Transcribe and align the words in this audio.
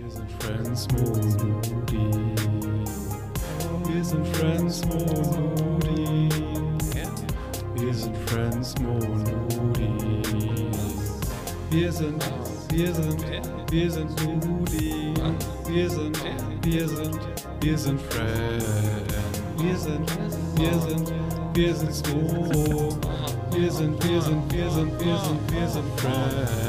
Wir 0.00 0.10
sind 0.10 0.30
Friends 0.40 0.86
Moody. 0.92 2.34
Wir 3.88 4.04
sind 4.04 4.26
Friends 4.28 4.84
Moody. 4.86 6.28
Wir 7.74 7.94
sind 7.94 8.16
Friends 8.26 8.74
Moody. 8.78 10.22
Wir 11.70 11.92
sind, 11.92 12.24
wir 12.70 12.94
sind, 12.94 13.24
wir 13.70 13.90
sind 13.90 14.24
Moody. 14.24 15.14
Wir 15.66 15.90
sind, 15.90 16.18
wir 16.62 16.88
sind, 16.88 17.18
wir 17.60 17.78
sind 17.78 18.00
Friends. 18.00 18.64
Wir 19.56 19.76
sind, 19.76 20.10
wir 20.56 20.80
sind, 20.80 21.12
wir 21.54 21.74
sind 21.74 21.94
Smo. 21.94 22.98
Wir 23.50 23.72
sind, 23.72 24.04
wir 24.04 24.22
sind, 24.22 24.52
wir 24.52 24.70
sind, 24.70 25.00
wir 25.00 25.18
sind, 25.18 25.52
wir 25.52 25.68
sind 25.68 26.00
Friends. 26.00 26.68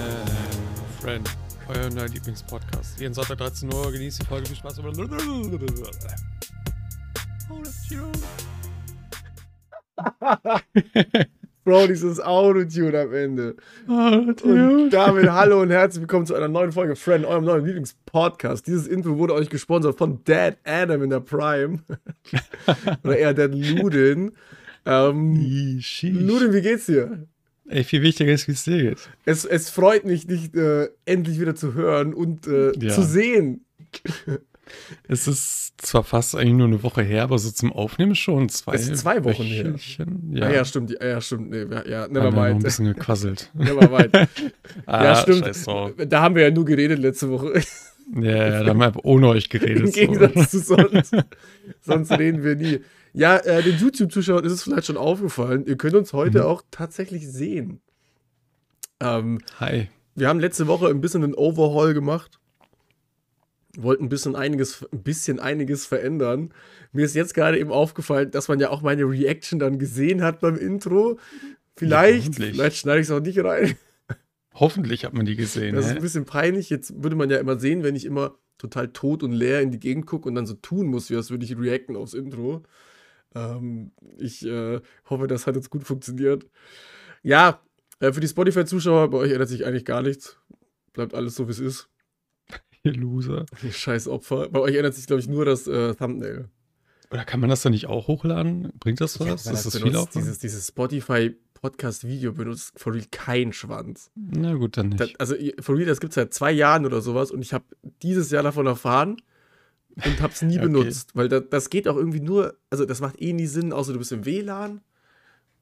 Friend, 1.00 1.39
euer 1.70 1.90
neuer 1.92 2.08
Lieblingspodcast. 2.08 3.00
Jeden 3.00 3.14
Sonntag 3.14 3.38
13 3.38 3.72
Uhr 3.72 3.92
genießt 3.92 4.22
die 4.22 4.26
Folge. 4.26 4.48
Viel 4.48 4.58
Spaß. 4.58 4.80
Bro, 11.64 11.88
dieses 11.88 12.20
Autotune 12.20 13.00
am 13.00 13.14
Ende. 13.14 13.56
Und 13.88 14.90
damit 14.92 15.30
hallo 15.30 15.62
und 15.62 15.70
herzlich 15.70 16.02
willkommen 16.02 16.26
zu 16.26 16.34
einer 16.34 16.48
neuen 16.48 16.72
Folge 16.72 16.96
Friend, 16.96 17.24
eurem 17.26 17.46
neuen 17.46 17.64
Lieblingspodcast. 17.66 18.66
Dieses 18.66 18.88
Intro 18.88 19.18
wurde 19.18 19.36
euch 19.36 19.50
gesponsert 19.50 19.98
von 19.98 20.24
Dad 20.24 20.58
Adam 20.64 21.04
in 21.04 21.10
der 21.12 21.20
Prime. 21.20 21.80
Oder 23.04 23.18
eher 23.18 23.36
Dad 23.36 23.54
Ludin. 23.54 24.32
Ähm, 24.86 25.36
Ludin, 25.36 26.54
wie 26.54 26.62
geht's 26.62 26.86
dir? 26.88 27.28
Ey, 27.70 27.84
viel 27.84 28.02
wichtiger 28.02 28.32
ist, 28.34 28.48
wie 28.48 28.54
es 28.54 28.64
dir 28.64 28.78
geht. 28.82 29.10
Es, 29.26 29.46
es 29.46 29.70
freut 29.70 30.04
mich, 30.04 30.26
dich 30.28 30.54
äh, 30.56 30.90
endlich 31.06 31.40
wieder 31.40 31.56
zu 31.56 31.74
hören 31.76 32.14
und 32.14 32.48
äh, 32.48 32.72
Ja. 32.80 32.94
zu 32.94 33.04
sehen. 33.04 33.66
Es 35.08 35.28
ist 35.28 35.74
zwar 35.82 36.04
fast 36.04 36.36
eigentlich 36.36 36.54
nur 36.54 36.68
eine 36.68 36.84
Woche 36.84 37.02
her, 37.02 37.24
aber 37.24 37.40
so 37.40 37.50
zum 37.50 37.74
Aufnehmen 37.74 38.14
schon 38.14 38.50
zwei, 38.50 38.76
Es 38.76 38.88
ist 38.88 39.00
zwei 39.02 39.24
Wochen 39.24 39.42
her. 39.44 39.66
Wöchelchen. 39.74 40.30
Ja, 40.32 40.42
Ja, 40.42 40.46
ah, 40.48 40.54
ja 40.54 40.66
stimmt. 40.66 40.92
Ja, 40.92 41.08
ja, 41.08 41.22
stimmt. 41.22 41.50
Nee, 41.50 41.66
ja, 41.90 42.08
never 42.08 42.30
noch 42.32 42.38
ein 42.44 42.52
mind. 42.52 42.64
bisschen 42.64 42.86
gequasselt. 42.86 43.50
Never 43.56 43.90
mind. 43.90 44.14
ah, 44.86 45.04
ja, 45.04 45.16
stimmt. 45.16 45.50
Da 46.12 46.22
haben 46.22 46.36
wir 46.36 46.44
ja 46.44 46.52
nur 46.52 46.66
geredet 46.66 47.00
letzte 47.00 47.30
Woche. 47.32 47.62
Ja, 48.16 48.30
ja, 48.30 48.64
da 48.64 48.70
haben 48.70 48.80
wir 48.80 49.06
ohne 49.06 49.28
euch 49.30 49.50
Im 49.52 49.60
geredet. 49.60 49.88
so. 49.88 49.92
Gegensatz 50.00 50.52
zu 50.52 50.60
sonst. 50.60 51.16
sonst 51.82 52.12
reden 52.12 52.44
wir 52.44 52.56
nie. 52.56 52.80
Ja, 53.20 53.36
äh, 53.38 53.62
den 53.62 53.78
YouTube-Zuschauern 53.78 54.46
ist 54.46 54.54
es 54.54 54.64
vielleicht 54.64 54.88
schon 54.88 54.96
aufgefallen. 54.96 55.66
Ihr 55.66 55.76
könnt 55.76 55.96
uns 55.96 56.14
heute 56.14 56.40
Mhm. 56.40 56.46
auch 56.46 56.64
tatsächlich 56.72 57.28
sehen. 57.30 57.82
Ähm, 59.02 59.40
Hi. 59.60 59.90
wir 60.16 60.30
haben 60.30 60.40
letzte 60.40 60.68
Woche 60.68 60.88
ein 60.88 61.02
bisschen 61.02 61.24
einen 61.26 61.34
Overhaul 61.36 61.94
gemacht. 61.94 62.40
Wollten 63.78 64.06
ein 64.06 64.10
bisschen 64.10 64.38
einiges, 64.38 64.86
ein 64.94 65.04
bisschen 65.04 65.40
einiges 65.40 65.86
verändern. 65.86 66.54
Mir 66.94 67.04
ist 67.06 67.14
jetzt 67.14 67.34
gerade 67.34 67.60
eben 67.60 67.72
aufgefallen, 67.72 68.32
dass 68.32 68.48
man 68.48 68.60
ja 68.62 68.70
auch 68.70 68.82
meine 68.82 69.04
Reaction 69.04 69.60
dann 69.60 69.80
gesehen 69.80 70.22
hat 70.24 70.40
beim 70.40 70.56
Intro. 70.58 71.20
Vielleicht, 71.76 72.30
hoffentlich. 72.30 72.56
vielleicht 72.56 72.78
schneide 72.78 73.02
ich 73.02 73.08
es 73.08 73.12
auch 73.12 73.20
nicht 73.20 73.40
rein. 73.44 73.76
Hoffentlich 74.54 75.06
hat 75.06 75.14
man 75.14 75.26
die 75.26 75.36
gesehen. 75.36 75.76
Das 75.76 75.86
ist 75.86 75.92
hä? 75.92 75.98
ein 75.98 76.02
bisschen 76.02 76.26
peinlich. 76.26 76.70
Jetzt 76.70 77.04
würde 77.04 77.16
man 77.18 77.30
ja 77.30 77.38
immer 77.38 77.60
sehen, 77.60 77.84
wenn 77.84 77.96
ich 77.96 78.06
immer 78.06 78.36
total 78.58 78.90
tot 78.90 79.24
und 79.24 79.32
leer 79.34 79.62
in 79.62 79.72
die 79.72 79.80
Gegend 79.80 80.06
gucke 80.06 80.28
und 80.28 80.36
dann 80.36 80.46
so 80.46 80.54
tun 80.56 80.88
muss, 80.88 81.10
wie 81.10 81.16
als 81.16 81.30
würde 81.30 81.46
ich 81.46 81.58
reacten 81.58 81.96
aufs 81.96 82.14
Intro. 82.14 82.64
Ähm, 83.36 83.92
ich 84.18 84.46
äh, 84.46 84.82
hoffe, 85.10 85.28
das 85.28 85.48
hat 85.48 85.56
jetzt 85.56 85.70
gut 85.70 85.84
funktioniert. 85.84 86.46
Ja, 87.22 87.62
äh, 88.00 88.12
für 88.12 88.22
die 88.22 88.28
Spotify-Zuschauer, 88.28 89.10
bei 89.10 89.18
euch 89.18 89.32
ändert 89.32 89.50
sich 89.50 89.66
eigentlich 89.66 89.86
gar 89.86 90.02
nichts. 90.02 90.38
Bleibt 90.94 91.14
alles 91.14 91.36
so, 91.36 91.48
wie 91.48 91.52
es 91.52 91.60
ist. 91.60 91.90
Ihr 92.84 92.94
Loser. 92.94 93.46
Ihr 93.64 93.72
scheiß 93.72 94.08
Opfer. 94.08 94.50
Bei 94.50 94.60
euch 94.60 94.76
ändert 94.76 94.96
sich, 94.96 95.06
glaube 95.06 95.20
ich, 95.20 95.28
nur 95.28 95.46
das 95.46 95.68
äh, 95.68 95.94
Thumbnail. 95.96 96.50
Oder 97.12 97.26
kann 97.26 97.40
man 97.40 97.50
das 97.50 97.62
dann 97.62 97.72
nicht 97.72 97.88
auch 97.88 98.08
hochladen? 98.08 98.72
Bringt 98.80 99.02
das 99.02 99.20
was? 99.20 99.28
Ja, 99.28 99.34
ist 99.34 99.48
das 99.48 99.64
das 99.64 99.78
viel 99.78 99.96
Aufwand? 99.96 100.16
dieses, 100.16 100.40
dieses 100.40 100.68
Spotify-Podcast-Video 100.68 102.34
benutzt 102.34 102.74
for 102.80 102.94
real 102.94 103.06
kein 103.10 103.52
Schwanz. 103.52 104.12
Na 104.16 104.54
gut, 104.54 104.78
dann 104.78 104.90
nicht. 104.90 105.02
Das, 105.02 105.16
also, 105.18 105.36
for 105.60 105.76
real, 105.76 105.88
das 105.88 106.00
gibt 106.00 106.12
es 106.12 106.16
seit 106.16 106.34
zwei 106.34 106.52
Jahren 106.52 106.86
oder 106.86 107.02
sowas 107.02 107.32
und 107.32 107.42
ich 107.42 107.54
habe 107.54 107.66
dieses 108.04 108.30
Jahr 108.30 108.44
davon 108.44 108.68
erfahren 108.68 109.18
und 110.06 110.22
habe 110.22 110.34
es 110.34 110.42
nie 110.42 110.56
Okay. 110.60 110.66
benutzt, 110.66 111.16
weil 111.16 111.28
da, 111.30 111.40
das 111.40 111.70
geht 111.70 111.88
auch 111.88 111.96
irgendwie 111.96 112.20
nur, 112.22 112.58
also 112.70 112.86
das 112.86 113.02
macht 113.02 113.22
eh 113.22 113.34
nie 113.34 113.48
Sinn, 113.48 113.74
außer 113.74 113.94
du 113.94 114.00
bist 114.00 114.12
im 114.12 114.26
WLAN. 114.26 114.82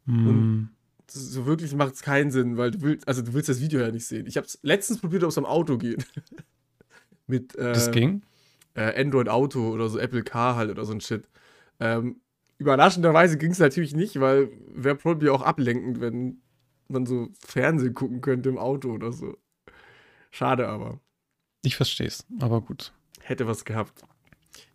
Hm, 0.05 0.69
Das- 1.07 1.31
So 1.31 1.45
wirklich 1.45 1.73
macht 1.75 1.93
es 1.95 2.01
keinen 2.01 2.31
Sinn, 2.31 2.57
weil 2.57 2.71
du 2.71 2.81
willst, 2.81 3.07
also 3.07 3.21
du 3.21 3.33
willst 3.33 3.49
das 3.49 3.61
Video 3.61 3.79
ja 3.79 3.91
nicht 3.91 4.05
sehen. 4.05 4.25
Ich 4.27 4.37
habe 4.37 4.45
es 4.47 4.59
letztens 4.61 4.99
probiert, 4.99 5.23
ob 5.23 5.29
es 5.29 5.37
am 5.37 5.45
Auto 5.45 5.77
geht. 5.77 6.05
Mit 7.27 7.55
äh, 7.55 7.73
das 7.73 7.91
ging? 7.91 8.21
äh, 8.75 8.99
Android 9.01 9.27
Auto 9.29 9.69
oder 9.69 9.89
so 9.89 9.99
Apple 9.99 10.23
Car 10.23 10.55
halt 10.55 10.69
oder 10.69 10.85
so 10.85 10.93
ein 10.93 11.01
Shit. 11.01 11.27
Ähm, 11.79 12.21
überraschenderweise 12.57 13.37
ging 13.37 13.51
es 13.51 13.59
natürlich 13.59 13.95
nicht, 13.95 14.19
weil 14.19 14.49
wäre 14.69 14.95
probably 14.95 15.29
auch 15.29 15.41
ablenkend, 15.41 15.99
wenn 16.01 16.41
man 16.87 17.05
so 17.05 17.29
Fernsehen 17.39 17.93
gucken 17.93 18.21
könnte 18.21 18.49
im 18.49 18.57
Auto 18.57 18.91
oder 18.91 19.11
so. 19.11 19.37
Schade 20.31 20.67
aber. 20.67 20.99
Ich 21.63 21.75
versteh's, 21.75 22.25
aber 22.39 22.61
gut. 22.61 22.93
Hätte 23.21 23.45
was 23.47 23.65
gehabt. 23.65 24.01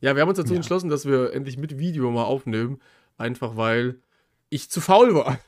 Ja, 0.01 0.15
wir 0.15 0.23
haben 0.23 0.29
uns 0.29 0.39
dazu 0.39 0.53
Ja. 0.53 0.57
entschlossen, 0.57 0.89
dass 0.91 1.07
wir 1.07 1.33
endlich 1.33 1.57
mit 1.59 1.79
Video 1.79 2.11
mal 2.11 2.25
aufnehmen. 2.25 2.81
Einfach 3.19 3.57
weil 3.57 3.97
ich 4.51 4.69
zu 4.71 4.81
faul 4.81 5.15
war. 5.15 5.39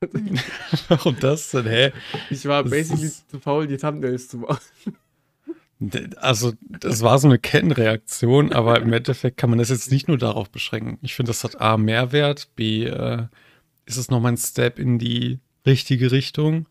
Warum 0.88 1.16
das 1.20 1.50
denn, 1.50 1.66
hä? 1.66 1.92
Ich 2.30 2.46
war 2.46 2.62
Das 2.62 2.70
basically 2.72 3.06
ist- 3.06 3.30
zu 3.30 3.38
faul, 3.38 3.66
die 3.66 3.76
Thumbnails 3.76 4.28
zu 4.28 4.38
machen. 4.38 4.60
Also, 6.16 6.52
das 6.60 7.00
war 7.00 7.18
so 7.18 7.26
eine 7.26 7.38
Kettenreaktion, 7.38 8.52
aber 8.52 8.80
im 8.82 8.92
Endeffekt 8.92 9.38
kann 9.38 9.48
man 9.48 9.58
das 9.58 9.70
jetzt 9.70 9.90
nicht 9.90 10.08
nur 10.08 10.18
darauf 10.18 10.50
beschränken. 10.50 10.98
Ich 11.00 11.14
finde, 11.14 11.30
das 11.30 11.42
hat 11.42 11.58
A, 11.60 11.78
Mehrwert, 11.78 12.54
B, 12.54 12.84
äh, 12.84 13.26
ist 13.86 13.96
es 13.96 14.10
nochmal 14.10 14.32
ein 14.32 14.36
Step 14.36 14.78
in 14.78 14.98
die 14.98 15.38
richtige 15.64 16.12
Richtung. 16.12 16.66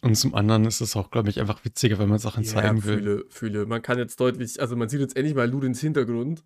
Und 0.00 0.14
zum 0.16 0.34
anderen 0.34 0.64
ist 0.64 0.80
es 0.80 0.94
auch, 0.96 1.10
glaube 1.10 1.28
ich, 1.30 1.40
einfach 1.40 1.64
witziger, 1.64 1.98
wenn 1.98 2.08
man 2.08 2.18
Sachen 2.18 2.44
zeigen 2.44 2.84
will. 2.84 2.98
Fühle, 2.98 3.24
fühle. 3.30 3.66
Man 3.66 3.82
kann 3.82 3.98
jetzt 3.98 4.20
deutlich, 4.20 4.60
also 4.60 4.76
man 4.76 4.88
sieht 4.88 5.00
jetzt 5.00 5.16
endlich 5.16 5.34
mal 5.34 5.48
Ludins 5.50 5.80
Hintergrund. 5.80 6.44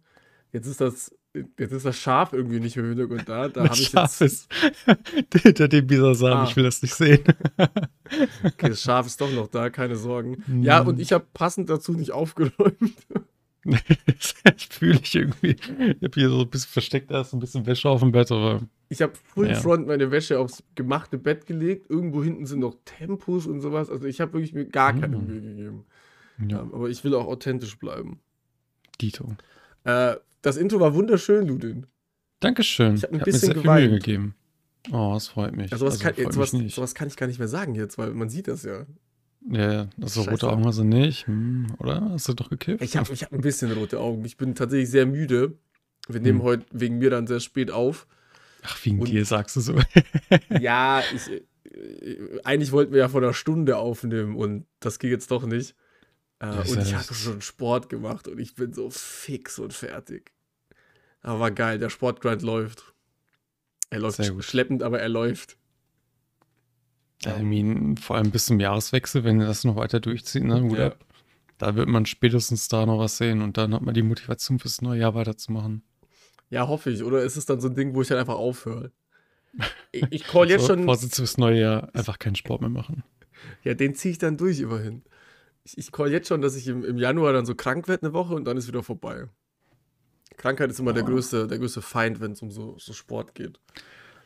Jetzt 0.52 0.66
ist 0.66 0.80
das, 0.80 1.14
jetzt 1.58 1.72
ist 1.72 1.84
das 1.86 1.96
Schaf 1.96 2.32
irgendwie 2.32 2.60
nicht 2.60 2.76
mehr 2.76 2.84
im 2.84 2.90
Hintergrund 2.96 3.28
da. 3.28 3.48
Da 3.48 3.64
habe 3.64 3.74
ich 3.74 3.92
jetzt, 3.92 4.20
ist 4.22 4.48
hinter 5.42 5.68
dem 5.68 5.86
Bisasam, 5.86 6.38
Ah. 6.38 6.44
ich 6.48 6.56
will 6.56 6.64
das 6.64 6.80
nicht 6.82 6.94
sehen. 6.94 7.22
okay, 8.44 8.68
das 8.68 8.80
Schaf 8.82 9.06
ist 9.06 9.20
doch 9.20 9.30
noch 9.32 9.48
da, 9.48 9.70
keine 9.70 9.96
Sorgen. 9.96 10.42
Ja, 10.62 10.80
und 10.80 10.98
ich 11.00 11.12
habe 11.12 11.26
passend 11.34 11.68
dazu 11.70 11.92
nicht 11.92 12.12
aufgeräumt. 12.12 12.94
Das 13.64 14.34
fühle 14.70 14.98
ich 15.02 15.14
irgendwie. 15.14 15.56
Ich 15.56 16.02
habe 16.02 16.10
hier 16.14 16.28
so 16.28 16.40
ein 16.40 16.50
bisschen 16.50 16.70
versteckt, 16.70 17.10
da 17.10 17.20
ist 17.20 17.30
so 17.30 17.36
ein 17.36 17.40
bisschen 17.40 17.64
Wäsche 17.66 17.88
auf 17.88 18.00
dem 18.00 18.12
Bett, 18.12 18.30
aber 18.32 18.60
Ich 18.88 19.00
habe 19.02 19.12
Full 19.14 19.48
Ja. 19.48 19.54
Front 19.54 19.86
meine 19.86 20.10
Wäsche 20.10 20.38
aufs 20.38 20.62
gemachte 20.74 21.18
Bett 21.18 21.46
gelegt. 21.46 21.88
Irgendwo 21.88 22.22
hinten 22.24 22.46
sind 22.46 22.60
noch 22.60 22.76
Tempos 22.84 23.46
und 23.46 23.60
sowas. 23.60 23.88
Also 23.90 24.06
ich 24.06 24.20
habe 24.20 24.32
wirklich 24.34 24.52
mir 24.52 24.66
gar 24.66 24.92
keine 24.92 25.16
Mm. 25.16 25.26
Mühe 25.26 25.40
gegeben. 25.40 25.84
ja, 26.48 26.60
Ähm, 26.60 26.74
aber 26.74 26.88
ich 26.90 27.02
will 27.04 27.14
auch 27.14 27.26
authentisch 27.26 27.78
bleiben. 27.78 28.20
Dito. 29.00 29.36
Äh, 29.84 30.16
das 30.42 30.56
Intro 30.56 30.80
war 30.80 30.94
wunderschön, 30.94 31.46
Ludin. 31.46 31.86
Dankeschön. 32.40 32.96
Ich 32.96 33.04
hab 33.04 33.12
ein 33.12 33.18
mir 33.18 33.24
bisschen 33.24 33.40
sehr 33.40 33.54
viel 33.54 33.62
Mühe 33.70 33.88
geweint. 33.88 34.04
gegeben. 34.04 34.34
Oh, 34.90 35.12
das 35.14 35.28
freut 35.28 35.54
mich. 35.56 35.70
Ja, 35.70 35.78
sowas, 35.78 36.04
Also, 36.04 36.22
kann, 36.22 36.32
sowas, 36.32 36.52
mich 36.52 36.74
sowas 36.74 36.94
kann 36.96 37.06
ich 37.06 37.16
gar 37.16 37.28
nicht 37.28 37.38
mehr 37.38 37.46
sagen 37.46 37.76
jetzt, 37.76 37.98
weil 37.98 38.10
man 38.14 38.28
sieht 38.28 38.48
das 38.48 38.64
ja. 38.64 38.84
Ja, 39.50 39.72
ja, 39.72 39.88
das 39.96 40.14
so 40.14 40.20
Scheiße. 40.20 40.30
rote 40.30 40.48
Augen 40.50 40.64
hast 40.66 40.78
du 40.78 40.84
nicht, 40.84 41.26
hm, 41.26 41.66
oder? 41.78 42.00
Hast 42.10 42.28
du 42.28 42.34
doch 42.34 42.48
gekifft? 42.48 42.82
Ich 42.82 42.96
habe 42.96 43.12
ich 43.12 43.22
hab 43.24 43.32
ein 43.32 43.40
bisschen 43.40 43.72
rote 43.72 43.98
Augen. 43.98 44.24
Ich 44.24 44.36
bin 44.36 44.54
tatsächlich 44.54 44.90
sehr 44.90 45.06
müde. 45.06 45.56
Wir 46.08 46.20
nehmen 46.20 46.38
Hm. 46.38 46.44
heute 46.44 46.66
wegen 46.72 46.98
mir 46.98 47.10
dann 47.10 47.26
sehr 47.26 47.40
spät 47.40 47.70
auf. 47.70 48.06
Ach, 48.62 48.78
wegen 48.84 49.00
Und- 49.00 49.08
dir 49.08 49.24
sagst 49.24 49.56
du 49.56 49.60
so. 49.60 49.74
ja, 50.60 51.02
ich, 51.14 51.30
äh, 51.30 52.40
eigentlich 52.44 52.70
wollten 52.72 52.92
wir 52.92 53.00
ja 53.00 53.08
vor 53.08 53.20
einer 53.22 53.34
Stunde 53.34 53.76
aufnehmen 53.78 54.36
und 54.36 54.66
das 54.80 54.98
ging 54.98 55.10
jetzt 55.10 55.30
doch 55.30 55.44
nicht. 55.44 55.74
Äh, 56.38 56.46
und 56.68 56.80
ich 56.80 56.94
hatte 56.94 57.14
schon 57.14 57.40
Sport 57.40 57.88
gemacht 57.88 58.28
und 58.28 58.38
ich 58.38 58.54
bin 58.54 58.72
so 58.72 58.90
fix 58.90 59.58
und 59.58 59.72
fertig. 59.72 60.32
Aber 61.20 61.50
geil, 61.50 61.78
der 61.78 61.88
Sportgrind 61.90 62.42
läuft. 62.42 62.94
Er 63.90 63.98
läuft 64.00 64.20
schleppend, 64.44 64.82
aber 64.82 65.00
er 65.00 65.08
läuft. 65.08 65.56
I 67.26 67.42
mean, 67.42 67.96
vor 67.96 68.16
allem 68.16 68.30
bis 68.30 68.46
zum 68.46 68.58
Jahreswechsel, 68.60 69.24
wenn 69.24 69.40
ihr 69.40 69.46
das 69.46 69.64
noch 69.64 69.76
weiter 69.76 70.00
durchzieht, 70.00 70.44
ne? 70.44 70.60
Gut 70.62 70.78
Ja. 70.78 70.94
Da 71.58 71.76
wird 71.76 71.88
man 71.88 72.06
spätestens 72.06 72.66
da 72.66 72.86
noch 72.86 72.98
was 72.98 73.18
sehen 73.18 73.40
und 73.40 73.56
dann 73.56 73.72
hat 73.72 73.82
man 73.82 73.94
die 73.94 74.02
Motivation 74.02 74.58
fürs 74.58 74.82
neue 74.82 74.98
Jahr 75.00 75.14
weiterzumachen. 75.14 75.82
Ja, 76.50 76.66
hoffe 76.66 76.90
ich. 76.90 77.04
Oder 77.04 77.22
ist 77.22 77.36
es 77.36 77.46
dann 77.46 77.60
so 77.60 77.68
ein 77.68 77.76
Ding, 77.76 77.94
wo 77.94 78.02
ich 78.02 78.08
dann 78.08 78.18
einfach 78.18 78.34
aufhöre? 78.36 78.90
Ich, 79.92 80.06
ich 80.10 80.24
call 80.24 80.48
jetzt 80.48 80.62
So, 80.62 80.68
schon. 80.74 80.84
Vorsitz 80.84 81.16
fürs 81.16 81.36
neue 81.36 81.60
Jahr, 81.60 81.94
einfach 81.94 82.18
keinen 82.18 82.34
Sport 82.36 82.62
mehr 82.62 82.70
machen. 82.70 83.04
Ja, 83.62 83.74
den 83.74 83.94
ziehe 83.94 84.12
ich 84.12 84.18
dann 84.18 84.38
durch 84.38 84.58
immerhin. 84.60 85.02
Ich, 85.64 85.76
ich 85.76 85.92
call 85.92 86.10
jetzt 86.10 86.28
schon, 86.28 86.40
dass 86.40 86.56
ich 86.56 86.66
im, 86.66 86.82
im 86.82 86.96
Januar 86.96 87.34
dann 87.34 87.44
so 87.44 87.54
krank 87.54 87.86
werde 87.88 88.06
eine 88.06 88.14
Woche 88.14 88.34
und 88.34 88.46
dann 88.46 88.56
ist 88.56 88.66
wieder 88.66 88.82
vorbei. 88.82 89.26
Krankheit 90.38 90.70
ist 90.70 90.80
immer 90.80 90.94
der 90.94 91.02
Ah. 91.04 91.06
größte, 91.06 91.46
der 91.46 91.58
größte 91.58 91.82
Feind, 91.82 92.20
wenn 92.20 92.32
es 92.32 92.40
um 92.40 92.50
so, 92.50 92.76
so 92.78 92.94
Sport 92.94 93.34
geht. 93.34 93.60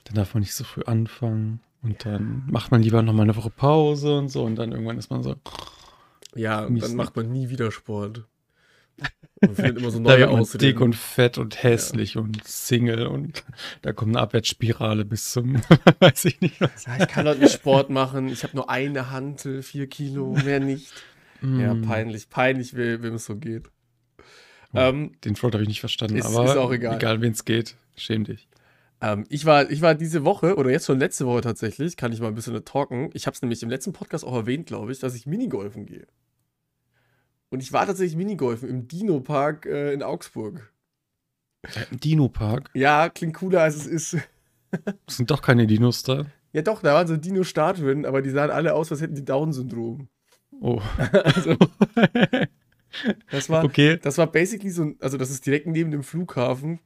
Dann 0.06 0.14
darf 0.14 0.34
man 0.34 0.40
nicht 0.40 0.54
so 0.54 0.64
früh 0.64 0.82
anfangen 0.82 1.60
und 1.82 2.04
dann 2.04 2.44
macht 2.48 2.70
man 2.70 2.82
lieber 2.82 3.02
noch 3.02 3.12
mal 3.12 3.22
eine 3.24 3.36
Woche 3.36 3.50
Pause 3.50 4.18
und 4.18 4.28
so 4.28 4.44
und 4.44 4.56
dann 4.56 4.72
irgendwann 4.72 4.98
ist 4.98 5.10
man 5.10 5.22
so, 5.22 5.36
Ja, 6.34 6.64
und 6.64 6.80
dann 6.82 6.94
macht 6.96 7.14
man 7.16 7.30
nie 7.30 7.48
wieder 7.50 7.70
Sport. 7.70 8.24
Man 9.42 9.54
findet 9.54 9.76
immer 9.76 9.90
so 9.90 9.98
neue 10.00 10.30
Ausreden. 10.30 10.62
dick 10.64 10.80
und 10.80 10.96
fett 10.96 11.36
und 11.36 11.62
hässlich 11.62 12.16
und 12.16 12.42
Single 12.44 13.06
und 13.06 13.44
da 13.82 13.92
kommt 13.92 14.12
eine 14.16 14.22
Abwärtsspirale 14.22 15.04
bis 15.04 15.30
zum, 15.32 15.56
weiß 15.98 16.24
ich 16.24 16.40
nicht 16.40 16.58
was. 16.62 16.86
Ja, 16.86 16.96
ich 17.02 17.08
kann 17.08 17.26
heute 17.28 17.40
nicht 17.40 17.52
Sport 17.52 17.90
machen. 17.90 18.28
Ich 18.28 18.42
habe 18.44 18.56
nur 18.56 18.70
eine 18.70 19.10
Hantel, 19.10 19.62
vier 19.62 19.88
Kilo, 19.88 20.32
mehr 20.42 20.60
nicht. 20.60 20.90
Ja, 21.42 21.74
Mm, 21.74 21.82
peinlich, 21.82 22.30
peinlich, 22.30 22.74
we- 22.74 23.02
wem 23.02 23.16
es 23.16 23.26
so 23.26 23.36
geht. 23.36 23.68
Oh. 24.72 24.78
Ähm, 24.78 25.12
Den 25.22 25.36
Float 25.36 25.52
habe 25.52 25.62
ich 25.64 25.68
nicht 25.68 25.80
verstanden, 25.80 26.16
Ist- 26.16 26.24
aber 26.24 26.46
ist 26.46 26.56
auch 26.56 26.72
egal. 26.72 26.96
egal 26.96 27.20
wen 27.20 27.32
es 27.32 27.44
geht, 27.44 27.76
schäm 27.94 28.24
dich. 28.24 28.48
Ähm, 29.00 29.24
ich, 29.28 29.44
war, 29.44 29.70
ich 29.70 29.82
war 29.82 29.94
diese 29.94 30.24
Woche, 30.24 30.56
oder 30.56 30.70
jetzt 30.70 30.86
schon 30.86 30.98
letzte 30.98 31.26
Woche 31.26 31.42
tatsächlich, 31.42 31.96
kann 31.96 32.12
ich 32.12 32.20
mal 32.20 32.28
ein 32.28 32.34
bisschen 32.34 32.64
talken. 32.64 33.10
Ich 33.14 33.26
habe 33.26 33.34
es 33.34 33.42
nämlich 33.42 33.62
im 33.62 33.70
letzten 33.70 33.92
Podcast 33.92 34.24
auch 34.24 34.34
erwähnt, 34.34 34.66
glaube 34.66 34.92
ich, 34.92 34.98
dass 35.00 35.14
ich 35.14 35.26
Minigolfen 35.26 35.86
gehe. 35.86 36.06
Und 37.50 37.62
ich 37.62 37.72
war 37.72 37.86
tatsächlich 37.86 38.16
Minigolfen 38.16 38.68
im 38.68 38.88
Dino-Park 38.88 39.66
äh, 39.66 39.92
in 39.92 40.02
Augsburg. 40.02 40.72
Im 41.90 42.00
Dino-Park, 42.00 42.70
Ja, 42.74 43.08
klingt 43.08 43.34
cooler 43.34 43.62
als 43.62 43.76
es 43.76 43.86
ist. 43.86 44.16
sind 45.08 45.30
doch 45.30 45.42
keine 45.42 45.66
Dinos 45.66 46.02
da. 46.02 46.26
Ja, 46.52 46.62
doch, 46.62 46.80
da 46.82 46.94
waren 46.94 47.06
so 47.06 47.16
Dino-Statuen, 47.16 48.06
aber 48.06 48.22
die 48.22 48.30
sahen 48.30 48.50
alle 48.50 48.74
aus, 48.74 48.90
als 48.90 49.00
hätten 49.00 49.14
die 49.14 49.24
Down-Syndrom. 49.24 50.08
Oh. 50.60 50.80
Also, 51.22 51.56
das 53.30 53.50
war, 53.50 53.62
okay. 53.64 53.98
Das 54.00 54.16
war 54.16 54.26
basically 54.26 54.70
so, 54.70 54.82
ein- 54.84 54.96
also 55.00 55.18
das 55.18 55.28
ist 55.30 55.44
direkt 55.44 55.66
neben 55.66 55.90
dem 55.90 56.02
Flughafen. 56.02 56.78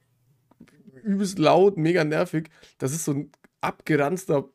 Übelst 1.01 1.39
laut, 1.39 1.77
mega 1.77 2.03
nervig. 2.03 2.49
Das 2.77 2.93
ist 2.93 3.05
so 3.05 3.13
ein 3.13 3.31
abgeranzter 3.61 4.49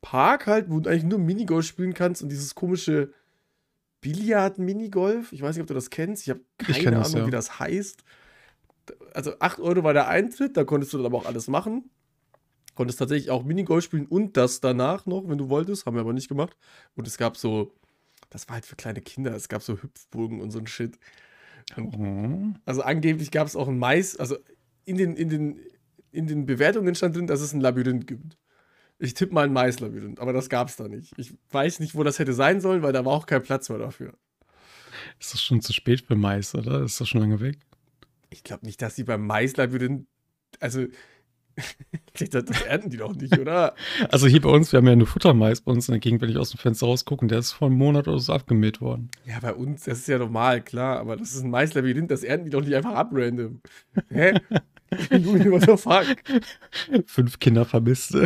Park 0.00 0.46
halt, 0.46 0.70
wo 0.70 0.80
du 0.80 0.90
eigentlich 0.90 1.04
nur 1.04 1.18
Minigolf 1.18 1.66
spielen 1.66 1.94
kannst 1.94 2.22
und 2.22 2.28
dieses 2.28 2.54
komische 2.54 3.12
Billard-Minigolf. 4.00 5.32
Ich 5.32 5.40
weiß 5.40 5.56
nicht, 5.56 5.62
ob 5.62 5.68
du 5.68 5.74
das 5.74 5.90
kennst. 5.90 6.24
Ich 6.24 6.30
habe 6.30 6.40
keine 6.58 6.78
kenn 6.78 6.88
Ahnung, 6.94 7.02
das, 7.02 7.12
ja. 7.14 7.26
wie 7.26 7.30
das 7.30 7.58
heißt. 7.58 8.04
Also 9.14 9.38
8 9.38 9.60
Euro 9.60 9.82
war 9.82 9.94
der 9.94 10.08
Eintritt, 10.08 10.56
da 10.56 10.64
konntest 10.64 10.92
du 10.92 10.98
dann 10.98 11.06
aber 11.06 11.18
auch 11.18 11.26
alles 11.26 11.48
machen. 11.48 11.90
Konntest 12.74 12.98
tatsächlich 12.98 13.30
auch 13.30 13.44
Minigolf 13.44 13.84
spielen 13.84 14.06
und 14.06 14.36
das 14.36 14.60
danach 14.60 15.06
noch, 15.06 15.28
wenn 15.28 15.38
du 15.38 15.48
wolltest. 15.48 15.86
Haben 15.86 15.96
wir 15.96 16.02
aber 16.02 16.12
nicht 16.12 16.28
gemacht. 16.28 16.56
Und 16.96 17.06
es 17.06 17.16
gab 17.16 17.36
so, 17.36 17.72
das 18.30 18.48
war 18.48 18.54
halt 18.54 18.66
für 18.66 18.76
kleine 18.76 19.00
Kinder, 19.00 19.34
es 19.34 19.48
gab 19.48 19.62
so 19.62 19.80
Hüpfburgen 19.80 20.40
und 20.40 20.50
so 20.50 20.58
ein 20.58 20.66
Shit. 20.66 20.98
Oh. 21.78 22.52
Also 22.66 22.82
angeblich 22.82 23.30
gab 23.30 23.46
es 23.46 23.56
auch 23.56 23.68
ein 23.68 23.78
Mais, 23.78 24.16
also 24.16 24.36
in 24.84 24.96
den, 24.96 25.16
in, 25.16 25.28
den, 25.28 25.60
in 26.10 26.26
den 26.26 26.46
Bewertungen 26.46 26.94
stand 26.94 27.16
drin, 27.16 27.26
dass 27.26 27.40
es 27.40 27.52
ein 27.52 27.60
Labyrinth 27.60 28.06
gibt. 28.06 28.36
Ich 28.98 29.14
tippe 29.14 29.34
mal 29.34 29.44
ein 29.44 29.52
Maislabyrinth, 29.52 30.20
aber 30.20 30.32
das 30.32 30.48
gab 30.48 30.68
es 30.68 30.76
da 30.76 30.88
nicht. 30.88 31.12
Ich 31.18 31.34
weiß 31.50 31.80
nicht, 31.80 31.94
wo 31.94 32.04
das 32.04 32.18
hätte 32.18 32.32
sein 32.32 32.60
sollen, 32.60 32.82
weil 32.82 32.92
da 32.92 33.04
war 33.04 33.12
auch 33.12 33.26
kein 33.26 33.42
Platz 33.42 33.68
mehr 33.68 33.78
dafür. 33.78 34.14
Ist 35.18 35.34
das 35.34 35.42
schon 35.42 35.60
zu 35.60 35.72
spät 35.72 36.02
für 36.02 36.14
Mais, 36.14 36.54
oder? 36.54 36.82
Ist 36.82 37.00
das 37.00 37.08
schon 37.08 37.20
lange 37.20 37.40
weg? 37.40 37.58
Ich 38.30 38.44
glaube 38.44 38.64
nicht, 38.64 38.80
dass 38.80 38.94
die 38.94 39.04
beim 39.04 39.26
Maislabyrinth, 39.26 40.06
also 40.60 40.86
das, 42.18 42.44
das 42.44 42.62
ernten 42.62 42.90
die 42.90 42.96
doch 42.96 43.14
nicht, 43.14 43.38
oder? 43.38 43.74
Also 44.10 44.26
hier 44.26 44.40
bei 44.40 44.48
uns, 44.48 44.72
wir 44.72 44.78
haben 44.78 44.86
ja 44.86 44.96
nur 44.96 45.06
Futtermais 45.06 45.60
bei 45.60 45.72
uns 45.72 45.88
in 45.88 45.92
der 45.92 46.00
Gegend, 46.00 46.20
wenn 46.20 46.30
ich 46.30 46.36
aus 46.36 46.50
dem 46.50 46.58
Fenster 46.58 46.86
rausgucke, 46.86 47.26
der 47.26 47.38
ist 47.38 47.52
vor 47.52 47.68
einem 47.68 47.78
Monat 47.78 48.08
oder 48.08 48.18
so 48.18 48.32
abgemäht 48.32 48.80
worden. 48.80 49.10
Ja, 49.24 49.38
bei 49.40 49.54
uns, 49.54 49.84
das 49.84 49.98
ist 49.98 50.08
ja 50.08 50.18
normal, 50.18 50.62
klar, 50.62 50.98
aber 50.98 51.16
das 51.16 51.34
ist 51.34 51.42
ein 51.42 51.50
Maislabyrinth, 51.50 52.10
das 52.10 52.22
ernten 52.22 52.46
die 52.46 52.50
doch 52.50 52.60
nicht 52.60 52.74
einfach 52.74 52.94
ab 52.94 53.10
random. 53.12 53.60
Hä? 54.10 54.34
Junge, 55.10 55.50
what 55.50 55.62
the 55.62 55.76
fuck? 55.76 56.16
Fünf 57.06 57.38
Kinder 57.38 57.64
vermisst. 57.64 58.16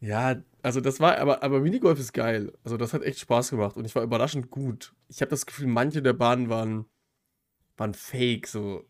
Ja, 0.00 0.42
also 0.62 0.80
das 0.80 1.00
war, 1.00 1.18
aber, 1.18 1.42
aber 1.42 1.60
Minigolf 1.60 1.98
ist 1.98 2.12
geil. 2.12 2.52
Also 2.64 2.76
das 2.76 2.94
hat 2.94 3.02
echt 3.02 3.18
Spaß 3.20 3.50
gemacht 3.50 3.76
und 3.76 3.84
ich 3.84 3.94
war 3.94 4.02
überraschend 4.02 4.50
gut. 4.50 4.94
Ich 5.08 5.20
habe 5.20 5.30
das 5.30 5.46
Gefühl, 5.46 5.66
manche 5.66 6.02
der 6.02 6.14
Bahnen 6.14 6.48
waren, 6.48 6.86
waren 7.76 7.94
fake, 7.94 8.46
so. 8.46 8.84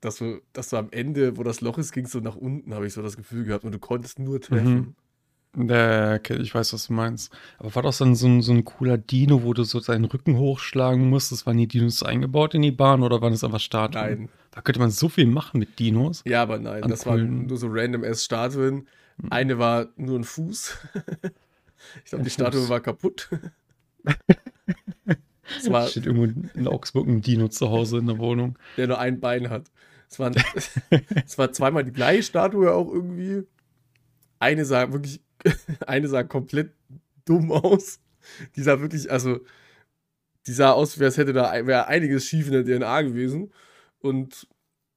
Dass 0.00 0.16
du, 0.16 0.42
dass 0.52 0.68
du 0.68 0.76
am 0.76 0.88
Ende, 0.90 1.36
wo 1.36 1.42
das 1.42 1.62
Loch 1.62 1.78
ist, 1.78 1.90
ging 1.92 2.04
es 2.04 2.12
so 2.12 2.20
nach 2.20 2.36
unten, 2.36 2.74
habe 2.74 2.86
ich 2.86 2.92
so 2.92 3.02
das 3.02 3.16
Gefühl 3.16 3.44
gehabt 3.44 3.64
und 3.64 3.72
du 3.72 3.78
konntest 3.78 4.18
nur 4.18 4.40
treffen. 4.40 4.94
Ja, 5.56 6.14
okay, 6.14 6.36
ich 6.36 6.54
weiß, 6.54 6.72
was 6.72 6.88
du 6.88 6.92
meinst. 6.92 7.32
Aber 7.58 7.74
war 7.74 7.82
das 7.82 7.98
dann 7.98 8.14
so 8.14 8.26
ein, 8.26 8.42
so 8.42 8.52
ein 8.52 8.64
cooler 8.64 8.98
Dino, 8.98 9.42
wo 9.42 9.54
du 9.54 9.64
so 9.64 9.80
deinen 9.80 10.04
Rücken 10.04 10.36
hochschlagen 10.36 11.08
musstest? 11.08 11.46
Waren 11.46 11.56
die 11.56 11.66
Dinos 11.66 12.02
eingebaut 12.02 12.54
in 12.54 12.62
die 12.62 12.70
Bahn 12.72 13.02
oder 13.02 13.20
waren 13.22 13.32
das 13.32 13.42
einfach 13.44 13.60
Statuen? 13.60 14.04
Nein. 14.04 14.28
Da 14.50 14.60
könnte 14.60 14.80
man 14.80 14.90
so 14.90 15.08
viel 15.08 15.26
machen 15.26 15.58
mit 15.58 15.78
Dinos. 15.78 16.22
Ja, 16.26 16.42
aber 16.42 16.58
nein, 16.58 16.82
An 16.82 16.90
das 16.90 17.06
waren 17.06 17.46
nur 17.46 17.56
so 17.56 17.68
random 17.70 18.04
ass 18.04 18.24
Statuen. 18.24 18.86
Eine 19.30 19.58
war 19.58 19.88
nur 19.96 20.18
ein 20.18 20.24
Fuß. 20.24 20.76
ich 22.04 22.10
glaube, 22.10 22.24
die 22.24 22.30
Statue 22.30 22.60
Fuß. 22.60 22.68
war 22.68 22.80
kaputt. 22.80 23.30
es 25.58 25.70
war, 25.70 25.88
Steht 25.88 26.06
irgendwo 26.06 26.24
in 26.58 26.68
Augsburg 26.68 27.06
ein 27.06 27.22
Dino 27.22 27.48
zu 27.48 27.70
Hause 27.70 27.98
in 27.98 28.06
der 28.06 28.18
Wohnung. 28.18 28.58
der 28.76 28.88
nur 28.88 28.98
ein 28.98 29.20
Bein 29.20 29.50
hat. 29.50 29.70
Es 30.08 30.18
war 31.38 31.52
zweimal 31.52 31.84
die 31.84 31.92
gleiche 31.92 32.22
Statue 32.22 32.72
auch 32.72 32.92
irgendwie. 32.92 33.42
Eine 34.38 34.64
sah 34.64 34.92
wirklich, 34.92 35.20
eine 35.86 36.08
sah 36.08 36.22
komplett 36.22 36.72
dumm 37.24 37.52
aus. 37.52 38.00
Die 38.56 38.62
sah 38.62 38.80
wirklich, 38.80 39.10
also, 39.10 39.40
die 40.46 40.52
sah 40.52 40.72
aus, 40.72 41.00
als 41.00 41.16
hätte 41.16 41.32
da 41.32 41.66
wäre 41.66 41.86
einiges 41.88 42.26
schief 42.26 42.48
in 42.48 42.52
der 42.52 42.64
DNA 42.64 43.02
gewesen. 43.02 43.52
Und 44.00 44.48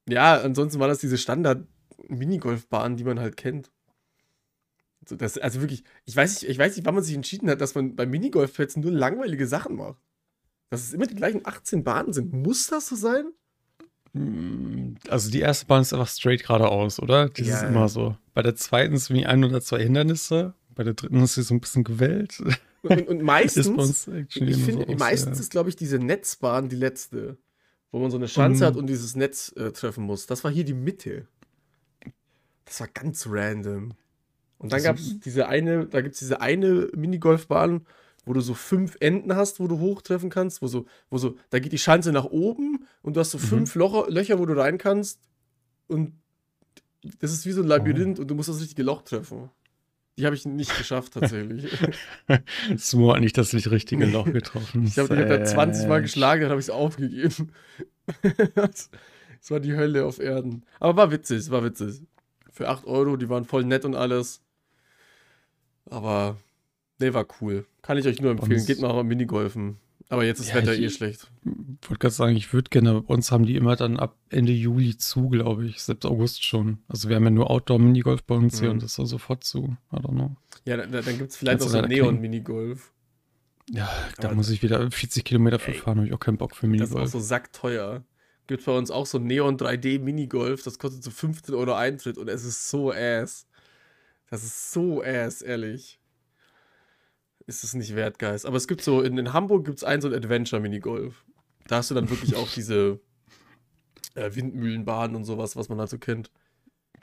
ja, 0.08 0.42
ansonsten 0.42 0.80
war 0.80 0.88
das 0.88 1.00
diese 1.00 1.18
Standard-Minigolfbahn, 1.18 2.98
die 2.98 3.04
man 3.04 3.20
halt 3.20 3.38
kennt. 3.38 3.72
So, 5.08 5.16
das, 5.16 5.38
also 5.38 5.62
wirklich, 5.62 5.84
ich 6.06 6.16
weiß, 6.16 6.42
nicht, 6.42 6.52
ich 6.52 6.58
weiß 6.58 6.76
nicht, 6.76 6.86
wann 6.86 6.96
man 6.96 7.04
sich 7.04 7.16
entschieden 7.16 7.50
hat, 7.50 7.62
dass 7.62 7.76
man 7.76 7.96
bei 7.96 8.06
Minigolfplätzen 8.06 8.82
nur 8.82 8.92
langweilige 8.92 9.48
Sachen 9.48 9.76
macht. 9.76 10.02
Dass 10.70 10.84
es 10.84 10.94
immer 10.94 11.08
die 11.08 11.16
gleichen 11.16 11.46
18 11.46 11.84
Bahnen 11.84 12.14
sind. 12.14 12.32
Muss 12.32 12.68
das 12.68 12.88
so 12.88 12.96
sein? 12.96 13.32
Also 15.08 15.30
die 15.32 15.40
erste 15.40 15.66
Bahn 15.66 15.82
ist 15.82 15.94
einfach 15.94 16.08
straight 16.08 16.44
geradeaus, 16.44 17.00
oder? 17.00 17.30
Die 17.30 17.44
Ja, 17.44 17.56
ist 17.56 17.62
ja. 17.64 17.68
immer 17.70 17.90
so. 17.90 18.16
Bei 18.34 18.42
der 18.42 18.56
zweiten 18.56 18.98
sind 18.98 19.16
wie 19.16 19.26
ein 19.26 19.44
oder 19.44 19.62
zwei 19.62 19.84
Hindernisse. 19.84 20.54
Bei 20.76 20.84
der 20.84 20.94
dritten 20.94 21.22
ist 21.22 21.36
sie 21.36 21.44
so 21.44 21.54
ein 21.54 21.60
bisschen 21.60 21.84
gewellt. 21.84 22.42
Und, 22.82 23.08
und, 23.08 23.22
meistens, 23.22 23.68
ist 23.68 24.08
ich 24.08 24.34
finde, 24.64 24.86
so 24.88 24.96
meistens 24.96 25.38
ja. 25.38 25.42
ist, 25.42 25.52
glaube 25.52 25.70
ich, 25.70 25.76
diese 25.76 26.00
Netzbahn 26.00 26.70
die 26.70 26.76
letzte. 26.76 27.38
Wo 27.92 28.00
man 28.00 28.12
so 28.12 28.18
eine 28.18 28.28
Schanze 28.28 28.64
Mhm. 28.64 28.68
hat 28.68 28.76
und 28.78 28.88
dieses 28.88 29.16
Netz 29.16 29.52
äh, 29.58 29.72
treffen 29.72 30.04
muss. 30.04 30.28
Das 30.28 30.44
war 30.44 30.52
hier 30.52 30.64
die 30.64 30.74
Mitte. 30.76 31.28
Das 32.66 32.80
war 32.80 32.88
ganz 32.88 33.26
random. 33.28 33.94
Und 34.60 34.74
dann 34.74 34.84
gab 34.84 34.98
es 34.98 35.20
diese 35.22 35.48
eine, 35.48 35.86
da 35.88 36.02
gibt 36.02 36.14
es 36.14 36.20
diese 36.20 36.40
eine 36.42 36.90
Minigolfbahn, 36.96 37.86
wo 38.26 38.34
du 38.34 38.42
so 38.42 38.54
fünf 38.54 38.98
Enden 39.00 39.36
hast, 39.36 39.60
wo 39.60 39.68
du 39.68 39.80
hochtreffen 39.80 40.30
kannst, 40.30 40.62
wo 40.62 40.68
so, 40.68 40.86
wo 41.10 41.18
so, 41.18 41.36
da 41.50 41.60
geht 41.60 41.72
die 41.72 41.78
Schanze 41.80 42.12
nach 42.12 42.26
oben 42.26 42.86
und 43.02 43.16
du 43.16 43.20
hast 43.20 43.32
so 43.32 43.38
Mhm. 43.38 43.42
fünf 43.44 43.76
Locher, 43.76 44.10
Löcher, 44.10 44.40
wo 44.40 44.46
du 44.46 44.54
rein 44.58 44.78
kannst. 44.78 45.20
Und 45.88 46.14
das 47.20 47.32
ist 47.32 47.46
wie 47.46 47.52
so 47.52 47.62
ein 47.62 47.68
Labyrinth 47.68 48.20
Oh. 48.20 48.22
und 48.22 48.28
du 48.30 48.36
musst 48.36 48.50
das 48.50 48.62
richtige 48.62 48.84
Loch 48.84 49.02
treffen. 49.04 49.50
Die 50.18 50.26
habe 50.26 50.36
ich 50.36 50.46
nicht 50.46 50.78
geschafft, 50.78 51.14
tatsächlich. 51.14 51.66
Smo 52.78 53.14
hat 53.14 53.22
nicht 53.22 53.38
das 53.38 53.54
richtige 53.54 54.06
Loch 54.06 54.26
getroffen. 54.32 54.84
Ich 54.86 55.00
habe 55.00 55.16
da 55.16 55.46
20 55.46 55.88
Mal 55.88 56.02
geschlagen, 56.02 56.42
dann 56.42 56.50
habe 56.52 56.60
ich 56.60 56.68
es 56.68 56.70
aufgegeben. 56.74 57.54
das 58.56 58.90
war 59.50 59.62
die 59.62 59.74
Hölle 59.76 60.06
auf 60.06 60.20
Erden. 60.20 60.64
Aber 60.82 60.98
war 60.98 61.12
witzig, 61.12 61.50
war 61.52 61.64
witzig. 61.64 62.02
Für 62.52 62.68
8 62.68 62.86
Euro, 62.86 63.16
die 63.16 63.30
waren 63.30 63.46
voll 63.46 63.64
nett 63.64 63.86
und 63.86 63.96
alles. 63.96 64.42
Aber, 65.90 66.36
ne, 67.00 67.14
war 67.14 67.26
cool. 67.40 67.66
Kann 67.82 67.98
ich 67.98 68.06
euch 68.06 68.22
nur 68.22 68.32
empfehlen. 68.32 68.66
Geht 68.66 68.82
mal 68.82 69.02
Minigolfen. 69.04 69.78
Aber 70.12 70.26
jetzt 70.26 70.40
ist 70.40 70.50
Ja, 70.50 70.56
Wetter 70.56 70.74
ich- 70.74 70.82
eh 70.82 70.90
schlecht. 70.90 71.32
Ich 71.46 71.90
wollte 71.90 72.00
gerade 72.00 72.14
sagen, 72.16 72.36
ich 72.36 72.52
würde 72.52 72.70
gerne, 72.72 73.02
bei 73.02 73.14
uns 73.14 73.32
haben 73.32 73.46
die 73.46 73.56
immer 73.56 73.76
dann 73.76 73.98
ab 74.00 74.18
Ende 74.30 74.52
Juli 74.52 74.98
zu, 74.98 75.30
glaube 75.30 75.66
ich. 75.68 75.82
Selbst 75.84 76.06
August 76.06 76.44
schon. 76.44 76.80
Also 76.88 77.10
wir 77.10 77.16
haben 77.16 77.24
ja 77.26 77.30
nur 77.30 77.50
Outdoor-Minigolf 77.52 78.24
bei 78.24 78.36
uns 78.36 78.60
hier 78.60 78.70
Mhm. 78.70 78.74
und 78.74 78.84
das 78.84 78.92
ist 78.92 79.00
dann 79.00 79.06
sofort 79.06 79.44
zu. 79.44 79.78
I 79.94 79.98
don't 79.98 80.14
know. 80.14 80.36
Ja, 80.66 80.78
dann, 80.78 80.92
dann 80.92 81.04
gibt 81.18 81.30
es 81.30 81.38
vielleicht 81.38 81.60
Kannst 81.60 81.74
noch 81.76 81.82
du 81.82 81.88
so 81.88 81.94
Neon-Minigolf. 81.94 82.92
Ja, 83.72 83.88
da 84.18 84.34
muss 84.34 84.50
ich 84.50 84.64
wieder 84.64 84.90
40 84.90 85.24
Kilometer 85.24 85.60
für 85.60 85.72
Ey, 85.74 85.78
fahren, 85.78 85.98
habe 86.00 86.08
ich 86.08 86.14
auch 86.14 86.20
keinen 86.20 86.38
Bock 86.38 86.56
für 86.56 86.68
Das 86.68 86.76
ist 86.76 86.82
auch 86.82 86.96
Minigolf. 86.96 87.12
so 87.12 87.20
sackteuer. 87.20 88.04
Gibt 88.48 88.66
bei 88.66 88.76
uns 88.76 88.90
auch 88.90 89.06
so 89.06 89.20
Neon 89.20 89.58
3D 89.58 90.00
Minigolf. 90.00 90.64
Das 90.64 90.80
kostet 90.80 91.04
so 91.04 91.12
15 91.12 91.54
Euro 91.54 91.74
Eintritt 91.76 92.18
und 92.18 92.30
es 92.30 92.44
ist 92.46 92.72
so 92.72 92.92
ass. 92.92 93.46
Das 94.32 94.44
ist 94.44 94.72
so 94.72 95.04
ass, 95.04 95.44
ehrlich. 95.44 95.99
Ist 97.50 97.64
es 97.64 97.74
nicht 97.74 97.96
wert, 97.96 98.20
Guys. 98.20 98.46
Aber 98.46 98.58
es 98.58 98.68
gibt 98.68 98.84
so, 98.84 99.02
in, 99.02 99.18
in 99.18 99.34
Hamburg 99.34 99.66
gibt 99.66 99.80
es 99.80 99.84
ein 99.84 100.02
so 100.02 100.08
ein 100.08 100.14
Adventure-Minigolf. 100.14 101.26
Da 101.66 101.78
hast 101.78 101.90
du 101.90 101.96
dann 101.96 102.08
wirklich 102.12 102.36
auch 102.36 102.48
diese 102.48 103.00
äh, 104.14 104.36
Windmühlenbahnen 104.36 105.16
und 105.16 105.24
sowas, 105.24 105.56
was 105.56 105.68
man 105.68 105.80
halt 105.80 105.90
so 105.90 105.98
kennt. 105.98 106.30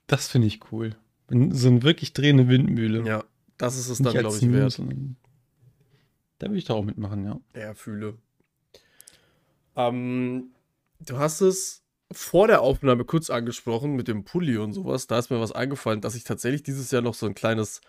Das 0.07 0.29
finde 0.29 0.47
ich 0.47 0.61
cool. 0.71 0.95
So 1.29 1.67
eine 1.67 1.83
wirklich 1.83 2.12
drehende 2.12 2.47
Windmühle. 2.47 3.05
Ja, 3.05 3.25
das 3.59 3.76
ist 3.76 3.88
es 3.88 3.99
dann, 3.99 4.12
glaube 4.12 4.37
ich, 4.37 4.43
Snooze, 4.43 4.87
wert. 4.87 4.91
Da 6.38 6.47
würde 6.47 6.59
ich 6.59 6.65
da 6.65 6.75
auch 6.75 6.85
mitmachen, 6.85 7.25
ja. 7.25 7.41
Ja, 7.61 7.75
fühle. 7.75 8.17
Ähm, 9.75 10.53
du 11.00 11.19
hast 11.19 11.41
es 11.41 11.83
vor 12.12 12.47
der 12.47 12.61
Aufnahme 12.62 13.05
kurz 13.05 13.31
angesprochen 13.31 13.97
mit 13.97 14.07
dem 14.07 14.23
Pulli 14.23 14.59
und 14.59 14.75
sowas. 14.75 15.09
Da 15.09 15.19
ist 15.19 15.31
mir 15.31 15.41
was 15.41 15.50
eingefallen, 15.50 16.03
dass 16.03 16.15
ich 16.15 16.23
tatsächlich 16.23 16.62
dieses 16.62 16.93
Jahr 16.93 17.03
noch 17.03 17.15
so 17.15 17.26
ein 17.26 17.35
kleines, 17.35 17.81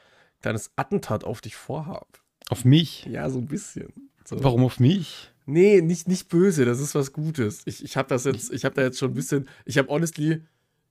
kleines 0.42 0.72
Attentat 0.76 1.24
auf 1.24 1.40
dich 1.40 1.56
vorhabe. 1.56 2.08
Auf 2.50 2.66
mich? 2.66 3.06
Ja, 3.06 3.30
so 3.30 3.40
ein 3.40 3.48
bisschen. 3.48 3.92
So. 4.26 4.44
Warum 4.44 4.64
auf 4.64 4.80
mich? 4.80 5.32
Nee, 5.46 5.82
nicht, 5.82 6.08
nicht 6.08 6.28
böse, 6.28 6.66
das 6.66 6.80
ist 6.80 6.94
was 6.96 7.14
Gutes. 7.14 7.62
Ich, 7.66 7.84
ich 7.84 7.96
habe 7.96 8.10
das 8.10 8.26
jetzt, 8.26 8.52
ich 8.52 8.66
habe 8.66 8.76
da 8.76 8.82
jetzt 8.82 9.00
schon 9.00 9.12
ein 9.12 9.14
bisschen, 9.14 9.48
ich 9.66 9.78
habe 9.78 9.88
honestly, 9.88 10.42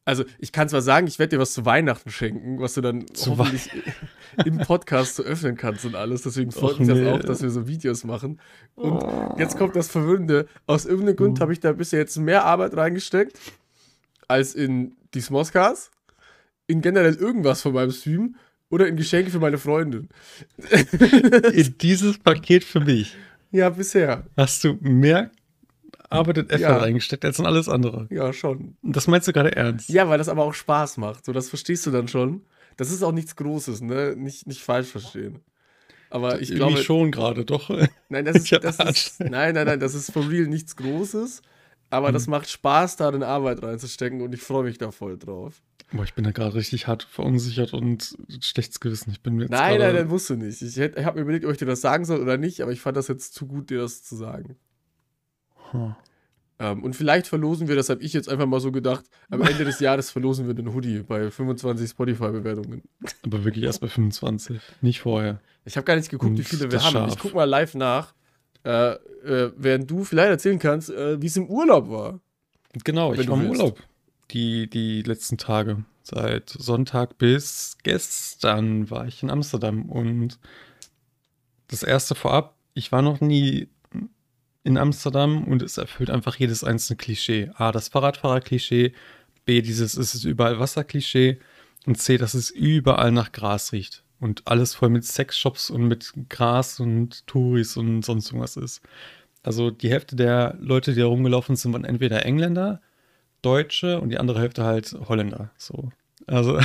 also 0.06 0.24
ich 0.38 0.52
kann 0.52 0.68
zwar 0.68 0.82
sagen, 0.82 1.08
ich 1.08 1.18
werde 1.18 1.36
dir 1.36 1.40
was 1.40 1.52
zu 1.52 1.66
Weihnachten 1.66 2.10
schenken, 2.10 2.60
was 2.60 2.74
du 2.74 2.80
dann 2.80 3.06
Zu 3.08 3.36
hoffentlich 3.36 3.68
im 4.44 4.58
Podcast 4.58 5.16
so 5.16 5.24
öffnen 5.24 5.56
kannst 5.56 5.84
und 5.84 5.96
alles. 5.96 6.22
Deswegen 6.22 6.52
freut 6.52 6.78
mich 6.78 6.88
das 6.88 6.98
nee. 6.98 7.10
auch, 7.10 7.18
dass 7.18 7.42
wir 7.42 7.50
so 7.50 7.66
Videos 7.66 8.04
machen. 8.04 8.40
Und 8.76 9.04
jetzt 9.36 9.58
kommt 9.58 9.74
das 9.74 9.88
Verwirrende. 9.88 10.46
Aus 10.66 10.86
irgendeinem 10.86 11.16
Grund 11.16 11.40
habe 11.40 11.52
ich 11.52 11.60
da 11.60 11.72
bisher 11.72 11.98
jetzt 11.98 12.16
mehr 12.16 12.44
Arbeit 12.44 12.76
reingesteckt 12.76 13.38
als 14.28 14.54
in 14.54 14.96
die 15.12 15.20
Smoscas, 15.20 15.90
in 16.68 16.82
generell 16.82 17.16
irgendwas 17.16 17.62
von 17.62 17.72
meinem 17.72 17.90
Stream 17.90 18.36
oder 18.70 18.86
in 18.88 18.96
Geschenke 18.96 19.30
für 19.30 19.38
meine 19.38 19.58
Freundin. 19.58 20.08
In 21.52 21.74
dieses 21.78 22.18
Paket 22.18 22.64
für 22.64 22.80
mich 22.80 23.14
Ja, 23.52 23.70
bisher. 23.70 24.24
hast 24.36 24.64
du 24.64 24.76
mehr 24.80 25.30
Arbeit 26.08 26.38
und 26.38 26.50
Effort 26.50 26.60
Ja. 26.60 26.76
reingesteckt 26.78 27.24
als 27.24 27.38
in 27.38 27.46
alles 27.46 27.68
andere. 27.68 28.06
Ja, 28.10 28.32
schon. 28.32 28.76
Und 28.82 28.94
das 28.96 29.06
meinst 29.08 29.26
du 29.28 29.32
gerade 29.32 29.54
ernst? 29.56 29.88
Ja, 29.88 30.08
weil 30.08 30.18
das 30.18 30.28
aber 30.28 30.44
auch 30.44 30.54
Spaß 30.54 30.98
macht. 30.98 31.24
So, 31.24 31.32
das 31.32 31.48
verstehst 31.48 31.84
du 31.86 31.90
dann 31.90 32.06
schon. 32.08 32.42
Das 32.76 32.90
ist 32.90 33.02
auch 33.02 33.12
nichts 33.12 33.34
Großes, 33.36 33.80
ne? 33.80 34.14
Nicht, 34.16 34.46
nicht 34.46 34.62
falsch 34.62 34.88
verstehen. 34.88 35.40
Aber 36.10 36.40
ich 36.40 36.54
glaube, 36.54 36.76
schon 36.78 37.10
gerade, 37.10 37.44
doch. 37.44 37.68
nein, 38.08 38.24
das 38.24 38.36
ist, 38.50 38.52
das 38.62 38.78
ist, 38.78 39.20
nein, 39.20 39.54
nein, 39.54 39.66
nein, 39.66 39.80
das 39.80 39.94
ist 39.94 40.12
for 40.12 40.28
real 40.30 40.46
nichts 40.46 40.76
Großes. 40.76 41.42
Aber 41.90 42.08
Hm. 42.08 42.14
das 42.14 42.26
macht 42.28 42.48
Spaß, 42.50 42.96
da 42.96 43.08
in 43.10 43.22
Arbeit 43.22 43.62
reinzustecken 43.62 44.20
und 44.20 44.32
ich 44.34 44.40
freue 44.42 44.64
mich 44.64 44.78
da 44.78 44.90
voll 44.92 45.18
drauf. 45.18 45.62
Boah, 45.92 46.02
ich 46.02 46.14
bin 46.14 46.24
da 46.24 46.32
gerade 46.32 46.54
richtig 46.54 46.88
hart 46.88 47.04
verunsichert 47.04 47.72
und 47.72 48.16
schlechtes 48.40 48.80
Gewissen. 48.80 49.10
Ich 49.12 49.20
bin 49.22 49.34
mir 49.36 49.42
jetzt 49.42 49.50
Nein, 49.52 49.78
nein, 49.78 49.94
nein, 49.94 50.08
musst 50.08 50.28
du 50.28 50.34
nicht. 50.34 50.60
Ich, 50.60 50.76
hätt- 50.76 50.96
ich 50.98 51.04
habe 51.04 51.16
mir 51.18 51.22
überlegt, 51.22 51.44
ob 51.44 51.52
ich 51.52 51.58
dir 51.58 51.66
das 51.66 51.80
sagen 51.80 52.04
soll 52.04 52.20
oder 52.20 52.36
nicht, 52.38 52.60
aber 52.60 52.72
ich 52.72 52.80
fand 52.80 52.96
das 52.96 53.06
jetzt 53.08 53.34
zu 53.34 53.46
gut, 53.46 53.70
dir 53.70 53.78
das 53.78 54.02
zu 54.02 54.16
sagen. 54.16 54.56
Hm. 55.70 55.94
Ähm, 56.58 56.82
und 56.82 56.96
vielleicht 56.96 57.26
verlosen 57.28 57.68
wir, 57.68 57.76
das 57.76 57.88
habe 57.90 58.02
ich 58.02 58.12
jetzt 58.14 58.28
einfach 58.28 58.46
mal 58.46 58.60
so 58.60 58.72
gedacht, 58.72 59.04
am 59.30 59.42
Ende 59.42 59.64
des 59.64 59.78
Jahres 59.80 60.10
verlosen 60.10 60.46
wir 60.46 60.54
den 60.54 60.72
Hoodie 60.72 61.02
bei 61.02 61.30
25 61.30 61.90
Spotify-Bewertungen. 61.90 62.82
Aber 63.24 63.44
wirklich 63.44 63.64
erst 63.64 63.80
bei 63.80 63.88
25, 63.88 64.58
nicht 64.80 65.00
vorher. 65.00 65.40
Ich 65.64 65.76
habe 65.76 65.84
gar 65.84 65.96
nicht 65.96 66.08
geguckt, 66.08 66.32
wie 66.34 66.38
Und 66.38 66.48
viele 66.48 66.70
wir 66.72 66.82
haben. 66.82 66.92
scharf. 66.92 67.12
Ich 67.12 67.18
guck 67.18 67.34
mal 67.34 67.44
live 67.44 67.74
nach, 67.74 68.14
äh, 68.64 68.92
äh, 68.94 69.52
während 69.56 69.90
du 69.90 70.02
vielleicht 70.04 70.30
erzählen 70.30 70.58
kannst, 70.58 70.90
äh, 70.90 71.20
wie 71.20 71.26
es 71.26 71.36
im 71.36 71.46
Urlaub 71.46 71.90
war. 71.90 72.20
Genau, 72.84 73.12
Wenn 73.12 73.20
ich 73.20 73.28
war 73.28 73.40
im. 73.40 73.50
Urlaub. 73.50 73.78
Die, 74.30 74.68
die 74.68 75.02
letzten 75.02 75.38
Tage. 75.38 75.84
Seit 76.02 76.50
Sonntag 76.50 77.18
bis 77.18 77.78
gestern 77.82 78.90
war 78.90 79.06
ich 79.06 79.22
in 79.22 79.30
Amsterdam. 79.30 79.90
Und 79.90 80.38
das 81.68 81.82
erste 81.82 82.14
vorab, 82.14 82.56
ich 82.74 82.92
war 82.92 83.02
noch 83.02 83.20
nie 83.20 83.68
in 84.62 84.78
Amsterdam 84.78 85.44
und 85.44 85.62
es 85.62 85.78
erfüllt 85.78 86.10
einfach 86.10 86.36
jedes 86.36 86.64
einzelne 86.64 86.96
Klischee. 86.96 87.50
A, 87.54 87.72
das 87.72 87.88
Fahrradfahrer-Klischee. 87.88 88.92
B, 89.44 89.62
dieses 89.62 89.96
es 89.96 90.14
ist 90.14 90.24
überall 90.24 90.58
Wasser-Klischee. 90.58 91.38
Und 91.86 91.98
C, 91.98 92.18
dass 92.18 92.34
es 92.34 92.50
überall 92.50 93.12
nach 93.12 93.30
Gras 93.32 93.72
riecht. 93.72 94.02
Und 94.18 94.42
alles 94.46 94.74
voll 94.74 94.88
mit 94.88 95.04
Sexshops 95.04 95.70
und 95.70 95.86
mit 95.86 96.12
Gras 96.28 96.80
und 96.80 97.26
Touris 97.26 97.76
und 97.76 98.04
sonst 98.04 98.28
irgendwas 98.28 98.56
ist. 98.56 98.80
Also 99.42 99.70
die 99.70 99.90
Hälfte 99.90 100.16
der 100.16 100.56
Leute, 100.58 100.94
die 100.94 101.00
da 101.00 101.06
rumgelaufen 101.06 101.54
sind, 101.54 101.72
waren 101.72 101.84
entweder 101.84 102.26
Engländer, 102.26 102.80
Deutsche 103.46 104.00
und 104.00 104.08
die 104.10 104.18
andere 104.18 104.40
Hälfte 104.40 104.64
halt 104.64 104.92
Holländer. 105.08 105.50
So. 105.56 105.90
Also, 106.26 106.58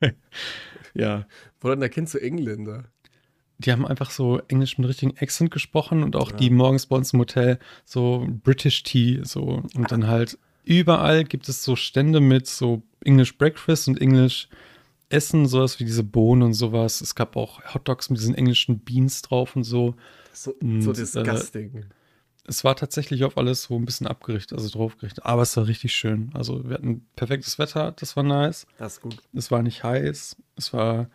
ja. 0.94 1.26
Woran 1.60 1.82
erkennst 1.82 2.14
du 2.14 2.18
Engländer? 2.18 2.84
Die 3.58 3.72
haben 3.72 3.86
einfach 3.86 4.10
so 4.10 4.40
Englisch 4.48 4.78
mit 4.78 4.88
richtigen 4.88 5.16
Accent 5.18 5.50
gesprochen 5.50 6.02
und 6.02 6.16
auch 6.16 6.30
Ja. 6.32 6.36
die 6.36 6.50
morgens 6.50 6.86
bei 6.86 6.96
uns 6.96 7.12
im 7.12 7.20
Hotel 7.20 7.58
so 7.84 8.26
British 8.42 8.82
Tea, 8.82 9.20
so. 9.24 9.62
Und 9.74 9.90
dann 9.92 10.06
halt 10.06 10.38
überall 10.64 11.24
gibt 11.24 11.48
es 11.48 11.62
so 11.64 11.76
Stände 11.76 12.20
mit 12.20 12.46
so 12.46 12.82
English 13.04 13.36
Breakfast 13.38 13.88
und 13.88 14.00
English 14.00 14.48
Essen, 15.08 15.46
sowas 15.46 15.78
wie 15.78 15.84
diese 15.84 16.02
Bohnen 16.02 16.42
und 16.42 16.54
sowas. 16.54 17.00
Es 17.00 17.14
gab 17.14 17.36
auch 17.36 17.62
Hotdogs 17.74 18.10
mit 18.10 18.18
diesen 18.18 18.34
englischen 18.34 18.80
Beans 18.80 19.22
drauf 19.22 19.54
und 19.54 19.62
so. 19.64 19.94
So, 20.32 20.52
Und, 20.60 20.82
so 20.82 20.90
äh, 20.90 20.94
disgusting. 20.94 21.84
Es 22.46 22.64
war 22.64 22.76
tatsächlich 22.76 23.24
auf 23.24 23.38
alles 23.38 23.64
so 23.64 23.76
ein 23.76 23.84
bisschen 23.84 24.06
abgerichtet, 24.06 24.58
also 24.58 24.68
draufgerichtet. 24.68 25.24
Aber 25.24 25.42
es 25.42 25.56
war 25.56 25.66
richtig 25.66 25.94
schön. 25.94 26.30
Also 26.34 26.68
wir 26.68 26.74
hatten 26.74 27.06
perfektes 27.16 27.58
Wetter, 27.58 27.92
das 27.92 28.16
war 28.16 28.22
nice. 28.22 28.66
das 28.78 28.94
ist 28.94 29.00
gut. 29.00 29.16
Es 29.32 29.50
war 29.50 29.62
nicht 29.62 29.82
heiß. 29.82 30.36
Es 30.56 30.72
war 30.72 31.08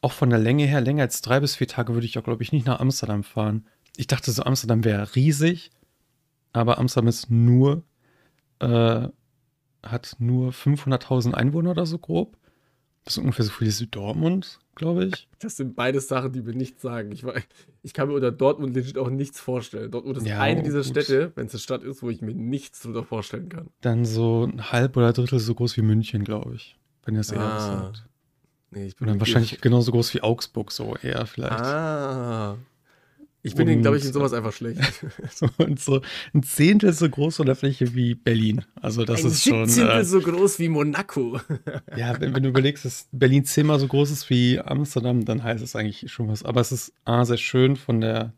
auch 0.00 0.12
von 0.12 0.30
der 0.30 0.38
Länge 0.38 0.66
her, 0.66 0.80
länger 0.80 1.02
als 1.02 1.20
drei 1.20 1.40
bis 1.40 1.56
vier 1.56 1.66
Tage 1.66 1.94
würde 1.94 2.06
ich 2.06 2.16
auch, 2.18 2.24
glaube 2.24 2.42
ich, 2.42 2.52
nicht 2.52 2.66
nach 2.66 2.78
Amsterdam 2.78 3.24
fahren. 3.24 3.66
Ich 3.96 4.06
dachte 4.06 4.30
so, 4.30 4.44
Amsterdam 4.44 4.84
wäre 4.84 5.16
riesig, 5.16 5.70
aber 6.52 6.78
Amsterdam 6.78 7.08
ist 7.08 7.30
nur, 7.30 7.82
äh, 8.60 9.08
hat 9.82 10.16
nur 10.18 10.52
500.000 10.52 11.34
Einwohner 11.34 11.72
oder 11.72 11.86
so 11.86 11.98
grob. 11.98 12.36
Das 13.04 13.16
ist 13.16 13.18
ungefähr 13.18 13.44
so 13.44 13.50
viel 13.50 13.66
wie 13.66 13.86
Dortmund, 13.86 14.60
glaube 14.78 15.04
ich. 15.06 15.28
Das 15.40 15.56
sind 15.56 15.76
beides 15.76 16.08
Sachen, 16.08 16.32
die 16.32 16.40
mir 16.40 16.54
nichts 16.54 16.80
sagen. 16.80 17.12
Ich, 17.12 17.24
war, 17.24 17.34
ich 17.82 17.92
kann 17.92 18.08
mir 18.08 18.14
unter 18.14 18.32
Dortmund 18.32 18.74
legit 18.74 18.96
auch 18.96 19.10
nichts 19.10 19.38
vorstellen. 19.40 19.90
Dortmund 19.90 20.16
ist 20.18 20.26
Ja, 20.26 20.40
eine 20.40 20.62
dieser 20.62 20.78
gut. 20.82 20.86
Städte, 20.90 21.32
wenn 21.34 21.46
es 21.46 21.52
eine 21.52 21.60
Stadt 21.60 21.82
ist, 21.82 22.02
wo 22.02 22.08
ich 22.08 22.22
mir 22.22 22.34
nichts 22.34 22.80
drunter 22.80 23.04
vorstellen 23.04 23.48
kann. 23.50 23.68
Dann 23.82 24.04
so 24.06 24.44
ein 24.44 24.72
halb 24.72 24.96
oder 24.96 25.12
Drittel 25.12 25.38
so 25.38 25.54
groß 25.54 25.76
wie 25.76 25.82
München, 25.82 26.24
glaube 26.24 26.54
ich. 26.54 26.76
Wenn 27.04 27.14
ihr 27.14 27.20
es 27.20 27.30
eher 27.30 27.40
Ah, 27.40 27.60
sagt. 27.60 28.06
Nee, 28.70 28.86
ich 28.86 29.00
Und 29.00 29.06
dann 29.08 29.18
wahrscheinlich 29.20 29.60
genauso 29.60 29.92
groß 29.92 30.14
wie 30.14 30.22
Augsburg, 30.22 30.72
so 30.72 30.94
eher 31.02 31.26
vielleicht. 31.26 31.52
Ah. 31.60 32.56
Ich 33.42 33.54
bin, 33.54 33.80
glaube 33.82 33.96
ich, 33.96 34.04
in 34.04 34.12
sowas 34.12 34.32
einfach 34.32 34.52
schlecht. 34.52 34.80
Und 35.58 35.78
so 35.80 36.00
ein 36.34 36.42
Zehntel 36.42 36.92
so 36.92 37.08
groß 37.08 37.36
von 37.36 37.46
der 37.46 37.54
Fläche 37.54 37.94
wie 37.94 38.14
Berlin. 38.14 38.64
Also 38.82 39.04
das 39.04 39.20
Ein 39.24 39.30
ist 39.30 39.44
schon. 39.44 39.66
Siebzehntel 39.66 40.00
Äh, 40.00 40.04
so 40.04 40.20
groß 40.20 40.58
wie 40.58 40.68
Monaco. 40.68 41.40
ja, 41.96 42.20
wenn, 42.20 42.34
wenn 42.34 42.42
du 42.42 42.48
überlegst, 42.48 42.84
dass 42.84 43.08
Berlin 43.12 43.44
zehnmal 43.44 43.78
so 43.78 43.86
groß 43.86 44.10
ist 44.10 44.28
wie 44.28 44.58
Amsterdam, 44.58 45.24
dann 45.24 45.42
heißt 45.44 45.62
es 45.62 45.76
eigentlich 45.76 46.10
schon 46.10 46.28
was. 46.28 46.42
Aber 46.42 46.60
es 46.60 46.72
ist 46.72 46.92
A, 47.04 47.24
sehr 47.24 47.36
schön 47.36 47.76
von 47.76 48.00
der 48.00 48.32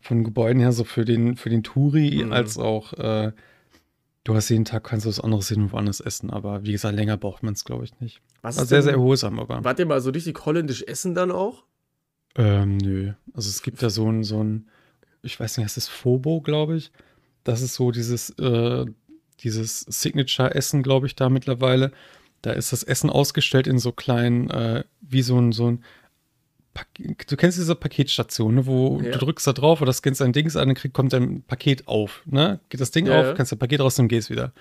von 0.00 0.18
den 0.18 0.24
Gebäuden 0.24 0.60
her, 0.60 0.72
so 0.72 0.82
für 0.84 1.04
den, 1.04 1.36
für 1.36 1.48
den 1.50 1.62
Touri, 1.62 2.22
Mhm. 2.24 2.32
als 2.32 2.58
auch 2.58 2.92
äh, 2.94 3.32
du 4.24 4.34
hast 4.34 4.48
jeden 4.48 4.64
Tag, 4.64 4.82
kannst 4.84 5.04
du 5.06 5.08
was 5.10 5.20
anderes 5.20 5.48
sehen 5.48 5.62
und 5.62 5.72
woanders 5.72 6.00
essen. 6.00 6.30
Aber 6.30 6.64
wie 6.64 6.72
gesagt, 6.72 6.94
länger 6.96 7.16
braucht 7.16 7.42
man 7.42 7.54
es, 7.54 7.64
glaube 7.64 7.84
ich, 7.84 7.98
nicht. 8.00 8.20
Was 8.40 8.56
War 8.56 8.62
ist 8.64 8.68
sehr, 8.70 8.78
denn- 8.78 8.84
sehr 8.84 8.92
erholsam, 8.94 9.38
aber. 9.38 9.62
Wart 9.64 9.78
ihr 9.78 9.86
mal 9.86 10.00
so 10.00 10.10
richtig 10.10 10.44
holländisch 10.44 10.82
essen 10.86 11.14
dann 11.14 11.30
auch? 11.30 11.64
Ähm, 12.36 12.76
nö. 12.78 13.12
Also 13.34 13.48
es 13.50 13.62
gibt 13.62 13.82
da 13.82 13.90
so 13.90 14.10
ein, 14.10 14.24
so 14.24 14.42
ein, 14.42 14.66
ich 15.22 15.38
weiß 15.38 15.56
nicht, 15.56 15.64
heißt 15.64 15.76
das 15.76 15.88
Fobo, 15.88 16.40
glaube 16.40 16.76
ich. 16.76 16.90
Das 17.44 17.60
ist 17.62 17.74
so 17.74 17.90
dieses, 17.90 18.30
äh, 18.38 18.86
dieses 19.40 19.80
Signature-Essen, 19.80 20.82
glaube 20.82 21.06
ich, 21.06 21.14
da 21.16 21.28
mittlerweile. 21.28 21.92
Da 22.40 22.52
ist 22.52 22.72
das 22.72 22.82
Essen 22.82 23.10
ausgestellt 23.10 23.66
in 23.66 23.78
so 23.78 23.92
kleinen, 23.92 24.50
äh, 24.50 24.84
wie 25.00 25.22
so 25.22 25.38
ein, 25.40 25.52
so 25.52 25.70
ein, 25.70 25.84
Pak 26.74 26.86
du 27.28 27.36
kennst 27.36 27.58
diese 27.58 27.74
Paketstation, 27.74 28.54
ne, 28.54 28.66
wo 28.66 28.98
Ja. 29.02 29.10
du 29.12 29.18
drückst 29.18 29.46
da 29.46 29.52
drauf 29.52 29.82
oder 29.82 29.92
scannst 29.92 30.22
dein 30.22 30.32
Dings 30.32 30.56
an, 30.56 30.68
dann 30.68 30.74
krieg, 30.74 30.94
kommt 30.94 31.12
dein 31.12 31.42
Paket 31.42 31.86
auf, 31.86 32.22
ne? 32.24 32.60
Geht 32.70 32.80
das 32.80 32.90
Ding 32.92 33.06
Ja, 33.06 33.20
auf, 33.20 33.26
ja. 33.26 33.34
kannst 33.34 33.52
dein 33.52 33.58
Paket 33.58 33.80
rausnehmen, 33.80 34.08
gehst 34.08 34.30
wieder. 34.30 34.52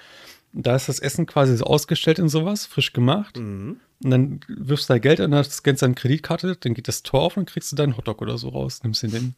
Und 0.54 0.68
da 0.68 0.76
ist 0.76 0.90
das 0.90 1.00
Essen 1.00 1.26
quasi 1.26 1.56
so 1.56 1.64
ausgestellt 1.66 2.20
in 2.20 2.28
sowas, 2.30 2.66
frisch 2.66 2.92
gemacht. 2.94 3.38
Mhm. 3.38 3.80
Und 4.04 4.10
dann 4.12 4.40
wirfst 4.48 4.90
du 4.90 4.94
da 4.94 4.98
Geld 5.00 5.20
an, 5.22 5.32
dann 5.32 5.44
scannst 5.46 5.82
deine 5.82 5.94
Kreditkarte, 5.94 6.56
dann 6.60 6.74
geht 6.74 6.88
das 6.88 7.04
Tor 7.04 7.22
auf 7.22 7.38
und 7.38 7.48
dann 7.48 7.54
kriegst 7.54 7.72
du 7.72 7.76
deinen 7.76 7.96
Hotdog 7.98 8.22
oder 8.22 8.38
so 8.38 8.50
raus, 8.50 8.84
nimmst 8.84 9.04
den 9.04 9.12
den. 9.12 9.36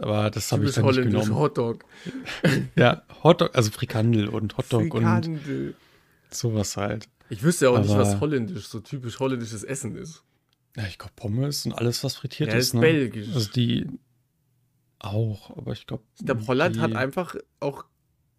Aber 0.00 0.30
das 0.30 0.50
habe 0.52 0.64
ich 0.66 0.74
dann 0.74 0.84
nicht 0.84 0.96
genommen. 1.02 1.34
Hotdog. 1.34 1.84
Ja, 2.76 3.02
Hotdog, 3.22 3.54
also 3.54 3.70
Frikandel 3.70 4.28
und 4.28 4.56
Hotdog 4.58 4.82
und 4.82 4.90
Frikandel. 5.02 5.74
sowas 6.30 6.76
halt. 6.76 7.08
Ich 7.28 7.42
wüsste 7.42 7.66
ja 7.66 7.70
auch 7.70 7.78
nicht, 7.78 7.90
Aber- 7.90 8.00
was 8.02 8.20
holländisch, 8.20 8.66
so 8.68 8.80
typisch 8.80 9.18
holländisches 9.20 9.62
Essen 9.64 9.96
ist. 9.96 10.22
Ja, 10.76 10.84
ich 10.86 10.98
glaube 10.98 11.12
Pommes 11.16 11.64
und 11.66 11.72
alles, 11.72 12.04
was 12.04 12.16
frittiert 12.16 12.50
Ja, 12.50 12.56
ist. 12.58 12.66
ist 12.68 12.74
Ne? 12.74 12.80
belgisch. 12.80 13.28
Also 13.34 13.50
die 13.50 13.86
auch, 14.98 15.56
aber 15.56 15.72
ich 15.72 15.86
glaube. 15.86 16.02
Ich 16.18 16.26
glaube, 16.26 16.46
Holland 16.46 16.78
hat 16.78 16.94
einfach 16.94 17.36
auch 17.60 17.84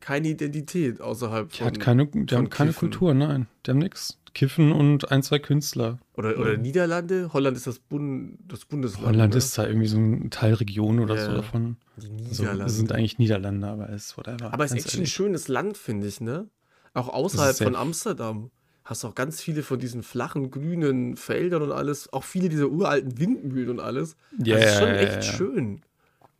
keine 0.07 0.29
Identität 0.29 1.01
außerhalb 1.01 1.51
Die 1.51 1.57
von. 1.57 1.67
hat 1.67 1.79
keine, 1.81 2.07
die 2.07 2.33
haben 2.35 2.49
keine 2.49 2.69
Kiffen. 2.71 2.79
Kultur, 2.91 3.13
nein. 3.13 3.47
Die 3.65 3.71
haben 3.71 3.79
nix. 3.79 4.17
Kiffen 4.33 4.71
und 4.71 5.11
ein, 5.11 5.21
zwei 5.23 5.39
Künstler. 5.39 5.97
Oder, 6.15 6.37
oder 6.39 6.51
Ja. 6.53 6.57
Niederlande? 6.57 7.33
Holland 7.33 7.57
ist 7.57 7.67
das, 7.67 7.79
Bund, 7.79 8.37
das 8.47 8.63
Bundesland. 8.65 9.05
Holland 9.07 9.33
ne? 9.33 9.37
ist 9.37 9.57
da 9.57 9.67
irgendwie 9.67 9.87
so 9.87 9.97
ein 9.97 10.29
Teilregion 10.29 10.99
oder 10.99 11.15
Ja. 11.15 11.25
so 11.25 11.31
davon. 11.33 11.75
Die 11.97 12.07
Also, 12.27 12.43
Niederlande. 12.43 12.71
sind 12.73 12.91
eigentlich 12.93 13.17
Niederländer, 13.17 13.69
aber 13.71 13.89
es 13.89 14.05
ist 14.07 14.17
whatever. 14.17 14.53
Aber 14.53 14.63
es 14.63 14.71
ist 14.71 14.77
echt 14.85 14.93
ein 14.93 14.97
ehrlich. 14.99 15.13
schönes 15.13 15.47
Land, 15.49 15.75
finde 15.77 16.07
ich, 16.07 16.21
ne? 16.21 16.47
Auch 16.93 17.09
außerhalb 17.09 17.57
von 17.57 17.75
Amsterdam 17.75 18.49
hast 18.85 19.03
du 19.03 19.07
auch 19.09 19.15
ganz 19.15 19.41
viele 19.41 19.63
von 19.63 19.79
diesen 19.79 20.03
flachen, 20.03 20.49
grünen 20.51 21.17
Feldern 21.17 21.61
und 21.63 21.71
alles. 21.71 22.13
Auch 22.13 22.23
viele 22.23 22.47
dieser 22.47 22.69
uralten 22.69 23.19
Windmühlen 23.19 23.69
und 23.71 23.79
alles. 23.81 24.15
Ja, 24.43 24.55
das 24.55 24.65
ist 24.71 24.79
schon 24.79 24.89
echt 24.89 25.23
schön. 25.25 25.81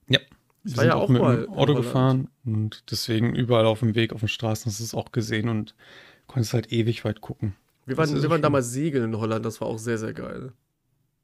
Ja. 0.07 0.19
Wir 0.67 0.77
war 0.77 0.83
sind 0.83 0.89
ja 0.89 0.95
auch 0.95 1.03
auch 1.03 1.09
mit 1.09 1.21
mal 1.21 1.45
dem 1.45 1.53
Auto 1.53 1.75
gefahren 1.75 2.29
und 2.45 2.83
deswegen 2.91 3.33
überall 3.35 3.65
auf 3.65 3.79
dem 3.79 3.95
Weg, 3.95 4.13
auf 4.13 4.19
den 4.19 4.29
Straßen, 4.29 4.65
hast 4.65 4.79
du 4.79 4.83
es 4.83 4.93
auch 4.93 5.11
gesehen 5.11 5.49
und 5.49 5.75
konntest 6.27 6.53
halt 6.53 6.71
ewig 6.71 7.05
weit 7.05 7.21
gucken. 7.21 7.55
Wir 7.85 7.97
waren, 7.97 8.09
wir 8.09 8.21
waren 8.23 8.31
schön. 8.31 8.41
damals 8.41 8.71
segeln 8.71 9.13
in 9.13 9.17
Holland, 9.17 9.45
das 9.45 9.61
war 9.61 9.67
auch 9.67 9.79
sehr, 9.79 9.97
sehr 9.97 10.13
geil. 10.13 10.51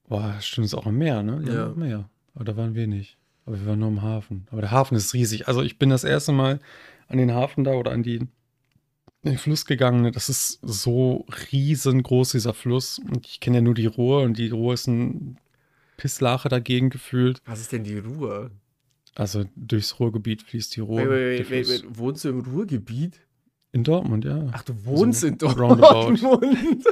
Boah, 0.07 0.35
stimmt, 0.39 0.65
ist 0.65 0.73
auch 0.73 0.85
am 0.85 0.97
Meer, 0.97 1.23
ne? 1.23 1.43
Ja. 1.45 1.65
am 1.67 1.79
Meer. 1.79 2.09
Aber 2.35 2.45
da 2.45 2.55
waren 2.55 2.73
wir 2.73 2.87
nicht. 2.87 3.17
Aber 3.45 3.59
wir 3.59 3.67
waren 3.67 3.79
nur 3.79 3.89
im 3.89 4.01
Hafen. 4.01 4.47
Aber 4.51 4.61
der 4.61 4.71
Hafen 4.71 4.95
ist 4.95 5.13
riesig. 5.13 5.47
Also 5.47 5.61
ich 5.61 5.77
bin 5.77 5.89
das 5.89 6.03
erste 6.03 6.31
Mal 6.31 6.59
an 7.07 7.17
den 7.17 7.33
Hafen 7.33 7.63
da 7.63 7.71
oder 7.71 7.91
an 7.91 8.03
die, 8.03 8.27
den 9.23 9.37
Fluss 9.37 9.65
gegangen. 9.65 10.11
Das 10.13 10.29
ist 10.29 10.59
so 10.61 11.25
riesengroß, 11.51 12.31
dieser 12.31 12.53
Fluss. 12.53 12.99
Und 12.99 13.27
ich 13.27 13.39
kenne 13.39 13.57
ja 13.57 13.61
nur 13.61 13.73
die 13.73 13.85
Ruhr 13.85 14.21
und 14.21 14.37
die 14.37 14.49
Ruhr 14.49 14.73
ist 14.73 14.87
ein 14.87 15.37
Pisslache 15.97 16.49
dagegen 16.49 16.89
gefühlt. 16.89 17.41
Was 17.45 17.59
ist 17.59 17.71
denn 17.71 17.83
die 17.83 17.97
Ruhr? 17.97 18.51
Also 19.15 19.45
durchs 19.55 19.99
Ruhrgebiet 19.99 20.41
fließt 20.41 20.75
die 20.75 20.79
Ruhr. 20.81 21.07
Wait, 21.09 21.49
wait, 21.49 21.69
wait, 21.69 21.83
wohnst 21.97 22.23
du 22.23 22.29
im 22.29 22.39
Ruhrgebiet? 22.41 23.19
In 23.71 23.83
Dortmund, 23.83 24.25
ja. 24.25 24.47
Ach, 24.51 24.63
du 24.63 24.73
wohnst 24.85 25.21
So 25.21 25.27
in 25.27 25.37
roundabout. 25.41 26.15
Dortmund. 26.21 26.83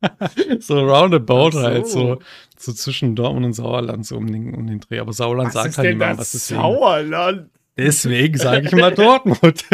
so 0.62 0.78
roundabout 0.84 1.48
Ach 1.48 1.52
so. 1.52 1.62
halt, 1.62 1.86
so, 1.88 2.18
so 2.58 2.72
zwischen 2.72 3.16
Dortmund 3.16 3.46
und 3.46 3.52
Sauerland, 3.54 4.06
so 4.06 4.16
um 4.16 4.30
den, 4.30 4.54
um 4.54 4.66
den 4.66 4.80
Dreh. 4.80 4.98
Aber 4.98 5.12
Sauerland 5.12 5.48
Was 5.48 5.54
sagt 5.54 5.68
ist 5.70 5.78
halt 5.78 5.86
denn 5.86 5.98
niemand, 5.98 6.20
das 6.20 6.26
was 6.26 6.32
deswegen. 6.32 6.60
Sauerland? 6.60 7.50
Deswegen 7.76 8.38
sage 8.38 8.66
ich 8.66 8.72
immer 8.72 8.90
Dortmund. 8.90 9.64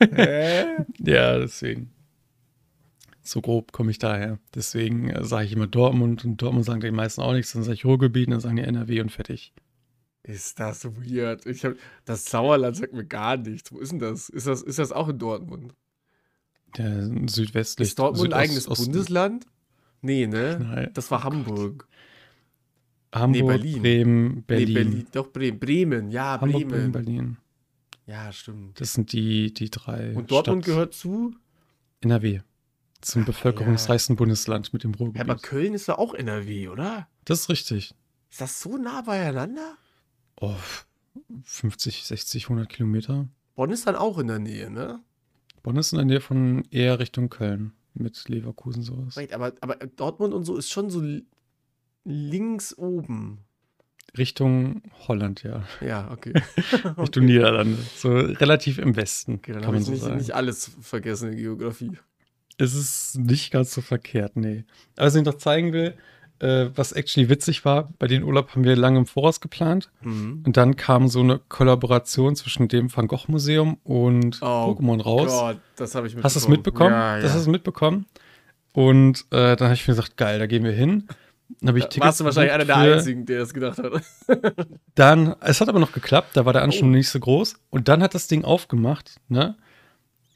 Hä? 0.00 0.64
ja, 1.04 1.38
deswegen. 1.38 1.90
So 3.22 3.40
grob 3.40 3.72
komme 3.72 3.90
ich 3.90 3.98
daher. 3.98 4.38
Deswegen 4.54 5.08
äh, 5.10 5.24
sage 5.24 5.46
ich 5.46 5.52
immer 5.52 5.66
Dortmund 5.68 6.24
und 6.24 6.42
Dortmund 6.42 6.64
sagen 6.64 6.80
die 6.80 6.90
meisten 6.90 7.20
auch 7.22 7.32
nichts. 7.32 7.52
Dann 7.52 7.62
sage 7.62 7.74
ich 7.74 7.84
Ruhrgebiet, 7.84 8.30
dann 8.30 8.40
sagen 8.40 8.56
die 8.56 8.62
NRW 8.62 9.00
und 9.00 9.10
fertig. 9.12 9.52
Ist 10.24 10.60
das 10.60 10.84
weird? 10.84 11.46
Ich 11.46 11.64
hab, 11.64 11.74
das 12.04 12.24
Sauerland 12.26 12.76
sagt 12.76 12.92
mir 12.92 13.04
gar 13.04 13.36
nichts. 13.36 13.72
Wo 13.72 13.78
ist 13.80 13.90
denn 13.92 13.98
das? 13.98 14.28
Ist 14.28 14.46
das, 14.46 14.62
ist 14.62 14.78
das 14.78 14.92
auch 14.92 15.08
in 15.08 15.18
Dortmund? 15.18 15.74
Der 16.76 17.04
südwestlich. 17.28 17.88
Ist 17.88 17.98
Dortmund 17.98 18.32
ein 18.32 18.38
Südost- 18.40 18.50
eigenes 18.50 18.68
Osten. 18.68 18.84
Bundesland? 18.92 19.46
Nee, 20.00 20.26
ne? 20.26 20.58
Nein. 20.60 20.90
Das 20.94 21.10
war 21.10 21.24
Hamburg. 21.24 21.86
Hamburg, 23.14 23.46
Berlin. 23.48 23.82
Bremen, 23.82 24.42
Berlin. 24.44 24.68
Nee, 24.68 24.74
Berlin. 24.74 25.06
Doch, 25.12 25.32
Bremen. 25.32 25.58
Bremen, 25.58 26.10
ja, 26.10 26.40
Hamburg, 26.40 26.52
Bremen. 26.52 26.68
Bremen, 26.70 26.92
Berlin. 26.92 27.36
Ja, 28.06 28.32
stimmt. 28.32 28.80
Das 28.80 28.94
sind 28.94 29.12
die, 29.12 29.52
die 29.52 29.70
drei. 29.70 30.14
Und 30.14 30.30
Dortmund 30.30 30.64
Stadt- 30.64 30.72
gehört 30.74 30.94
zu? 30.94 31.34
NRW. 32.00 32.40
Zum 33.00 33.24
bevölkerungsreichsten 33.24 34.16
Bundesland 34.16 34.72
mit 34.72 34.84
dem 34.84 34.92
Ja, 34.92 34.98
Ruhrgebiet. 34.98 35.20
aber 35.22 35.36
Köln 35.36 35.74
ist 35.74 35.88
ja 35.88 35.98
auch 35.98 36.14
NRW, 36.14 36.68
oder? 36.68 37.08
das 37.24 37.40
ist 37.40 37.48
richtig. 37.50 37.94
Ist 38.30 38.40
das 38.40 38.60
so 38.62 38.76
nah 38.78 39.02
beieinander? 39.02 39.76
Oh, 40.40 40.54
50, 41.44 42.04
60, 42.04 42.44
100 42.44 42.68
Kilometer. 42.68 43.28
Bonn 43.54 43.70
ist 43.70 43.86
dann 43.86 43.96
auch 43.96 44.18
in 44.18 44.26
der 44.28 44.38
Nähe, 44.38 44.70
ne? 44.70 45.00
Bonn 45.62 45.76
ist 45.76 45.92
in 45.92 45.98
der 45.98 46.06
Nähe 46.06 46.20
von 46.20 46.64
eher 46.70 46.98
Richtung 46.98 47.28
Köln. 47.28 47.72
Mit 47.94 48.26
Leverkusen 48.28 48.82
sowas. 48.82 49.16
Wait, 49.16 49.34
aber, 49.34 49.52
aber 49.60 49.74
Dortmund 49.76 50.32
und 50.32 50.44
so 50.44 50.56
ist 50.56 50.70
schon 50.70 50.88
so 50.88 51.00
li- 51.02 51.26
links 52.04 52.76
oben. 52.78 53.44
Richtung 54.16 54.82
Holland, 55.06 55.42
ja. 55.42 55.64
Ja, 55.80 56.10
okay. 56.10 56.32
Richtung 56.98 57.26
Niederlande. 57.26 57.76
So 57.96 58.10
relativ 58.14 58.78
im 58.78 58.96
Westen, 58.96 59.34
Okay, 59.34 59.52
dann 59.52 59.60
kann 59.62 59.66
habe 59.68 59.72
man 59.74 59.80
ich 59.82 59.86
so 59.86 59.92
nicht, 59.92 60.02
sagen. 60.02 60.16
nicht 60.16 60.34
alles 60.34 60.70
vergessen 60.80 61.32
in 61.32 61.36
Geografie. 61.38 61.92
Es 62.58 62.74
ist 62.74 63.18
nicht 63.18 63.50
ganz 63.50 63.72
so 63.74 63.80
verkehrt, 63.82 64.36
nee. 64.36 64.64
Aber 64.96 65.06
was 65.06 65.14
ich 65.14 65.24
noch 65.24 65.34
zeigen 65.36 65.72
will, 65.74 65.94
äh, 66.42 66.70
was 66.76 66.92
actually 66.92 67.28
witzig 67.28 67.64
war, 67.64 67.88
bei 67.98 68.06
den 68.06 68.22
Urlaub 68.24 68.50
haben 68.50 68.64
wir 68.64 68.76
lange 68.76 68.98
im 68.98 69.06
Voraus 69.06 69.40
geplant. 69.40 69.90
Mhm. 70.02 70.42
Und 70.44 70.56
dann 70.56 70.76
kam 70.76 71.08
so 71.08 71.20
eine 71.20 71.38
Kollaboration 71.48 72.34
zwischen 72.36 72.68
dem 72.68 72.94
Van 72.94 73.06
Gogh 73.06 73.24
Museum 73.28 73.78
und 73.84 74.40
Oh 74.42 74.74
Pokémon 74.76 75.00
raus. 75.00 75.30
Gott, 75.30 75.58
das 75.76 75.94
habe 75.94 76.06
ich 76.06 76.14
mitbekommen. 76.14 76.24
Hast 76.24 76.36
du 76.36 76.40
es 76.40 76.48
mitbekommen? 76.48 76.92
Ja, 76.92 77.16
ja. 77.16 77.22
Das 77.22 77.32
hast 77.34 77.46
du 77.46 77.50
mitbekommen. 77.50 78.06
Und 78.72 79.26
äh, 79.30 79.54
dann 79.56 79.68
habe 79.68 79.74
ich 79.74 79.86
mir 79.86 79.94
gesagt, 79.94 80.16
geil, 80.16 80.38
da 80.38 80.46
gehen 80.46 80.64
wir 80.64 80.72
hin. 80.72 81.06
Dann 81.60 81.68
habe 81.68 81.78
ich 81.78 81.84
Da 81.84 81.90
Tickets 81.90 82.06
warst 82.06 82.20
du 82.20 82.24
wahrscheinlich 82.24 82.52
einer 82.52 82.64
der 82.64 82.76
Einzigen, 82.76 83.26
der 83.26 83.40
das 83.40 83.52
gedacht 83.52 83.78
hat. 83.78 83.92
Dann, 84.94 85.34
es 85.40 85.60
hat 85.60 85.68
aber 85.68 85.78
noch 85.78 85.92
geklappt, 85.92 86.30
da 86.34 86.44
war 86.46 86.52
der 86.54 86.62
Oh. 86.62 86.64
Ansturm 86.64 86.90
nicht 86.90 87.08
so 87.10 87.20
groß. 87.20 87.56
Und 87.70 87.88
dann 87.88 88.02
hat 88.02 88.14
das 88.14 88.26
Ding 88.28 88.44
aufgemacht, 88.44 89.16
ne? 89.28 89.56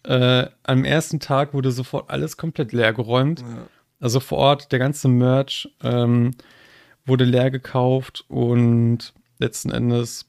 Äh, 0.04 0.46
am 0.62 0.84
ersten 0.84 1.18
Tag 1.18 1.52
wurde 1.52 1.72
sofort 1.72 2.10
alles 2.10 2.36
komplett 2.36 2.72
leer 2.72 2.92
geräumt. 2.92 3.40
Ja. 3.40 3.46
Also 4.00 4.20
vor 4.20 4.38
Ort, 4.38 4.72
der 4.72 4.78
ganze 4.78 5.08
Merch 5.08 5.68
ähm, 5.82 6.32
wurde 7.04 7.24
leer 7.24 7.50
gekauft 7.50 8.24
und 8.28 9.14
letzten 9.38 9.70
Endes 9.70 10.26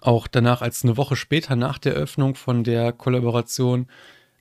auch 0.00 0.26
danach, 0.26 0.62
als 0.62 0.84
eine 0.84 0.96
Woche 0.96 1.16
später 1.16 1.56
nach 1.56 1.78
der 1.78 1.94
Öffnung 1.94 2.34
von 2.34 2.64
der 2.64 2.92
Kollaboration 2.92 3.88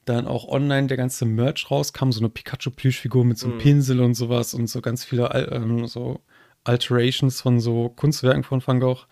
dann 0.05 0.27
auch 0.27 0.47
online 0.47 0.87
der 0.87 0.97
ganze 0.97 1.25
Merch 1.25 1.69
rauskam, 1.69 2.11
so 2.11 2.21
eine 2.21 2.29
Pikachu-Plüschfigur 2.29 3.23
mit 3.23 3.37
so 3.37 3.47
einem 3.47 3.57
Mhm. 3.57 3.61
Pinsel 3.61 4.01
und 4.01 4.13
sowas 4.15 4.53
und 4.53 4.67
so 4.67 4.81
ganz 4.81 5.03
viele 5.03 5.29
ähm, 5.51 5.87
so 5.87 6.21
Alterations 6.63 7.41
von 7.41 7.59
so 7.59 7.89
Kunstwerken 7.89 8.43
von 8.43 8.65
Van 8.65 8.79
Gogh, 8.79 9.05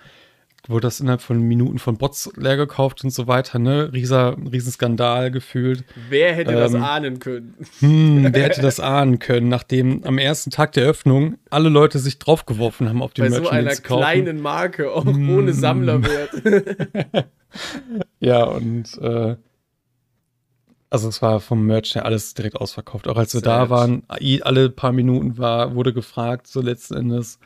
wurde 0.68 0.88
das 0.88 1.00
innerhalb 1.00 1.22
von 1.22 1.40
Minuten 1.42 1.80
von 1.80 1.98
Bots 1.98 2.30
leer 2.36 2.58
gekauft 2.58 3.04
und 3.04 3.12
so 3.12 3.28
weiter, 3.28 3.60
ne? 3.60 3.92
Rieser, 3.94 4.36
Riesenskandal 4.52 5.32
gefühlt. 5.32 5.84
Wer 6.10 6.34
hätte 6.34 6.54
das 6.54 6.74
Ähm, 6.74 6.84
ahnen 6.84 7.20
können? 7.20 7.56
Hm, 7.80 8.28
wer 8.32 8.44
hätte 8.44 8.62
das 8.62 8.80
ahnen 8.80 9.20
können, 9.20 9.48
nachdem 9.48 10.04
am 10.04 10.18
ersten 10.18 10.52
Tag 10.52 10.74
der 10.74 10.86
Öffnung 10.86 11.38
alle 11.50 11.70
Leute 11.70 11.98
sich 12.00 12.20
draufgeworfen 12.20 12.90
haben 12.90 13.02
auf 13.02 13.14
die 13.14 13.22
Bei 13.22 13.30
so 13.30 13.36
Merch, 13.42 13.50
um 13.52 13.58
den 13.58 13.68
einer 13.68 13.76
kaufen. 13.78 14.02
kleinen 14.02 14.42
Marke, 14.42 14.92
auch 14.92 15.06
Mm. 15.06 15.30
ohne 15.30 15.54
Sammlerwert. 15.54 16.32
Ja, 18.20 18.44
und 18.44 18.96
äh, 19.02 19.36
also 20.92 21.08
es 21.10 21.22
war 21.22 21.40
vom 21.40 21.66
Merch 21.66 21.96
her 21.96 22.06
alles 22.06 22.34
direkt 22.34 22.56
ausverkauft. 22.56 23.08
Auch 23.08 23.18
als 23.18 23.34
wir 23.34 23.42
da 23.42 23.62
Sad. 23.62 23.70
waren, 23.70 24.04
alle 24.44 24.70
paar 24.70 24.92
Minuten 24.92 25.38
war, 25.38 25.76
wurde 25.76 25.94
gefragt, 25.94 26.48
so 26.48 26.62
letzten 26.62 26.96
Endes, 26.96 27.40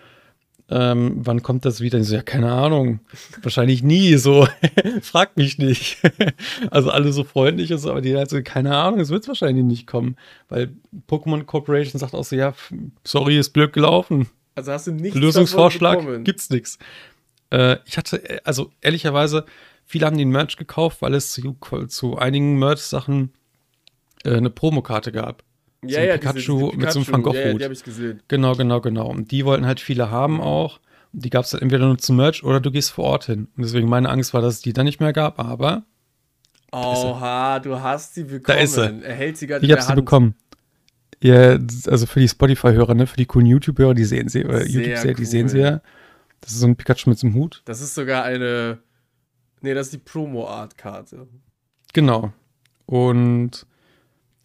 ähm, 0.75 1.17
wann 1.17 1.43
kommt 1.43 1.65
das 1.65 1.81
wieder? 1.81 1.99
Ich 1.99 2.07
so, 2.07 2.15
ja, 2.15 2.23
keine 2.23 2.51
Ahnung. 2.51 2.99
Wahrscheinlich 3.43 3.83
nie. 3.83 4.15
So, 4.17 4.47
frag 5.01 5.37
mich 5.37 5.59
nicht. 5.59 5.97
also 6.71 6.89
alle 6.89 7.13
so 7.13 7.23
freundlich 7.23 7.71
und 7.71 7.77
so, 7.77 7.91
aber 7.91 8.01
die 8.01 8.15
halt 8.15 8.31
so, 8.31 8.41
keine 8.41 8.75
Ahnung, 8.75 8.99
es 8.99 9.09
wird 9.09 9.27
wahrscheinlich 9.27 9.63
nicht 9.63 9.85
kommen. 9.85 10.15
Weil 10.49 10.73
Pokémon 11.07 11.43
Corporation 11.43 11.99
sagt 11.99 12.15
auch 12.15 12.23
so, 12.23 12.35
ja, 12.35 12.55
sorry, 13.03 13.37
ist 13.37 13.51
blöd 13.51 13.71
gelaufen. 13.71 14.27
Also 14.55 14.71
hast 14.71 14.87
du 14.87 14.93
nichts 14.93 15.19
Lösungsvorschlag 15.19 16.23
gibt's 16.23 16.49
nichts. 16.49 16.79
Äh, 17.51 17.77
ich 17.85 17.97
hatte, 17.97 18.27
äh, 18.27 18.39
also 18.43 18.71
ehrlicherweise, 18.81 19.45
viele 19.85 20.07
haben 20.07 20.17
den 20.17 20.29
Merch 20.29 20.57
gekauft, 20.57 21.03
weil 21.03 21.13
es 21.13 21.31
zu, 21.33 21.55
zu 21.87 22.17
einigen 22.17 22.57
Merch-Sachen 22.57 23.31
äh, 24.25 24.35
eine 24.35 24.49
Promokarte 24.49 25.11
gab. 25.11 25.43
Ja, 25.85 26.01
so 26.01 26.07
ja, 26.07 26.17
Pikachu 26.17 26.71
mit 26.75 26.91
so 26.91 26.99
einem 26.99 27.07
Van 27.07 27.21
Ja, 27.21 27.33
ja, 27.33 27.43
Gogh-Hut. 27.43 27.59
die 27.59 27.63
habe 27.65 27.73
ich 27.73 27.83
gesehen. 27.83 28.21
Genau, 28.27 28.55
genau, 28.55 28.81
genau. 28.81 29.09
Und 29.09 29.31
die 29.31 29.45
wollten 29.45 29.65
halt 29.65 29.79
viele 29.79 30.09
haben 30.09 30.41
auch. 30.41 30.79
Die 31.11 31.29
gab 31.29 31.45
es 31.45 31.51
dann 31.51 31.61
entweder 31.61 31.85
nur 31.85 31.97
zum 31.99 32.15
Merch 32.15 32.43
oder 32.43 32.59
du 32.59 32.71
gehst 32.71 32.91
vor 32.91 33.05
Ort 33.05 33.25
hin. 33.25 33.47
Und 33.55 33.63
deswegen 33.63 33.87
meine 33.87 34.09
Angst 34.09 34.33
war, 34.33 34.41
dass 34.41 34.55
es 34.55 34.61
die 34.61 34.73
dann 34.73 34.85
nicht 34.85 34.99
mehr 34.99 35.13
gab, 35.13 35.39
aber 35.39 35.83
er. 36.71 36.79
Oha, 36.79 37.59
du 37.59 37.79
hast 37.79 38.15
sie 38.15 38.23
bekommen. 38.23 38.43
Da 38.45 38.53
ist 38.55 38.77
er. 38.77 39.03
Er 39.03 39.15
hält 39.15 39.37
sie 39.37 39.47
gerade 39.47 39.65
ich 39.65 39.71
habe 39.71 39.81
sie 39.81 39.93
bekommen. 39.93 40.35
Ja, 41.21 41.57
also 41.87 42.05
für 42.05 42.19
die 42.19 42.27
Spotify-Hörer, 42.27 42.95
ne, 42.95 43.07
für 43.07 43.15
die 43.15 43.25
coolen 43.25 43.45
YouTube-Hörer, 43.45 43.93
die 43.93 44.03
sehen 44.03 44.27
sie, 44.27 44.43
oder 44.43 44.65
YouTube-Seher, 44.65 45.13
die 45.13 45.25
sehen 45.25 45.45
cool. 45.45 45.49
sie 45.49 45.59
ja. 45.59 45.81
Das 46.41 46.51
ist 46.51 46.59
so 46.59 46.67
ein 46.67 46.75
Pikachu 46.75 47.09
mit 47.09 47.17
so 47.17 47.27
einem 47.27 47.35
Hut. 47.35 47.61
Das 47.63 47.79
ist 47.79 47.95
sogar 47.95 48.25
eine. 48.25 48.79
Nee, 49.61 49.73
das 49.73 49.87
ist 49.87 49.93
die 49.93 49.99
Promo-Art-Karte. 49.99 51.27
Genau. 51.93 52.33
Und 52.85 53.65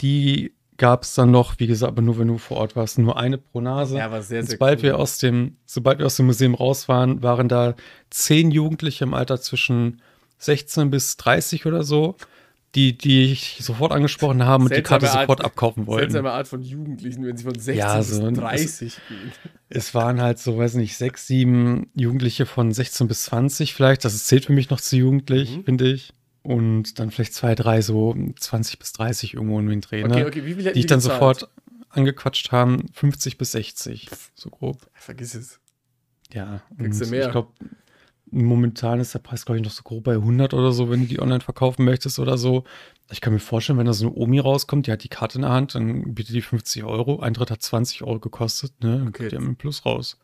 die 0.01 0.53
gab 0.79 1.03
es 1.03 1.15
dann 1.15 1.31
noch, 1.31 1.59
wie 1.59 1.67
gesagt, 1.67 1.93
aber 1.93 2.03
nur 2.03 2.19
wenn 2.19 2.29
du 2.29 2.39
vor 2.39 2.57
Ort 2.57 2.75
warst, 2.77 2.99
nur 2.99 3.17
eine 3.19 3.37
pro 3.37 3.61
Nase. 3.61 3.99
Ja, 3.99 4.11
war 4.11 4.23
sehr, 4.23 4.43
sehr 4.43 4.53
sobald 4.53 4.79
cool. 4.79 4.83
wir 4.85 4.99
aus 4.99 5.19
dem, 5.19 5.57
sobald 5.67 5.99
wir 5.99 6.07
aus 6.07 6.17
dem 6.17 6.27
Museum 6.27 6.55
raus 6.55 6.89
waren, 6.89 7.23
waren 7.23 7.49
da 7.49 7.75
zehn 8.11 8.51
Jugendliche 8.51 9.05
im 9.05 9.13
Alter 9.13 9.41
zwischen 9.41 10.01
16 10.39 10.91
bis 10.91 11.17
30 11.17 11.67
oder 11.67 11.83
so, 11.83 12.15
die, 12.75 12.97
die 12.97 13.33
ich 13.33 13.59
sofort 13.61 13.93
angesprochen 13.93 14.45
haben 14.45 14.65
und 14.65 14.71
die 14.71 14.77
Seltsame 14.77 15.01
Karte 15.01 15.13
Art- 15.19 15.23
sofort 15.23 15.45
abkaufen 15.45 15.87
wollten. 15.87 16.13
Seltsame 16.13 16.33
Art 16.33 16.47
von 16.49 16.63
Jugendlichen, 16.63 17.27
wenn 17.27 17.37
sie 17.37 17.45
von 17.45 17.55
16 17.55 17.77
Ja, 17.77 18.03
so 18.03 18.23
bis 18.29 18.39
30 18.39 18.79
gehen. 19.09 19.33
Es 19.71 19.95
waren 19.95 20.21
halt 20.21 20.39
so, 20.39 20.57
weiß 20.59 20.75
nicht, 20.75 20.97
sechs, 20.97 21.27
sieben 21.27 21.91
Jugendliche 21.95 22.47
von 22.47 22.71
16 22.73 23.09
bis 23.09 23.25
20 23.25 23.75
vielleicht. 23.75 24.05
Das 24.05 24.23
zählt 24.27 24.45
für 24.45 24.53
mich 24.53 24.71
noch 24.71 24.81
zu 24.81 24.97
jugendlich, 24.97 25.57
Mhm. 25.57 25.65
finde 25.65 25.91
ich. 25.91 26.13
Und 26.43 26.99
dann 26.99 27.11
vielleicht 27.11 27.35
zwei, 27.35 27.55
drei 27.55 27.83
so 27.83 28.15
20 28.39 28.79
bis 28.79 28.93
30 28.95 29.35
irgendwo 29.35 29.59
in 29.61 29.67
den 29.67 29.81
Dreh, 29.81 30.03
Okay, 30.05 30.25
okay, 30.25 30.45
wie 30.45 30.55
viel 30.55 30.65
hätten 30.65 30.75
die 30.75 30.81
ich 30.81 30.87
dann 30.87 30.99
gezahlt? 30.99 31.41
sofort 31.41 31.51
angequatscht 31.91 32.53
haben, 32.53 32.87
50 32.93 33.39
bis 33.39 33.53
60, 33.53 34.09
so 34.35 34.51
grob. 34.51 34.89
Vergiss 34.95 35.35
es. 35.35 35.61
Ja, 36.33 36.63
Kriegst 36.79 37.01
du 37.01 37.07
mehr? 37.07 37.25
ich 37.27 37.31
glaube, 37.33 37.53
momentan 38.31 39.01
ist 39.01 39.15
der 39.15 39.21
Preis, 39.21 39.45
glaube 39.47 39.59
ich, 39.59 39.65
noch 39.65 39.73
so 39.73 39.83
grob 39.83 40.05
bei 40.05 40.15
100 40.15 40.53
oder 40.55 40.73
so, 40.73 40.91
wenn 40.91 41.01
du 41.01 41.07
die 41.07 41.21
online 41.21 41.41
verkaufen 41.41 41.85
möchtest 41.85 42.19
oder 42.19 42.37
so. 42.39 42.65
Ich 43.11 43.21
kann 43.23 43.33
mir 43.33 43.39
vorstellen, 43.39 43.79
wenn 43.79 43.87
da 43.87 43.95
so 43.95 44.07
eine 44.07 44.15
Omi 44.17 44.39
rauskommt, 44.39 44.87
die 44.87 44.93
hat 44.93 45.03
die 45.03 45.09
Karte 45.09 45.39
in 45.39 45.43
der 45.43 45.51
Hand, 45.51 45.75
dann 45.75 46.15
bietet 46.15 46.35
die 46.35 46.43
50 46.43 46.85
Euro. 46.85 47.21
Eintritt 47.21 47.51
hat 47.51 47.63
20 47.63 48.03
Euro 48.03 48.21
gekostet, 48.21 48.73
ne? 48.83 48.99
Dann 48.99 49.09
Okay. 49.09 49.29
kommt 49.31 49.33
die 49.33 49.39
mit 49.39 49.59
Plus 49.59 49.85
raus. 49.87 50.19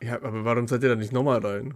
Ja, 0.00 0.22
aber 0.22 0.44
warum 0.44 0.68
seid 0.68 0.82
ihr 0.84 0.88
da 0.90 0.94
nicht 0.94 1.12
nochmal 1.12 1.44
rein? 1.44 1.74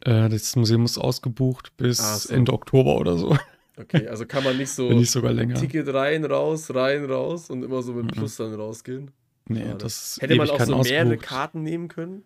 Äh, 0.00 0.28
das 0.28 0.56
Museum 0.56 0.84
ist 0.84 0.98
ausgebucht 0.98 1.76
bis 1.76 2.24
so. 2.24 2.32
Ende 2.34 2.52
Oktober 2.52 2.96
oder 2.96 3.16
so, 3.18 3.36
Okay, 3.76 4.08
also 4.08 4.26
kann 4.26 4.44
man 4.44 4.58
nicht 4.58 4.70
so 4.74 4.90
nicht 4.90 5.10
sogar 5.10 5.32
länger. 5.32 5.54
Ticket 5.54 5.92
rein, 5.92 6.24
raus, 6.24 6.74
rein, 6.74 7.04
raus 7.06 7.48
und 7.50 7.62
immer 7.62 7.82
so 7.82 7.92
mit 7.92 8.12
Plus 8.12 8.36
dann 8.36 8.54
rausgehen. 8.54 9.10
Nee, 9.48 9.62
Schade. 9.64 9.78
das 9.78 10.18
Hätte 10.20 10.36
man 10.36 10.50
auch 10.50 10.60
so 10.60 10.76
mehrere 10.78 11.04
ausgebucht. 11.06 11.22
Karten 11.22 11.62
nehmen 11.62 11.88
können? 11.88 12.22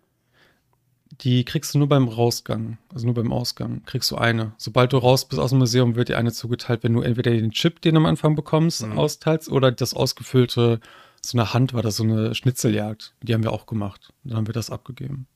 Die 1.21 1.45
kriegst 1.45 1.73
du 1.73 1.77
nur 1.77 1.87
beim 1.87 2.07
Rausgang, 2.09 2.77
also 2.93 3.05
nur 3.05 3.13
beim 3.15 3.31
Ausgang, 3.31 3.83
kriegst 3.85 4.11
du 4.11 4.17
eine. 4.17 4.53
Sobald 4.57 4.91
du 4.91 4.97
raus 4.97 5.25
bist 5.25 5.39
aus 5.39 5.51
dem 5.51 5.59
Museum, 5.59 5.95
wird 5.95 6.09
dir 6.09 6.17
eine 6.17 6.33
zugeteilt, 6.33 6.83
wenn 6.83 6.93
du 6.93 7.01
entweder 7.01 7.31
den 7.31 7.51
Chip, 7.51 7.79
den 7.81 7.95
du 7.95 8.01
am 8.01 8.05
Anfang 8.05 8.35
bekommst, 8.35 8.85
Mhm. 8.85 8.97
austeilst 8.97 9.49
oder 9.49 9.71
das 9.71 9.93
ausgefüllte, 9.93 10.81
so 11.21 11.37
eine 11.37 11.53
Hand 11.53 11.73
war 11.73 11.81
das, 11.83 11.95
so 11.97 12.03
eine 12.03 12.35
Schnitzeljagd. 12.35 13.13
Die 13.21 13.33
haben 13.33 13.43
wir 13.43 13.53
auch 13.53 13.65
gemacht. 13.65 14.11
Dann 14.25 14.35
haben 14.37 14.47
wir 14.47 14.53
das 14.53 14.69
abgegeben. 14.69 15.27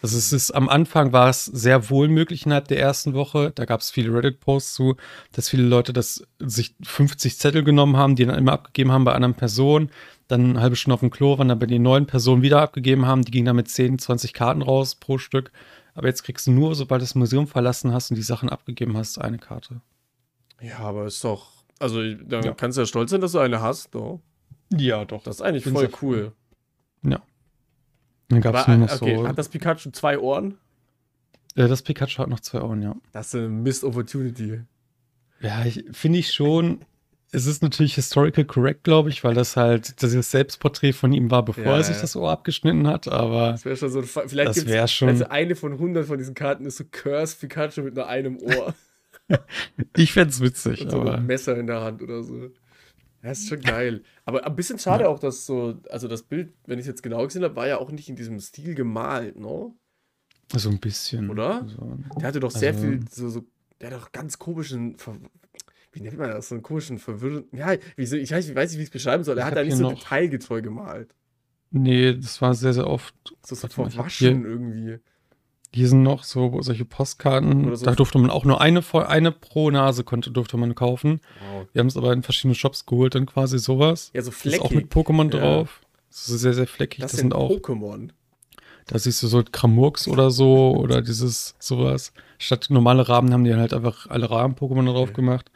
Also 0.00 0.16
es 0.16 0.32
ist, 0.32 0.52
am 0.52 0.68
Anfang 0.68 1.12
war 1.12 1.28
es 1.28 1.44
sehr 1.44 1.90
wohl 1.90 2.08
möglich 2.08 2.46
innerhalb 2.46 2.68
der 2.68 2.78
ersten 2.78 3.14
Woche. 3.14 3.50
Da 3.54 3.64
gab 3.64 3.80
es 3.80 3.90
viele 3.90 4.14
Reddit-Posts 4.14 4.74
zu, 4.74 4.96
dass 5.32 5.48
viele 5.48 5.64
Leute 5.64 5.92
das 5.92 6.22
sich 6.38 6.76
50 6.82 7.36
Zettel 7.36 7.64
genommen 7.64 7.96
haben, 7.96 8.14
die 8.14 8.24
dann 8.24 8.38
immer 8.38 8.52
abgegeben 8.52 8.92
haben 8.92 9.04
bei 9.04 9.12
anderen 9.12 9.34
Personen, 9.34 9.90
dann 10.28 10.50
eine 10.50 10.60
halbe 10.60 10.76
Stunde 10.76 10.94
auf 10.94 11.00
dem 11.00 11.10
Klo 11.10 11.36
waren, 11.36 11.48
dann 11.48 11.58
bei 11.58 11.66
den 11.66 11.82
neuen 11.82 12.06
Personen 12.06 12.42
wieder 12.42 12.62
abgegeben 12.62 13.06
haben. 13.06 13.24
Die 13.24 13.32
gingen 13.32 13.46
dann 13.46 13.56
mit 13.56 13.68
10, 13.68 13.98
20 13.98 14.32
Karten 14.34 14.62
raus 14.62 14.94
pro 14.94 15.18
Stück. 15.18 15.50
Aber 15.94 16.06
jetzt 16.06 16.22
kriegst 16.22 16.46
du 16.46 16.52
nur, 16.52 16.76
sobald 16.76 17.00
du 17.00 17.04
das 17.04 17.16
Museum 17.16 17.48
verlassen 17.48 17.92
hast 17.92 18.10
und 18.10 18.16
die 18.16 18.22
Sachen 18.22 18.48
abgegeben 18.50 18.96
hast, 18.96 19.20
eine 19.20 19.38
Karte. 19.38 19.80
Ja, 20.60 20.78
aber 20.78 21.06
ist 21.06 21.24
doch. 21.24 21.64
Also, 21.80 22.00
dann 22.14 22.44
Ja. 22.44 22.52
kannst 22.54 22.76
du 22.76 22.82
ja 22.82 22.86
stolz 22.86 23.10
sein, 23.10 23.20
dass 23.20 23.32
du 23.32 23.40
eine 23.40 23.60
hast, 23.62 23.94
doch. 23.96 24.20
Ja, 24.72 25.04
doch. 25.04 25.24
Das 25.24 25.36
ist 25.36 25.42
eigentlich 25.42 25.64
Bin 25.64 25.72
voll 25.72 25.88
sehr 25.88 25.90
froh. 25.90 26.32
Dann 28.28 28.40
gab 28.40 28.54
es 28.56 28.66
nur 28.66 28.76
noch 28.76 29.00
okay, 29.00 29.16
so. 29.16 29.26
hat 29.28 29.38
das 29.38 29.48
Pikachu 29.48 29.90
zwei 29.90 30.18
Ohren? 30.18 30.58
äh, 31.56 31.66
das 31.68 31.82
Pikachu 31.82 32.18
hat 32.18 32.28
noch 32.28 32.40
zwei 32.40 32.60
Ohren, 32.60 32.82
ja. 32.82 32.94
Das 33.12 33.28
ist 33.28 33.34
eine 33.36 33.48
Missed 33.48 33.84
Opportunity. 33.84 34.60
Ja, 35.40 35.64
ich, 35.64 35.84
finde 35.92 36.18
ich 36.18 36.32
schon. 36.32 36.80
Es 37.30 37.44
ist 37.46 37.62
natürlich 37.62 37.94
historical 37.94 38.44
correct, 38.46 38.84
glaube 38.84 39.10
ich, 39.10 39.22
weil 39.22 39.34
das 39.34 39.54
halt 39.56 40.02
das 40.02 40.12
Selbstporträt 40.30 40.94
von 40.94 41.12
ihm 41.12 41.30
war, 41.30 41.44
bevor 41.44 41.64
Ja, 41.64 41.76
er 41.76 41.82
sich 41.84 41.96
ja. 41.96 42.00
das 42.02 42.16
Ohr 42.16 42.30
abgeschnitten 42.30 42.86
hat. 42.86 43.06
Aber 43.06 43.52
Das 43.52 43.66
wäre 43.66 43.76
schon 43.76 43.90
so 43.90 43.98
ein 44.00 44.06
Vielleicht 44.28 44.48
das 44.48 44.66
wäre 44.66 44.88
schon. 44.88 45.08
also 45.10 45.28
eine 45.28 45.54
von 45.54 45.72
100 45.72 46.06
von 46.06 46.16
diesen 46.16 46.34
Karten 46.34 46.64
ist 46.64 46.78
so 46.78 46.84
Curse 46.90 47.36
Pikachu 47.38 47.82
mit 47.82 47.94
nur 47.96 48.06
einem 48.08 48.38
Ohr 48.38 48.74
ich 49.96 50.12
fände 50.14 50.30
es 50.30 50.40
witzig, 50.40 50.80
und 50.82 50.90
so 50.90 51.00
aber 51.02 51.14
einem 51.14 51.26
Messer 51.26 51.54
in 51.58 51.66
der 51.66 51.82
Hand 51.82 52.00
oder 52.02 52.22
so. 52.22 52.48
Ja, 53.22 53.30
ist 53.32 53.48
schon 53.48 53.60
geil. 53.60 54.02
Aber 54.24 54.46
ein 54.46 54.54
bisschen 54.54 54.78
schade 54.78 55.08
auch, 55.08 55.18
dass 55.18 55.44
so, 55.44 55.80
also 55.90 56.06
das 56.08 56.22
Bild, 56.22 56.52
wenn 56.66 56.78
ich 56.78 56.82
es 56.84 56.86
jetzt 56.88 57.02
genau 57.02 57.24
gesehen 57.24 57.42
habe, 57.42 57.56
war 57.56 57.66
ja 57.66 57.78
auch 57.78 57.90
nicht 57.90 58.08
in 58.08 58.16
diesem 58.16 58.38
Stil 58.40 58.74
gemalt, 58.74 59.36
ne? 59.38 59.72
so 60.54 60.70
ein 60.70 60.78
bisschen. 60.78 61.28
Oder? 61.28 61.62
Also, 61.62 61.98
Der 62.20 62.28
hatte 62.28 62.40
doch 62.40 62.50
sehr 62.50 62.72
Also- 62.72 62.82
viel, 62.86 63.00
so, 63.10 63.28
so, 63.28 63.44
der 63.80 63.90
hat 63.90 64.00
doch 64.00 64.12
ganz 64.12 64.38
komischen, 64.38 64.96
wie 65.92 66.00
nennt 66.00 66.16
man 66.16 66.30
das, 66.30 66.48
so 66.48 66.54
einen 66.54 66.62
komischen, 66.62 66.98
verwirrenden, 66.98 67.58
ja, 67.58 67.74
wie 67.96 68.06
so, 68.06 68.16
ich 68.16 68.30
weiß, 68.30 68.48
ich 68.48 68.54
weiß 68.54 68.70
nicht, 68.70 68.78
wie 68.78 68.82
ich 68.82 68.88
es 68.88 68.92
beschreiben 68.92 69.24
soll. 69.24 69.36
Er 69.38 69.44
hat 69.46 69.56
da 69.56 69.62
nicht 69.64 69.76
so 69.76 69.88
detailgetreu 69.90 70.62
gemalt. 70.62 71.14
nee, 71.70 72.14
das 72.14 72.40
war 72.40 72.54
sehr, 72.54 72.72
sehr 72.72 72.86
oft. 72.86 73.14
So, 73.44 73.54
so 73.54 73.68
verwaschen 73.68 74.44
irgendwie. 74.44 74.98
Hier 75.74 75.88
sind 75.88 76.02
noch 76.02 76.24
so 76.24 76.62
solche 76.62 76.84
Postkarten. 76.86 77.66
Oder 77.66 77.76
so- 77.76 77.84
Da 77.84 77.94
durfte 77.94 78.18
man 78.18 78.30
auch 78.30 78.44
nur 78.44 78.60
eine, 78.60 78.82
eine 79.06 79.32
pro 79.32 79.70
Nase 79.70 80.02
konnte, 80.02 80.30
durfte 80.30 80.56
man 80.56 80.74
kaufen. 80.74 81.20
Wow. 81.52 81.66
Wir 81.72 81.80
haben 81.80 81.88
es 81.88 81.96
aber 81.96 82.12
in 82.12 82.22
verschiedenen 82.22 82.54
Shops 82.54 82.86
geholt, 82.86 83.14
dann 83.14 83.26
quasi 83.26 83.58
sowas. 83.58 84.10
Ja, 84.14 84.22
so 84.22 84.30
Das 84.30 84.44
ist 84.44 84.60
auch 84.60 84.68
fleckig. 84.68 84.76
mit 84.76 84.92
Pokémon 84.92 85.32
Ja. 85.34 85.40
drauf. 85.40 85.80
Das 86.08 86.28
ist 86.28 86.40
sehr, 86.40 86.54
sehr 86.54 86.66
fleckig. 86.66 87.00
Das, 87.00 87.10
Das, 87.12 87.20
sind 87.20 87.34
auch, 87.34 87.50
Pokémon. 87.50 88.08
da 88.86 88.98
siehst 88.98 89.22
du 89.22 89.26
so 89.26 89.42
Kramurks 89.50 90.08
oder 90.08 90.30
so 90.30 90.74
oder 90.74 91.02
dieses 91.02 91.54
sowas. 91.58 92.12
Statt 92.38 92.68
normale 92.70 93.06
Rahmen 93.08 93.32
haben 93.34 93.44
die 93.44 93.54
halt 93.54 93.74
einfach 93.74 94.06
alle 94.08 94.30
Rahmen-Pokémon 94.30 94.86
drauf 94.86 95.10
Okay. 95.10 95.16
gemacht. 95.16 95.50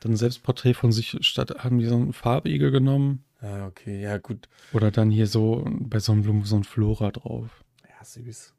Dann 0.00 0.12
ein 0.12 0.16
Selbstporträt 0.16 0.72
von 0.72 0.90
sich, 0.92 1.18
statt 1.20 1.54
haben 1.58 1.78
die 1.78 1.84
so 1.86 1.96
einen 1.96 2.14
Farbigel 2.14 2.70
genommen. 2.70 3.24
Ah, 3.42 3.66
okay, 3.66 4.00
ja, 4.00 4.16
gut. 4.16 4.48
Oder 4.72 4.90
dann 4.90 5.10
hier 5.10 5.26
so 5.26 5.66
bei 5.68 5.98
Sonnenblumen 5.98 6.44
so 6.44 6.56
ein 6.56 6.64
Flora 6.64 7.10
drauf. 7.10 7.62
Ja, 7.86 8.02
süß. 8.04 8.54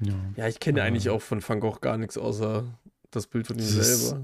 Ja. 0.00 0.14
Ja, 0.36 0.48
ich 0.48 0.60
kenne 0.60 0.82
Ah. 0.82 0.84
eigentlich 0.84 1.08
auch 1.10 1.22
von 1.22 1.42
Van 1.46 1.60
Gogh 1.60 1.78
gar 1.80 1.96
nichts 1.98 2.18
außer 2.18 2.64
das 3.10 3.26
Bild 3.26 3.46
von 3.46 3.56
ihm 3.58 3.64
selber. 3.64 4.22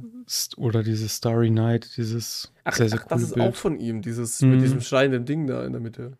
Oder 0.56 0.82
dieses 0.82 1.16
Starry 1.16 1.50
Night, 1.50 1.96
dieses 1.96 2.52
Ach, 2.64 2.74
sehr, 2.74 2.88
sehr 2.88 2.98
ach 3.00 3.04
coole 3.08 3.20
das 3.20 3.28
ist 3.28 3.34
Bild. 3.34 3.46
auch 3.46 3.54
von 3.54 3.78
ihm, 3.80 4.02
dieses 4.02 4.40
Mhm. 4.42 4.50
mit 4.50 4.62
diesem 4.62 4.80
schreienden 4.80 5.24
Ding 5.24 5.46
da 5.46 5.64
in 5.64 5.72
der 5.72 5.80
Mitte. 5.80 6.18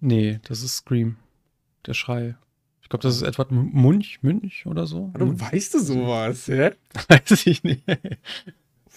Nee, 0.00 0.40
das 0.44 0.62
ist 0.62 0.76
Scream. 0.76 1.16
Der 1.86 1.94
Schrei. 1.94 2.34
Ich 2.82 2.88
glaube, 2.88 3.02
das 3.02 3.14
ist 3.16 3.22
Edward 3.22 3.52
M- 3.52 3.70
Munch, 3.72 4.18
Münch 4.22 4.66
oder 4.66 4.86
so. 4.86 5.12
Munch? 5.16 5.40
weißt 5.40 5.74
du 5.74 5.78
sowas, 5.80 6.48
hä? 6.48 6.72
Weiß 7.08 7.46
ich 7.46 7.62
nicht. 7.62 7.84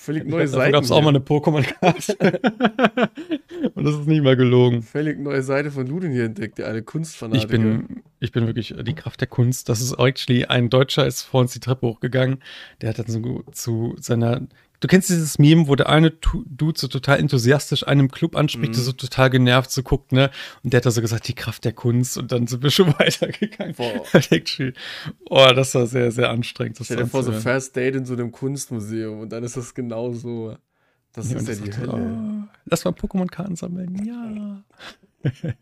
Völlig 0.04 0.26
neue 0.26 0.44
Davon 0.44 0.60
Seiten. 0.60 0.74
gab 0.74 0.84
es 0.84 0.92
auch 0.92 1.02
mal 1.02 1.10
eine 1.10 1.20
Pokémon-Karte. 1.20 2.18
Und 3.74 3.86
das 3.86 3.96
ist 3.96 4.06
nicht 4.06 4.22
mal 4.22 4.36
gelogen. 4.36 4.82
Völlig 4.82 5.18
neue 5.18 5.42
Seite 5.42 5.72
von 5.72 5.88
Ludin 5.88 6.12
hier 6.12 6.26
entdeckt, 6.26 6.58
der 6.58 6.68
eine 6.68 6.82
Kunstfanatiker. 6.82 7.46
Ich 7.46 7.50
bin, 7.50 8.04
ich 8.20 8.34
bin 8.34 8.46
wirklich 8.46 8.76
die 8.82 8.96
Kraft 8.96 9.22
der 9.22 9.30
Kunst. 9.30 9.70
Das 9.70 9.80
ist 9.80 9.94
actually 9.98 10.44
ein 10.44 10.70
Deutscher 10.70 11.08
ist 11.08 11.22
vor 11.22 11.39
uns 11.39 11.54
die 11.54 11.62
Treppe 11.62 11.88
hochgegangen. 11.88 12.39
Der 12.82 12.89
hat 12.89 13.00
dann 13.00 13.08
so 13.08 13.44
zu 13.54 13.96
seiner. 13.98 14.42
Du 14.84 14.88
kennst 14.89 15.10
dieses 15.10 15.39
Meme, 15.39 15.69
wo 15.69 15.76
der 15.78 15.88
eine 15.88 16.12
Dude 16.12 16.78
so 16.78 16.89
total 16.89 17.17
enthusiastisch 17.19 17.88
einen 17.88 18.02
im 18.02 18.12
Club 18.12 18.36
anspricht, 18.36 18.72
Mhm. 18.72 18.76
der 18.76 18.84
so 18.84 18.91
total 18.91 19.30
genervt 19.30 19.72
so 19.72 19.82
guckt, 19.82 20.12
ne? 20.12 20.30
Und 20.62 20.74
der 20.74 20.80
hat 20.80 20.86
da 20.86 20.91
so 20.91 21.00
gesagt, 21.00 21.26
die 21.30 21.34
Kraft 21.36 21.63
der 21.63 21.72
Kunst. 21.72 22.17
Und 22.17 22.34
dann 22.34 22.48
sind 22.48 22.63
wir 22.63 22.69
schon 22.69 22.88
weitergegangen. 23.00 23.76
Boah. 23.76 24.04
Oh, 25.30 25.48
das 25.56 25.74
war 25.74 25.88
sehr, 25.88 26.12
sehr 26.12 26.30
anstrengend. 26.30 26.82
Das 26.82 26.88
Stell 26.88 26.98
dir 26.98 27.08
vor, 27.08 27.24
so. 27.24 27.32
First 27.32 27.78
Date 27.78 27.96
in 27.96 28.06
so 28.06 28.12
einem 28.13 28.34
Kunstmuseum 28.34 29.22
und 29.22 29.30
dann 29.32 29.43
ist 29.46 29.56
das 29.56 29.74
genau 29.74 30.12
so. 30.12 30.58
Das 31.13 31.32
Ja, 31.32 31.38
ist 31.38 31.48
ja 31.48 31.56
die 31.56 31.69
das 31.69 31.78
Hölle. 31.80 31.93
Oh, 31.93 32.48
lass 32.65 32.84
mal 32.84 32.91
Pokémon-Karten 32.91 33.56
sammeln. 33.56 34.04
Ja. 34.06 35.32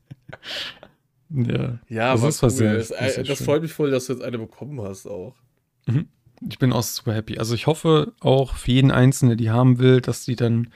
ja. 1.29 1.79
Ja, 1.89 2.11
Das 2.13 2.19
aber 2.21 2.29
ist 2.29 2.41
was 2.43 2.53
cool. 2.53 2.57
sehr- 2.57 2.73
das, 2.75 2.87
das 2.89 3.27
das 3.27 3.43
freut 3.43 3.61
mich 3.61 3.71
voll, 3.73 3.91
dass 3.91 4.07
du 4.07 4.13
jetzt 4.13 4.23
eine 4.23 4.39
bekommen 4.39 4.81
hast 4.81 5.05
auch. 5.05 5.35
Ich 6.49 6.59
bin 6.59 6.73
auch 6.73 6.83
super 6.83 7.13
happy. 7.13 7.37
Also 7.37 7.53
ich 7.55 7.67
hoffe 7.67 8.13
auch 8.19 8.55
für 8.55 8.71
jeden 8.71 8.91
Einzelnen, 8.91 9.31
der 9.31 9.37
die 9.37 9.49
haben 9.51 9.79
will, 9.79 10.01
dass 10.01 10.25
die 10.25 10.35
dann 10.35 10.71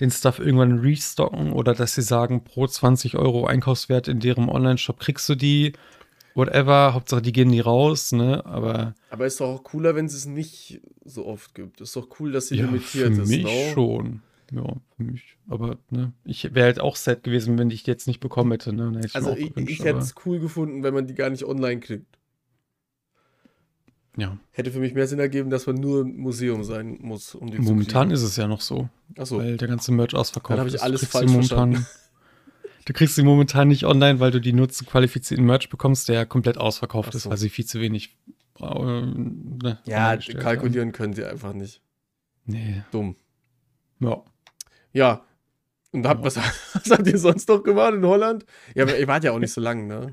den 0.00 0.10
Stuff 0.10 0.40
irgendwann 0.40 0.80
restocken 0.80 1.52
oder 1.52 1.74
dass 1.74 1.94
sie 1.94 2.02
sagen, 2.02 2.42
pro 2.42 2.66
20 2.66 3.16
Euro 3.16 3.46
Einkaufswert 3.46 4.08
in 4.08 4.20
deren 4.20 4.48
Online-Shop 4.48 4.98
kriegst 4.98 5.28
du 5.28 5.34
die. 5.34 5.72
Whatever, 6.34 6.94
Hauptsache 6.94 7.22
die 7.22 7.30
gehen 7.30 7.48
nie 7.48 7.60
raus, 7.60 8.10
ne? 8.10 8.44
Aber 8.44 8.94
Aber 9.10 9.24
ist 9.24 9.40
doch 9.40 9.46
auch 9.46 9.62
cooler, 9.62 9.94
wenn 9.94 10.06
es 10.06 10.14
es 10.14 10.26
nicht 10.26 10.80
so 11.04 11.26
oft 11.26 11.54
gibt. 11.54 11.80
Ist 11.80 11.94
doch 11.94 12.08
cool, 12.18 12.32
dass 12.32 12.48
sie 12.48 12.56
ja, 12.56 12.64
limitiert 12.64 13.14
für 13.14 13.22
ist. 13.22 13.28
mich 13.28 13.44
no? 13.44 13.72
schon. 13.72 14.22
Ja, 14.52 14.64
für 14.96 15.02
mich. 15.04 15.36
Aber 15.48 15.78
ne, 15.90 16.12
ich 16.24 16.54
wäre 16.54 16.66
halt 16.66 16.80
auch 16.80 16.96
sad 16.96 17.22
gewesen, 17.22 17.56
wenn 17.56 17.70
ich 17.70 17.84
die 17.84 17.90
jetzt 17.90 18.08
nicht 18.08 18.18
bekommen 18.18 18.50
hätte. 18.50 18.72
Ne? 18.72 18.92
Hätte 18.96 19.06
ich 19.06 19.14
Also 19.14 19.36
ich, 19.36 19.56
ich 19.56 19.84
hätte 19.84 20.00
es 20.00 20.14
cool 20.26 20.40
gefunden, 20.40 20.82
wenn 20.82 20.92
man 20.92 21.06
die 21.06 21.14
gar 21.14 21.30
nicht 21.30 21.44
online 21.44 21.78
kriegt. 21.78 22.18
Ja. 24.16 24.38
Hätte 24.52 24.70
für 24.70 24.78
mich 24.78 24.94
mehr 24.94 25.06
Sinn 25.06 25.18
ergeben, 25.18 25.50
dass 25.50 25.66
man 25.66 25.76
nur 25.76 26.02
im 26.02 26.16
Museum 26.16 26.62
sein 26.64 26.98
muss, 27.00 27.34
um 27.34 27.50
die 27.50 27.58
Momentan 27.58 28.10
ist 28.10 28.22
es 28.22 28.36
ja 28.36 28.46
noch 28.46 28.60
so. 28.60 28.88
kriegen. 29.08 29.20
Achso, 29.20 29.38
weil 29.38 29.56
der 29.56 29.68
ganze 29.68 29.92
Merch 29.92 30.14
ausverkauft 30.14 30.58
Dann 30.58 30.66
hab 30.66 30.72
ich 30.74 30.82
alles 30.82 31.04
falsch 31.06 31.30
verstanden. 31.30 31.86
Du 32.86 32.92
kriegst 32.92 33.14
sie 33.14 33.22
momentan 33.22 33.68
nicht 33.68 33.86
online, 33.86 34.20
weil 34.20 34.30
du 34.30 34.42
die 34.42 34.52
nur 34.52 34.68
zu 34.68 34.84
qualifizierten 34.84 35.46
Merch 35.46 35.70
bekommst, 35.70 36.10
der 36.10 36.26
komplett 36.26 36.58
ausverkauft 36.58 37.08
Ach 37.12 37.14
ist, 37.14 37.22
so. 37.22 37.30
weil 37.30 37.38
sie 37.38 37.48
viel 37.48 37.64
zu 37.64 37.80
wenig 37.80 38.14
äh, 38.60 38.64
ne, 38.66 39.78
ja, 39.86 40.16
kalkulieren 40.16 40.92
können 40.92 41.14
sie 41.14 41.24
einfach 41.24 41.54
nicht. 41.54 41.80
haben. 42.46 42.52
Nee. 42.52 42.82
Dumm. 42.90 43.16
Ja. 44.00 44.22
Ja. 44.92 45.24
Und 45.92 46.06
habt, 46.06 46.20
Ja. 46.20 46.26
was, 46.26 46.36
was 46.74 46.90
habt 46.90 47.06
ihr 47.06 47.16
sonst 47.18 47.48
noch 47.48 47.62
gemacht 47.62 47.94
in 47.94 48.04
Holland? 48.04 48.44
Ja, 48.74 48.82
aber 48.82 48.98
ihr 48.98 49.06
wart 49.08 49.24
ja 49.24 49.32
auch 49.32 49.38
nicht 49.38 49.52
so 49.52 49.62
lang, 49.62 49.86
ne? 49.86 50.12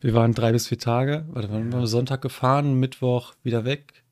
Wir 0.00 0.14
waren 0.14 0.32
drei 0.32 0.52
bis 0.52 0.68
vier 0.68 0.78
Tage. 0.78 1.24
Warte, 1.28 1.50
wann 1.50 1.72
waren 1.72 1.80
wir 1.80 1.86
Sonntag 1.86 2.22
gefahren, 2.22 2.74
Mittwoch 2.74 3.34
wieder 3.42 3.64
weg. 3.64 4.04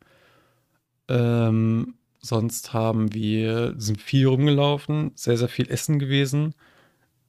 Ähm, 1.09 1.94
sonst 2.18 2.72
haben 2.72 3.14
wir, 3.14 3.75
sind 3.79 4.01
viel 4.01 4.27
rumgelaufen, 4.27 5.12
sehr, 5.14 5.37
sehr 5.37 5.49
viel 5.49 5.70
Essen 5.70 5.99
gewesen. 5.99 6.55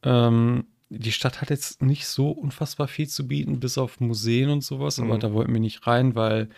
Ähm, 0.04 0.66
die 0.90 1.12
Stadt 1.12 1.42
hat 1.42 1.50
jetzt 1.50 1.82
nicht 1.82 2.08
so 2.08 2.32
unfassbar 2.32 2.88
viel 2.88 3.08
zu 3.08 3.28
bieten, 3.28 3.60
bis 3.60 3.78
auf 3.78 4.00
Museen 4.00 4.50
und 4.50 4.64
sowas, 4.64 5.00
aber 5.00 5.16
Mhm. 5.16 5.20
da 5.20 5.34
wollten 5.34 5.54
wir 5.54 5.60
nicht 5.60 5.86
rein, 5.86 6.16
weil 6.16 6.50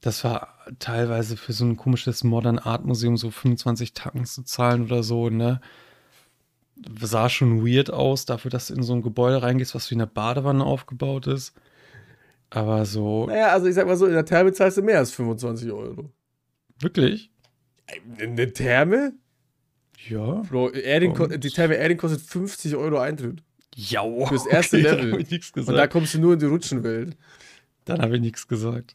das 0.00 0.24
war 0.24 0.48
teilweise 0.78 1.36
für 1.36 1.52
so 1.52 1.64
ein 1.64 1.76
komisches 1.76 2.22
Modern 2.22 2.58
Art 2.58 2.84
Museum 2.84 3.16
so 3.16 3.30
25 3.30 3.94
Tacken 3.94 4.24
zu 4.26 4.42
zahlen 4.44 4.84
oder 4.84 5.02
so, 5.02 5.30
ne? 5.30 5.60
Sah 7.00 7.28
schon 7.28 7.64
weird 7.66 7.90
aus, 7.90 8.24
dafür, 8.24 8.50
dass 8.50 8.68
du 8.68 8.74
in 8.74 8.82
so 8.82 8.94
ein 8.94 9.02
Gebäude 9.02 9.42
reingehst, 9.42 9.74
was 9.74 9.90
wie 9.90 9.94
eine 9.94 10.06
Badewanne 10.06 10.64
aufgebaut 10.64 11.26
ist. 11.26 11.52
Aber 12.50 12.84
so, 12.86 13.26
Naja, 13.26 13.48
also 13.48 13.66
ich 13.66 13.74
sag 13.74 13.86
mal 13.86 13.96
so, 13.96 14.06
in 14.06 14.12
der 14.12 14.24
Therme 14.24 14.52
zahlst 14.52 14.76
du 14.78 14.82
mehr 14.82 14.98
als 14.98 15.10
25 15.12 15.70
Euro. 15.72 16.10
wirklich? 16.80 17.30
In 18.18 18.36
der 18.36 18.52
Therme? 18.52 19.14
Ja. 20.08 20.42
Bro, 20.48 20.70
die 20.70 21.50
Therme 21.50 21.74
Erding 21.74 21.98
kostet 21.98 22.20
50 22.22 22.74
Euro 22.76 22.98
Eintritt. 22.98 23.42
Ja, 23.74 24.02
Fürs 24.26 24.46
erste 24.46 24.76
Level. 24.80 25.20
Ich 25.20 25.30
nichts 25.30 25.52
Und 25.54 25.74
da 25.74 25.86
kommst 25.86 26.14
du 26.14 26.20
nur 26.20 26.34
in 26.34 26.38
die 26.38 26.46
Rutschenwelt. 26.46 27.16
Dann 27.84 28.00
habe 28.02 28.16
ich 28.16 28.20
nichts 28.20 28.48
gesagt. 28.48 28.94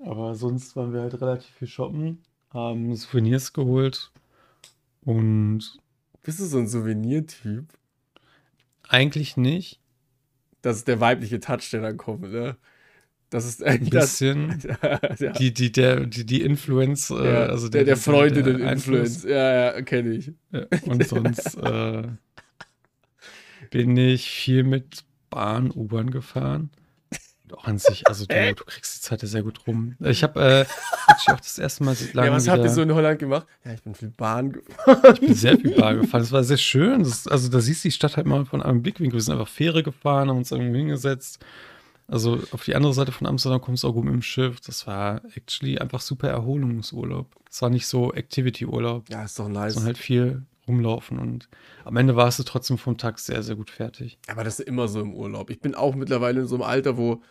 Aber 0.00 0.34
sonst 0.34 0.76
waren 0.76 0.92
wir 0.92 1.00
halt 1.00 1.20
relativ 1.20 1.50
viel 1.54 1.68
shoppen, 1.68 2.22
haben 2.52 2.94
Souvenirs 2.94 3.52
geholt 3.52 4.12
und 5.04 5.78
Bist 6.28 6.40
du 6.40 6.44
so 6.44 6.58
ein 6.58 6.66
Souvenirtyp? 6.68 7.64
eigentlich 8.86 9.38
nicht. 9.38 9.80
das 10.60 10.76
ist 10.76 10.86
der 10.86 11.00
weibliche 11.00 11.40
Touch, 11.40 11.70
der 11.70 11.80
dann 11.80 11.96
kommt, 11.96 12.30
ne? 12.30 12.58
Das 13.30 13.46
ist 13.46 13.64
Ein 13.64 13.88
bisschen. 13.88 14.62
Das, 14.82 15.20
ja, 15.20 15.32
Die, 15.32 15.54
die, 15.54 15.72
der, 15.72 16.04
die, 16.04 16.26
die 16.26 16.42
Influence, 16.42 17.08
äh, 17.08 17.14
ja, 17.14 17.46
also 17.46 17.70
der, 17.70 17.84
der 17.84 17.96
Freundinnen 17.96 18.58
der 18.58 18.72
Influence. 18.72 19.24
Ja, 19.24 19.72
ja, 19.72 19.80
kenne 19.80 20.16
ich. 20.16 20.32
Ja, 20.52 20.66
und 20.82 21.08
sonst 21.08 21.54
äh, 21.62 22.02
bin 23.70 23.96
ich 23.96 24.30
viel 24.30 24.64
mit 24.64 25.06
Bahn, 25.30 25.70
U-Bahn 25.70 26.10
gefahren. 26.10 26.68
Auch 27.52 27.64
an 27.64 27.78
sich, 27.78 28.06
also 28.06 28.26
du, 28.26 28.54
du 28.54 28.64
kriegst 28.64 28.96
die 28.96 29.00
Zeit 29.00 29.22
ja 29.22 29.28
sehr 29.28 29.42
gut 29.42 29.66
rum. 29.66 29.96
Ich 30.00 30.22
habe 30.22 30.40
äh, 30.40 31.30
auch 31.30 31.40
das 31.40 31.58
erste 31.58 31.84
Mal 31.84 31.94
seit 31.94 32.14
langem 32.14 32.30
Ja, 32.30 32.36
was 32.36 32.44
wieder, 32.44 32.52
habt 32.52 32.64
ihr 32.64 32.70
so 32.70 32.82
in 32.82 32.92
Holland 32.94 33.18
gemacht? 33.18 33.46
Ja, 33.64 33.72
ich 33.72 33.82
bin 33.82 33.94
viel 33.94 34.10
Bahn 34.10 34.52
gefahren. 34.52 35.14
ich 35.14 35.20
bin 35.20 35.34
sehr 35.34 35.58
viel 35.58 35.74
Bahn 35.74 36.00
gefahren. 36.00 36.20
Das 36.20 36.32
war 36.32 36.44
sehr 36.44 36.56
schön. 36.56 37.02
Das, 37.02 37.26
also 37.26 37.48
da 37.48 37.60
siehst 37.60 37.84
du 37.84 37.88
die 37.88 37.92
Stadt 37.92 38.16
halt 38.16 38.26
mal 38.26 38.44
von 38.44 38.62
einem 38.62 38.82
Blickwinkel. 38.82 39.18
Wir 39.18 39.22
sind 39.22 39.34
einfach 39.34 39.48
Fähre 39.48 39.82
gefahren, 39.82 40.28
haben 40.28 40.38
uns 40.38 40.50
irgendwo 40.50 40.76
hingesetzt. 40.76 41.44
Also 42.06 42.40
auf 42.52 42.64
die 42.64 42.74
andere 42.74 42.94
Seite 42.94 43.12
von 43.12 43.26
Amsterdam 43.26 43.60
kommst 43.60 43.84
du 43.84 43.88
auch 43.88 43.92
gut 43.92 44.04
mit 44.04 44.14
dem 44.14 44.22
Schiff. 44.22 44.60
Das 44.60 44.86
war 44.86 45.20
actually 45.34 45.78
einfach 45.78 46.00
super 46.00 46.28
Erholungsurlaub. 46.28 47.26
Es 47.50 47.60
war 47.60 47.70
nicht 47.70 47.86
so 47.86 48.12
Activity-Urlaub. 48.14 49.10
Ja, 49.10 49.24
ist 49.24 49.38
doch 49.38 49.48
nice. 49.48 49.74
sondern 49.74 49.88
halt 49.88 49.98
viel 49.98 50.42
rumlaufen 50.68 51.18
und 51.18 51.48
am 51.84 51.96
Ende 51.96 52.14
warst 52.14 52.38
du 52.38 52.42
trotzdem 52.44 52.78
vom 52.78 52.98
Tag 52.98 53.18
sehr, 53.18 53.42
sehr 53.42 53.56
gut 53.56 53.70
fertig. 53.70 54.18
Aber 54.28 54.44
das 54.44 54.60
ist 54.60 54.68
immer 54.68 54.86
so 54.86 55.00
im 55.00 55.14
Urlaub. 55.14 55.50
Ich 55.50 55.60
bin 55.60 55.74
auch 55.74 55.94
mittlerweile 55.94 56.42
in 56.42 56.46
so 56.46 56.56
einem 56.56 56.62
Alter, 56.62 56.96
wo, 56.96 57.22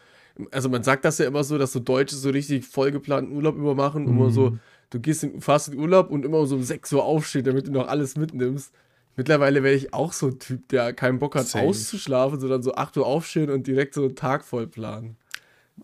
also 0.52 0.69
man 0.69 0.84
sagt 0.84 1.06
das 1.06 1.17
ja 1.17 1.26
immer 1.28 1.43
so, 1.43 1.58
dass 1.58 1.71
so 1.73 1.80
Deutsche 1.80 2.15
so 2.15 2.30
richtig 2.30 2.65
vollgeplanten 2.65 3.36
Urlaub 3.36 3.56
immer 3.56 3.76
machen. 3.76 4.04
Mhm. 4.04 4.10
Immer 4.10 4.30
so, 4.32 4.58
du 4.89 5.00
gehst 5.00 5.23
in, 5.23 5.41
fast 5.41 5.69
in 5.69 5.80
Urlaub 5.80 6.10
und 6.10 6.26
immer 6.26 6.45
so 6.45 6.56
um 6.56 6.63
6 6.63 6.91
Uhr 6.93 7.04
aufstehen, 7.04 7.43
damit 7.45 7.67
du 7.67 7.71
noch 7.71 7.88
alles 7.88 8.15
mitnimmst. 8.17 8.73
Mittlerweile 9.15 9.63
werde 9.63 9.78
ich 9.78 9.93
auch 9.93 10.13
so 10.13 10.28
ein 10.28 10.39
Typ, 10.39 10.67
der 10.69 10.93
keinen 10.93 11.17
Bock 11.19 11.36
hat, 11.36 11.47
Safe. 11.47 11.65
auszuschlafen, 11.65 12.39
sondern 12.39 12.62
so 12.62 12.76
8 12.76 12.97
Uhr 12.97 13.06
aufstehen 13.08 13.50
und 13.50 13.65
direkt 13.65 13.95
so 13.95 14.04
einen 14.04 14.15
Tag 14.15 14.45
voll 14.45 14.67
planen. 14.67 15.17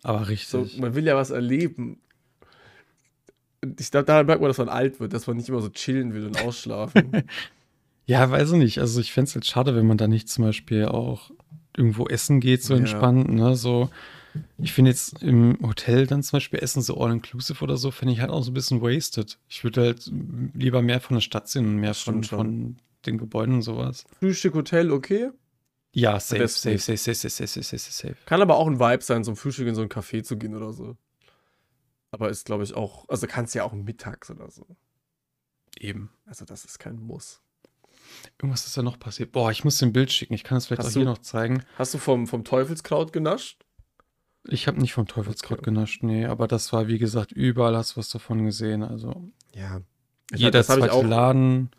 Aber 0.03 0.19
So, 0.19 0.25
richtig. 0.25 0.79
man 0.79 0.93
will 0.95 1.05
ja 1.05 1.15
was 1.15 1.31
erleben. 1.31 1.99
Und 3.63 3.79
ich 3.79 3.91
glaube, 3.91 4.05
daran 4.05 4.25
merkt 4.25 4.41
man, 4.41 4.49
dass 4.49 4.57
man 4.57 4.69
alt 4.69 4.99
wird, 4.99 5.13
dass 5.13 5.25
man 5.25 5.37
nicht 5.37 5.49
immer 5.49 5.61
so 5.61 5.69
chillen 5.69 6.13
will 6.13 6.25
und 6.25 6.37
ausschlafen. 6.37 7.11
Ja, 8.05 8.29
weiß 8.29 8.51
ich 8.51 8.57
nicht. 8.57 8.79
Also 8.79 8.99
ich 8.99 9.13
fände 9.13 9.29
es 9.29 9.35
halt 9.35 9.45
schade, 9.45 9.77
wenn 9.77 9.87
man 9.87 9.97
da 9.97 10.09
nicht 10.09 10.27
zum 10.27 10.43
Beispiel 10.43 10.83
auch 10.87 11.31
irgendwo 11.77 12.05
essen 12.07 12.41
geht, 12.41 12.61
so 12.61 12.73
Ja. 12.73 12.81
entspannt, 12.81 13.29
ne? 13.29 13.55
So, 13.55 13.89
ich 14.57 14.73
finde 14.73 14.91
jetzt 14.91 15.21
im 15.21 15.57
Hotel 15.61 16.07
dann 16.07 16.23
zum 16.23 16.37
Beispiel 16.37 16.59
Essen 16.59 16.81
so 16.81 16.97
all-inclusive 16.99 17.63
oder 17.63 17.77
so, 17.77 17.91
finde 17.91 18.13
ich 18.13 18.19
halt 18.21 18.31
auch 18.31 18.41
so 18.43 18.51
ein 18.51 18.53
bisschen 18.53 18.81
wasted. 18.81 19.37
Ich 19.47 19.63
würde 19.63 19.81
halt 19.81 20.11
lieber 20.53 20.81
mehr 20.81 21.01
von 21.01 21.15
der 21.15 21.21
Stadt 21.21 21.47
sehen 21.49 21.65
und 21.65 21.75
mehr 21.77 21.93
von, 21.93 22.23
von 22.23 22.77
den 23.05 23.17
Gebäuden 23.17 23.55
und 23.55 23.61
sowas. 23.61 24.05
Frühstück, 24.19 24.53
Hotel, 24.55 24.91
okay. 24.91 25.29
Ja, 25.95 26.19
safe, 26.19 26.47
safe, 26.47 26.77
safe, 26.79 26.97
safe, 26.97 27.13
safe, 27.15 27.29
safe, 27.47 27.63
safe, 27.63 27.77
safe, 27.77 27.91
safe. 27.91 28.15
Kann 28.25 28.41
aber 28.41 28.55
auch 28.57 28.65
ein 28.67 28.79
Vibe 28.79 29.03
sein, 29.03 29.23
zum 29.23 29.35
Frühstück 29.35 29.67
in 29.67 29.75
so 29.75 29.81
ein 29.83 29.89
Café 29.89 30.23
zu 30.23 30.37
gehen 30.37 30.55
oder 30.55 30.73
so. 30.73 30.97
Aber 32.11 32.29
ist, 32.29 32.45
glaube 32.45 32.63
ich, 32.63 32.73
auch, 32.73 33.07
also 33.09 33.27
kannst 33.27 33.53
ja 33.55 33.63
auch 33.63 33.73
mittags 33.73 34.31
oder 34.31 34.49
so. 34.49 34.65
Eben. 35.79 36.09
Also 36.25 36.45
das 36.45 36.65
ist 36.65 36.79
kein 36.79 36.95
Muss. 36.95 37.41
Irgendwas 38.39 38.65
ist 38.67 38.77
da 38.77 38.81
noch 38.83 38.99
passiert. 38.99 39.31
Boah, 39.31 39.51
ich 39.51 39.63
muss 39.63 39.77
dir 39.77 39.87
ein 39.87 39.93
Bild 39.93 40.11
schicken. 40.11 40.33
Ich 40.33 40.43
kann 40.43 40.57
es 40.57 40.67
vielleicht 40.67 40.79
Hast 40.83 40.89
auch 40.89 40.93
hier 40.93 41.03
du- 41.05 41.09
noch 41.09 41.17
zeigen. 41.19 41.63
Hast 41.77 41.93
du 41.93 41.97
vom, 41.97 42.27
vom 42.27 42.43
Teufelskraut 42.43 43.11
genascht? 43.13 43.63
Ich 44.47 44.67
habe 44.67 44.79
nicht 44.79 44.93
vom 44.93 45.07
Teufelskraut 45.07 45.59
Okay. 45.59 45.65
genascht, 45.71 46.03
nee, 46.03 46.25
aber 46.25 46.47
das 46.47 46.73
war, 46.73 46.87
wie 46.87 46.97
gesagt, 46.97 47.31
überall 47.31 47.77
hast 47.77 47.93
du 47.93 47.97
was 47.97 48.09
davon 48.09 48.43
gesehen. 48.45 48.83
Also 48.83 49.29
Ja. 49.53 49.81
jeder 50.33 50.51
das 50.51 50.69
habe 50.69 50.81
ich 50.81 50.87
zweite 50.87 50.97
auch. 50.97 51.09
Laden. 51.09 51.69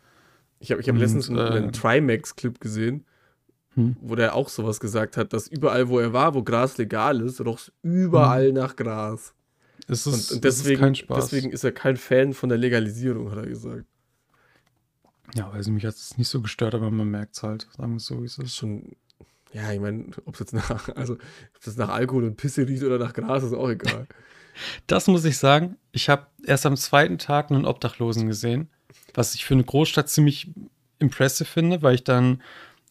Ich 0.59 0.71
habe 0.71 0.81
ich 0.81 0.87
hab 0.89 0.95
Und, 0.95 1.01
letztens 1.01 1.29
einen, 1.29 1.37
äh, 1.37 1.41
einen 1.57 1.71
Trimax-Clip 1.73 2.59
gesehen, 2.59 3.05
Hm. 3.75 3.97
wo 4.01 4.15
der 4.15 4.33
auch 4.35 4.49
sowas 4.49 4.79
gesagt 4.79 5.17
hat, 5.17 5.33
dass 5.33 5.47
überall, 5.47 5.89
wo 5.89 5.99
er 5.99 6.13
war, 6.13 6.33
wo 6.33 6.41
Gras 6.43 6.77
legal 6.77 7.21
ist, 7.21 7.39
roch 7.41 7.59
es 7.59 7.71
überall 7.83 8.51
nach 8.51 8.75
Gras. 8.75 9.33
Es 9.87 10.07
Und, 10.07 10.13
ist, 10.15 10.31
und 10.31 10.45
es 10.45 10.55
ist 10.55 10.63
deswegen, 10.63 10.81
kein 10.81 10.95
Spaß. 10.95 11.25
deswegen 11.29 11.51
ist 11.51 11.63
er 11.63 11.71
kein 11.71 11.97
Fan 11.97 12.33
von 12.33 12.49
der 12.49 12.57
Legalisierung, 12.57 13.29
hat 13.29 13.37
er 13.39 13.45
gesagt. 13.45 13.85
ja, 15.35 15.51
weiß 15.53 15.67
ich, 15.67 15.73
mich 15.73 15.85
hat 15.85 15.93
es 15.95 16.17
nicht 16.17 16.29
so 16.29 16.41
gestört, 16.41 16.73
aber 16.73 16.89
man 16.89 17.09
merkt 17.09 17.35
es 17.35 17.43
halt. 17.43 17.67
Sagen 17.77 17.91
wir 17.93 17.97
es 17.97 18.05
so, 18.05 18.21
wie 18.21 18.25
es 18.25 18.37
ist. 18.37 18.55
schon, 18.55 18.95
ja, 19.53 19.71
ich 19.71 19.79
meine, 19.79 20.07
ob 20.25 20.33
es 20.33 20.39
jetzt 20.41 20.53
nach, 20.53 20.89
also, 20.95 21.13
ob 21.15 21.77
nach 21.77 21.89
Alkohol 21.89 22.25
und 22.25 22.37
Pisse 22.37 22.67
riecht 22.67 22.83
oder 22.83 22.97
nach 22.97 23.13
Gras, 23.13 23.43
ist 23.43 23.53
auch 23.53 23.69
egal. 23.69 24.07
Das 24.87 25.07
muss 25.07 25.25
ich 25.25 25.37
sagen. 25.37 25.75
Ich 25.91 26.07
habe 26.07 26.27
erst 26.45 26.65
am 26.65 26.77
zweiten 26.77 27.17
Tag 27.17 27.51
einen 27.51 27.65
Obdachlosen 27.65 28.25
gesehen, 28.25 28.69
was 29.13 29.35
ich 29.35 29.43
für 29.43 29.53
eine 29.53 29.65
Großstadt 29.65 30.07
ziemlich 30.07 30.49
impressive 30.97 31.43
finde, 31.43 31.81
weil 31.81 31.95
ich 31.95 32.05
dann 32.05 32.41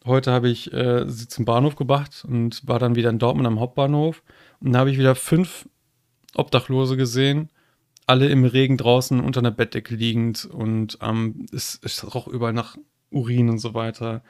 heute 0.05 0.31
habe 0.31 0.47
ich 0.47 0.71
äh, 0.73 1.09
sie 1.09 1.27
zum 1.27 1.45
Bahnhof 1.45 1.75
gebracht 1.75 2.23
und 2.27 2.67
war 2.67 2.77
dann 2.77 2.95
wieder 2.95 3.09
in 3.09 3.17
Dortmund 3.17 3.47
am 3.47 3.59
Hauptbahnhof 3.59 4.21
und 4.59 4.73
da 4.73 4.79
habe 4.79 4.91
ich 4.91 4.99
wieder 4.99 5.15
fünf 5.15 5.67
Obdachlose 6.35 6.97
gesehen, 6.97 7.49
alle 8.05 8.29
im 8.29 8.45
Regen 8.45 8.77
draußen 8.77 9.19
unter 9.19 9.39
einer 9.39 9.51
Bettdecke 9.51 9.95
liegend 9.95 10.45
und 10.45 10.99
ähm, 11.01 11.47
es, 11.51 11.79
es 11.83 12.13
roch 12.13 12.27
überall 12.27 12.53
nach 12.53 12.77
Urin 13.09 13.49
und 13.49 13.59
so 13.59 13.73
weiter. 13.73 14.21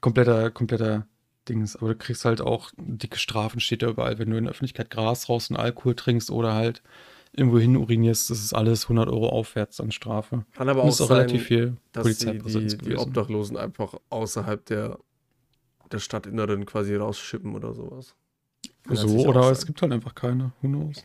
Kompletter, 0.00 0.50
kompletter 0.50 1.06
Dings. 1.48 1.76
Aber 1.76 1.88
du 1.88 1.96
kriegst 1.96 2.24
halt 2.24 2.40
auch 2.40 2.70
dicke 2.76 3.18
Strafen, 3.18 3.60
steht 3.60 3.82
da 3.82 3.88
überall, 3.88 4.18
wenn 4.18 4.30
du 4.30 4.36
in 4.36 4.44
der 4.44 4.50
Öffentlichkeit 4.52 4.90
Gras 4.90 5.28
raus 5.28 5.50
und 5.50 5.56
Alkohol 5.56 5.94
trinkst 5.94 6.30
oder 6.30 6.54
halt 6.54 6.82
irgendwo 7.36 7.58
hin 7.58 7.76
urinierst, 7.76 8.30
das 8.30 8.38
ist 8.44 8.52
alles 8.52 8.84
100 8.84 9.08
Euro 9.08 9.28
aufwärts 9.28 9.80
an 9.80 9.90
Strafe. 9.90 10.44
Kann 10.54 10.68
aber 10.68 10.82
Und 10.82 10.88
auch 10.88 10.92
ist 10.92 11.00
auch 11.00 11.08
sein, 11.08 11.16
relativ 11.18 11.42
viel 11.44 11.76
dass 11.92 12.18
die, 12.18 12.38
die, 12.38 12.76
die. 12.78 12.96
Obdachlosen 12.96 13.56
einfach 13.56 13.94
außerhalb 14.10 14.64
der, 14.66 14.98
der 15.90 15.98
Stadtinneren 15.98 16.64
quasi 16.64 16.94
rausschippen 16.94 17.54
oder 17.54 17.74
sowas. 17.74 18.14
Kann 18.86 18.96
So, 18.96 19.26
oder 19.26 19.50
es 19.50 19.66
gibt 19.66 19.82
halt 19.82 19.92
einfach 19.92 20.14
keine. 20.14 20.52
Who 20.62 20.68
knows? 20.68 21.04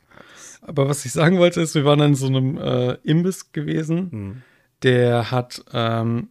Aber 0.62 0.88
was 0.88 1.04
ich 1.06 1.12
sagen 1.14 1.40
wollte, 1.40 1.62
ist, 1.62 1.76
wir 1.76 1.86
waren 1.86 2.02
an 2.02 2.14
so 2.16 2.28
einem 2.28 2.58
äh, 2.58 2.94
Imbiss 3.04 3.52
gewesen, 3.52 4.12
Hm. 4.12 4.42
der 4.84 5.32
hat 5.32 5.64
ähm, 5.74 6.30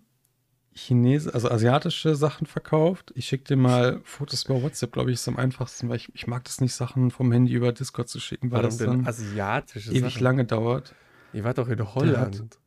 Chinese, 0.79 1.33
also 1.35 1.51
asiatische 1.51 2.15
Sachen 2.15 2.47
verkauft. 2.47 3.13
Ich 3.15 3.27
schicke 3.27 3.45
dir 3.45 3.57
mal 3.57 4.01
Fotos 4.05 4.45
über 4.45 4.63
WhatsApp, 4.63 4.93
glaube 4.93 5.11
ich, 5.11 5.15
ist 5.15 5.29
am 5.29 5.37
einfachsten, 5.37 5.89
weil 5.89 5.97
ich, 5.97 6.09
ich 6.15 6.27
mag 6.27 6.45
das 6.45 6.61
nicht, 6.61 6.75
Sachen 6.75 7.11
vom 7.11 7.31
Handy 7.33 7.53
über 7.53 7.73
Discord 7.73 8.09
zu 8.09 8.21
schicken, 8.21 8.51
weil 8.51 8.63
das 8.63 8.79
dann 8.79 9.07
asiatische 9.07 9.91
ewig 9.93 10.15
Sachen? 10.15 10.25
lange 10.25 10.45
dauert. 10.45 10.95
Ihr 11.33 11.45
wart 11.45 11.59
doch 11.59 11.69
in 11.69 11.79
hat- 11.79 11.95
Holland. 11.95 12.59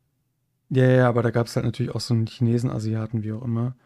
Ja, 0.70 0.86
ja, 0.88 1.08
aber 1.08 1.22
da 1.22 1.30
gab 1.30 1.48
es 1.48 1.56
halt 1.56 1.66
natürlich 1.66 1.94
auch 1.94 2.00
so 2.00 2.14
einen 2.14 2.26
Chinesen, 2.26 2.70
Asiaten, 2.70 3.22
wie 3.22 3.32
auch 3.32 3.42
immer. 3.42 3.76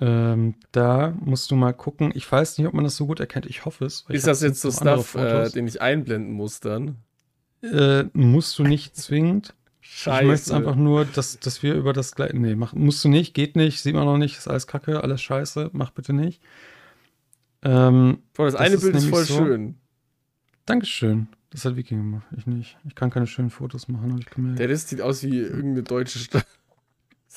Ähm, 0.00 0.54
da 0.70 1.12
musst 1.20 1.50
du 1.50 1.56
mal 1.56 1.72
gucken. 1.72 2.12
Ich 2.14 2.30
weiß 2.30 2.56
nicht, 2.58 2.68
ob 2.68 2.74
man 2.74 2.84
das 2.84 2.94
so 2.96 3.06
gut 3.06 3.18
erkennt. 3.18 3.46
Ich 3.46 3.64
hoffe 3.64 3.84
es. 3.84 4.04
Ist 4.08 4.26
das 4.28 4.42
jetzt 4.42 4.60
so 4.60 4.70
Stuff, 4.70 5.16
äh, 5.16 5.50
den 5.50 5.66
ich 5.66 5.82
einblenden 5.82 6.32
muss 6.34 6.60
dann? 6.60 6.98
Äh, 7.62 8.04
musst 8.12 8.56
du 8.60 8.62
nicht 8.62 8.94
zwingend. 8.96 9.54
Scheiße. 9.90 10.22
Ich 10.22 10.28
möchte 10.28 10.54
einfach 10.54 10.76
nur, 10.76 11.04
dass, 11.06 11.38
dass 11.40 11.62
wir 11.62 11.74
über 11.74 11.92
das 11.92 12.14
gleiche. 12.14 12.36
Nee, 12.38 12.54
mach, 12.54 12.72
musst 12.74 13.02
du 13.04 13.08
nicht, 13.08 13.34
geht 13.34 13.56
nicht, 13.56 13.80
sieht 13.82 13.94
man 13.94 14.04
noch 14.04 14.18
nicht, 14.18 14.36
ist 14.38 14.46
alles 14.48 14.66
kacke, 14.66 15.02
alles 15.02 15.20
scheiße, 15.22 15.70
mach 15.72 15.90
bitte 15.90 16.12
nicht. 16.12 16.40
Ähm, 17.62 18.18
Boah, 18.34 18.44
das, 18.44 18.54
das 18.54 18.60
eine 18.62 18.74
ist 18.76 18.82
Bild 18.82 18.94
ist 18.96 19.06
voll 19.08 19.24
so- 19.24 19.36
schön. 19.38 19.74
Dankeschön. 20.66 21.28
Das 21.50 21.64
hat 21.64 21.76
Viking 21.76 21.98
gemacht, 21.98 22.26
ich 22.36 22.46
nicht. 22.46 22.76
Ich 22.86 22.94
kann 22.94 23.08
keine 23.10 23.26
schönen 23.26 23.48
Fotos 23.50 23.88
machen, 23.88 24.10
habe 24.12 24.20
ich 24.20 24.26
gemerkt. 24.26 24.58
Der 24.58 24.68
Rest 24.68 24.90
sieht 24.90 25.00
aus 25.00 25.22
wie 25.22 25.38
irgendeine 25.38 25.82
deutsche 25.82 26.18
Stadt. 26.18 26.46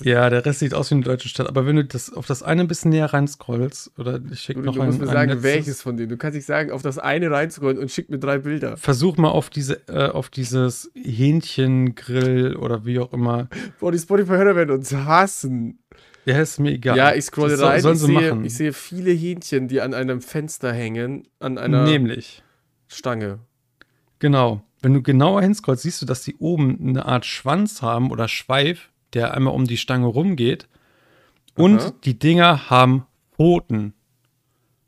Ja, 0.04 0.30
der 0.30 0.46
Rest 0.46 0.60
sieht 0.60 0.74
aus 0.74 0.90
wie 0.92 0.96
eine 0.96 1.04
deutsche 1.04 1.30
Stadt, 1.30 1.48
aber 1.48 1.66
wenn 1.66 1.76
du 1.78 1.86
das 1.86 2.12
auf 2.14 2.26
das 2.28 2.44
eine 2.44 2.62
ein 2.62 2.68
bisschen 2.68 2.92
näher 2.92 3.14
reinscrollst, 3.14 3.92
oder 4.00 4.20
ich 4.32 4.40
schicke 4.42 4.60
Du, 4.62 4.66
noch 4.68 4.74
du 4.76 4.82
ein, 4.82 4.88
musst 4.88 5.00
mir 5.00 5.08
sagen, 5.08 5.30
letztes- 5.32 5.44
welches 5.44 5.82
von 5.82 5.98
denen. 5.98 6.10
Du 6.10 6.18
kannst 6.18 6.36
nicht 6.36 6.46
sagen, 6.46 6.72
auf 6.72 6.82
das 6.82 6.98
eine 7.00 7.30
reinzugehen 7.32 7.78
und 7.78 7.92
schick 7.92 8.10
mir 8.10 8.20
drei 8.20 8.38
Bilder. 8.40 8.78
Versuch 8.78 9.18
mal 9.18 9.30
auf 9.30 9.50
diese, 9.50 9.88
äh, 9.88 10.10
auf 10.10 10.30
dieses 10.30 10.92
Hähnchengrill 10.96 12.56
oder 12.56 12.86
wie 12.86 13.00
auch 13.00 13.14
immer. 13.14 13.48
Boah, 13.80 13.92
die 13.92 14.00
Spotify-Hörer 14.00 14.56
werden 14.56 14.72
uns 14.72 14.94
hassen. 14.94 15.80
Ja, 16.26 16.40
ist 16.40 16.60
mir 16.60 16.72
egal. 16.74 16.98
Ja, 16.98 17.16
ich 17.16 17.26
scrolle 17.26 17.52
Das 17.52 17.60
soll- 17.62 17.70
rein. 17.70 17.82
Sollen 17.82 17.96
ich, 17.96 18.02
sie 18.02 18.06
sehe, 18.08 18.16
machen. 18.30 18.46
ich 18.46 18.54
sehe 18.56 18.74
viele 18.74 19.12
Hähnchen, 19.12 19.68
die 19.68 19.82
an 19.82 19.94
einem 19.94 20.22
Fenster 20.22 20.72
hängen, 20.72 21.28
an 21.40 21.58
einer 21.58 21.84
Nämlich. 21.84 22.44
Stange. 22.88 23.40
Genau. 24.20 24.62
Wenn 24.84 24.94
du 24.94 25.02
genauer 25.02 25.42
hinscrollst, 25.42 25.84
siehst 25.84 26.02
du, 26.02 26.06
dass 26.06 26.24
die 26.24 26.36
oben 26.38 26.78
eine 26.90 27.06
Art 27.06 27.26
Schwanz 27.26 27.82
haben 27.82 28.12
oder 28.12 28.28
Schweif, 28.28 28.90
der 29.14 29.34
einmal 29.34 29.54
um 29.54 29.66
die 29.66 29.78
Stange 29.78 30.08
rumgeht. 30.08 30.68
Und 31.56 31.82
Aha. 31.82 31.94
die 32.04 32.18
Dinger 32.18 32.70
haben 32.70 33.06
Pfoten. 33.36 33.94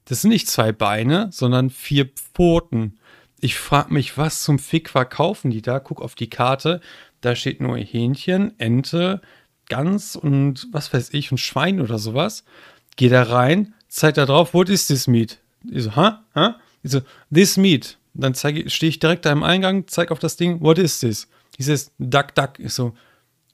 Das 0.05 0.21
sind 0.21 0.31
nicht 0.31 0.47
zwei 0.47 0.71
Beine, 0.71 1.29
sondern 1.31 1.69
vier 1.69 2.05
Pfoten. 2.07 2.99
Ich 3.39 3.55
frage 3.55 3.93
mich, 3.93 4.17
was 4.17 4.43
zum 4.43 4.59
Fick 4.59 4.89
verkaufen 4.89 5.51
die 5.51 5.62
da? 5.62 5.79
Guck 5.79 6.01
auf 6.01 6.15
die 6.15 6.29
Karte. 6.29 6.81
Da 7.21 7.36
steht 7.36 7.62
nur 7.62 7.77
Hähnchen, 7.77 8.57
Ente, 8.59 9.21
Gans 9.69 10.15
und 10.15 10.67
was 10.71 10.93
weiß 10.93 11.13
ich, 11.13 11.31
ein 11.31 11.38
Schwein 11.38 11.81
oder 11.81 11.97
sowas. 11.97 12.43
Geh 12.95 13.09
da 13.09 13.23
rein, 13.23 13.73
zeig 13.88 14.15
da 14.15 14.25
drauf, 14.25 14.53
what 14.53 14.69
is 14.69 14.88
this 14.88 15.07
meat? 15.07 15.39
Ich 15.69 15.83
so, 15.83 15.95
ha? 15.95 16.23
Ha? 16.36 16.59
Ich 16.83 16.91
so, 16.91 17.01
this 17.33 17.57
meat. 17.57 17.97
Dann 18.13 18.36
stehe 18.36 18.63
ich 18.63 18.99
direkt 18.99 19.25
da 19.25 19.31
im 19.31 19.43
Eingang, 19.43 19.88
zeig 19.88 20.12
auf 20.12 20.19
das 20.19 20.36
Ding, 20.36 20.62
what 20.62 20.77
is 20.77 20.99
this? 20.99 21.27
Says, 21.57 21.91
duck, 21.97 22.36
duck. 22.36 22.59
Ich 22.59 22.73
so, 22.73 22.93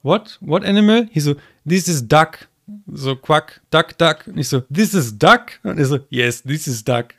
what? 0.01 0.38
What 0.41 0.63
animal? 0.63 1.07
He 1.12 1.19
so, 1.19 1.35
this 1.65 1.88
is 1.88 2.07
duck. 2.07 2.47
So, 2.93 3.15
Quack, 3.15 3.62
Duck, 3.71 3.97
Duck. 3.97 4.27
Und 4.27 4.38
ich 4.38 4.47
so, 4.47 4.62
this 4.71 4.93
is 4.93 5.17
Duck? 5.17 5.59
Und 5.63 5.79
er 5.79 5.85
so, 5.85 5.99
yes, 6.09 6.43
this 6.43 6.67
is 6.67 6.83
Duck. 6.83 7.15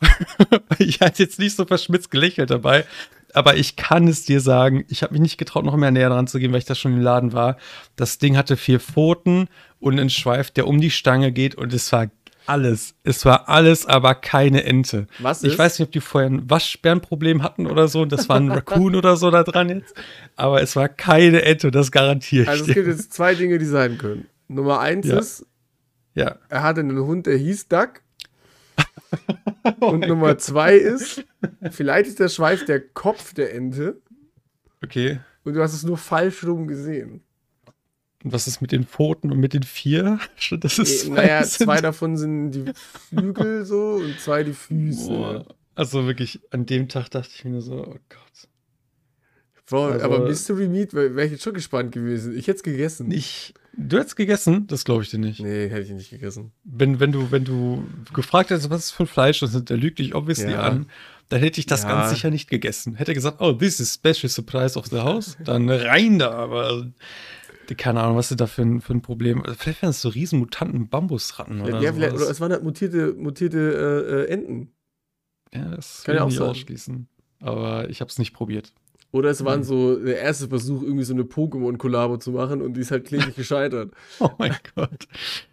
ich 0.78 1.00
hatte 1.00 1.22
jetzt 1.22 1.38
nicht 1.38 1.56
so 1.56 1.64
verschmitzt 1.64 2.10
gelächelt 2.10 2.50
dabei, 2.50 2.84
aber 3.32 3.56
ich 3.56 3.76
kann 3.76 4.08
es 4.08 4.24
dir 4.24 4.40
sagen, 4.40 4.84
ich 4.88 5.02
habe 5.02 5.14
mich 5.14 5.22
nicht 5.22 5.38
getraut, 5.38 5.64
noch 5.64 5.76
mehr 5.76 5.90
näher 5.90 6.10
dran 6.10 6.26
zu 6.26 6.38
gehen, 6.38 6.52
weil 6.52 6.58
ich 6.58 6.64
da 6.64 6.74
schon 6.74 6.92
im 6.92 7.00
Laden 7.00 7.32
war. 7.32 7.56
Das 7.96 8.18
Ding 8.18 8.36
hatte 8.36 8.56
vier 8.56 8.80
Pfoten 8.80 9.48
und 9.80 9.98
einen 9.98 10.10
Schweif, 10.10 10.50
der 10.50 10.66
um 10.66 10.80
die 10.80 10.90
Stange 10.90 11.32
geht 11.32 11.54
und 11.54 11.72
es 11.72 11.90
war 11.92 12.08
alles. 12.46 12.94
Es 13.04 13.24
war 13.24 13.48
alles, 13.48 13.86
aber 13.86 14.14
keine 14.14 14.64
Ente. 14.64 15.06
Was 15.18 15.42
Ich 15.42 15.52
ist? 15.52 15.58
weiß 15.58 15.78
nicht, 15.78 15.86
ob 15.88 15.92
die 15.92 16.00
vorher 16.00 16.30
ein 16.30 16.48
Waschbärenproblem 16.48 17.42
hatten 17.42 17.66
oder 17.66 17.88
so 17.88 18.02
und 18.02 18.12
das 18.12 18.28
war 18.28 18.36
ein 18.36 18.50
Raccoon 18.52 18.94
oder 18.96 19.16
so 19.16 19.30
da 19.30 19.42
dran 19.42 19.68
jetzt. 19.68 19.94
Aber 20.36 20.62
es 20.62 20.76
war 20.76 20.88
keine 20.88 21.42
Ente, 21.42 21.70
das 21.70 21.90
garantiere 21.90 22.48
Also 22.48 22.62
ich 22.64 22.68
es 22.70 22.74
dir. 22.74 22.82
gibt 22.84 22.96
jetzt 22.96 23.12
zwei 23.12 23.34
Dinge, 23.34 23.58
die 23.58 23.64
sein 23.64 23.98
können. 23.98 24.26
Nummer 24.48 24.80
eins 24.80 25.06
Ja. 25.06 25.18
ist, 25.18 25.44
Ja. 26.14 26.36
er 26.48 26.62
hatte 26.62 26.80
einen 26.80 26.98
Hund, 26.98 27.26
der 27.26 27.36
hieß 27.36 27.68
Duck. 27.68 28.00
Und 29.80 30.06
Nummer 30.06 30.38
zwei 30.38 30.76
ist, 30.76 31.24
vielleicht 31.70 32.08
ist 32.08 32.20
der 32.20 32.28
Schweif 32.28 32.64
der 32.64 32.80
Kopf 32.80 33.34
der 33.34 33.54
Ente 33.54 34.00
Okay. 34.84 35.18
und 35.44 35.54
du 35.54 35.62
hast 35.62 35.72
es 35.74 35.82
nur 35.82 35.96
falsch 35.98 36.44
rum 36.44 36.66
gesehen. 36.68 37.22
Und 38.26 38.32
was 38.32 38.48
ist 38.48 38.60
mit 38.60 38.72
den 38.72 38.84
Pfoten 38.84 39.30
und 39.30 39.38
mit 39.38 39.52
den 39.52 39.62
vier? 39.62 40.18
Das 40.58 40.80
ist 40.80 41.06
Eh, 41.06 41.10
naja, 41.10 41.44
sind- 41.44 41.64
zwei 41.66 41.80
davon 41.80 42.16
sind 42.16 42.50
die 42.50 42.64
Flügel 43.08 43.64
so 43.64 44.00
und 44.02 44.18
zwei 44.18 44.42
die 44.42 44.52
Füße. 44.52 45.06
Boah. 45.08 45.46
Also 45.76 46.06
wirklich, 46.06 46.40
an 46.50 46.66
dem 46.66 46.88
Tag 46.88 47.08
dachte 47.10 47.30
ich 47.32 47.44
mir 47.44 47.52
nur 47.52 47.62
so, 47.62 47.74
oh 47.86 47.96
Gott. 48.08 48.48
Boah, 49.70 49.92
Also- 49.92 50.04
aber 50.04 50.26
Mystery 50.26 50.66
Meat 50.66 50.92
wäre 50.92 51.14
wär 51.14 51.24
ich 51.26 51.30
jetzt 51.32 51.44
schon 51.44 51.54
gespannt 51.54 51.92
gewesen. 51.92 52.36
Ich 52.36 52.48
hätte 52.48 52.56
es 52.56 52.62
gegessen. 52.64 53.12
Ich, 53.12 53.54
du 53.76 53.96
hättest 53.96 54.16
gegessen? 54.16 54.66
Das 54.66 54.84
glaube 54.84 55.04
ich 55.04 55.10
dir 55.10 55.18
nicht. 55.18 55.38
Nee, 55.38 55.68
hätte 55.68 55.82
ich 55.82 55.90
nicht 55.90 56.10
gegessen. 56.10 56.50
Wenn, 56.64 56.98
wenn, 56.98 57.12
du, 57.12 57.30
wenn 57.30 57.44
du 57.44 57.84
gefragt 58.12 58.50
hättest, 58.50 58.70
was 58.70 58.86
ist 58.86 58.90
für 58.90 59.04
ein 59.04 59.08
Fleisch, 59.08 59.38
das 59.38 59.52
der 59.64 59.76
lügt 59.76 60.00
dich 60.00 60.16
obviously 60.16 60.50
Ja. 60.50 60.62
an, 60.62 60.86
dann 61.28 61.38
hätte 61.40 61.60
ich 61.60 61.66
das 61.66 61.84
Ja. 61.84 61.90
ganz 61.90 62.10
sicher 62.10 62.30
nicht 62.30 62.50
gegessen. 62.50 62.96
Hätte 62.96 63.14
gesagt, 63.14 63.40
oh, 63.40 63.52
this 63.52 63.78
is 63.78 63.94
special 63.94 64.28
surprise 64.28 64.76
of 64.76 64.86
the 64.86 64.98
house, 64.98 65.36
dann 65.44 65.70
rein 65.70 66.18
da, 66.18 66.30
aber 66.32 66.86
keine 67.74 68.02
Ahnung, 68.02 68.16
was 68.16 68.30
ist 68.30 68.40
da 68.40 68.46
für 68.46 68.62
ein, 68.62 68.80
für 68.80 68.92
ein 68.92 69.02
Problem. 69.02 69.42
Vielleicht 69.56 69.82
wären 69.82 69.90
es 69.90 70.00
so 70.00 70.08
riesen 70.08 70.38
Mutanten 70.38 70.88
Bambusratten 70.88 71.60
oder 71.60 71.80
ja, 71.80 71.92
vielleicht, 71.92 72.14
oder 72.14 72.30
es 72.30 72.40
waren 72.40 72.52
halt 72.52 72.62
mutierte, 72.62 73.14
mutierte 73.14 73.58
äh, 73.58 74.22
äh, 74.22 74.32
Enten. 74.32 74.72
Ja, 75.52 75.74
das 75.74 76.02
Kann 76.04 76.14
ich 76.14 76.20
auch 76.20 76.26
nicht 76.26 76.38
sein. 76.38 76.48
ausschließen. 76.48 77.08
Aber 77.40 77.88
ich 77.90 78.00
habe 78.00 78.10
es 78.10 78.18
nicht 78.18 78.32
probiert. 78.32 78.72
Oder 79.12 79.30
es 79.30 79.44
waren 79.44 79.62
so 79.64 79.96
der 79.96 80.18
erste 80.20 80.48
Versuch, 80.48 80.82
irgendwie 80.82 81.04
so 81.04 81.14
eine 81.14 81.22
Pokémon-Kollabo 81.22 82.18
zu 82.18 82.32
machen 82.32 82.60
und 82.60 82.74
die 82.74 82.80
ist 82.80 82.90
halt 82.90 83.06
kläglich 83.06 83.34
gescheitert. 83.36 83.92
Oh 84.20 84.30
mein 84.38 84.54
Gott. 84.74 85.08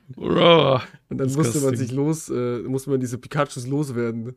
Bro. 0.09 0.81
Und 1.09 1.17
dann 1.17 1.31
musste 1.31 1.59
man 1.59 1.75
sich 1.75 1.91
los, 1.91 2.29
äh, 2.29 2.59
musste 2.63 2.89
man 2.89 2.99
diese 2.99 3.17
Pikachus 3.17 3.67
loswerden. 3.67 4.35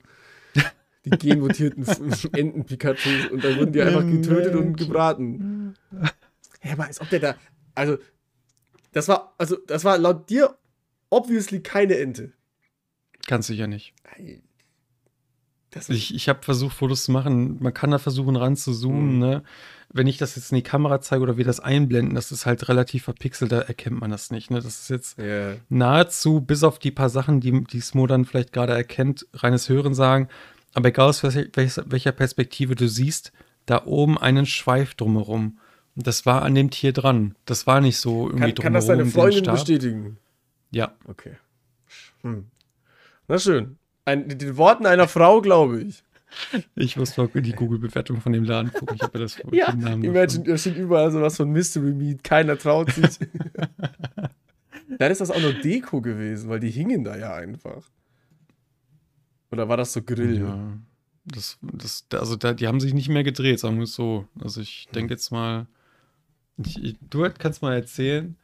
Die 1.05 1.11
genmutierten 1.11 1.87
Enten-Pikachus 2.33 3.31
und 3.33 3.43
dann 3.43 3.59
wurden 3.59 3.73
die 3.73 3.81
einfach 3.81 4.07
getötet 4.07 4.55
und 4.55 4.77
gebraten. 4.77 5.75
Ja, 6.63 6.73
aber 6.73 6.87
als 6.87 7.01
ob 7.01 7.09
der 7.11 7.21
da. 7.21 7.35
Also, 7.77 7.99
das 8.93 9.09
war, 9.09 9.35
also, 9.39 9.57
das 9.67 9.85
war 9.85 9.99
laut 9.99 10.29
dir 10.31 10.57
obviously 11.11 11.61
keine 11.61 11.97
Ente. 11.99 12.33
Ganz 13.27 13.47
sicher 13.47 13.67
nicht. 13.67 13.95
Ich, 15.89 16.15
ich 16.15 16.29
habe 16.29 16.43
versucht, 16.43 16.75
Fotos 16.77 17.05
zu 17.05 17.13
machen. 17.13 17.63
Man 17.63 17.75
kann 17.75 17.91
da 17.91 17.99
versuchen, 17.99 18.37
ran 18.37 18.57
zu 18.57 18.73
zoomen. 18.73 19.15
Mhm. 19.15 19.19
Ne? 19.19 19.43
Wenn 19.93 20.07
ich 20.07 20.17
das 20.17 20.35
jetzt 20.37 20.51
in 20.51 20.57
die 20.57 20.63
Kamera 20.63 21.01
zeige 21.01 21.23
oder 21.23 21.37
wir 21.37 21.45
das 21.45 21.61
einblenden, 21.61 22.15
das 22.15 22.33
ist 22.33 22.47
halt 22.47 22.69
relativ 22.69 23.05
verpixelt, 23.05 23.53
da 23.53 23.61
erkennt 23.61 24.01
man 24.01 24.11
das 24.11 24.31
nicht. 24.31 24.51
Ne? 24.51 24.57
Das 24.57 24.81
ist 24.81 24.89
jetzt 24.89 25.19
ja. 25.19 25.55
nahezu, 25.69 26.41
bis 26.41 26.65
auf 26.65 26.79
die 26.79 26.91
paar 26.91 27.11
Sachen, 27.11 27.41
die, 27.41 27.63
die 27.65 27.81
Smo 27.81 28.07
dann 28.07 28.25
vielleicht 28.25 28.53
gerade 28.53 28.73
erkennt, 28.73 29.27
reines 29.35 29.69
Hören 29.69 29.95
sagen. 29.95 30.29
Aber 30.73 30.89
egal 30.89 31.09
aus 31.09 31.23
welcher, 31.23 31.45
welcher- 31.55 31.91
welcher 31.91 32.13
Perspektive 32.13 32.75
du 32.75 32.89
siehst, 32.89 33.33
da 33.67 33.85
oben 33.85 34.17
einen 34.17 34.47
Schweif 34.47 34.95
drumherum. 34.95 35.59
Das 35.97 36.27
war 36.27 36.43
an 36.43 36.55
dem 36.55 36.71
Tier 36.71 36.93
dran. 36.93 37.35
Das 37.47 37.67
war 37.67 37.81
nicht 37.81 37.97
so 37.99 38.29
irgendwie 38.29 38.53
Kann, 38.53 38.65
kann 38.65 38.73
das 38.75 38.87
deine 38.87 39.07
Freundin 39.07 39.45
bestätigen? 39.45 40.19
Ja. 40.71 40.95
Okay. 41.07 41.33
Hm. 42.23 42.47
Na 43.29 43.39
schön. 43.39 43.79
Ein, 44.05 44.29
den 44.29 44.57
Worten 44.57 44.87
einer 44.87 45.09
Frau, 45.09 45.41
glaube 45.41 45.83
ich. 45.83 46.03
Ich 46.75 46.97
muss 46.97 47.17
mal 47.17 47.31
in 47.33 47.45
die 47.45 47.53
Google-Bewertung 47.53 48.21
von 48.21 48.33
dem 48.33 48.45
Laden 48.45 48.71
gucken. 48.73 48.97
Ich 48.97 49.03
habe 49.03 49.19
das 49.19 49.39
Ja, 49.53 49.71
den 49.71 49.81
Namen 49.81 50.03
Imagine, 50.05 50.45
da 50.45 50.59
steht 50.59 50.77
überall 50.77 51.11
so 51.11 51.23
was 51.23 51.37
von 51.37 51.51
Mystery 51.51 51.93
Meat, 51.93 52.23
keiner 52.25 52.59
traut 52.59 52.91
sich. 52.93 53.19
Dann 54.99 55.11
ist 55.13 55.21
das 55.21 55.31
auch 55.31 55.41
nur 55.41 55.53
Deko 55.55 56.01
gewesen, 56.01 56.51
weil 56.51 56.61
die 56.61 56.71
hingen 56.71 57.05
da 57.05 57.17
ja 57.17 57.35
einfach. 57.35 57.89
Oder 59.51 59.69
war 59.69 59.77
das 59.77 59.93
so 59.93 60.03
Grill? 60.03 60.41
Ja. 60.41 60.77
Das, 61.25 61.59
das, 61.63 62.07
also 62.13 62.37
da, 62.37 62.53
die 62.55 62.67
haben 62.67 62.81
sich 62.81 62.93
nicht 62.93 63.09
mehr 63.09 63.25
gedreht, 63.25 63.59
sagen 63.61 63.77
wir 63.77 63.85
es 63.85 63.95
so. 63.95 64.27
Also 64.41 64.61
ich 64.61 64.87
Hm. 64.87 64.93
denke 64.95 65.15
jetzt 65.15 65.31
mal, 65.31 65.67
ich, 66.65 66.83
ich, 66.83 66.97
du 67.11 67.29
kannst 67.39 67.63
mal 67.63 67.75
erzählen, 67.75 68.37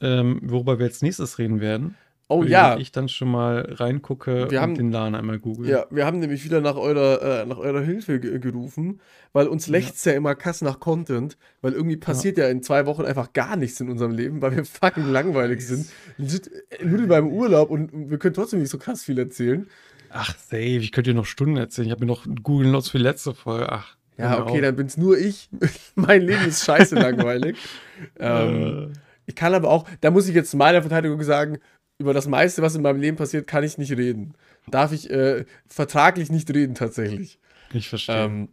ähm, 0.00 0.40
worüber 0.42 0.78
wir 0.78 0.86
jetzt 0.86 1.02
nächstes 1.02 1.38
reden 1.38 1.60
werden. 1.60 1.96
Oh 2.28 2.42
ja. 2.44 2.78
Ich 2.78 2.92
dann 2.92 3.08
schon 3.08 3.30
mal 3.30 3.74
reingucke 3.74 4.50
Wir 4.50 4.58
und 4.58 4.62
haben- 4.62 4.74
den 4.74 4.90
Laden 4.90 5.14
einmal 5.14 5.38
google. 5.38 5.68
Ja, 5.68 5.84
wir 5.90 6.06
haben 6.06 6.18
nämlich 6.18 6.44
wieder 6.44 6.62
nach 6.62 6.76
eurer, 6.76 7.42
äh, 7.42 7.46
nach 7.46 7.58
eurer 7.58 7.82
Hilfe 7.82 8.20
ge 8.20 8.38
gerufen, 8.38 9.00
weil 9.34 9.48
uns 9.48 9.66
lächzt 9.66 10.06
ja. 10.06 10.12
immer 10.12 10.34
Kass 10.34 10.62
nach 10.62 10.80
Content, 10.80 11.36
weil 11.60 11.74
irgendwie 11.74 11.98
passiert 11.98 12.38
ja. 12.38 12.48
in 12.48 12.62
zwei 12.62 12.86
Wochen 12.86 13.04
einfach 13.04 13.34
gar 13.34 13.56
nichts 13.56 13.80
in 13.80 13.90
unserem 13.90 14.12
Leben, 14.12 14.40
weil 14.40 14.56
wir 14.56 14.64
fucking 14.64 15.10
langweilig 15.10 15.66
sind. 15.66 15.88
Legit, 16.16 16.50
äh, 16.70 16.84
Nur 16.84 17.06
beim 17.06 17.28
Urlaub 17.28 17.70
und 17.70 18.10
wir 18.10 18.18
können 18.18 18.34
trotzdem 18.34 18.60
nicht 18.60 18.70
so 18.70 18.78
krass 18.78 19.02
viel 19.02 19.18
erzählen. 19.18 19.66
Ach, 20.08 20.34
safe, 20.36 20.78
ich 20.78 20.92
könnte 20.92 21.10
dir 21.10 21.16
noch 21.16 21.26
Stunden 21.26 21.56
erzählen. 21.56 21.88
Ich 21.88 21.92
habe 21.92 22.04
mir 22.04 22.12
noch 22.12 22.26
Google 22.42 22.70
Notes 22.70 22.88
für 22.88 22.98
die 22.98 23.04
letzte 23.04 23.34
Folge. 23.34 23.70
Ach. 23.70 23.96
Ja, 24.18 24.30
mir 24.30 24.46
okay, 24.46 24.60
dann 24.60 24.76
bin's 24.76 24.96
nur 24.96 25.18
ich. 25.18 25.48
mein 25.94 26.22
Leben 26.22 26.46
ist 26.46 26.64
scheiße 26.64 26.94
langweilig. 26.94 27.56
ähm, 28.18 28.92
Äh, 28.92 28.98
ich 29.26 29.36
kann 29.36 29.54
aber 29.54 29.70
auch, 29.70 29.88
da 30.00 30.10
muss 30.10 30.28
ich 30.28 30.34
jetzt 30.34 30.50
zu 30.50 30.56
meiner 30.56 30.82
Verteidigung 30.82 31.22
sagen, 31.22 31.58
über 31.98 32.12
das 32.12 32.26
meiste, 32.26 32.62
was 32.62 32.74
in 32.74 32.82
meinem 32.82 33.00
Leben 33.00 33.16
passiert, 33.16 33.46
kann 33.46 33.62
ich 33.62 33.78
nicht 33.78 33.92
reden. 33.92 34.34
Darf 34.66 34.92
ich 34.92 35.10
äh, 35.10 35.44
vertraglich 35.68 36.30
nicht 36.30 36.52
reden, 36.52 36.74
tatsächlich. 36.74 37.38
ich 37.72 37.88
verstehe. 37.88 38.24
Ähm, 38.24 38.48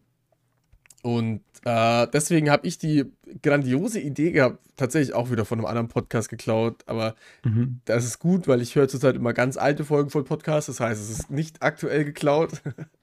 und 1.02 1.42
äh, 1.64 2.08
deswegen 2.12 2.50
habe 2.50 2.68
ich 2.68 2.78
die 2.78 3.06
grandiose 3.42 4.00
Idee 4.00 4.32
gehabt, 4.32 4.60
tatsächlich 4.76 5.16
auch 5.16 5.32
wieder 5.32 5.46
von 5.46 5.60
einem 5.60 5.66
anderen 5.66 5.88
Podcast 5.88 6.30
geklaut, 6.30 6.84
aber 6.88 7.16
mhm. 7.44 7.80
das 7.86 8.06
ist 8.06 8.20
gut, 8.20 8.48
weil 8.48 8.62
ich 8.62 8.76
höre 8.76 8.88
zurzeit 8.88 9.16
immer 9.16 9.34
ganz 9.34 9.58
alte 9.58 9.86
Folgen 9.86 10.10
von 10.10 10.26
Podcasts, 10.26 10.68
das 10.68 10.80
heißt, 10.80 11.02
es 11.02 11.10
ist 11.10 11.32
nicht 11.32 11.62
aktuell 11.62 12.06
geklaut. 12.06 12.62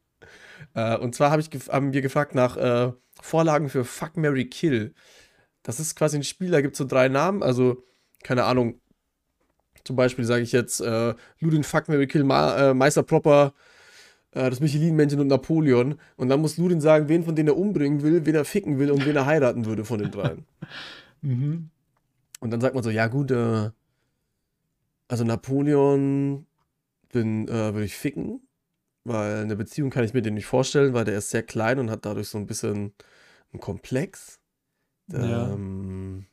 äh, 0.75 0.97
und 0.97 1.15
zwar 1.15 1.31
hab 1.31 1.41
ich 1.41 1.51
haben 1.69 1.93
wir 1.93 2.03
gefragt 2.03 2.35
nach 2.35 2.57
äh, 2.57 2.93
Vorlagen 3.21 3.69
für 3.69 3.85
Fuck, 3.85 4.17
Mary 4.17 4.47
Kill. 4.49 4.95
Das 5.63 5.81
ist 5.81 5.97
quasi 5.97 6.17
ein 6.17 6.25
Spiel, 6.25 6.51
da 6.51 6.61
gibt 6.61 6.75
es 6.75 6.79
so 6.79 6.85
drei 6.85 7.09
Namen, 7.09 7.43
also 7.43 7.85
keine 8.23 8.45
Ahnung. 8.45 8.81
Zum 9.85 9.97
Beispiel 9.97 10.25
sage 10.25 10.43
ich 10.43 10.53
jetzt 10.53 10.81
äh, 10.81 11.15
Ludin 11.41 11.65
Fuck, 11.65 11.89
Mary 11.89 12.07
Kill, 12.07 12.25
Ma 12.25 12.71
äh, 12.71 12.75
Meister 12.75 13.03
Proper, 13.03 13.55
äh, 14.33 14.51
das 14.51 14.61
Michelin-Männchen 14.61 15.21
und 15.21 15.29
Napoleon. 15.29 15.99
Und 16.17 16.29
dann 16.29 16.41
muss 16.41 16.57
Ludin 16.57 16.81
sagen, 16.81 17.09
wen 17.09 17.25
von 17.25 17.37
denen 17.37 17.49
er 17.49 17.57
umbringen 17.57 18.03
will, 18.03 18.27
wen 18.27 18.35
er 18.35 18.45
ficken 18.45 18.79
will 18.79 18.91
und 18.91 19.07
wen 19.07 19.17
er 19.17 19.27
heiraten 19.27 19.65
würde 19.67 19.85
von 19.85 19.99
den 19.99 20.11
dreien. 20.11 20.47
Mhm. 21.23 21.71
Und 22.41 22.51
dann 22.51 22.61
sagt 22.61 22.75
man 22.75 22.85
so, 22.85 22.91
ja 22.91 23.07
gut, 23.09 23.31
äh, 23.31 23.71
also 25.09 25.25
Napoleon 25.25 26.47
den, 27.15 27.49
äh, 27.49 27.73
würde 27.75 27.85
ich 27.85 27.97
ficken, 27.97 28.46
weil 29.07 29.43
eine 29.43 29.57
Beziehung 29.57 29.91
kann 29.91 30.05
ich 30.05 30.15
mir 30.15 30.23
den 30.23 30.35
nicht 30.35 30.47
vorstellen, 30.47 30.95
weil 30.95 31.05
der 31.05 31.19
ist 31.19 31.31
sehr 31.31 31.43
klein 31.43 31.79
und 31.79 31.91
hat 31.91 32.05
dadurch 32.05 32.29
so 32.29 32.39
ein 32.39 32.47
bisschen 32.47 32.93
einen 33.53 33.61
Komplex. 33.61 34.39
Ja. 35.09 35.53
Ähm, 35.53 36.27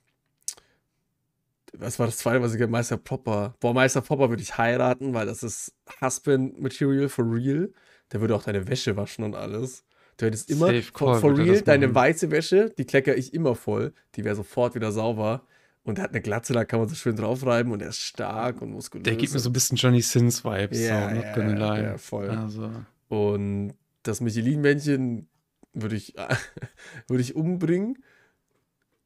was 1.74 2.00
war 2.00 2.06
das 2.06 2.18
zweite, 2.18 2.42
was 2.42 2.52
ich 2.52 2.58
gesagt 2.58 2.72
Meister 2.72 2.98
Popper. 2.98 3.56
Boah, 3.60 3.74
Meister 3.74 4.02
Popper 4.02 4.30
würde 4.30 4.44
ich 4.44 4.58
heiraten, 4.58 5.14
weil 5.14 5.26
das 5.26 5.44
ist 5.44 5.74
Husband 6.02 6.60
Material 6.62 7.10
for 7.10 7.26
real. 7.26 7.72
Der 8.12 8.22
würde 8.22 8.36
auch 8.36 8.44
deine 8.44 8.68
Wäsche 8.68 8.96
waschen 8.96 9.24
und 9.24 9.36
alles. 9.36 9.84
Du 10.18 10.28
hättest 10.28 10.50
immer 10.52 10.68
Safe 10.68 10.84
for, 10.84 11.20
for 11.20 11.38
real 11.38 11.62
deine 11.62 11.94
weiße 11.94 12.30
Wäsche, 12.30 12.72
die 12.78 12.86
kleckere 12.86 13.16
ich 13.16 13.34
immer 13.34 13.56
voll. 13.56 13.94
Die 14.16 14.24
wäre 14.24 14.36
sofort 14.36 14.76
wieder 14.76 14.92
sauber. 14.92 15.48
Und 15.86 15.98
er 15.98 16.06
hat 16.06 16.12
eine 16.12 16.22
Glatze, 16.22 16.54
da 16.54 16.64
kann 16.64 16.80
man 16.80 16.88
so 16.88 16.96
schön 16.96 17.16
draufreiben 17.18 17.72
und 17.72 17.82
er 17.82 17.90
ist 17.90 18.00
stark 18.00 18.62
und 18.62 18.72
muskulös. 18.72 19.04
Der 19.04 19.16
gibt 19.16 19.34
mir 19.34 19.40
so 19.40 19.50
ein 19.50 19.54
bisschen 19.54 19.76
Johnny 19.78 20.02
Sins 20.02 20.46
Vibes. 20.46 20.80
Ja, 20.80 21.10
so, 21.10 21.16
ja, 21.16 21.50
ja, 21.50 21.82
ja, 21.82 21.98
voll. 21.98 22.30
Also, 22.30 22.72
Und 23.10 23.74
das 24.04 24.22
Michelin-Männchen 24.22 25.28
würde 25.74 25.96
ich, 25.96 26.16
würde 27.08 27.22
ich 27.22 27.36
umbringen 27.36 27.98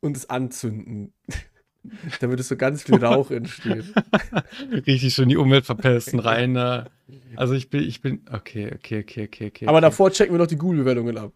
und 0.02 0.18
es 0.18 0.30
anzünden. 0.30 1.14
da 2.20 2.30
würde 2.30 2.44
so 2.44 2.56
ganz 2.56 2.84
viel 2.84 3.04
Rauch 3.04 3.32
entstehen. 3.32 3.94
richtig 4.72 5.16
schön 5.16 5.30
die 5.30 5.38
Umwelt 5.38 5.66
verpesten 5.66 6.20
rein. 6.20 6.54
da. 6.54 6.90
Also 7.36 7.54
ich 7.54 7.70
bin, 7.70 7.84
ich 7.84 8.02
bin, 8.02 8.22
okay, 8.32 8.72
okay, 8.76 9.00
okay, 9.00 9.24
okay, 9.26 9.48
okay. 9.48 9.68
Aber 9.68 9.82
davor 9.82 10.12
checken 10.12 10.34
wir 10.34 10.40
noch 10.40 10.48
die 10.48 10.58
Google-Bewertungen 10.58 11.18
ab. 11.18 11.32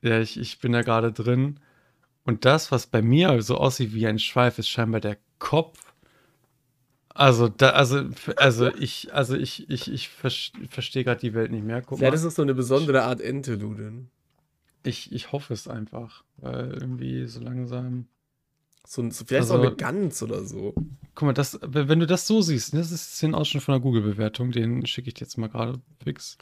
Ja, 0.00 0.18
ich, 0.20 0.40
ich 0.40 0.58
bin 0.58 0.72
da 0.72 0.82
gerade 0.82 1.12
drin. 1.12 1.60
Und 2.24 2.44
das, 2.44 2.70
was 2.70 2.86
bei 2.86 3.02
mir 3.02 3.42
so 3.42 3.56
aussieht 3.56 3.94
wie 3.94 4.06
ein 4.06 4.18
Schweif, 4.18 4.58
ist 4.58 4.68
scheinbar 4.68 5.00
der 5.00 5.18
Kopf 5.38 5.92
Also, 7.08 7.48
da, 7.48 7.70
also, 7.70 8.04
also 8.36 8.72
ich, 8.78 9.12
also 9.12 9.36
ich, 9.36 9.68
ich, 9.68 9.90
ich 9.92 10.08
verstehe 10.08 11.04
gerade 11.04 11.20
die 11.20 11.34
Welt 11.34 11.50
nicht 11.50 11.64
mehr. 11.64 11.82
Guck 11.82 12.00
ja, 12.00 12.10
das 12.10 12.22
ist 12.24 12.36
so 12.36 12.42
eine 12.42 12.54
besondere 12.54 13.02
Art 13.02 13.20
Ente, 13.20 13.54
Ludin. 13.54 14.08
Ich, 14.84 15.12
ich 15.12 15.32
hoffe 15.32 15.52
es 15.52 15.68
einfach, 15.68 16.24
weil 16.38 16.74
irgendwie 16.74 17.26
so 17.26 17.40
langsam. 17.40 18.06
So, 18.84 19.08
so 19.10 19.24
vielleicht 19.24 19.42
also, 19.42 19.54
auch 19.54 19.60
eine 19.60 19.76
Gans 19.76 20.22
oder 20.22 20.44
so. 20.44 20.74
Guck 21.14 21.26
mal, 21.26 21.32
das, 21.32 21.58
wenn 21.62 22.00
du 22.00 22.06
das 22.06 22.26
so 22.26 22.40
siehst, 22.40 22.74
ne, 22.74 22.80
das 22.80 22.90
ist 22.90 23.22
ein 23.22 23.34
Ausschnitt 23.34 23.62
von 23.62 23.74
der 23.74 23.80
Google-Bewertung, 23.80 24.50
den 24.50 24.84
schicke 24.86 25.08
ich 25.08 25.14
dir 25.14 25.24
jetzt 25.24 25.38
mal 25.38 25.48
gerade 25.48 25.80
fix. 26.02 26.36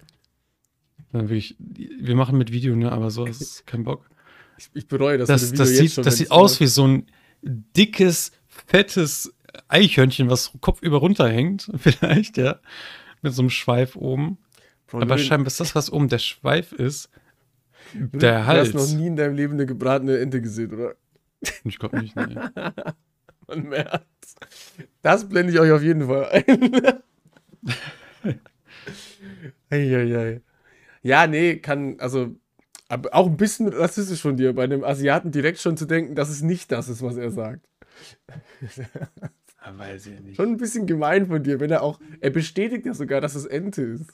Dann 1.12 1.28
wirklich, 1.28 1.56
wir 1.58 2.16
machen 2.16 2.38
mit 2.38 2.52
Video, 2.52 2.74
ne, 2.76 2.92
aber 2.92 3.10
so 3.10 3.26
ist 3.26 3.66
kein 3.66 3.84
Bock. 3.84 4.08
Ich, 4.61 4.70
ich 4.74 4.88
bereue 4.88 5.16
das. 5.16 5.28
Das, 5.28 5.52
das 5.52 5.70
sieht, 5.70 5.92
schon, 5.92 6.04
das 6.04 6.18
sieht 6.18 6.30
aus 6.30 6.61
wie 6.61 6.66
so 6.66 6.86
ein 6.86 7.06
dickes, 7.42 8.32
fettes 8.46 9.32
Eichhörnchen, 9.68 10.28
was 10.28 10.52
kopfüber 10.61 10.98
runterhängt, 10.98 11.70
vielleicht, 11.78 12.36
ja. 12.36 12.61
Mit 13.22 13.32
so 13.32 13.42
einem 13.42 13.50
Schweif 13.50 13.96
oben. 13.96 14.38
Bro, 14.86 15.00
aber 15.00 15.18
scheinbar 15.18 15.46
ist 15.46 15.61
das, 15.61 15.74
was 15.74 15.90
oben 15.90 16.08
der 16.08 16.18
Schweif 16.18 16.72
ist, 16.72 17.08
der 17.94 18.46
Hals. 18.46 18.72
Du 18.72 18.78
hast 18.78 18.92
noch 18.92 18.98
nie 18.98 19.06
in 19.06 19.16
deinem 19.16 19.34
Leben 19.34 19.54
eine 19.54 19.66
gebratene 19.66 20.18
Ente 20.18 20.40
gesehen, 20.40 20.74
oder? 20.74 20.94
Ich 21.64 21.78
glaube 21.78 22.00
nicht, 22.00 22.14
nee. 22.16 22.34
Man 23.48 23.62
merkt. 23.62 24.04
Das 25.00 25.26
blende 25.28 25.52
ich 25.52 25.58
euch 25.58 25.72
auf 25.72 25.82
jeden 25.82 26.06
Fall 26.06 26.28
ein. 26.28 27.02
Eieiei. 29.70 30.42
Ja, 31.02 31.26
nee, 31.26 31.56
kann, 31.56 31.98
also, 31.98 32.36
aber 32.91 33.14
auch 33.14 33.26
ein 33.28 33.36
bisschen 33.36 33.68
rassistisch 33.68 34.20
von 34.20 34.36
dir, 34.36 34.53
bei 34.53 34.64
einem 34.64 34.82
Asiaten 34.82 35.30
direkt 35.30 35.61
schon 35.61 35.76
zu 35.76 35.86
denken, 35.86 36.16
dass 36.16 36.28
es 36.28 36.43
nicht 36.43 36.72
das 36.72 36.88
ist, 36.88 37.03
was 37.03 37.16
er 37.16 37.30
sagt. 37.30 37.68
Weiß 39.76 40.07
ich 40.07 40.20
nicht. 40.20 40.36
Schon 40.36 40.49
ein 40.49 40.57
bisschen 40.57 40.86
gemein 40.86 41.28
von 41.28 41.43
dir, 41.43 41.61
wenn 41.61 41.70
er 41.70 41.82
auch, 41.82 42.01
er 42.20 42.30
bestätigt 42.30 42.84
ja 42.86 42.95
sogar, 42.95 43.20
dass 43.20 43.36
es 43.36 43.45
Ente 43.47 43.82
ist. 43.82 44.11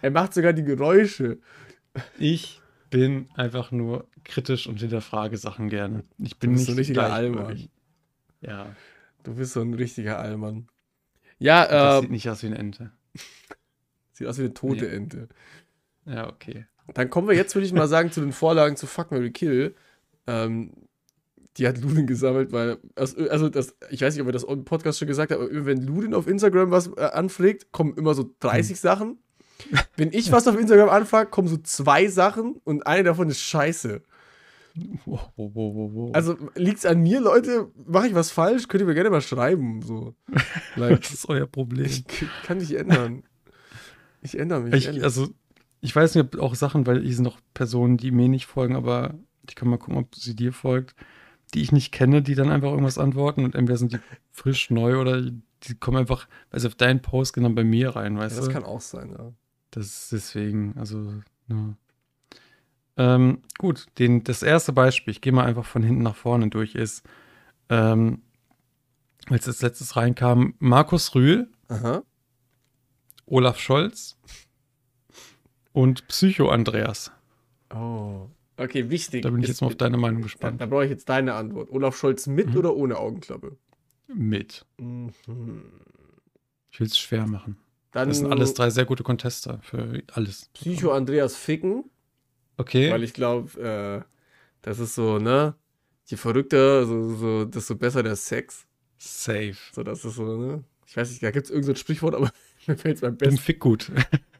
Er 0.00 0.10
macht 0.10 0.32
sogar 0.32 0.54
die 0.54 0.64
Geräusche. 0.64 1.38
Ich 2.18 2.62
bin 2.88 3.28
einfach 3.34 3.72
nur 3.72 4.08
kritisch 4.24 4.66
und 4.66 4.80
hinterfrage 4.80 5.36
Sachen 5.36 5.68
gerne. 5.68 6.02
Ich 6.18 6.38
bin 6.38 6.52
nicht 6.52 6.64
so 6.64 6.72
ein 6.72 6.78
richtiger 6.78 7.12
Allmann. 7.12 7.68
Ja. 8.40 8.74
Du 9.22 9.34
bist 9.34 9.52
so 9.52 9.60
ein 9.60 9.74
richtiger 9.74 10.18
Allmann. 10.18 10.68
Ja, 11.38 11.64
äh. 11.64 11.68
Das 11.68 11.96
ähm, 11.96 12.00
sieht 12.02 12.10
nicht 12.10 12.30
aus 12.30 12.42
wie 12.42 12.46
eine 12.46 12.58
Ente. 12.58 12.90
Sieht 14.12 14.26
aus 14.26 14.38
wie 14.38 14.44
eine 14.44 14.54
tote 14.54 14.86
nee. 14.86 14.96
Ente. 14.96 15.28
Ja, 16.06 16.28
okay. 16.28 16.66
Dann 16.94 17.10
kommen 17.10 17.28
wir 17.28 17.36
jetzt, 17.36 17.54
würde 17.54 17.66
ich 17.66 17.72
mal 17.72 17.88
sagen, 17.88 18.10
zu 18.12 18.20
den 18.20 18.32
Vorlagen 18.32 18.76
zu 18.76 18.86
Fuck 18.86 19.10
Mary 19.10 19.30
Kill. 19.30 19.74
Ähm, 20.26 20.72
die 21.58 21.68
hat 21.68 21.78
Ludin 21.78 22.06
gesammelt, 22.06 22.52
weil, 22.52 22.78
also 22.96 23.48
das, 23.48 23.74
ich 23.90 24.00
weiß 24.00 24.14
nicht, 24.14 24.22
ob 24.22 24.28
er 24.28 24.32
das 24.32 24.44
im 24.44 24.64
Podcast 24.64 24.98
schon 24.98 25.08
gesagt 25.08 25.32
hat, 25.32 25.38
aber 25.38 25.66
wenn 25.66 25.82
Ludin 25.82 26.14
auf 26.14 26.26
Instagram 26.26 26.70
was 26.70 26.88
äh, 26.96 27.02
anfragt, 27.12 27.72
kommen 27.72 27.94
immer 27.96 28.14
so 28.14 28.30
30 28.40 28.70
hm. 28.70 28.76
Sachen. 28.76 29.18
Wenn 29.96 30.12
ich 30.12 30.32
was 30.32 30.48
auf 30.48 30.58
Instagram 30.58 30.88
anfrage, 30.88 31.30
kommen 31.30 31.48
so 31.48 31.58
zwei 31.58 32.08
Sachen 32.08 32.60
und 32.64 32.86
eine 32.86 33.04
davon 33.04 33.28
ist 33.28 33.40
scheiße. 33.40 34.02
Wow, 35.04 35.30
wow, 35.36 35.50
wow, 35.54 35.90
wow. 35.92 36.10
Also 36.14 36.36
liegt 36.54 36.78
es 36.78 36.86
an 36.86 37.02
mir, 37.02 37.20
Leute? 37.20 37.70
Mache 37.86 38.08
ich 38.08 38.14
was 38.14 38.30
falsch? 38.30 38.68
Könnt 38.68 38.80
ihr 38.80 38.86
mir 38.86 38.94
gerne 38.94 39.10
mal 39.10 39.20
schreiben. 39.20 39.82
So. 39.82 40.14
Like, 40.76 41.02
das 41.02 41.12
ist 41.12 41.28
euer 41.28 41.46
Problem. 41.46 41.84
Ich 41.84 42.04
kann 42.44 42.58
dich 42.58 42.74
ändern. 42.74 43.22
Ich 44.22 44.38
ändere 44.38 44.62
mich. 44.62 44.88
Ich, 44.88 45.04
also, 45.04 45.28
ich 45.82 45.94
weiß 45.94 46.14
nicht, 46.14 46.24
ob 46.24 46.40
auch 46.40 46.54
Sachen, 46.54 46.86
weil 46.86 47.02
hier 47.02 47.14
sind 47.14 47.24
noch 47.24 47.40
Personen, 47.54 47.96
die 47.96 48.12
mir 48.12 48.28
nicht 48.28 48.46
folgen, 48.46 48.76
aber 48.76 49.14
ich 49.48 49.56
kann 49.56 49.68
mal 49.68 49.78
gucken, 49.78 49.98
ob 49.98 50.14
sie 50.14 50.36
dir 50.36 50.52
folgt, 50.52 50.94
die 51.52 51.60
ich 51.60 51.72
nicht 51.72 51.92
kenne, 51.92 52.22
die 52.22 52.36
dann 52.36 52.50
einfach 52.50 52.70
irgendwas 52.70 52.98
antworten 52.98 53.44
und 53.44 53.56
entweder 53.56 53.76
sind 53.76 53.92
die 53.92 53.98
frisch 54.30 54.70
neu 54.70 55.00
oder 55.00 55.20
die 55.20 55.74
kommen 55.74 55.98
einfach, 55.98 56.28
also 56.50 56.68
auf 56.68 56.76
deinen 56.76 57.02
Post 57.02 57.34
genau 57.34 57.50
bei 57.50 57.64
mir 57.64 57.90
rein, 57.90 58.16
weißt 58.16 58.36
ja, 58.36 58.40
das 58.40 58.48
du? 58.48 58.52
Das 58.52 58.62
kann 58.62 58.70
auch 58.70 58.80
sein, 58.80 59.10
ja. 59.10 59.32
Das 59.72 59.86
ist 59.86 60.12
deswegen, 60.12 60.74
also, 60.78 61.12
ja. 61.48 61.74
Ähm, 62.96 63.42
gut, 63.58 63.86
den, 63.98 64.22
das 64.22 64.42
erste 64.42 64.72
Beispiel, 64.72 65.10
ich 65.10 65.20
gehe 65.20 65.32
mal 65.32 65.46
einfach 65.46 65.64
von 65.64 65.82
hinten 65.82 66.02
nach 66.02 66.16
vorne 66.16 66.48
durch, 66.48 66.76
ist, 66.76 67.04
ähm, 67.68 68.22
als 69.28 69.46
das 69.46 69.62
letztes 69.62 69.96
reinkam, 69.96 70.54
Markus 70.58 71.14
Rühl, 71.14 71.50
Aha. 71.68 72.02
Olaf 73.26 73.58
Scholz 73.58 74.16
und 75.72 76.06
Psycho 76.08 76.48
Andreas. 76.48 77.12
Oh, 77.74 78.28
okay, 78.56 78.90
wichtig. 78.90 79.22
Da 79.22 79.30
bin 79.30 79.42
ich 79.42 79.48
jetzt 79.48 79.60
mal 79.60 79.68
auf 79.68 79.76
deine 79.76 79.96
Meinung 79.96 80.22
gespannt. 80.22 80.60
Da, 80.60 80.66
da 80.66 80.70
brauche 80.70 80.84
ich 80.84 80.90
jetzt 80.90 81.08
deine 81.08 81.34
Antwort. 81.34 81.70
Olaf 81.70 81.96
Scholz 81.96 82.26
mit 82.26 82.50
mhm. 82.50 82.56
oder 82.56 82.76
ohne 82.76 82.98
Augenklappe? 82.98 83.56
Mit. 84.08 84.66
Mhm. 84.78 85.12
Ich 86.70 86.80
will 86.80 86.86
es 86.86 86.98
schwer 86.98 87.26
machen. 87.26 87.56
Dann 87.92 88.08
das 88.08 88.18
sind 88.18 88.30
alles 88.30 88.54
drei 88.54 88.70
sehr 88.70 88.86
gute 88.86 89.02
Contester 89.02 89.58
für 89.62 90.02
alles. 90.12 90.48
Psycho 90.54 90.92
Andreas 90.92 91.36
Ficken. 91.36 91.84
Okay. 92.56 92.90
Weil 92.90 93.02
ich 93.02 93.12
glaube, 93.12 93.60
äh, 93.60 94.02
das 94.62 94.78
ist 94.78 94.94
so, 94.94 95.18
ne? 95.18 95.54
Je 96.06 96.16
verrückter, 96.16 96.86
so, 96.86 97.14
so, 97.14 97.44
desto 97.44 97.74
besser 97.76 98.02
der 98.02 98.16
Sex. 98.16 98.66
Safe. 98.98 99.56
So, 99.72 99.82
das 99.82 100.04
ist 100.04 100.14
so, 100.14 100.36
ne? 100.36 100.64
Ich 100.86 100.96
weiß 100.96 101.10
nicht, 101.10 101.22
da 101.22 101.30
gibt 101.30 101.46
es 101.46 101.50
irgendein 101.50 101.74
so 101.74 101.80
Sprichwort, 101.80 102.14
aber 102.14 102.30
mir 102.66 102.76
fällt 102.76 102.96
es 102.96 103.00
beim 103.02 103.16
besten. 103.16 103.36
Dumm 103.36 103.42
fick 103.42 103.60
gut. 103.60 103.90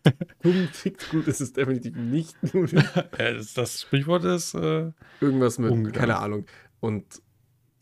Dumm 0.42 0.68
fickt 0.72 1.10
gut 1.10 1.28
ist 1.28 1.40
es 1.40 1.52
definitiv 1.52 1.96
nicht. 1.96 2.36
das, 3.54 3.82
Sprichwort 3.82 4.24
ist. 4.24 4.54
Äh, 4.54 4.92
Irgendwas 5.20 5.58
mit, 5.58 5.70
umgegangen. 5.70 5.92
keine 5.92 6.18
Ahnung. 6.18 6.46
Und 6.80 7.22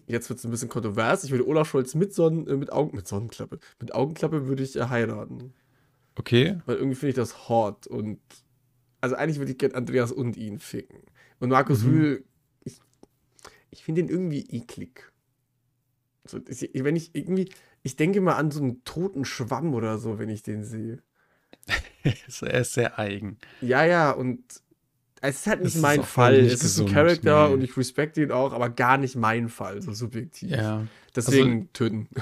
jetzt 0.06 0.28
wird 0.28 0.38
es 0.38 0.44
ein 0.44 0.50
bisschen 0.50 0.68
kontrovers. 0.68 1.24
Ich 1.24 1.30
würde 1.30 1.46
Olaf 1.46 1.68
Scholz 1.68 1.94
mit, 1.94 2.12
Sonnen, 2.14 2.46
äh, 2.46 2.56
mit, 2.56 2.72
Augen, 2.72 2.96
mit 2.96 3.08
Sonnenklappe. 3.08 3.58
Mit 3.80 3.94
Augenklappe 3.94 4.46
würde 4.46 4.62
ich 4.62 4.76
äh, 4.76 4.84
heiraten. 4.84 5.54
Okay. 6.16 6.60
Weil 6.66 6.76
irgendwie 6.76 6.96
finde 6.96 7.10
ich 7.10 7.16
das 7.16 7.48
hot 7.48 7.86
und. 7.86 8.20
Also 9.00 9.16
eigentlich 9.16 9.38
würde 9.38 9.52
ich 9.52 9.58
gerne 9.58 9.76
Andreas 9.76 10.12
und 10.12 10.36
ihn 10.36 10.58
ficken. 10.58 11.00
Und 11.38 11.48
Markus 11.48 11.82
mhm. 11.82 11.90
Rühl, 11.90 12.24
ich, 12.64 12.78
ich 13.70 13.82
finde 13.82 14.02
ihn 14.02 14.08
irgendwie 14.08 14.42
eklig. 14.50 15.10
So, 16.26 16.38
wenn 16.38 16.96
ich 16.96 17.14
irgendwie, 17.14 17.48
ich 17.82 17.96
denke 17.96 18.20
mal 18.20 18.34
an 18.34 18.50
so 18.50 18.60
einen 18.62 18.84
toten 18.84 19.24
Schwamm 19.24 19.72
oder 19.72 19.96
so, 19.96 20.18
wenn 20.18 20.28
ich 20.28 20.42
den 20.42 20.64
sehe. 20.64 21.02
er 22.42 22.60
ist 22.60 22.74
sehr 22.74 22.98
eigen. 22.98 23.38
Ja, 23.60 23.84
ja, 23.84 24.10
und 24.10 24.40
es 25.22 25.40
ist 25.40 25.46
halt 25.46 25.62
nicht 25.62 25.76
das 25.76 25.82
mein 25.82 26.02
Fall. 26.02 26.42
Nicht 26.42 26.54
es 26.54 26.60
gesund, 26.60 26.88
ist 26.88 26.96
ein 26.96 27.02
Charakter 27.02 27.48
nee. 27.48 27.54
und 27.54 27.62
ich 27.62 27.76
respekte 27.76 28.22
ihn 28.22 28.32
auch, 28.32 28.52
aber 28.52 28.70
gar 28.70 28.96
nicht 28.96 29.16
mein 29.16 29.48
Fall, 29.48 29.82
so 29.82 29.92
subjektiv. 29.92 30.50
Ja. 30.50 30.86
Deswegen 31.14 31.52
also, 31.52 31.68
töten. 31.72 32.08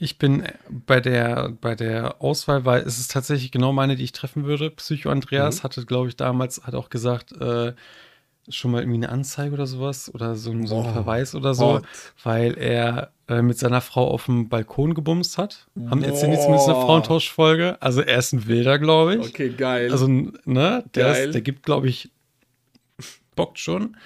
Ich 0.00 0.16
bin 0.16 0.44
bei 0.68 1.00
der, 1.00 1.48
bei 1.60 1.74
der 1.74 2.22
Auswahl, 2.22 2.64
weil 2.64 2.82
es 2.82 3.00
ist 3.00 3.10
tatsächlich 3.10 3.50
genau 3.50 3.72
meine, 3.72 3.96
die 3.96 4.04
ich 4.04 4.12
treffen 4.12 4.44
würde. 4.44 4.70
Psycho 4.70 5.10
Andreas 5.10 5.58
mhm. 5.58 5.62
hatte, 5.64 5.86
glaube 5.86 6.06
ich, 6.06 6.14
damals, 6.14 6.62
hat 6.62 6.76
auch 6.76 6.88
gesagt, 6.88 7.32
äh, 7.32 7.74
schon 8.50 8.70
mal 8.70 8.82
irgendwie 8.82 8.98
eine 8.98 9.08
Anzeige 9.08 9.54
oder 9.54 9.66
sowas 9.66 10.12
oder 10.14 10.34
so, 10.36 10.50
ein, 10.50 10.66
so 10.66 10.80
ein 10.80 10.92
Verweis 10.92 11.34
oder 11.34 11.54
so, 11.54 11.66
Gott. 11.66 11.84
weil 12.22 12.56
er 12.58 13.12
äh, 13.28 13.42
mit 13.42 13.58
seiner 13.58 13.80
Frau 13.80 14.08
auf 14.08 14.26
dem 14.26 14.48
Balkon 14.48 14.94
gebumst 14.94 15.38
hat. 15.38 15.66
Haben 15.88 16.02
erzählen 16.02 16.32
die 16.32 16.38
zumindest 16.38 16.68
eine 16.68 16.80
Frauentauschfolge. 16.80 17.76
Also 17.80 18.00
er 18.00 18.18
ist 18.18 18.32
ein 18.32 18.46
Wilder, 18.46 18.78
glaube 18.78 19.16
ich. 19.16 19.28
Okay, 19.28 19.50
geil. 19.50 19.90
Also, 19.92 20.08
ne, 20.08 20.84
der, 20.94 21.24
ist, 21.24 21.34
der 21.34 21.42
gibt, 21.42 21.62
glaube 21.62 21.88
ich, 21.88 22.10
bockt 23.36 23.58
schon. 23.58 23.96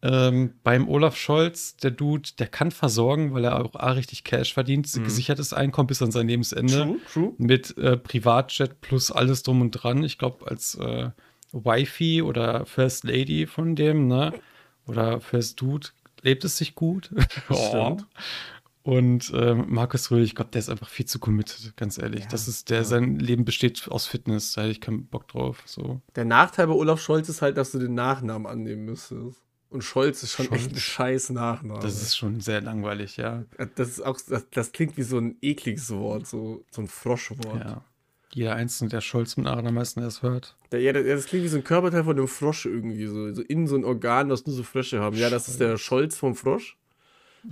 Ähm, 0.00 0.52
beim 0.62 0.88
Olaf 0.88 1.16
Scholz, 1.16 1.76
der 1.76 1.90
Dude, 1.90 2.30
der 2.38 2.46
kann 2.46 2.70
versorgen, 2.70 3.34
weil 3.34 3.44
er 3.44 3.60
auch 3.60 3.74
A, 3.74 3.92
richtig 3.92 4.22
Cash 4.22 4.54
verdient, 4.54 4.94
mhm. 4.94 5.02
gesichertes 5.02 5.52
Einkommen 5.52 5.88
bis 5.88 6.00
an 6.02 6.12
sein 6.12 6.28
Lebensende. 6.28 6.82
True, 6.82 6.96
true. 7.12 7.32
Mit 7.38 7.76
äh, 7.78 7.96
Privatjet 7.96 8.80
plus 8.80 9.10
alles 9.10 9.42
drum 9.42 9.60
und 9.60 9.72
dran. 9.72 10.04
Ich 10.04 10.16
glaube, 10.16 10.46
als 10.46 10.76
äh, 10.76 11.10
Wifey 11.52 12.22
oder 12.22 12.66
First 12.66 13.04
Lady 13.04 13.46
von 13.46 13.76
dem, 13.76 14.06
ne? 14.06 14.32
Oder 14.86 15.20
First 15.20 15.60
Dude, 15.60 15.88
lebt 16.22 16.44
es 16.44 16.56
sich 16.56 16.74
gut. 16.74 17.10
Stimmt. 17.50 18.06
Und 18.82 19.32
ähm, 19.34 19.66
Markus 19.68 20.10
Röhl, 20.10 20.22
ich 20.22 20.34
glaube, 20.34 20.50
der 20.50 20.60
ist 20.60 20.70
einfach 20.70 20.88
viel 20.88 21.04
zu 21.04 21.18
committed, 21.18 21.76
ganz 21.76 21.98
ehrlich. 21.98 22.22
Ja, 22.22 22.28
das 22.30 22.48
ist 22.48 22.70
der, 22.70 22.78
ja. 22.78 22.84
sein 22.84 23.18
Leben 23.18 23.44
besteht 23.44 23.86
aus 23.90 24.06
Fitness, 24.06 24.54
da 24.54 24.62
hätte 24.62 24.70
ich 24.70 24.80
keinen 24.80 25.06
Bock 25.06 25.28
drauf. 25.28 25.62
So. 25.66 26.00
Der 26.16 26.24
Nachteil 26.24 26.68
bei 26.68 26.72
Olaf 26.72 26.98
Scholz 26.98 27.28
ist 27.28 27.42
halt, 27.42 27.58
dass 27.58 27.72
du 27.72 27.78
den 27.78 27.94
Nachnamen 27.94 28.46
annehmen 28.46 28.86
müsstest. 28.86 29.42
Und 29.68 29.84
Scholz 29.84 30.22
ist 30.22 30.32
schon 30.32 30.46
Scholz. 30.46 30.62
echt 30.62 30.72
ein 30.72 30.78
scheiß 30.78 31.30
Nachname. 31.30 31.80
Das 31.80 32.00
ist 32.00 32.16
schon 32.16 32.40
sehr 32.40 32.62
langweilig, 32.62 33.18
ja. 33.18 33.44
Das 33.74 33.90
ist 33.90 34.00
auch, 34.00 34.18
das, 34.26 34.46
das 34.50 34.72
klingt 34.72 34.96
wie 34.96 35.02
so 35.02 35.18
ein 35.18 35.36
ekliges 35.42 35.90
Wort, 35.90 36.26
so, 36.26 36.64
so 36.70 36.80
ein 36.80 36.88
Froschwort. 36.88 37.60
Ja. 37.62 37.84
Jeder 38.34 38.54
Einzelne, 38.54 38.90
der 38.90 39.00
Scholz 39.00 39.36
mit 39.36 39.44
Nachnamen 39.44 39.68
am 39.68 39.74
meisten 39.74 40.00
erst 40.00 40.22
hört. 40.22 40.56
Ja, 40.72 40.92
das, 40.92 41.04
das, 41.04 41.26
klingt 41.26 41.44
wie 41.44 41.48
so 41.48 41.56
ein 41.56 41.64
Körperteil 41.64 42.04
von 42.04 42.16
einem 42.16 42.28
Frosch 42.28 42.66
irgendwie, 42.66 43.06
so, 43.06 43.32
so 43.32 43.42
in 43.42 43.66
so 43.66 43.76
ein 43.76 43.84
Organ, 43.84 44.28
das 44.28 44.46
nur 44.46 44.54
so 44.54 44.62
Frösche 44.62 45.00
haben. 45.00 45.16
Ja, 45.16 45.30
das 45.30 45.48
ist 45.48 45.60
der 45.60 45.78
Scholz 45.78 46.16
vom 46.16 46.34
Frosch. 46.34 46.76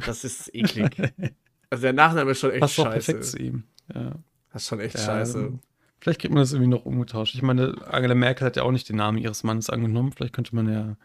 Das 0.04 0.24
ist 0.24 0.54
eklig. 0.54 0.96
also 1.70 1.82
der 1.82 1.92
Nachname 1.92 2.32
ist 2.32 2.40
schon 2.40 2.50
echt 2.50 2.60
Passt 2.60 2.74
scheiße. 2.74 2.90
Passt 2.90 3.06
perfekt 3.06 3.24
zu 3.24 3.38
ihm. 3.38 3.62
Ja. 3.94 4.12
Das 4.52 4.62
ist 4.62 4.68
schon 4.68 4.80
echt 4.80 4.96
ja, 4.96 5.04
scheiße. 5.04 5.58
Vielleicht 6.00 6.20
kriegt 6.20 6.34
man 6.34 6.42
das 6.42 6.52
irgendwie 6.52 6.70
noch 6.70 6.84
umgetauscht. 6.84 7.34
Ich 7.34 7.42
meine, 7.42 7.74
Angela 7.90 8.14
Merkel 8.14 8.46
hat 8.46 8.56
ja 8.56 8.62
auch 8.62 8.72
nicht 8.72 8.88
den 8.88 8.96
Namen 8.96 9.18
ihres 9.18 9.44
Mannes 9.44 9.70
angenommen. 9.70 10.12
Vielleicht 10.12 10.34
könnte 10.34 10.54
man 10.54 10.70
ja. 10.70 10.96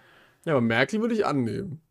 Ja, 0.45 0.53
aber 0.53 0.61
Merkel 0.61 0.99
würde 1.01 1.13
ich 1.13 1.25
annehmen. 1.25 1.81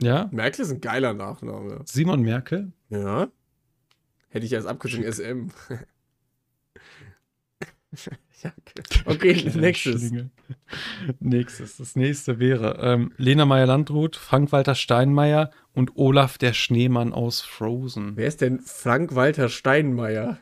Ja? 0.00 0.28
Merkel 0.32 0.64
ist 0.64 0.70
ein 0.70 0.80
geiler 0.80 1.14
Nachname. 1.14 1.82
Simon 1.84 2.22
Merkel? 2.22 2.72
Ja. 2.88 3.28
Hätte 4.28 4.46
ich 4.46 4.54
als 4.54 4.66
Abkürzung 4.66 5.02
SM. 5.02 5.48
ja, 8.42 8.52
okay, 9.04 9.34
okay 9.44 9.52
nächstes. 9.54 10.12
Nächstes. 11.18 11.76
Das 11.76 11.96
nächste 11.96 12.38
wäre 12.38 12.78
ähm, 12.80 13.12
Lena 13.16 13.44
Meyer-Landrut, 13.44 14.16
Frank-Walter 14.16 14.74
Steinmeier 14.74 15.50
und 15.72 15.96
Olaf 15.96 16.38
der 16.38 16.52
Schneemann 16.52 17.12
aus 17.12 17.40
Frozen. 17.40 18.16
Wer 18.16 18.28
ist 18.28 18.40
denn 18.40 18.60
Frank-Walter 18.60 19.48
Steinmeier? 19.48 20.38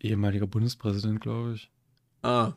Ehemaliger 0.00 0.46
Bundespräsident, 0.46 1.20
glaube 1.20 1.54
ich. 1.54 1.70
Ah. 2.22 2.52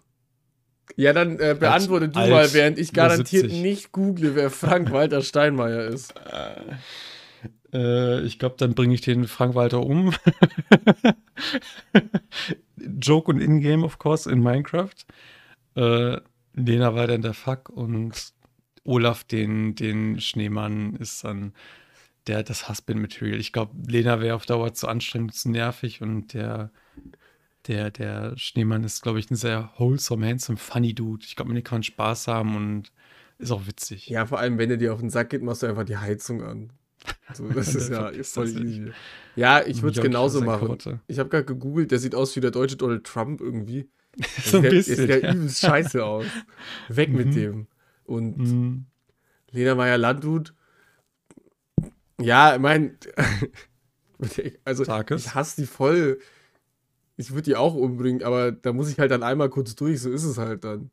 Ja, 0.95 1.13
dann 1.13 1.39
äh, 1.39 1.55
beantworte 1.57 2.09
du 2.09 2.19
mal, 2.19 2.53
während 2.53 2.77
ich 2.77 2.91
garantiert 2.91 3.43
70. 3.43 3.61
nicht 3.61 3.91
google, 3.91 4.35
wer 4.35 4.49
Frank-Walter 4.49 5.21
Steinmeier 5.21 5.85
ist. 5.85 6.13
Äh, 7.73 8.21
ich 8.21 8.37
glaube, 8.37 8.55
dann 8.57 8.75
bringe 8.75 8.93
ich 8.93 9.01
den 9.01 9.27
Frank-Walter 9.27 9.81
um. 9.81 10.13
Joke 12.77 13.31
und 13.31 13.39
Ingame, 13.39 13.83
of 13.83 13.99
course, 13.99 14.29
in 14.29 14.41
Minecraft. 14.41 14.95
Äh, 15.75 16.17
Lena 16.53 16.95
war 16.95 17.07
dann 17.07 17.21
der 17.21 17.33
Fuck 17.33 17.69
und 17.69 18.33
Olaf, 18.83 19.23
den, 19.23 19.75
den 19.75 20.19
Schneemann, 20.19 20.95
ist 20.95 21.23
dann 21.23 21.53
der 22.27 22.43
das 22.43 22.69
Husband-Material. 22.69 23.39
Ich 23.39 23.51
glaube, 23.51 23.73
Lena 23.87 24.21
wäre 24.21 24.35
auf 24.35 24.45
Dauer 24.45 24.73
zu 24.73 24.87
anstrengend, 24.87 25.33
zu 25.33 25.49
nervig 25.49 26.01
und 26.01 26.33
der, 26.33 26.71
der, 27.67 27.91
der 27.91 28.37
Schneemann 28.37 28.83
ist, 28.83 29.01
glaube 29.01 29.19
ich, 29.19 29.29
ein 29.29 29.35
sehr 29.35 29.71
wholesome, 29.77 30.27
handsome, 30.27 30.57
funny 30.57 30.93
Dude. 30.93 31.25
Ich 31.25 31.35
glaube, 31.35 31.51
mit 31.51 31.57
dem 31.57 31.63
kann 31.63 31.77
man 31.77 31.83
Spaß 31.83 32.27
haben 32.27 32.55
und 32.55 32.91
ist 33.39 33.51
auch 33.51 33.67
witzig. 33.67 34.07
Ja, 34.07 34.25
vor 34.25 34.39
allem, 34.39 34.57
wenn 34.57 34.69
er 34.69 34.77
dir 34.77 34.93
auf 34.93 34.99
den 34.99 35.09
Sack 35.09 35.31
geht, 35.31 35.43
machst 35.43 35.63
du 35.63 35.67
einfach 35.67 35.83
die 35.83 35.97
Heizung 35.97 36.43
an. 36.43 36.71
So, 37.33 37.47
das 37.49 37.73
ist 37.73 37.89
ja 37.89 38.11
voll 38.23 38.45
nicht. 38.45 38.57
easy. 38.63 38.91
Ja, 39.35 39.65
ich 39.65 39.81
würde 39.81 39.97
es 39.99 40.03
genauso 40.03 40.41
machen. 40.41 40.67
Kurte. 40.67 40.99
Ich 41.07 41.17
habe 41.19 41.29
gerade 41.29 41.45
gegoogelt, 41.45 41.89
der 41.91 41.97
sieht 41.99 42.13
aus 42.15 42.35
wie 42.35 42.41
der 42.41 42.51
deutsche 42.51 42.75
Donald 42.77 43.03
Trump 43.05 43.41
irgendwie. 43.41 43.89
So 44.43 44.57
ein 44.57 44.63
der, 44.63 44.69
bisschen. 44.69 45.07
Der 45.07 45.15
sieht 45.15 45.23
ja 45.23 45.33
übelst 45.33 45.59
scheiße 45.61 46.05
aus. 46.05 46.25
Weg 46.89 47.09
mit 47.11 47.27
Mhm. 47.27 47.31
dem. 47.33 47.67
Und 48.05 48.37
Mhm. 48.37 48.85
Lena 49.51 49.73
Meyer-Landrut, 49.75 50.53
ja, 52.19 52.55
ich 52.55 52.61
mein, 52.61 52.97
also 54.65 54.83
Starkes. 54.83 55.25
ich 55.25 55.33
hasse 55.35 55.61
die 55.61 55.67
voll. 55.67 56.19
Ich 57.17 57.31
würde 57.31 57.43
die 57.43 57.55
auch 57.55 57.75
umbringen, 57.75 58.23
aber 58.23 58.51
da 58.51 58.73
muss 58.73 58.89
ich 58.91 58.99
halt 58.99 59.11
dann 59.11 59.23
einmal 59.23 59.49
kurz 59.49 59.75
durch, 59.75 60.01
so 60.01 60.09
ist 60.11 60.23
es 60.23 60.37
halt 60.37 60.63
dann. 60.63 60.89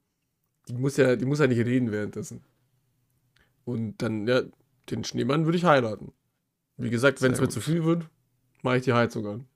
Die 0.68 0.74
muss 0.74 0.96
ja, 0.96 1.16
die 1.16 1.24
muss 1.26 1.38
ja 1.38 1.46
nicht 1.46 1.64
reden 1.64 1.92
währenddessen. 1.92 2.42
Und 3.64 3.98
dann, 4.02 4.26
ja, 4.26 4.42
den 4.90 5.04
Schneemann 5.04 5.44
würde 5.44 5.58
ich 5.58 5.64
heiraten. 5.64 6.12
Wie 6.76 6.90
gesagt, 6.90 7.20
wenn 7.22 7.32
es 7.32 7.40
mir 7.40 7.48
zu 7.48 7.60
viel 7.60 7.84
wird, 7.84 8.08
mache 8.62 8.78
ich 8.78 8.84
die 8.84 8.92
Heizung 8.92 9.26
an. 9.26 9.46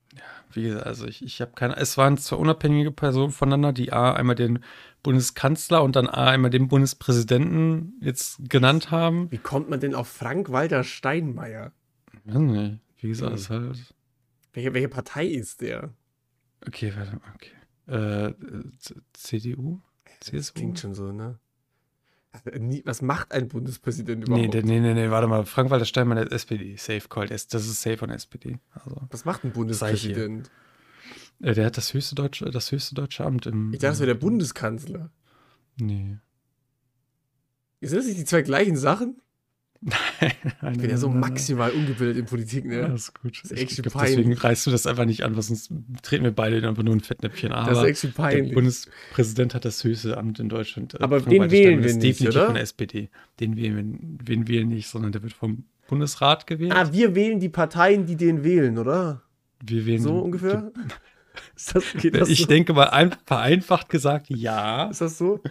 Wie 0.51 0.63
gesagt, 0.63 0.85
also 0.85 1.05
ich, 1.07 1.23
ich 1.23 1.41
habe 1.41 1.51
keine. 1.55 1.75
Es 1.75 1.97
waren 1.97 2.17
zwei 2.17 2.37
unabhängige 2.37 2.91
Personen 2.91 3.31
voneinander, 3.31 3.73
die 3.73 3.91
A 3.91 4.13
einmal 4.13 4.35
den 4.35 4.59
Bundeskanzler 5.03 5.83
und 5.83 5.95
dann 5.95 6.07
A 6.07 6.27
einmal 6.29 6.51
den 6.51 6.67
Bundespräsidenten 6.69 7.99
jetzt 8.01 8.49
genannt 8.49 8.91
haben. 8.91 9.29
Wie 9.31 9.37
kommt 9.37 9.69
man 9.69 9.79
denn 9.79 9.93
auf 9.95 10.07
Frank-Walter 10.07 10.83
Steinmeier? 10.83 11.73
Weiß 12.25 12.39
nicht. 12.39 12.79
Wie 12.99 13.07
gesagt, 13.09 13.31
Mhm. 13.31 13.35
es 13.35 13.41
ist 13.41 13.49
halt. 13.49 13.93
Welche, 14.53 14.73
welche 14.73 14.87
Partei 14.89 15.25
ist 15.25 15.59
der? 15.61 15.93
Okay, 16.65 16.93
warte 16.95 17.11
mal, 17.17 17.33
okay. 17.35 17.51
Äh, 17.87 18.33
CDU? 19.13 19.81
Das 20.19 20.29
CSU? 20.29 20.53
klingt 20.53 20.79
schon 20.79 20.93
so, 20.95 21.11
ne? 21.11 21.37
Was 22.85 23.01
macht 23.01 23.31
ein 23.31 23.47
Bundespräsident 23.47 24.25
überhaupt? 24.25 24.53
Nee, 24.53 24.61
nee, 24.61 24.79
nee, 24.79 24.93
nee, 24.93 25.09
warte 25.09 25.27
mal. 25.27 25.45
Frank-Walter 25.45 25.85
Steinmeier 25.85 26.23
ist 26.23 26.31
SPD. 26.31 26.75
Safe 26.77 27.07
called. 27.09 27.31
Das 27.31 27.45
ist 27.53 27.81
safe 27.81 27.97
von 27.97 28.09
SPD. 28.09 28.59
Also, 28.71 29.01
Was 29.11 29.25
macht 29.25 29.43
ein. 29.43 29.51
Bundespräsident? 29.51 30.49
äh, 31.41 31.53
der 31.53 31.65
hat 31.65 31.77
das 31.77 31.93
höchste 31.93 32.15
deutsche, 32.15 32.45
das 32.45 32.71
höchste 32.71 32.95
deutsche 32.95 33.25
Amt 33.25 33.45
im. 33.45 33.73
Ich 33.73 33.79
dachte, 33.79 33.91
das 33.91 33.99
wäre 33.99 34.07
der 34.13 34.19
Bundeskanzler. 34.19 35.09
Nee. 35.77 36.17
Sind 37.81 37.97
das 37.99 38.07
nicht 38.07 38.19
die 38.19 38.25
zwei 38.25 38.41
gleichen 38.41 38.77
Sachen? 38.77 39.21
Ich 39.81 40.33
Ich 40.71 40.77
bin 40.79 40.89
ja 40.89 40.97
so 40.97 41.09
maximal 41.09 41.71
ungebildet 41.71 42.17
in 42.17 42.25
Politik, 42.25 42.65
Ja, 42.65 42.83
ne? 42.83 42.89
das 42.89 43.03
ist 43.09 43.21
gut. 43.21 43.43
ist 43.43 43.51
Ich 43.51 43.61
echt 43.61 43.83
glaub, 43.83 44.01
deswegen 44.01 44.33
reißt 44.33 44.65
du 44.67 44.71
das 44.71 44.87
einfach 44.87 45.05
nicht 45.05 45.23
an, 45.23 45.35
weil 45.35 45.43
sonst 45.43 45.71
treten 46.01 46.23
wir 46.23 46.31
beide 46.31 46.67
einfach 46.67 46.83
nur 46.83 46.95
ein 46.95 47.01
Fettnäpfchen. 47.01 47.51
Aber 47.51 47.69
Das 47.69 47.79
ist 47.79 47.85
echt 47.85 48.03
der 48.03 48.07
peinlich. 48.09 48.53
Bundespräsident 48.53 49.53
hat 49.53 49.65
das 49.65 49.83
höchste 49.83 50.17
Amt 50.17 50.39
in 50.39 50.49
Deutschland. 50.49 50.99
Aber 51.01 51.19
Frank 51.19 51.29
den 51.29 51.51
wählen 51.51 51.79
wir 51.81 51.85
ist 51.89 51.95
nicht, 51.97 52.19
definitiv 52.19 52.35
oder? 52.35 52.45
von 52.47 52.53
der 52.55 52.63
SPD. 52.63 53.09
Den 53.39 53.55
wählen 53.57 54.17
wir, 54.19 54.27
wen 54.27 54.47
wählen 54.47 54.67
nicht, 54.69 54.87
sondern 54.87 55.11
der 55.11 55.21
wird 55.23 55.33
vom 55.33 55.65
Bundesrat 55.87 56.47
gewählt. 56.47 56.73
Ah, 56.73 56.91
wir 56.91 57.13
wählen 57.13 57.39
die 57.39 57.49
Parteien, 57.49 58.05
die 58.05 58.15
den 58.15 58.43
wählen, 58.43 58.77
oder? 58.77 59.21
wir 59.63 59.85
wählen 59.85 60.01
So 60.01 60.19
ungefähr? 60.19 60.71
Ist 61.55 61.75
das, 61.75 61.83
geht 61.93 62.03
Die, 62.03 62.11
das 62.11 62.29
ich 62.29 62.39
so? 62.41 62.45
denke 62.47 62.73
mal, 62.73 62.89
ein, 62.89 63.13
vereinfacht 63.25 63.89
gesagt, 63.89 64.27
ja, 64.29 64.89
Ist 64.89 65.01
das 65.01 65.17
so? 65.17 65.41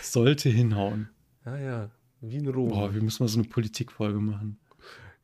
sollte 0.00 0.48
hinhauen. 0.48 1.08
Ja, 1.44 1.56
ja. 1.58 1.90
Wie 2.20 2.36
in 2.36 2.48
Rom. 2.48 2.68
Boah, 2.70 2.92
wir 2.94 3.02
müssen 3.02 3.22
mal 3.22 3.28
so 3.28 3.38
eine 3.38 3.48
Politikfolge 3.48 4.18
machen. 4.18 4.58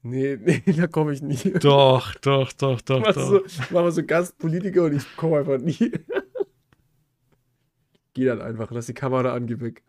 Nee, 0.03 0.37
nee, 0.45 0.63
da 0.77 0.87
komme 0.87 1.13
ich 1.15 1.23
nie. 1.23 1.53
Doch, 1.61 2.15
doch, 2.17 2.53
doch, 2.53 2.81
doch, 2.83 3.01
Machst 3.01 3.17
doch. 3.17 3.29
so, 3.29 3.41
machen 3.75 3.87
wir 3.87 3.93
so 3.93 4.05
Gastpolitiker 4.05 4.85
und 4.85 4.95
ich 4.97 5.17
komme 5.17 5.39
einfach 5.39 5.59
nie. 5.59 5.93
Geh 8.15 8.27
dann 8.27 8.41
einfach, 8.43 8.71
lass 8.71 8.87
die 8.87 8.95
Kamera 8.95 9.35
an, 9.35 9.47
geh 9.47 9.59
weg. 9.61 9.83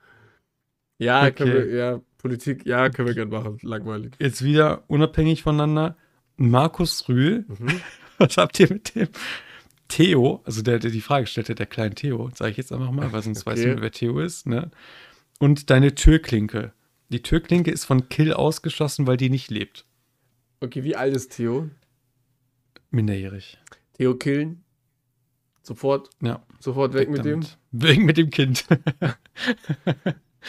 Ja, 0.98 1.30
können 1.32 1.52
Okay. 1.52 1.68
wir, 1.68 1.76
ja, 1.76 2.02
Politik, 2.18 2.66
ja, 2.66 2.90
können 2.90 3.08
wir 3.08 3.14
gerne 3.16 3.30
machen. 3.32 3.60
Langweilig. 3.62 4.14
Jetzt 4.20 4.44
wieder 4.44 4.84
unabhängig 4.88 5.44
voneinander. 5.44 5.96
Markus 6.38 7.08
Rühl, 7.08 7.46
Mhm. 7.48 7.82
was 8.18 8.38
habt 8.38 8.60
ihr 8.60 8.70
mit 8.70 8.96
dem 8.96 9.10
Theo, 9.90 10.42
also 10.46 10.64
der, 10.64 10.80
der 10.80 10.90
die 10.90 11.02
Frage 11.02 11.28
stellte, 11.28 11.54
der 11.54 11.68
kleine 11.68 11.94
Theo, 11.94 12.32
sage 12.34 12.52
ich 12.52 12.58
jetzt 12.58 12.72
einfach 12.72 12.92
mal, 12.92 13.12
weil 13.14 13.22
sonst 13.22 13.46
weiß 13.46 13.60
Okay. 13.60 13.68
ich 13.70 13.76
nicht, 13.76 13.82
wer 13.84 13.92
Theo 13.92 14.20
ist, 14.20 14.48
ne? 14.48 14.72
Und 15.40 15.70
deine 15.70 15.94
Türklinke. 15.94 16.74
Die 17.10 17.22
Türklinke 17.22 17.72
ist 17.72 17.86
von 17.86 18.10
Kill 18.10 18.34
ausgeschlossen, 18.34 19.06
weil 19.08 19.18
die 19.18 19.30
nicht 19.30 19.52
lebt. 19.52 19.86
Okay, 20.60 20.84
wie 20.84 20.96
alt 20.96 21.16
ist 21.16 21.36
Theo? 21.36 21.70
Minderjährig. 22.92 23.58
Theo 23.94 24.16
killen? 24.16 24.64
Sofort, 25.62 26.10
Ja. 26.22 26.46
sofort 26.60 26.94
weg, 26.94 27.10
mit 27.10 27.26
dem. 27.26 27.42
damit. 27.42 27.58
Weg 27.72 28.00
mit 28.04 28.18
dem 28.18 28.30
Kind. 28.30 28.66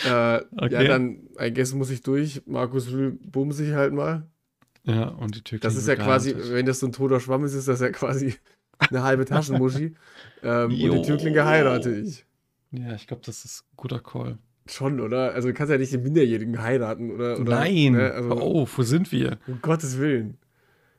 Äh, 0.04 0.09
Ja, 0.09 0.42
Okay. 0.59 0.86
dann, 0.88 1.20
I 1.40 1.50
guess, 1.54 1.72
muss 1.72 1.88
ich 1.88 2.02
durch. 2.02 2.42
Markus 2.46 2.90
Rühl 2.90 3.12
bumse 3.12 3.64
ich 3.66 3.72
halt 3.72 3.94
mal. 3.94 4.26
ja, 4.84 5.09
und 5.09 5.34
die 5.34 5.40
Türklinke. 5.40 5.66
Das 5.66 5.74
ist 5.76 5.88
ja 5.88 5.96
quasi, 5.96 6.30
geheiratet. 6.32 6.54
wenn 6.54 6.66
das 6.66 6.80
so 6.80 6.86
ein 6.86 6.92
toter 6.92 7.18
Schwamm 7.18 7.44
ist, 7.44 7.54
ist 7.54 7.66
das 7.66 7.80
ja 7.80 7.88
quasi 7.90 8.34
eine 8.78 9.02
halbe 9.02 9.24
Taschenmuschi. 9.24 9.94
ähm, 10.42 10.70
und 10.70 10.78
die 10.78 11.02
Türklinke 11.02 11.46
heirate 11.46 11.98
ich. 11.98 12.26
Ja, 12.72 12.94
ich 12.94 13.07
glaube, 13.07 13.22
das 13.24 13.44
ist 13.46 13.62
ein 13.62 13.76
guter 13.76 14.00
Call. 14.00 14.36
Schon, 14.68 15.00
oder? 15.00 15.32
Also 15.34 15.48
du 15.48 15.54
kannst 15.54 15.70
ja 15.70 15.78
nicht 15.78 15.92
den 15.92 16.02
Minderjährigen 16.02 16.60
heiraten, 16.60 17.10
oder? 17.12 17.38
oder 17.38 17.56
Nein, 17.60 17.92
ne? 17.92 18.12
also, 18.12 18.30
auf, 18.32 18.78
wo 18.78 18.82
sind 18.82 19.12
wir? 19.12 19.38
Um 19.46 19.60
Gottes 19.62 19.98
Willen. 19.98 20.38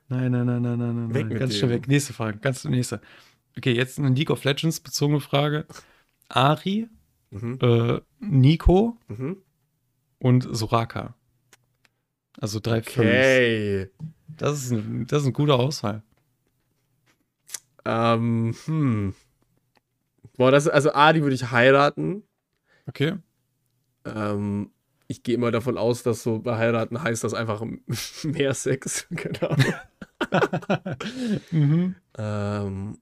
Nein, 0.08 0.32
nein, 0.32 0.46
nein, 0.46 0.62
nein, 0.62 0.78
nein, 0.78 0.94
nein. 0.96 1.14
Weg 1.14 1.28
nein. 1.28 1.38
Ganz 1.38 1.56
schnell 1.56 1.70
dem. 1.70 1.82
weg. 1.82 1.88
Nächste 1.88 2.12
Frage, 2.14 2.38
ganz 2.38 2.64
nächste. 2.64 3.00
Okay, 3.56 3.72
jetzt 3.72 3.98
eine 3.98 4.08
League 4.10 4.30
of 4.30 4.42
Legends 4.44 4.80
bezogene 4.80 5.20
Frage. 5.20 5.66
Ari, 6.28 6.88
Mhm. 7.30 7.58
äh, 7.60 8.00
Nico 8.20 8.96
Mhm. 9.08 9.36
und 10.18 10.48
Soraka. 10.50 11.14
Also 12.40 12.58
drei. 12.60 12.78
Okay. 12.78 13.90
Das 14.28 14.62
ist, 14.64 14.72
ein, 14.72 15.06
das 15.08 15.20
ist 15.20 15.26
eine 15.26 15.32
gute 15.32 15.54
Auswahl. 15.54 16.02
Ähm, 17.84 18.54
hm. 18.64 19.14
Boah, 20.36 20.50
das, 20.50 20.68
also 20.68 20.92
Adi 20.92 21.22
würde 21.22 21.34
ich 21.34 21.50
heiraten. 21.50 22.22
Okay. 22.86 23.14
Ähm, 24.04 24.70
ich 25.06 25.22
gehe 25.22 25.34
immer 25.34 25.50
davon 25.50 25.78
aus, 25.78 26.02
dass 26.02 26.22
so 26.22 26.38
bei 26.38 26.56
heiraten 26.58 27.02
heißt 27.02 27.24
das 27.24 27.34
einfach 27.34 27.64
mehr 28.24 28.54
Sex. 28.54 29.06
Ahnung. 29.40 29.74
Mhm. 31.52 31.94
ähm, 32.18 32.98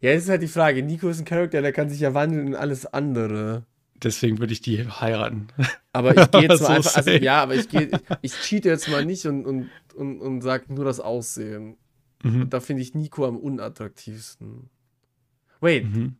ja, 0.00 0.10
jetzt 0.10 0.24
ist 0.24 0.28
halt 0.28 0.42
die 0.42 0.46
Frage. 0.48 0.82
Nico 0.82 1.08
ist 1.08 1.18
ein 1.18 1.24
Charakter, 1.24 1.62
der 1.62 1.72
kann 1.72 1.90
sich 1.90 2.00
ja 2.00 2.14
wandeln 2.14 2.46
in 2.48 2.54
alles 2.54 2.86
andere. 2.86 3.64
Deswegen 4.02 4.38
würde 4.38 4.52
ich 4.52 4.60
die 4.60 4.86
heiraten. 4.86 5.48
Aber 5.92 6.16
ich 6.16 6.30
gehe 6.30 6.42
jetzt 6.42 6.60
mal 6.60 6.66
So 6.66 6.66
einfach, 6.66 6.96
also 6.96 7.10
ja, 7.10 7.42
aber 7.42 7.54
ich 7.54 7.68
gehe, 7.68 7.90
ich 8.22 8.34
cheate 8.34 8.68
jetzt 8.68 8.88
mal 8.88 9.04
nicht 9.04 9.24
und, 9.26 9.44
und, 9.46 9.70
und, 9.94 10.20
und 10.20 10.42
sag 10.42 10.68
nur 10.70 10.84
das 10.84 11.00
Aussehen. 11.00 11.76
Mhm. 12.22 12.50
Da 12.50 12.60
finde 12.60 12.82
ich 12.82 12.94
Nico 12.94 13.26
am 13.26 13.36
unattraktivsten. 13.36 14.68
Wait, 15.60 15.84
Mhm. 15.86 16.16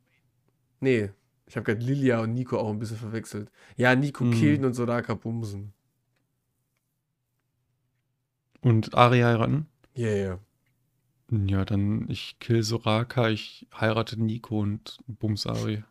nee. 0.81 1.11
Ich 1.47 1.57
habe 1.57 1.65
gerade 1.65 1.85
Lilia 1.85 2.21
und 2.21 2.35
Nico 2.35 2.59
auch 2.59 2.71
ein 2.71 2.79
bisschen 2.79 2.97
verwechselt. 2.97 3.51
Ja, 3.77 3.95
Nico 3.95 4.25
Mhm. 4.25 4.33
killen 4.33 4.65
und 4.65 4.75
Soraka 4.75 5.15
bumsen. 5.15 5.73
Und 8.61 8.95
Ari 8.95 9.21
heiraten? 9.21 9.67
Ja, 9.95 10.09
yeah, 10.09 10.17
ja. 10.17 10.39
Ja, 11.31 11.65
dann 11.65 12.09
ich 12.09 12.39
kill 12.39 12.63
Soraka, 12.63 13.29
ich 13.31 13.67
heirate 13.81 14.21
Nico 14.21 14.61
und 14.61 14.99
Bums 15.07 15.47
Ari. 15.47 15.83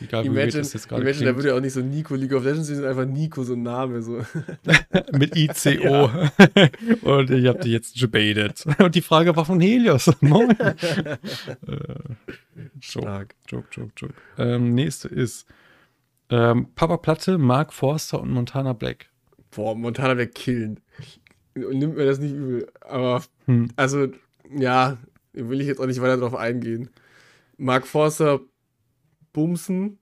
Egal, 0.00 0.24
Imagine, 0.26 0.52
das 0.62 0.72
jetzt 0.74 0.88
gerade 0.88 1.02
imagine 1.02 1.24
da 1.30 1.36
würde 1.36 1.48
ja 1.48 1.56
auch 1.56 1.60
nicht 1.60 1.72
so 1.72 1.80
Nico 1.80 2.14
League 2.14 2.32
of 2.32 2.44
Legends, 2.44 2.68
sind 2.68 2.84
einfach 2.84 3.04
Nico 3.04 3.42
so 3.42 3.54
ein 3.54 3.62
Name. 3.62 4.00
So. 4.02 4.24
Mit 5.12 5.36
ICO. 5.36 6.04
Und 7.02 7.30
ich 7.30 7.46
habe 7.46 7.58
die 7.58 7.72
jetzt 7.72 8.00
debated. 8.00 8.64
Und 8.78 8.94
die 8.94 9.02
Frage 9.02 9.34
war 9.34 9.44
von 9.44 9.60
Helios. 9.60 10.10
Moin. 10.20 10.50
äh, 10.50 10.76
joke, 11.66 12.16
Stark. 12.80 13.34
joke, 13.48 13.66
joke, 13.72 13.92
joke. 13.96 14.14
Ähm, 14.38 14.74
nächste 14.74 15.08
ist 15.08 15.46
ähm, 16.30 16.68
Papa 16.76 16.96
Platte, 16.98 17.38
Mark 17.38 17.72
Forster 17.72 18.20
und 18.20 18.30
Montana 18.30 18.72
Black. 18.74 19.06
Boah, 19.50 19.74
Montana 19.74 20.16
wäre 20.16 20.28
killen. 20.28 20.78
Nimmt 21.54 21.96
mir 21.96 22.06
das 22.06 22.18
nicht 22.20 22.32
übel. 22.34 22.68
Aber, 22.80 23.22
Hm. 23.46 23.68
also, 23.76 24.06
ja, 24.56 24.96
will 25.32 25.60
ich 25.60 25.66
jetzt 25.66 25.80
auch 25.80 25.86
nicht 25.86 26.00
weiter 26.00 26.16
drauf 26.18 26.34
eingehen. 26.36 26.88
Mark 27.58 27.86
Forster 27.86 28.40
bumsen, 29.32 29.98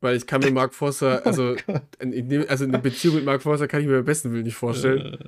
weil 0.00 0.16
ich 0.16 0.26
kann 0.26 0.40
mir 0.40 0.50
Mark 0.50 0.74
Forster, 0.74 1.24
also, 1.26 1.56
dem- 2.02 2.44
also 2.48 2.64
eine 2.64 2.78
Beziehung 2.78 3.16
mit 3.16 3.24
Mark 3.24 3.42
Forster 3.42 3.68
kann 3.68 3.80
ich 3.80 3.86
mir 3.86 3.96
beim 3.96 4.04
besten 4.04 4.32
Willen 4.32 4.44
nicht 4.44 4.56
vorstellen. 4.56 5.18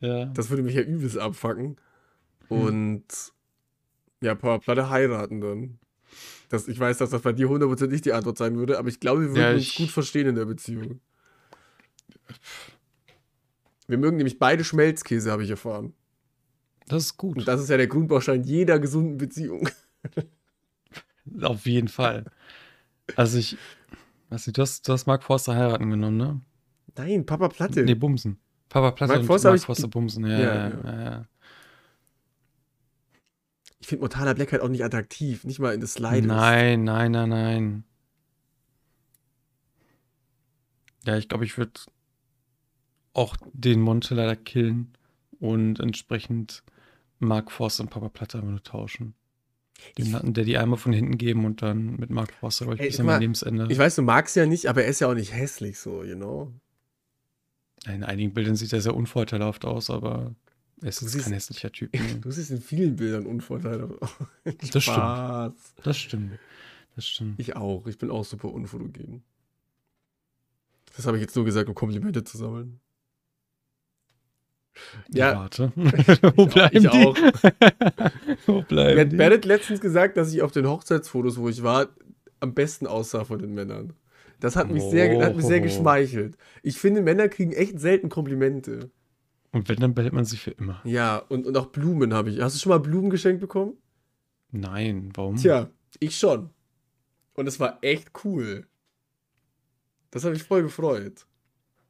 Äh, 0.00 0.06
ja. 0.06 0.24
Das 0.26 0.50
würde 0.50 0.62
mich 0.62 0.74
ja 0.74 0.82
übelst 0.82 1.18
abfacken. 1.18 1.76
Und 2.48 3.04
ja, 4.20 4.34
Papa 4.34 4.58
Platte 4.58 4.90
heiraten 4.90 5.40
dann. 5.40 5.78
Das, 6.48 6.68
ich 6.68 6.78
weiß, 6.78 6.98
dass 6.98 7.10
das 7.10 7.22
bei 7.22 7.32
dir 7.32 7.48
100% 7.48 7.88
nicht 7.88 8.04
die 8.04 8.12
Antwort 8.12 8.38
sein 8.38 8.56
würde, 8.56 8.78
aber 8.78 8.88
ich 8.88 9.00
glaube, 9.00 9.22
wir 9.22 9.28
würden 9.30 9.40
Ja, 9.40 9.52
uns 9.54 9.74
gut 9.74 9.90
verstehen 9.90 10.28
in 10.28 10.34
der 10.34 10.44
Beziehung. 10.44 11.00
Wir 13.86 13.98
mögen 13.98 14.16
nämlich 14.16 14.38
beide 14.38 14.64
Schmelzkäse, 14.64 15.30
habe 15.30 15.44
ich 15.44 15.50
erfahren. 15.50 15.92
Das 16.86 17.04
ist 17.04 17.16
gut. 17.16 17.38
Und 17.38 17.48
das 17.48 17.60
ist 17.60 17.68
ja 17.70 17.76
der 17.76 17.86
Grundbaustein 17.86 18.42
jeder 18.44 18.78
gesunden 18.78 19.16
Beziehung. 19.18 19.68
Auf 21.42 21.66
jeden 21.66 21.88
Fall. 21.88 22.24
Also 23.16 23.38
ich, 23.38 23.56
weiß 24.30 24.46
nicht, 24.46 24.58
du 24.58 24.62
hast, 24.62 24.88
du 24.88 24.92
hast 24.92 25.06
Mark 25.06 25.22
Forster 25.22 25.54
heiraten 25.54 25.90
genommen, 25.90 26.16
ne? 26.16 26.40
Nein, 26.96 27.26
Papa 27.26 27.48
Platte. 27.48 27.82
Nee, 27.82 27.94
Bumsen. 27.94 28.38
Papa 28.68 28.92
Platte 28.92 29.12
Mark 29.12 29.20
und 29.20 29.26
Forster 29.26 29.50
Mark 29.50 29.60
Forster 29.60 29.88
Bumsen. 29.88 30.26
Ja, 30.26 30.38
Ja, 30.38 30.68
ja, 30.68 31.02
ja. 31.02 31.28
Ich 33.80 33.88
finde 33.88 34.02
Montana 34.02 34.32
Black 34.32 34.52
halt 34.52 34.62
auch 34.62 34.68
nicht 34.68 34.82
attraktiv. 34.82 35.44
Nicht 35.44 35.58
mal 35.58 35.74
in 35.74 35.80
das 35.80 35.92
Slide. 35.94 36.26
Nein, 36.26 36.84
nein, 36.84 37.12
nein, 37.12 37.28
nein. 37.28 37.84
Ja, 41.04 41.18
ich 41.18 41.28
glaube, 41.28 41.44
ich 41.44 41.58
würde 41.58 41.72
auch 43.12 43.36
den 43.52 43.80
Monte 43.80 44.14
leider 44.14 44.36
killen 44.36 44.96
und 45.38 45.80
entsprechend 45.80 46.62
Mark 47.18 47.52
Forster 47.52 47.82
und 47.82 47.90
Papa 47.90 48.08
Platte 48.08 48.38
einfach 48.38 48.50
nur 48.50 48.62
tauschen. 48.62 49.14
Den 49.98 50.12
hatten 50.14 50.32
der 50.34 50.44
die 50.44 50.56
einmal 50.56 50.78
von 50.78 50.92
hinten 50.92 51.18
geben 51.18 51.44
und 51.44 51.60
dann 51.62 51.96
mit 51.96 52.10
Mark 52.10 52.32
Forster, 52.32 52.64
glaube 52.66 52.76
ich, 52.76 52.82
Ey, 52.82 52.88
bis 52.88 52.98
mein 53.02 53.20
Lebensende. 53.20 53.66
Ich 53.70 53.78
weiß, 53.78 53.96
du 53.96 54.02
magst 54.02 54.34
ja 54.36 54.46
nicht, 54.46 54.66
aber 54.66 54.82
er 54.84 54.88
ist 54.88 55.00
ja 55.00 55.08
auch 55.08 55.14
nicht 55.14 55.32
hässlich 55.34 55.78
so, 55.78 56.02
you 56.04 56.14
know? 56.16 56.52
In 57.86 58.02
einigen 58.02 58.32
Bildern 58.32 58.56
sieht 58.56 58.72
er 58.72 58.80
sehr 58.80 58.94
unvorteilhaft 58.94 59.64
aus, 59.64 59.90
aber 59.90 60.34
er 60.80 60.88
ist 60.88 61.00
siehst- 61.00 61.24
kein 61.24 61.32
hässlicher 61.34 61.70
Typ. 61.70 61.92
nee. 61.94 62.00
Du 62.20 62.30
siehst 62.30 62.50
in 62.50 62.60
vielen 62.62 62.96
Bildern 62.96 63.26
Unvorteile. 63.26 63.98
Das 64.72 64.82
stimmt. 64.84 65.54
Das 65.82 65.98
stimmt. 65.98 66.38
Das 66.96 67.06
stimmt. 67.06 67.38
Ich 67.40 67.56
auch. 67.56 67.86
Ich 67.86 67.98
bin 67.98 68.10
auch 68.10 68.24
super 68.24 68.52
unfotogen. 68.52 69.22
Das 70.96 71.06
habe 71.06 71.16
ich 71.16 71.22
jetzt 71.22 71.34
nur 71.34 71.44
gesagt, 71.44 71.68
um 71.68 71.74
Komplimente 71.74 72.22
zu 72.24 72.38
sammeln. 72.38 72.80
Ja. 75.12 75.36
Warte. 75.36 75.72
Wo 76.36 76.46
bleiben 76.46 76.76
ich 76.76 76.82
die? 76.82 76.88
auch. 76.88 77.16
Wo 78.46 78.52
Mir 78.56 78.62
bleiben 78.62 79.00
hat 79.00 79.12
die? 79.12 79.16
Bennett 79.16 79.44
letztens 79.44 79.80
gesagt, 79.80 80.16
dass 80.16 80.32
ich 80.32 80.42
auf 80.42 80.52
den 80.52 80.66
Hochzeitsfotos, 80.68 81.38
wo 81.38 81.48
ich 81.48 81.62
war, 81.62 81.88
am 82.40 82.54
besten 82.54 82.86
aussah 82.86 83.24
von 83.24 83.38
den 83.38 83.54
Männern. 83.54 83.92
Das 84.40 84.56
hat 84.56 84.70
mich 84.70 84.82
sehr, 84.82 85.24
hat 85.24 85.36
mich 85.36 85.46
sehr 85.46 85.60
Oh. 85.60 85.62
geschmeichelt. 85.62 86.36
Ich 86.62 86.78
finde, 86.78 87.00
Männer 87.02 87.28
kriegen 87.28 87.52
echt 87.52 87.78
selten 87.80 88.08
Komplimente. 88.08 88.90
Und 89.52 89.68
wenn, 89.68 89.76
dann 89.76 89.94
behält 89.94 90.12
man 90.12 90.24
sie 90.24 90.36
für 90.36 90.50
immer. 90.50 90.80
Ja, 90.84 91.18
und, 91.18 91.46
und 91.46 91.56
auch 91.56 91.66
Blumen 91.66 92.12
habe 92.12 92.30
ich. 92.30 92.40
Hast 92.40 92.56
du 92.56 92.60
schon 92.60 92.70
mal 92.70 92.80
Blumen 92.80 93.08
geschenkt 93.10 93.40
bekommen? 93.40 93.74
Nein, 94.50 95.10
warum? 95.14 95.36
Tja, 95.36 95.70
ich 96.00 96.16
schon. 96.18 96.50
Und 97.34 97.46
es 97.46 97.60
war 97.60 97.78
echt 97.82 98.10
cool. 98.24 98.66
Das 100.10 100.24
hat 100.24 100.32
mich 100.32 100.42
voll 100.42 100.62
gefreut. 100.62 101.26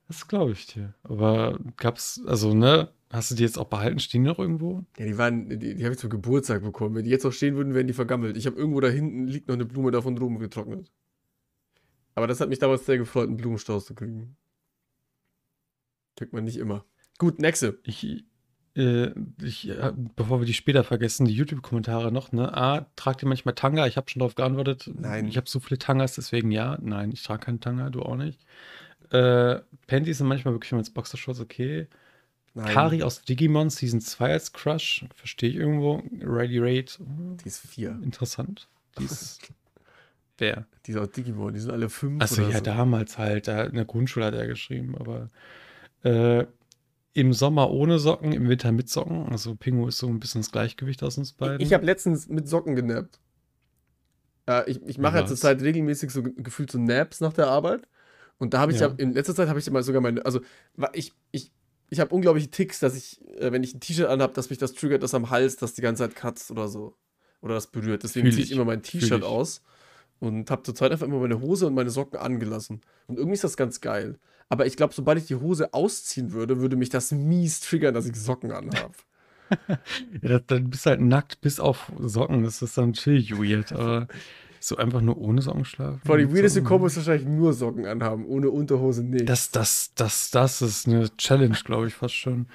Das 0.08 0.28
glaube 0.28 0.52
ich 0.52 0.66
dir. 0.66 0.94
Aber 1.02 1.58
gab's, 1.76 2.20
also, 2.26 2.54
ne, 2.54 2.90
hast 3.10 3.30
du 3.30 3.34
die 3.34 3.42
jetzt 3.42 3.58
auch 3.58 3.68
behalten? 3.68 3.98
Stehen 3.98 4.24
die 4.24 4.30
noch 4.30 4.38
irgendwo? 4.38 4.84
Ja, 4.98 5.06
die 5.06 5.16
waren, 5.18 5.48
die, 5.48 5.74
die 5.74 5.84
habe 5.84 5.94
ich 5.94 6.00
zum 6.00 6.10
Geburtstag 6.10 6.62
bekommen. 6.62 6.94
Wenn 6.94 7.04
die 7.04 7.10
jetzt 7.10 7.24
noch 7.24 7.32
stehen 7.32 7.56
würden, 7.56 7.74
wären 7.74 7.86
die 7.86 7.94
vergammelt. 7.94 8.36
Ich 8.36 8.46
habe 8.46 8.56
irgendwo 8.56 8.80
da 8.80 8.88
hinten 8.88 9.26
liegt 9.26 9.48
noch 9.48 9.54
eine 9.54 9.64
Blume 9.64 9.90
davon 9.90 10.16
drum 10.16 10.38
getrocknet. 10.38 10.90
Aber 12.14 12.26
das 12.26 12.40
hat 12.40 12.48
mich 12.48 12.58
damals 12.58 12.86
sehr 12.86 12.98
gefreut, 12.98 13.28
einen 13.28 13.36
Blumenstrauß 13.36 13.86
zu 13.86 13.94
kriegen. 13.94 14.36
Kriegt 16.16 16.32
man 16.32 16.44
nicht 16.44 16.58
immer. 16.58 16.84
Gut, 17.18 17.40
nächste. 17.40 17.78
Ich, 17.82 18.24
äh, 18.76 19.10
ich, 19.42 19.68
äh, 19.68 19.92
bevor 20.14 20.40
wir 20.40 20.46
die 20.46 20.54
später 20.54 20.84
vergessen, 20.84 21.26
die 21.26 21.34
YouTube-Kommentare 21.34 22.12
noch, 22.12 22.30
ne? 22.30 22.56
A, 22.56 22.86
tragt 22.94 23.22
ihr 23.22 23.28
manchmal 23.28 23.54
Tanga? 23.54 23.86
Ich 23.86 23.96
habe 23.96 24.08
schon 24.08 24.20
darauf 24.20 24.34
geantwortet. 24.34 24.90
Nein. 24.94 25.26
Ich 25.26 25.36
habe 25.36 25.48
so 25.48 25.60
viele 25.60 25.78
Tangas, 25.78 26.14
deswegen 26.14 26.50
ja. 26.50 26.78
Nein, 26.80 27.10
ich 27.10 27.22
trage 27.22 27.46
keinen 27.46 27.60
Tanga, 27.60 27.90
du 27.90 28.02
auch 28.02 28.16
nicht. 28.16 28.40
Äh, 29.14 29.60
Panties 29.86 30.18
sind 30.18 30.26
manchmal 30.26 30.54
wirklich 30.54 30.72
als 30.72 30.90
Boxershorts 30.90 31.40
okay. 31.40 31.86
Nein, 32.54 32.66
Kari 32.72 33.02
aus 33.02 33.22
Digimon 33.22 33.70
Season 33.70 34.00
2 34.00 34.32
als 34.32 34.52
Crush, 34.52 35.06
verstehe 35.14 35.50
ich 35.50 35.56
irgendwo. 35.56 36.02
Ready 36.20 36.58
Raid, 36.58 36.98
Die 37.00 37.48
ist 37.48 37.60
vier. 37.60 37.98
interessant. 38.02 38.68
Die 38.98 39.04
ist. 39.04 39.40
Wer? 40.38 40.66
Die 40.86 40.92
ist 40.92 40.98
aus 40.98 41.10
Digimon. 41.10 41.54
Die 41.54 41.60
sind 41.60 41.70
alle 41.70 41.88
fünf. 41.88 42.22
Achso, 42.22 42.42
oder 42.42 42.50
ja, 42.50 42.58
so. 42.58 42.64
damals 42.64 43.18
halt. 43.18 43.48
Da, 43.48 43.64
in 43.64 43.74
der 43.74 43.84
Grundschule 43.84 44.26
hat 44.26 44.34
er 44.34 44.46
geschrieben, 44.46 44.96
aber 44.98 45.30
äh, 46.02 46.44
im 47.12 47.32
Sommer 47.32 47.70
ohne 47.70 47.98
Socken, 48.00 48.32
im 48.32 48.48
Winter 48.48 48.72
mit 48.72 48.88
Socken. 48.88 49.28
Also 49.28 49.54
Pingu 49.54 49.86
ist 49.88 49.98
so 49.98 50.08
ein 50.08 50.18
bisschen 50.20 50.40
das 50.42 50.50
Gleichgewicht 50.50 51.02
aus 51.04 51.18
uns 51.18 51.32
beiden. 51.32 51.60
Ich 51.60 51.72
habe 51.72 51.84
letztens 51.86 52.28
mit 52.28 52.48
Socken 52.48 52.74
genappt. 52.74 53.20
Äh, 54.48 54.68
ich 54.70 54.82
ich 54.82 54.98
mache 54.98 55.16
ja 55.18 55.22
Was? 55.22 55.28
zurzeit 55.30 55.62
regelmäßig 55.62 56.10
so 56.10 56.22
ge- 56.22 56.34
gefühlt 56.36 56.70
so 56.70 56.78
Naps 56.78 57.20
nach 57.20 57.32
der 57.32 57.46
Arbeit. 57.48 57.86
Und 58.38 58.54
da 58.54 58.60
habe 58.60 58.72
ich 58.72 58.80
Ja. 58.80 58.88
ja. 58.88 58.94
in 58.96 59.12
letzter 59.12 59.34
Zeit 59.34 59.48
habe 59.48 59.58
ich 59.58 59.66
immer 59.66 59.82
sogar 59.82 60.00
meine, 60.00 60.24
also 60.24 60.40
ich, 60.92 61.12
ich, 61.30 61.52
ich 61.90 62.00
habe 62.00 62.14
unglaubliche 62.14 62.50
Ticks, 62.50 62.80
dass 62.80 62.96
ich, 62.96 63.20
äh, 63.38 63.52
wenn 63.52 63.62
ich 63.62 63.74
ein 63.74 63.80
T-Shirt 63.80 64.08
anhabe, 64.08 64.32
dass 64.32 64.50
mich 64.50 64.58
das 64.58 64.72
triggert, 64.72 65.02
das 65.02 65.14
am 65.14 65.30
Hals, 65.30 65.56
das 65.56 65.74
die 65.74 65.82
ganze 65.82 66.02
Zeit 66.02 66.16
kratzt 66.16 66.50
oder 66.50 66.68
so. 66.68 66.96
Oder 67.40 67.54
das 67.54 67.66
berührt. 67.66 68.02
Deswegen 68.02 68.30
ziehe 68.32 68.42
ich 68.42 68.52
immer 68.52 68.64
mein 68.64 68.82
T-Shirt 68.82 69.22
aus 69.22 69.62
und 70.18 70.50
habe 70.50 70.62
zurzeit 70.62 70.92
einfach 70.92 71.06
immer 71.06 71.20
meine 71.20 71.40
Hose 71.40 71.66
und 71.66 71.74
meine 71.74 71.90
Socken 71.90 72.18
angelassen. 72.18 72.80
Und 73.06 73.16
irgendwie 73.18 73.34
ist 73.34 73.44
das 73.44 73.56
ganz 73.56 73.80
geil. 73.80 74.18
Aber 74.48 74.66
ich 74.66 74.76
glaube, 74.76 74.94
sobald 74.94 75.18
ich 75.18 75.26
die 75.26 75.36
Hose 75.36 75.74
ausziehen 75.74 76.32
würde, 76.32 76.60
würde 76.60 76.76
mich 76.76 76.88
das 76.88 77.12
mies 77.12 77.60
triggern, 77.60 77.94
dass 77.94 78.06
ich 78.06 78.16
Socken 78.16 78.52
anhabe. 78.52 78.94
Ja, 80.22 80.38
dann 80.38 80.70
bist 80.70 80.86
du 80.86 80.90
halt 80.90 81.00
nackt 81.00 81.40
bis 81.40 81.60
auf 81.60 81.92
Socken. 82.00 82.44
Das 82.44 82.62
ist 82.62 82.78
dann 82.78 82.94
chill 82.94 83.30
weird. 83.30 83.72
Aber 83.72 84.08
so 84.66 84.76
einfach 84.76 85.00
nur 85.00 85.18
ohne 85.18 85.42
Socken 85.42 85.64
schlafen. 85.64 86.00
Vor 86.04 86.18
die 86.18 86.32
weirdeste? 86.34 86.62
Kombo 86.62 86.86
ist 86.86 86.96
wahrscheinlich 86.96 87.26
nur 87.28 87.52
Socken 87.52 87.86
anhaben, 87.86 88.26
ohne 88.26 88.50
Unterhose 88.50 89.02
nicht. 89.02 89.28
Das, 89.28 89.50
das, 89.50 89.92
das, 89.94 90.30
das 90.30 90.62
ist 90.62 90.86
eine 90.88 91.14
Challenge, 91.16 91.56
glaube 91.64 91.88
ich, 91.88 91.94
fast 91.94 92.14
schon. 92.14 92.46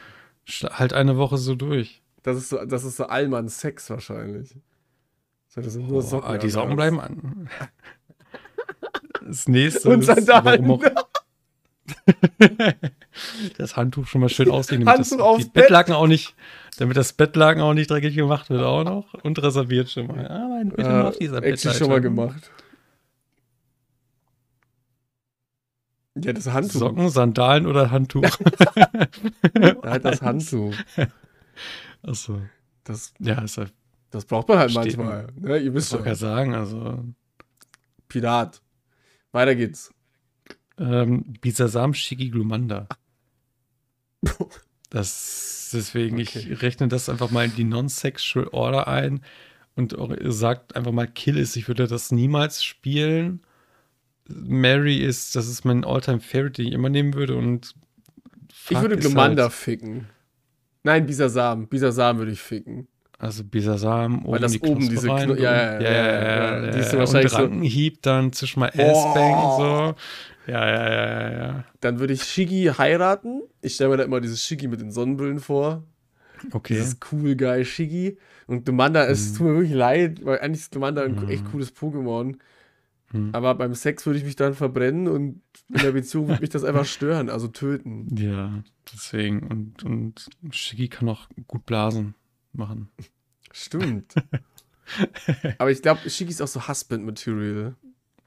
Halt 0.72 0.94
eine 0.94 1.18
Woche 1.18 1.38
so 1.38 1.56
durch. 1.56 2.02
Das 2.24 2.38
ist 2.38 2.50
so, 2.50 2.66
das 2.66 2.84
ist 2.84 2.98
so 2.98 3.06
Allmann 3.06 3.48
Sex 3.50 3.90
wahrscheinlich. 3.90 4.56
So, 5.48 5.62
das 5.62 5.74
sind 5.74 5.88
nur 5.88 6.02
Boah, 6.02 6.08
Socken. 6.08 6.28
aber 6.28 6.38
die 6.38 6.50
Socken 6.50 6.76
bleiben 6.76 7.00
an. 7.00 7.50
Das 9.26 9.48
nächste 9.48 9.90
Und 9.90 10.00
ist, 10.00 10.08
Sandalen. 10.08 10.68
warum 10.68 10.72
auch, 10.72 11.10
das 13.58 13.76
Handtuch 13.76 14.08
schon 14.08 14.22
mal 14.22 14.30
schön 14.30 14.50
auslegen, 14.50 14.86
damit 14.86 15.00
das, 15.00 15.12
Handtuch 15.12 15.26
aufs 15.26 15.44
die 15.46 15.50
Bett. 15.50 15.64
Bettlaken 15.64 15.94
auch 15.94 16.08
nicht, 16.08 16.36
damit 16.78 16.98
das 16.98 17.14
Bettlaken 17.14 17.62
auch 17.62 17.74
nicht 17.74 17.90
dreckig 17.90 18.16
gemacht 18.16 18.50
wird 18.50 18.64
auch 18.64 18.84
noch 18.84 19.14
und 19.24 19.42
reserviert 19.42 19.90
schon 19.90 20.08
mal. 20.08 20.28
Ah, 20.28 20.48
mein, 20.50 20.70
bitte 20.70 20.90
mal 20.90 21.06
auf 21.08 21.18
dieser 21.18 21.42
Bettleiter. 21.42 21.78
schon 21.78 21.90
mal 21.90 22.02
gemacht. 22.02 22.52
Ja, 26.16 26.34
das 26.34 26.48
Handtuch. 26.48 26.80
Socken, 26.80 27.10
Sandalen 27.10 27.66
oder 27.66 27.92
Handtuch? 27.92 28.24
Halt 29.84 30.06
das 30.06 30.22
Handtuch. 30.22 30.74
Achso. 32.02 32.42
Das, 32.84 33.14
Ja, 33.20 33.42
ist 33.42 33.58
halt, 33.58 33.74
das 34.10 34.26
braucht 34.26 34.48
man 34.48 34.58
halt 34.58 34.74
manchmal. 34.74 35.28
Ne? 35.36 35.58
Ihr 35.58 35.68
ich 35.68 35.74
wisst 35.74 35.92
schon. 35.92 36.04
gerade 36.04 36.16
sagen, 36.16 36.56
also 36.56 37.04
Pirat. 38.08 38.62
Weiter 39.32 39.54
geht's. 39.54 39.94
Ähm, 40.80 41.26
Bisasam 41.42 41.94
Shiki 41.94 42.30
Glumanda. 42.30 42.88
Das, 44.92 45.70
deswegen, 45.72 46.20
Okay. 46.20 46.40
ich 46.52 46.62
rechne 46.64 46.88
das 46.88 47.10
einfach 47.10 47.30
mal 47.30 47.46
in 47.46 47.56
die 47.56 47.64
Non-Sexual 47.64 48.48
Order 48.48 48.88
ein 48.88 49.22
und 49.76 49.96
auch 49.96 50.12
sagt 50.24 50.76
einfach 50.76 50.92
mal, 50.92 51.06
Kill 51.08 51.38
ist, 51.38 51.56
ich 51.56 51.68
würde 51.68 51.86
das 51.88 52.12
niemals 52.12 52.64
spielen. 52.64 53.42
Mary 54.28 54.98
ist, 54.98 55.36
das 55.36 55.48
ist 55.48 55.64
mein 55.66 55.84
All-Time-Favorite, 55.86 56.54
den 56.64 56.68
ich 56.70 56.74
immer 56.74 56.90
nehmen 56.90 57.14
würde 57.14 57.36
und 57.36 57.76
Ich 58.50 58.56
Fuck 58.56 58.82
würde 58.82 58.96
ist 58.96 59.02
Glumanda 59.02 59.44
halt- 59.44 59.54
ficken. 59.54 60.08
Nein, 60.84 61.06
Bisasam. 61.06 61.68
Bisasam 61.68 62.18
würde 62.18 62.32
ich 62.32 62.42
ficken. 62.42 62.88
Also 63.22 63.44
Bisasam, 63.44 64.24
oben 64.24 64.32
Weil 64.32 64.40
das 64.40 64.54
die 64.54 64.62
oben 64.62 64.76
Knospe 64.80 64.90
diese 64.96 65.10
rein, 65.10 65.26
Kno- 65.30 65.36
ja, 65.36 65.54
ja, 65.54 65.74
ja, 65.74 65.82
ja, 65.82 65.92
ja, 65.92 66.24
ja, 66.58 66.66
ja, 66.66 66.72
die 66.72 66.80
ist 66.80 66.90
so 66.90 66.96
ja. 66.96 67.00
wahrscheinlich 67.02 67.34
und 67.34 67.38
so- 67.38 67.44
Rankenhieb 67.44 68.02
dann 68.02 68.32
zwischen 68.34 68.60
mal. 68.62 68.70
S-Bang 68.70 69.58
so. 69.58 69.96
Ja, 70.52 70.68
ja, 70.68 70.90
ja, 70.90 71.06
ja, 71.30 71.32
ja. 71.32 71.64
Dann 71.82 72.00
würde 72.00 72.14
ich 72.14 72.24
Shiggy 72.24 72.72
heiraten. 72.78 73.42
Ich 73.62 73.76
stelle 73.76 73.92
mir 73.92 73.98
da 73.98 74.04
immer 74.06 74.22
dieses 74.22 74.42
Shiggy 74.44 74.68
mit 74.70 74.80
den 74.82 74.92
Sonnenbrillen 74.92 75.40
vor. 75.42 75.84
Okay. 76.54 76.76
Dieses 76.76 76.98
cool 77.12 77.36
guy 77.36 77.66
Shiggy. 77.66 78.18
Und 78.48 78.68
Dumanda, 78.68 79.06
es 79.06 79.34
Mhm. 79.34 79.36
tut 79.38 79.48
mir 79.48 79.54
wirklich 79.56 79.74
leid, 79.74 80.26
weil 80.26 80.40
eigentlich 80.40 80.62
ist 80.62 80.74
Dumanda 80.74 81.04
ein 81.04 81.16
Mhm. 81.16 81.30
echt 81.30 81.44
cooles 81.52 81.76
Pokémon. 81.76 82.36
Hm. 83.12 83.30
Aber 83.34 83.54
beim 83.56 83.74
Sex 83.74 84.06
würde 84.06 84.20
ich 84.20 84.26
mich 84.26 84.36
dann 84.38 84.54
verbrennen 84.54 85.08
und 85.08 85.42
in 85.68 85.82
der 85.84 85.92
Beziehung 85.92 86.28
würde 86.30 86.42
mich 86.42 86.52
das 86.52 86.64
einfach 86.64 86.86
stören, 86.86 87.30
also 87.30 87.48
töten. 87.50 88.08
Ja, 88.18 88.64
deswegen. 88.94 89.44
Und, 89.48 89.84
und 89.84 90.30
Shiggy 90.52 90.88
kann 90.88 91.10
auch 91.10 91.28
gut 91.48 91.66
Blasen 91.66 92.16
machen. 92.54 92.90
Stimmt. 93.52 94.14
Aber 95.58 95.72
ich 95.72 95.82
glaube, 95.82 96.10
Shiggy 96.10 96.32
ist 96.32 96.42
auch 96.42 96.48
so 96.48 96.68
Husband-Material. 96.68 97.76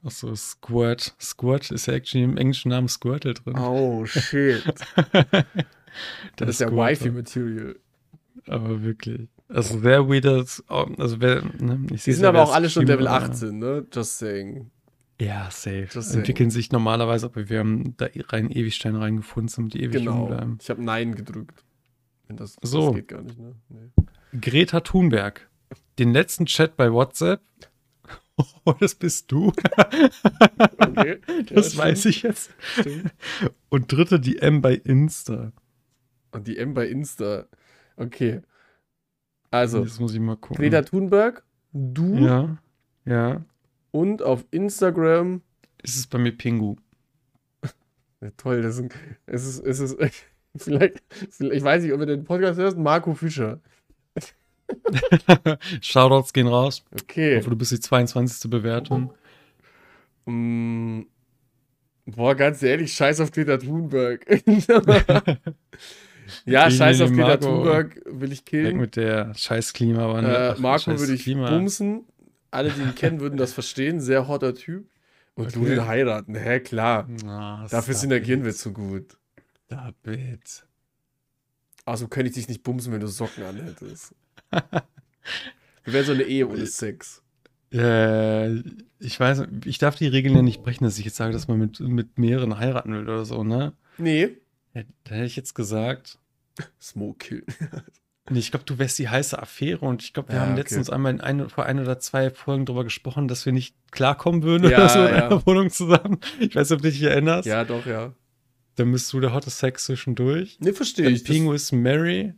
Achso, 0.03 0.35
Squirt. 0.35 1.13
Squirt 1.19 1.71
ist 1.71 1.85
ja 1.87 1.93
actually 1.93 2.23
im 2.25 2.37
englischen 2.37 2.69
Namen 2.69 2.87
Squirtle 2.89 3.33
drin. 3.33 3.57
Oh, 3.57 4.05
shit. 4.05 4.63
Der 5.23 5.45
Das 6.37 6.49
ist 6.49 6.59
ja. 6.61 6.71
Wifi-Material. 6.71 7.75
Aber 8.47 8.81
wirklich. 8.83 9.29
Also 9.47 9.79
sehr 9.79 10.07
weird. 10.09 10.25
Also 10.25 11.21
wer, 11.21 11.43
ne, 11.59 11.85
ich 11.91 12.03
Die 12.03 12.11
sind 12.13 12.23
ja, 12.23 12.29
aber 12.29 12.39
wer 12.39 12.43
auch 12.45 12.53
alle 12.53 12.69
schon 12.69 12.85
Level 12.87 13.09
hat, 13.09 13.31
18, 13.31 13.57
ne? 13.59 13.85
Just 13.93 14.17
saying. 14.17 14.71
Ja, 15.21 15.49
safe. 15.51 15.87
Saying. 15.91 16.19
Entwickeln 16.19 16.49
sich 16.49 16.71
normalerweise, 16.71 17.27
aber 17.27 17.47
wir 17.49 17.59
haben 17.59 17.95
da 17.97 18.07
rein 18.29 18.49
Ewigsteine 18.49 18.99
reingefunden, 18.99 19.53
damit 19.55 19.73
die 19.75 19.83
ewig 19.83 19.91
Genau. 20.03 20.25
bleiben. 20.25 20.57
Ich 20.61 20.69
habe 20.69 20.83
Nein 20.83 21.13
gedrückt. 21.15 21.63
Wenn 22.27 22.37
das, 22.37 22.57
So. 22.63 22.87
das 22.87 22.95
geht 22.95 23.07
gar 23.09 23.21
nicht, 23.21 23.37
ne? 23.37 23.53
Nee. 23.69 23.91
Greta 24.39 24.79
Thunberg. 24.81 25.49
Den 25.99 26.11
letzten 26.11 26.45
Chat 26.45 26.75
bei 26.77 26.91
WhatsApp. 26.91 27.41
Oh, 28.65 28.73
das 28.79 28.95
bist 28.95 29.31
du. 29.31 29.53
Okay. 30.79 31.19
Das 31.51 31.77
weiß 31.77 32.05
ich 32.05 32.23
jetzt. 32.23 32.49
Stimmt. 32.79 33.13
Und 33.69 33.91
dritte 33.91 34.19
die 34.19 34.39
M 34.39 34.59
bei 34.63 34.73
Insta. 34.73 35.51
Und 36.31 36.47
die 36.47 36.57
M 36.57 36.73
bei 36.73 36.87
Insta. 36.87 37.45
Okay. 37.95 38.41
Also, 39.51 39.83
das 39.83 39.99
muss 39.99 40.15
ich 40.15 40.19
mal 40.19 40.35
gucken. 40.35 40.55
Greta 40.55 40.81
Thunberg, 40.81 41.43
du 41.73 42.15
Ja. 42.15 42.57
Ja. 43.05 43.45
und 43.91 44.23
auf 44.23 44.45
Instagram. 44.49 45.43
Ist 45.83 45.97
es 45.97 46.07
bei 46.07 46.17
mir 46.17 46.31
Pingu. 46.31 46.77
Ja, 48.19 48.31
toll, 48.37 48.63
das 48.63 48.79
ist, 48.79 48.89
es 49.27 49.45
ist, 49.45 49.59
es 49.59 49.79
ist, 49.79 49.97
vielleicht, 50.57 51.03
vielleicht, 51.29 51.55
ich 51.55 51.63
weiß 51.63 51.83
nicht, 51.83 51.93
ob 51.93 51.99
ihr 51.99 52.07
den 52.07 52.23
Podcast 52.23 52.57
hörst, 52.57 52.77
Marco 52.79 53.13
Fischer. 53.13 53.59
Shoutouts 55.81 56.33
gehen 56.33 56.47
raus. 56.47 56.83
Ich 56.95 57.03
Okay. 57.03 57.37
hoffe, 57.37 57.49
du 57.49 57.55
bist 57.55 57.71
die 57.71 57.79
22. 57.79 58.49
Bewertung. 58.49 59.13
Mm, 60.25 61.01
boah, 62.05 62.35
ganz 62.35 62.63
ehrlich, 62.63 62.93
scheiß 62.93 63.19
auf 63.21 63.31
Greta 63.31 63.57
Thunberg. 63.57 64.25
ja, 66.45 66.67
Ich 66.67 66.77
scheiß 66.77 67.01
auf 67.01 67.09
Greta 67.11 67.27
Marco. 67.27 67.45
Thunberg 67.45 68.01
will 68.05 68.31
ich 68.31 68.39
Weg 68.39 68.45
killen. 68.45 68.77
mit 68.77 68.95
der 68.95 69.33
scheiß 69.35 69.73
Klimawandel. 69.73 70.33
Äh, 70.33 70.49
Ach, 70.55 70.59
Marco 70.59 70.91
scheiß 70.91 70.99
würde 70.99 71.13
ich 71.13 71.23
Klima. 71.23 71.49
bumsen. 71.49 72.05
Alle, 72.51 72.69
die 72.71 72.81
ihn 72.81 72.95
kennen, 72.95 73.19
würden 73.19 73.37
das 73.37 73.53
verstehen. 73.59 73.99
Sehr 73.99 74.27
hotter 74.27 74.53
Typ. 74.55 74.87
Und 75.35 75.55
du 75.55 75.61
Okay. 75.61 75.69
den 75.75 75.87
heiraten. 75.87 76.35
Hä, 76.35 76.59
klar. 76.59 77.07
Ah, 77.25 77.65
Dafür 77.69 77.95
synergieren 77.95 78.41
it. 78.41 78.45
wir 78.45 78.53
zu 78.53 78.71
gut. 78.71 79.17
Stop 79.65 79.95
it. 80.07 80.63
Außerdem 81.85 82.09
könnte 82.11 82.29
ich 82.29 82.35
dich 82.35 82.47
nicht 82.47 82.61
bumsen, 82.63 82.93
wenn 82.93 82.99
du 83.01 83.07
Socken 83.07 83.43
anhättest. 83.43 84.13
Wir 85.83 85.93
wären 85.93 86.05
so 86.05 86.11
eine 86.13 86.23
Ehe 86.23 86.47
ohne 86.47 86.65
Sex. 86.65 87.21
Äh, 87.73 88.55
ich 88.99 89.19
weiß, 89.19 89.43
ich 89.65 89.79
darf 89.79 89.95
die 89.95 90.07
Regeln 90.07 90.35
ja 90.35 90.41
nicht 90.41 90.63
brechen, 90.63 90.83
dass 90.83 90.97
ich 90.99 91.05
jetzt 91.05 91.17
sage, 91.17 91.33
dass 91.33 91.47
man 91.47 91.59
mit, 91.59 91.79
mit 91.79 92.17
mehreren 92.19 92.57
heiraten 92.57 92.93
will 92.93 93.01
oder 93.03 93.25
so, 93.25 93.43
ne? 93.43 93.73
Nee. 93.97 94.29
Ja, 94.73 94.83
Da 95.03 95.15
hätte 95.15 95.25
ich 95.25 95.35
jetzt 95.35 95.55
gesagt, 95.55 96.19
Smoke 96.81 97.43
nee, 98.29 98.39
ich 98.39 98.51
glaube, 98.51 98.65
du 98.65 98.77
wärst 98.77 98.99
die 98.99 99.09
heiße 99.09 99.41
Affäre 99.41 99.85
und 99.85 100.03
ich 100.03 100.13
glaube, 100.13 100.29
wir 100.29 100.35
Ja, 100.35 100.41
haben 100.43 100.51
okay. 100.51 100.61
letztens 100.61 100.89
einmal 100.89 101.13
in 101.13 101.21
ein, 101.21 101.49
vor 101.49 101.65
ein 101.65 101.79
oder 101.79 101.99
zwei 101.99 102.29
Folgen 102.29 102.65
darüber 102.65 102.83
gesprochen, 102.83 103.27
dass 103.27 103.45
wir 103.45 103.53
nicht 103.53 103.75
klarkommen 103.91 104.43
würden 104.43 104.69
Ja, 104.69 104.77
oder 104.77 104.89
so 104.89 104.99
in 104.99 105.15
ja. 105.15 105.25
einer 105.27 105.45
Wohnung 105.45 105.69
zusammen. 105.69 106.19
Ich 106.39 106.55
weiß 106.55 106.69
nicht, 106.69 106.77
ob 106.77 106.83
du 106.83 106.89
dich 106.91 107.01
erinnerst. 107.01 107.47
Ja, 107.47 107.65
doch, 107.65 107.85
ja. 107.85 108.13
Dann 108.75 108.91
bist 108.91 109.11
du 109.13 109.19
der 109.19 109.33
hotte 109.33 109.49
Sex 109.49 109.85
zwischendurch. 109.85 110.57
Nee, 110.59 110.73
verstehe 110.73 111.09
ich. 111.09 111.23
Pingu 111.23 111.53
ist 111.53 111.71
Mary. 111.71 112.33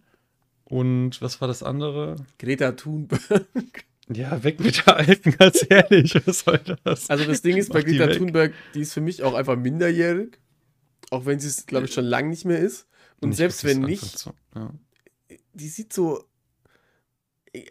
Und 0.65 1.21
was 1.21 1.39
war 1.41 1.47
das 1.47 1.63
andere? 1.63 2.15
Greta 2.39 2.71
Thunberg. 2.73 3.21
Ja, 4.13 4.43
weg 4.43 4.59
mit 4.59 4.85
der 4.85 4.97
Alten, 4.97 5.31
ganz 5.31 5.65
ehrlich. 5.69 6.13
Was 6.27 6.39
soll 6.41 6.59
das? 6.83 7.09
Also 7.09 7.25
das 7.25 7.41
Ding 7.41 7.57
ist 7.57 7.71
bei 7.71 7.81
die 7.81 7.97
Greta 7.97 8.09
weg. 8.11 8.17
Thunberg, 8.19 8.53
die 8.73 8.81
ist 8.81 8.93
für 8.93 9.01
mich 9.01 9.23
auch 9.23 9.33
einfach 9.33 9.55
minderjährig. 9.57 10.37
Auch 11.11 11.25
wenn 11.25 11.39
sie 11.39 11.47
es, 11.47 11.65
glaube 11.65 11.85
ich, 11.85 11.93
schon 11.93 12.05
lange 12.05 12.29
nicht 12.29 12.45
mehr 12.45 12.59
ist. 12.59 12.87
Und 13.21 13.29
Nicht 13.29 13.37
selbst 13.37 13.63
wenn 13.63 13.81
so 13.81 13.87
nicht, 13.87 14.17
zu- 14.19 14.33
Ja. 14.55 14.71
die 15.53 15.67
sieht 15.67 15.93
so. 15.93 16.23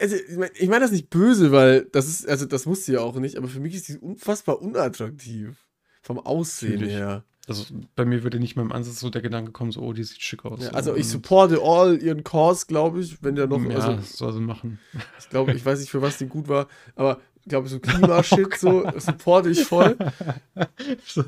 Also, 0.01 0.15
ich 0.15 0.35
meine 0.37 0.51
ich 0.57 0.67
mein 0.67 0.81
das 0.81 0.91
nicht 0.91 1.09
böse, 1.09 1.51
weil 1.51 1.85
das 1.91 2.07
ist, 2.07 2.27
also 2.27 2.45
das 2.45 2.65
muss 2.65 2.85
sie 2.85 2.93
ja 2.93 3.01
auch 3.01 3.15
nicht, 3.17 3.37
aber 3.37 3.47
für 3.47 3.59
mich 3.59 3.75
ist 3.75 3.87
die 3.87 3.97
unfassbar 3.97 4.61
unattraktiv. 4.61 5.55
Vom 6.01 6.19
Aussehen 6.19 6.73
Natürlich. 6.73 6.93
her. 6.95 7.23
Also 7.47 7.65
bei 7.95 8.05
mir 8.05 8.23
würde 8.23 8.39
nicht 8.39 8.55
mal 8.55 8.63
im 8.63 8.71
Ansatz 8.71 8.99
so 8.99 9.09
der 9.09 9.21
Gedanke 9.21 9.51
kommen, 9.51 9.71
so, 9.71 9.81
oh, 9.81 9.93
die 9.93 10.03
sieht 10.03 10.21
schick 10.21 10.45
aus. 10.45 10.61
Ja, 10.61 10.69
so. 10.69 10.75
also 10.75 10.95
ich 10.95 11.07
supporte 11.07 11.59
all 11.61 12.01
ihren 12.01 12.23
Cause, 12.23 12.65
glaube 12.67 13.01
ich, 13.01 13.21
wenn 13.23 13.35
der 13.35 13.47
noch, 13.47 13.61
ja, 13.63 13.75
also 13.75 13.93
das 13.93 14.17
soll 14.17 14.33
sie 14.33 14.39
machen. 14.39 14.79
ich 15.19 15.29
glaube, 15.29 15.53
ich 15.53 15.63
weiß 15.63 15.79
nicht, 15.79 15.91
für 15.91 16.01
was 16.01 16.17
die 16.17 16.25
gut 16.27 16.47
war, 16.47 16.67
aber 16.95 17.19
ich 17.45 17.49
glaube, 17.49 17.67
so 17.67 17.79
Klimashit, 17.79 18.55
so 18.57 18.89
supporte 18.97 19.51
ich 19.51 19.63
voll. 19.63 19.95
So, 21.05 21.23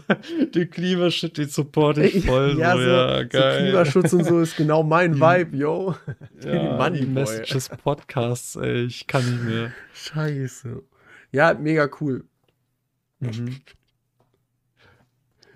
den 0.55 0.69
Klimashit, 0.71 1.37
den 1.37 1.49
support 1.49 1.99
ich 1.99 2.25
voll. 2.25 2.55
ja, 2.57 2.73
so, 2.73 2.81
so, 2.81 2.89
ja, 2.89 3.21
so 3.21 3.29
geil. 3.29 3.61
Klimaschutz 3.61 4.13
und 4.13 4.23
so 4.23 4.39
ist 4.39 4.57
genau 4.57 4.81
mein 4.81 5.13
Die- 5.13 5.19
Vibe, 5.21 5.57
yo. 5.57 5.95
ja, 6.43 6.75
Money 6.77 7.01
die 7.01 7.05
Boy. 7.05 7.13
Messages 7.13 7.69
Podcasts, 7.69 8.55
ey, 8.55 8.85
ich 8.85 9.05
kann 9.05 9.23
nicht 9.29 9.43
mehr. 9.43 9.71
Scheiße. 9.93 10.81
Ja, 11.31 11.53
mega 11.53 11.87
cool. 12.01 12.25
Mhm. 13.19 13.57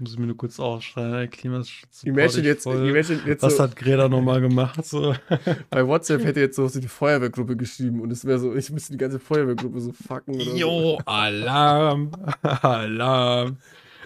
Muss 0.01 0.13
ich 0.13 0.19
mir 0.19 0.25
nur 0.25 0.35
kurz 0.37 0.59
aufschreiben, 0.59 1.29
Klimaschutz 1.29 2.03
Imagine 2.03 2.47
jetzt, 2.47 2.65
imagine 2.65 3.21
jetzt 3.27 3.43
Was 3.43 3.57
so, 3.57 3.63
hat 3.63 3.75
Greta 3.75 4.09
nochmal 4.09 4.41
gemacht? 4.41 4.83
So. 4.83 5.13
bei 5.69 5.85
WhatsApp 5.85 6.23
hätte 6.25 6.39
jetzt 6.39 6.55
so 6.55 6.67
die 6.67 6.87
Feuerwehrgruppe 6.87 7.55
geschrieben 7.55 8.01
und 8.01 8.11
es 8.11 8.25
wäre 8.25 8.39
so, 8.39 8.55
ich 8.55 8.71
müsste 8.71 8.93
die 8.93 8.97
ganze 8.97 9.19
Feuerwehrgruppe 9.19 9.79
so 9.79 9.91
fucken 9.91 10.35
oder 10.35 10.43
so. 10.45 10.55
Jo, 10.57 10.99
Alarm, 11.05 12.11
Alarm. 12.41 13.57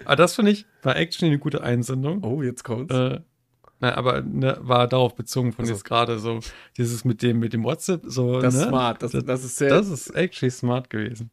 Aber 0.04 0.16
das 0.16 0.34
finde 0.34 0.50
ich, 0.50 0.66
war 0.82 0.96
actually 0.96 1.30
eine 1.32 1.38
gute 1.38 1.62
Einsendung. 1.62 2.22
Oh, 2.22 2.42
jetzt 2.42 2.62
kommt's. 2.62 2.94
Äh, 2.94 3.20
nein, 3.80 3.94
aber 3.94 4.20
ne, 4.20 4.58
war 4.60 4.86
darauf 4.88 5.14
bezogen 5.14 5.52
von 5.52 5.62
Also. 5.62 5.72
jetzt 5.72 5.84
gerade 5.84 6.18
so, 6.18 6.40
dieses 6.76 7.06
mit 7.06 7.22
dem, 7.22 7.38
mit 7.38 7.54
dem 7.54 7.64
WhatsApp, 7.64 8.02
so, 8.06 8.38
das 8.40 8.54
ne? 8.54 8.60
ist 8.60 8.68
smart. 8.68 9.02
Das, 9.02 9.12
das- 9.12 9.24
das 9.24 9.44
ist 9.44 9.56
sehr. 9.56 9.70
Das 9.70 9.88
ist 9.88 10.10
actually 10.10 10.50
smart 10.50 10.90
gewesen. 10.90 11.30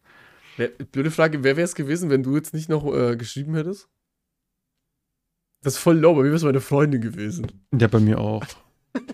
Blöde 0.91 1.11
Frage, 1.11 1.43
wer 1.43 1.57
wäre 1.57 1.65
es 1.65 1.75
gewesen, 1.75 2.09
wenn 2.09 2.23
du 2.23 2.35
jetzt 2.35 2.53
nicht 2.53 2.69
noch 2.69 2.85
äh, 2.95 3.17
geschrieben 3.17 3.55
hättest? 3.55 3.89
Das 5.63 5.75
ist 5.75 5.79
voll 5.79 5.97
low, 5.97 6.13
bei 6.13 6.23
mir 6.23 6.33
ist 6.33 6.43
meine 6.43 6.61
Freundin 6.61 7.01
gewesen. 7.01 7.47
Ja, 7.77 7.87
bei 7.87 7.99
mir 7.99 8.19
auch. 8.19 8.43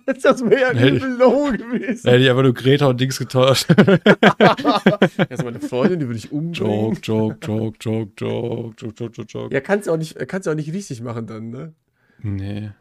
Das 0.05 0.43
wäre 0.43 0.73
ja 0.75 0.87
übel 0.87 1.17
low 1.17 1.51
gewesen. 1.51 2.09
Hätte 2.09 2.21
ich 2.21 2.29
einfach 2.29 2.43
nur 2.43 2.53
Greta 2.53 2.87
und 2.87 2.99
Dings 2.99 3.17
getauscht. 3.17 3.69
Das 3.69 3.77
ist 5.17 5.31
also 5.31 5.43
meine 5.45 5.61
Freundin, 5.61 5.99
die 6.01 6.07
würde 6.07 6.17
ich 6.17 6.33
umbringen. 6.33 6.51
Joke, 6.51 6.99
joke, 7.01 7.37
joke, 7.41 7.77
joke, 7.79 8.11
joke, 8.17 8.75
joke, 8.77 9.13
joke, 9.15 9.21
joke. 9.21 9.53
Ja, 9.53 9.61
kannst 9.61 9.87
du 9.87 9.93
auch 9.93 9.97
nicht, 9.97 10.17
kannst 10.27 10.47
du 10.47 10.51
auch 10.51 10.55
nicht 10.55 10.73
richtig 10.73 11.01
machen 11.01 11.27
dann, 11.27 11.49
ne? 11.49 11.73
Nee. 12.21 12.71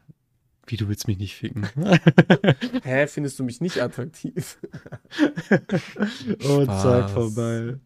Wie, 0.66 0.76
du 0.76 0.88
willst 0.88 1.06
mich 1.06 1.18
nicht 1.18 1.36
ficken? 1.36 1.66
Hä, 2.82 3.06
findest 3.06 3.38
du 3.38 3.44
mich 3.44 3.60
nicht 3.60 3.80
attraktiv? 3.80 4.58
Oh, 6.46 6.56
und 6.56 6.66
Zeit 6.66 7.10
vorbei. 7.10 7.76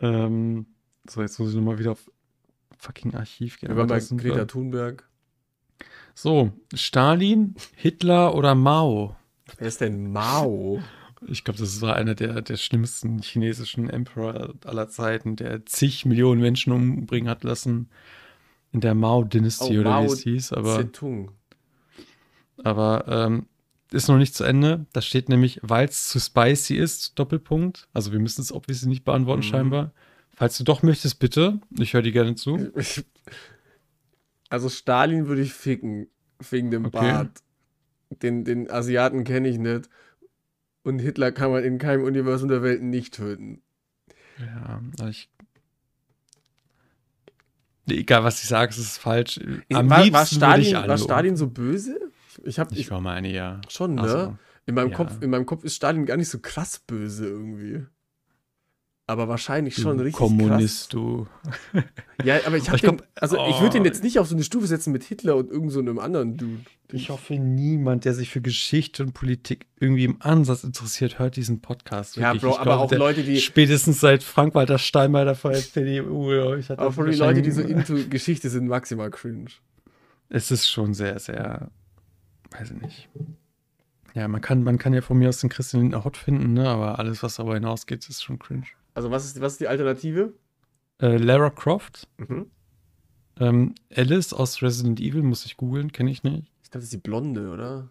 Ähm, 0.00 0.66
so, 1.08 1.22
jetzt 1.22 1.38
muss 1.38 1.50
ich 1.50 1.56
nochmal 1.56 1.78
wieder 1.78 1.92
auf 1.92 2.10
fucking 2.84 3.14
Archiv 3.14 3.58
gehen. 3.58 3.70
Wir 3.70 3.76
waren 3.76 3.88
bei 3.88 3.98
Greta 3.98 4.36
wir- 4.36 4.46
Thunberg. 4.46 5.08
So, 6.14 6.52
Stalin, 6.74 7.54
Hitler 7.74 8.34
oder 8.34 8.54
Mao? 8.54 9.16
Wer 9.58 9.66
ist 9.68 9.80
denn 9.80 10.12
Mao? 10.12 10.80
Ich 11.26 11.42
glaube, 11.42 11.58
das 11.58 11.80
war 11.80 11.96
einer 11.96 12.14
der, 12.14 12.42
der 12.42 12.56
schlimmsten 12.56 13.20
chinesischen 13.22 13.88
Emperor 13.90 14.54
aller 14.64 14.88
Zeiten, 14.88 15.36
der 15.36 15.64
zig 15.66 16.04
Millionen 16.04 16.40
Menschen 16.40 16.72
umbringen 16.72 17.28
hat 17.28 17.42
lassen. 17.44 17.88
In 18.72 18.80
der 18.80 18.94
Mao-Dynastie 18.94 19.78
Oh, 19.78 19.80
oder 19.80 19.90
wie 20.02 20.04
Mao 20.04 20.12
es 20.12 20.20
hieß. 20.22 20.52
Aber, 20.52 20.76
Zedong. 20.76 21.30
aber 22.62 23.04
ähm, 23.08 23.46
ist 23.92 24.08
noch 24.08 24.18
nicht 24.18 24.34
zu 24.34 24.44
Ende. 24.44 24.86
Da 24.92 25.00
steht 25.00 25.28
nämlich, 25.28 25.60
weil 25.62 25.86
es 25.88 26.08
zu 26.08 26.18
spicy 26.20 26.74
ist, 26.76 27.18
Doppelpunkt. 27.18 27.88
Also 27.92 28.12
wir 28.12 28.18
müssen 28.18 28.40
es 28.42 28.52
obviously 28.52 28.88
nicht 28.88 29.04
beantworten, 29.04 29.40
Mhm. 29.40 29.50
scheinbar. 29.50 29.92
Falls 30.36 30.58
du 30.58 30.64
doch 30.64 30.82
möchtest, 30.82 31.18
bitte. 31.18 31.60
Ich 31.78 31.94
höre 31.94 32.02
dir 32.02 32.12
gerne 32.12 32.34
zu. 32.34 32.72
Also 34.48 34.68
Stalin 34.68 35.26
würde 35.28 35.42
ich 35.42 35.52
ficken, 35.52 36.08
wegen 36.50 36.70
dem 36.70 36.86
Okay. 36.86 36.98
Bart. 37.12 37.30
Den, 38.22 38.44
den 38.44 38.70
Asiaten 38.70 39.24
kenne 39.24 39.48
ich 39.48 39.58
nicht. 39.58 39.88
Und 40.82 40.98
Hitler 40.98 41.32
kann 41.32 41.50
man 41.50 41.64
in 41.64 41.78
keinem 41.78 42.04
Universum 42.04 42.48
der 42.48 42.62
Welt 42.62 42.82
nicht 42.82 43.14
töten. 43.14 43.62
Ja, 44.38 44.80
aber 44.98 45.08
ich. 45.08 45.30
Nee, 47.86 47.96
egal, 47.98 48.24
was 48.24 48.42
ich 48.42 48.48
sage, 48.48 48.70
es 48.70 48.78
ist 48.78 48.98
falsch. 48.98 49.40
Am 49.72 49.90
war, 49.90 50.10
war, 50.12 50.26
Stalin, 50.26 50.74
war 50.74 50.98
Stalin 50.98 51.36
so 51.36 51.48
böse? 51.48 51.98
Ich, 52.44 52.58
habe 52.58 52.72
Ich 52.74 52.80
ich, 52.80 52.90
war 52.90 53.00
mal 53.00 53.14
eine, 53.14 53.32
ja. 53.32 53.60
schon, 53.68 53.94
ne? 53.94 54.08
So. 54.08 54.38
In 54.66 54.74
meinem 54.74 54.90
Ja. 54.90 54.96
Kopf, 54.96 55.20
in 55.20 55.30
meinem 55.30 55.46
Kopf 55.46 55.64
ist 55.64 55.74
Stalin 55.76 56.06
gar 56.06 56.16
nicht 56.16 56.28
so 56.30 56.38
krass 56.38 56.78
böse 56.78 57.26
irgendwie. 57.26 57.84
Aber 59.06 59.28
wahrscheinlich 59.28 59.74
schon 59.74 59.98
Du 59.98 60.04
richtig 60.04 60.18
Kommunist, 60.18 60.94
du. 60.94 61.26
krass. 61.70 61.84
Ja, 62.24 62.40
aber 62.46 62.56
ich 62.56 62.64
glaub, 62.64 63.06
also 63.16 63.36
ich 63.48 63.60
würde 63.60 63.74
den 63.74 63.82
oh. 63.82 63.84
jetzt 63.84 64.02
nicht 64.02 64.18
auf 64.18 64.26
so 64.26 64.34
eine 64.34 64.44
Stufe 64.44 64.66
setzen 64.66 64.92
mit 64.92 65.04
Hitler 65.04 65.36
und 65.36 65.50
irgend 65.50 65.72
so 65.72 65.80
einem 65.80 65.98
anderen 65.98 66.38
Dude. 66.38 66.62
Ich 66.90 67.10
hoffe, 67.10 67.34
niemand, 67.34 68.06
der 68.06 68.14
sich 68.14 68.30
für 68.30 68.40
Geschichte 68.40 69.02
und 69.02 69.12
Politik 69.12 69.66
irgendwie 69.78 70.04
im 70.04 70.22
Ansatz 70.22 70.64
interessiert, 70.64 71.18
hört 71.18 71.36
diesen 71.36 71.60
Podcast. 71.60 72.16
Ja, 72.16 72.32
wirklich. 72.32 72.42
Bro, 72.42 72.50
Ich 72.50 72.56
aber 72.56 72.64
glaube, 72.76 72.94
auch 72.94 72.98
Leute, 72.98 73.24
die 73.24 73.40
Spätestens 73.40 74.00
seit 74.00 74.22
Frank-Walter 74.22 74.78
Steinmeier 74.78 75.34
vor 75.34 75.50
der 75.50 75.60
CDU. 75.60 76.32
ja, 76.32 76.76
aber 76.76 76.92
für 76.92 77.10
die 77.10 77.16
Leute, 77.16 77.42
die 77.42 77.50
so 77.50 77.60
into 77.60 77.96
Geschichte 78.08 78.48
sind, 78.48 78.68
maximal 78.68 79.10
cringe. 79.10 79.50
Es 80.30 80.50
ist 80.50 80.68
schon 80.68 80.94
sehr, 80.94 81.18
sehr. 81.18 81.70
Weiß 82.52 82.70
ich 82.70 82.80
nicht. 82.80 83.08
Ja, 84.14 84.28
man 84.28 84.40
kann, 84.40 84.62
man 84.62 84.78
kann 84.78 84.94
ja 84.94 85.02
von 85.02 85.18
mir 85.18 85.28
aus 85.28 85.40
den 85.40 85.50
Christian 85.50 85.82
Lindner 85.82 86.04
hot 86.04 86.16
finden, 86.16 86.52
ne? 86.52 86.68
aber 86.68 86.98
alles, 87.00 87.22
was 87.22 87.36
darüber 87.36 87.54
hinausgeht, 87.54 88.08
ist 88.08 88.22
schon 88.22 88.38
cringe. 88.38 88.66
Also 88.94 89.10
was 89.10 89.24
ist, 89.24 89.40
was 89.40 89.52
ist 89.52 89.60
die 89.60 89.68
Alternative? 89.68 90.32
Äh, 91.00 91.16
Lara 91.16 91.50
Croft, 91.50 92.08
Mhm. 92.18 92.50
ähm, 93.40 93.74
Alice 93.94 94.32
aus 94.32 94.62
Resident 94.62 95.00
Evil, 95.00 95.22
muss 95.22 95.44
ich 95.44 95.56
googeln, 95.56 95.90
kenne 95.92 96.10
ich 96.10 96.22
nicht. 96.22 96.52
Ich 96.62 96.70
glaube, 96.70 96.78
das 96.80 96.84
ist 96.84 96.92
die 96.92 96.98
Blonde, 96.98 97.50
oder? 97.50 97.90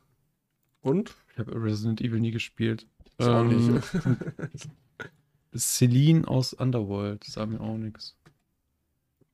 Und? 0.82 1.14
Ich 1.34 1.40
habe 1.40 1.62
Resident 1.62 2.00
Evil 2.02 2.20
nie 2.20 2.32
gespielt. 2.32 2.88
Ich 3.20 3.26
auch 3.26 3.42
Ähm, 3.42 3.74
nicht. 3.76 3.84
Celine 5.56 6.28
aus 6.28 6.54
Underworld, 6.54 7.24
sagt 7.26 7.52
mir 7.52 7.60
auch 7.62 7.78
nichts. 7.78 8.16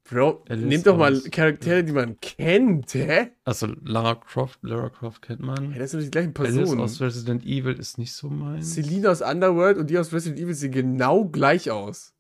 Bro, 0.10 0.43
Alice 0.49 0.66
nehmt 0.66 0.88
doch 0.88 0.97
mal 0.97 1.20
Charaktere, 1.30 1.84
die 1.84 1.91
man 1.91 2.20
kennt, 2.20 2.93
hä? 2.95 3.30
Also 3.43 3.68
Lara 3.84 4.16
Croft, 4.16 4.60
Lara 4.64 4.89
Croft 4.89 5.22
kennt 5.22 5.41
man. 5.41 5.72
Hey, 5.72 5.80
das 5.80 5.91
sind 5.91 5.99
doch 5.99 6.05
die 6.05 6.12
gleichen 6.12 6.34
Alice 6.36 6.55
Personen. 6.55 6.82
aus 6.82 6.99
Resident 6.99 7.45
Evil 7.45 7.74
ist 7.74 7.99
nicht 7.99 8.14
so 8.14 8.28
mein. 8.30 8.64
Celine 8.64 9.12
aus 9.12 9.22
Underworld 9.22 9.78
und 9.78 9.89
die 9.89 9.99
aus 9.99 10.12
Resident 10.12 10.41
Evil 10.41 10.55
sehen 10.55 10.72
genau 10.72 11.26
gleich 11.26 11.70
aus. 11.70 12.14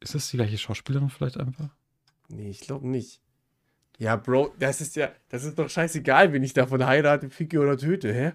Ist 0.00 0.14
das 0.14 0.30
die 0.30 0.38
gleiche 0.38 0.56
Schauspielerin 0.56 1.10
vielleicht 1.10 1.36
einfach? 1.36 1.68
Nee, 2.28 2.48
ich 2.48 2.60
glaube 2.60 2.88
nicht. 2.88 3.20
Ja, 3.98 4.16
Bro, 4.16 4.54
das 4.58 4.80
ist 4.80 4.96
ja, 4.96 5.10
das 5.28 5.44
ist 5.44 5.58
doch 5.58 5.68
scheißegal, 5.68 6.32
wen 6.32 6.42
ich 6.42 6.54
davon 6.54 6.86
heirate, 6.86 7.28
ficke 7.28 7.60
oder 7.60 7.76
töte, 7.76 8.14
hä? 8.14 8.32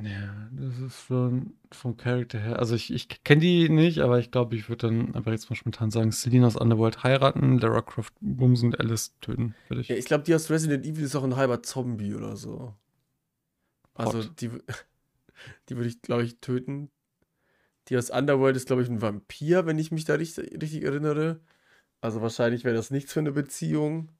Ja, 0.00 0.48
das 0.52 0.78
ist 0.78 1.06
schon 1.06 1.54
vom 1.72 1.96
Charakter 1.96 2.38
her. 2.38 2.58
Also 2.60 2.76
ich, 2.76 2.92
ich 2.92 3.08
kenne 3.24 3.40
die 3.40 3.68
nicht, 3.68 3.98
aber 3.98 4.20
ich 4.20 4.30
glaube, 4.30 4.54
ich 4.54 4.68
würde 4.68 4.86
dann 4.86 5.14
einfach 5.14 5.32
jetzt 5.32 5.50
mal 5.50 5.56
spontan 5.56 5.90
sagen, 5.90 6.12
Celine 6.12 6.46
aus 6.46 6.54
Underworld 6.54 7.02
heiraten, 7.02 7.58
Lara 7.58 7.82
Croft 7.82 8.14
bumsen 8.20 8.68
und 8.68 8.80
Alice 8.80 9.18
töten. 9.20 9.56
Fertig. 9.66 9.88
Ja, 9.88 9.96
ich 9.96 10.04
glaube, 10.04 10.22
die 10.22 10.34
aus 10.36 10.50
Resident 10.50 10.86
Evil 10.86 11.02
ist 11.02 11.16
auch 11.16 11.24
ein 11.24 11.34
halber 11.34 11.64
Zombie 11.64 12.14
oder 12.14 12.36
so. 12.36 12.74
Also, 13.94 14.18
Hot. 14.18 14.40
die, 14.40 14.50
die 15.68 15.76
würde 15.76 15.88
ich, 15.88 16.00
glaube 16.00 16.22
ich, 16.22 16.38
töten. 16.38 16.90
Die 17.88 17.96
aus 17.96 18.10
Underworld 18.10 18.56
ist, 18.56 18.66
glaube 18.66 18.82
ich, 18.82 18.88
ein 18.88 19.02
Vampir, 19.02 19.66
wenn 19.66 19.78
ich 19.78 19.90
mich 19.90 20.04
da 20.04 20.14
richtig, 20.14 20.62
richtig 20.62 20.84
erinnere. 20.84 21.40
Also, 22.00 22.22
wahrscheinlich 22.22 22.62
wäre 22.62 22.76
das 22.76 22.92
nichts 22.92 23.12
für 23.12 23.20
eine 23.20 23.32
Beziehung. 23.32 24.12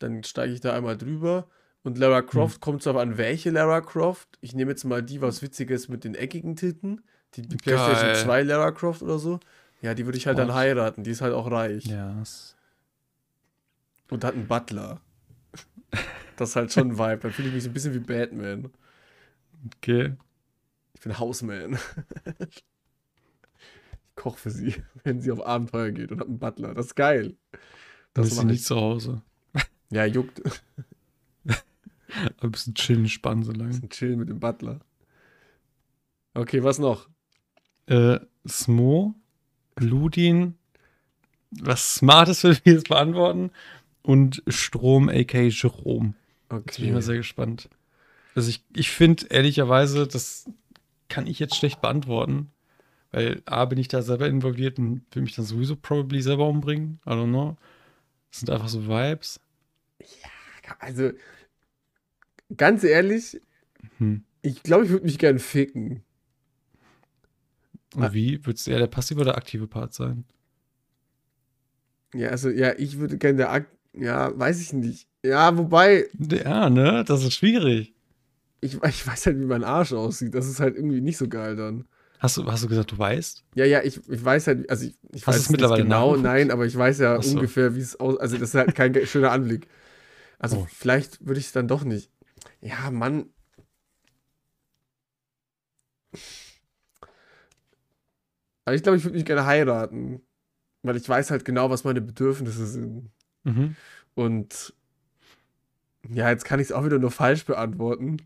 Dann 0.00 0.22
steige 0.22 0.52
ich 0.52 0.60
da 0.60 0.74
einmal 0.74 0.98
drüber. 0.98 1.48
Und 1.84 1.96
Lara 1.98 2.22
Croft 2.22 2.60
kommt 2.60 2.82
zwar 2.82 2.96
an, 3.00 3.16
welche 3.18 3.50
Lara 3.50 3.80
Croft. 3.80 4.28
Ich 4.40 4.54
nehme 4.54 4.70
jetzt 4.72 4.84
mal 4.84 5.02
die, 5.02 5.20
was 5.22 5.42
Witziges 5.42 5.88
mit 5.88 6.04
den 6.04 6.14
eckigen 6.14 6.56
Titten. 6.56 7.02
Die, 7.34 7.42
die 7.42 7.56
PlayStation 7.56 8.12
Geil. 8.12 8.16
2 8.24 8.42
Lara 8.42 8.70
Croft 8.72 9.02
oder 9.02 9.18
so. 9.18 9.38
Ja, 9.80 9.94
die 9.94 10.04
würde 10.06 10.18
ich 10.18 10.26
halt 10.26 10.38
dann 10.38 10.48
Hot. 10.48 10.56
heiraten. 10.56 11.04
Die 11.04 11.10
ist 11.10 11.20
halt 11.20 11.32
auch 11.34 11.50
reich. 11.50 11.84
Ja, 11.86 12.20
es- 12.20 12.56
Und 14.10 14.24
hat 14.24 14.34
einen 14.34 14.48
Butler. 14.48 15.00
Das 16.36 16.50
ist 16.50 16.56
halt 16.56 16.72
schon 16.72 16.88
ein 16.92 16.98
Vibe. 16.98 17.18
Dann 17.22 17.32
fühle 17.32 17.48
ich 17.48 17.54
mich 17.54 17.62
so 17.64 17.70
ein 17.70 17.74
bisschen 17.74 17.94
wie 17.94 18.00
Batman. 18.00 18.70
okay. 19.76 20.14
Ich 20.94 21.00
bin 21.00 21.18
Houseman. 21.18 21.78
Ich 22.50 22.64
koche 24.16 24.38
für 24.38 24.50
sie, 24.50 24.74
wenn 25.04 25.20
sie 25.20 25.30
auf 25.30 25.46
Abenteuer 25.46 25.92
geht 25.92 26.10
und 26.10 26.18
habe 26.20 26.28
einen 26.30 26.38
Butler. 26.40 26.74
Das 26.74 26.86
ist 26.86 26.96
geil. 26.96 27.36
Das 28.14 28.26
ist 28.28 28.36
mache 28.36 28.46
nicht 28.48 28.60
ich. 28.60 28.66
zu 28.66 28.74
Hause. 28.76 29.22
Ja, 29.90 30.04
juckt. 30.04 30.42
Ein 32.40 32.50
bisschen 32.50 32.74
chillen, 32.74 33.08
spannen 33.08 33.44
so 33.44 33.52
lange. 33.52 33.74
Ein 33.74 33.90
Chill 33.90 34.16
mit 34.16 34.28
dem 34.28 34.40
Butler. 34.40 34.80
Okay, 36.34 36.62
was 36.62 36.78
noch? 36.78 37.08
Äh, 37.86 38.20
Smo, 38.46 39.14
Ludin, 39.78 40.54
was 41.50 41.94
Smartes 41.96 42.44
will 42.44 42.52
ich 42.52 42.62
jetzt 42.64 42.88
beantworten. 42.88 43.50
Und 44.02 44.42
Strom, 44.46 45.08
aka 45.08 45.40
Jerome. 45.40 46.14
Jetzt 46.64 46.76
bin 46.76 46.86
ich 46.86 46.92
mal 46.92 46.98
Okay. 46.98 47.02
sehr 47.02 47.16
gespannt. 47.16 47.68
Also 48.34 48.48
ich, 48.50 48.64
ich 48.74 48.90
finde 48.90 49.26
ehrlicherweise, 49.28 50.06
das 50.06 50.48
kann 51.08 51.26
ich 51.26 51.38
jetzt 51.38 51.56
schlecht 51.56 51.80
beantworten. 51.80 52.50
Weil 53.10 53.42
A, 53.46 53.64
bin 53.64 53.78
ich 53.78 53.88
da 53.88 54.02
selber 54.02 54.28
involviert 54.28 54.78
und 54.78 55.02
will 55.12 55.22
mich 55.22 55.34
dann 55.34 55.44
sowieso 55.44 55.76
probably 55.76 56.22
selber 56.22 56.46
umbringen. 56.46 57.00
I 57.06 57.10
don't 57.10 57.28
know. 57.28 57.56
Das 58.30 58.40
sind 58.40 58.50
einfach 58.50 58.68
so 58.68 58.86
Vibes. 58.86 59.40
Also, 60.78 61.10
ganz 62.56 62.84
ehrlich, 62.84 63.40
Hm. 63.98 64.24
ich 64.42 64.62
glaube, 64.62 64.84
ich 64.84 64.90
würde 64.90 65.04
mich 65.06 65.18
gern 65.18 65.38
ficken. 65.38 66.02
Und 67.94 68.02
Ah. 68.04 68.12
wie? 68.12 68.44
Würdest 68.44 68.66
du 68.66 68.70
eher 68.70 68.78
der 68.78 68.86
passive 68.86 69.20
oder 69.20 69.36
aktive 69.36 69.66
Part 69.66 69.94
sein? 69.94 70.24
Ja, 72.14 72.28
also, 72.28 72.48
ja, 72.50 72.72
ich 72.78 72.98
würde 72.98 73.18
gerne 73.18 73.36
der 73.38 73.52
Akt. 73.52 73.70
Ja, 73.94 74.36
weiß 74.38 74.60
ich 74.60 74.72
nicht. 74.72 75.08
Ja, 75.24 75.56
wobei, 75.58 76.06
Ja, 76.18 76.70
ne? 76.70 77.04
Das 77.06 77.22
ist 77.24 77.34
schwierig. 77.34 77.94
ich, 78.60 78.74
ich 78.82 79.06
weiß 79.06 79.26
halt, 79.26 79.38
wie 79.40 79.44
mein 79.44 79.64
Arsch 79.64 79.92
aussieht. 79.92 80.34
Das 80.34 80.46
ist 80.48 80.60
halt 80.60 80.76
irgendwie 80.76 81.00
nicht 81.00 81.16
so 81.16 81.28
geil 81.28 81.56
dann. 81.56 81.86
Hast 82.18 82.36
du, 82.36 82.44
hast 82.46 82.64
du 82.64 82.68
gesagt, 82.68 82.90
du 82.90 82.98
weißt? 82.98 83.44
Ja, 83.54 83.64
ja, 83.64 83.82
ich, 83.82 84.00
ich 84.08 84.24
weiß 84.24 84.48
halt, 84.48 84.68
also 84.70 84.86
ich, 84.86 84.96
ich 85.12 85.26
Hast 85.26 85.34
weiß 85.36 85.42
es 85.42 85.50
mittlerweile 85.50 85.82
nicht 85.84 85.88
genau, 85.92 86.16
nein, 86.16 86.50
aber 86.50 86.66
ich 86.66 86.76
weiß 86.76 86.98
ja 86.98 87.22
so. 87.22 87.36
ungefähr, 87.36 87.76
wie 87.76 87.80
es 87.80 87.98
aus, 88.00 88.16
also 88.18 88.36
das 88.36 88.48
ist 88.50 88.54
halt 88.56 88.74
kein 88.74 88.94
schöner 89.06 89.30
Anblick. 89.30 89.68
Also 90.40 90.56
Oh. 90.58 90.66
vielleicht 90.68 91.24
würde 91.26 91.38
ich 91.40 91.46
es 91.46 91.52
dann 91.52 91.68
doch 91.68 91.84
nicht. 91.84 92.10
Ja, 92.60 92.90
Mann. 92.90 93.30
Aber 98.64 98.74
ich 98.74 98.82
glaube, 98.82 98.98
ich 98.98 99.04
würde 99.04 99.16
mich 99.16 99.24
gerne 99.24 99.46
heiraten, 99.46 100.20
weil 100.82 100.96
ich 100.96 101.08
weiß 101.08 101.30
halt 101.30 101.44
genau, 101.44 101.70
was 101.70 101.84
meine 101.84 102.00
Bedürfnisse 102.00 102.66
sind. 102.66 103.10
Mhm. 103.44 103.76
Und 104.14 104.74
ja, 106.08 106.30
jetzt 106.30 106.44
kann 106.44 106.60
ich 106.60 106.66
es 106.66 106.72
auch 106.72 106.84
wieder 106.84 106.98
nur 106.98 107.10
falsch 107.10 107.44
beantworten. 107.44 108.18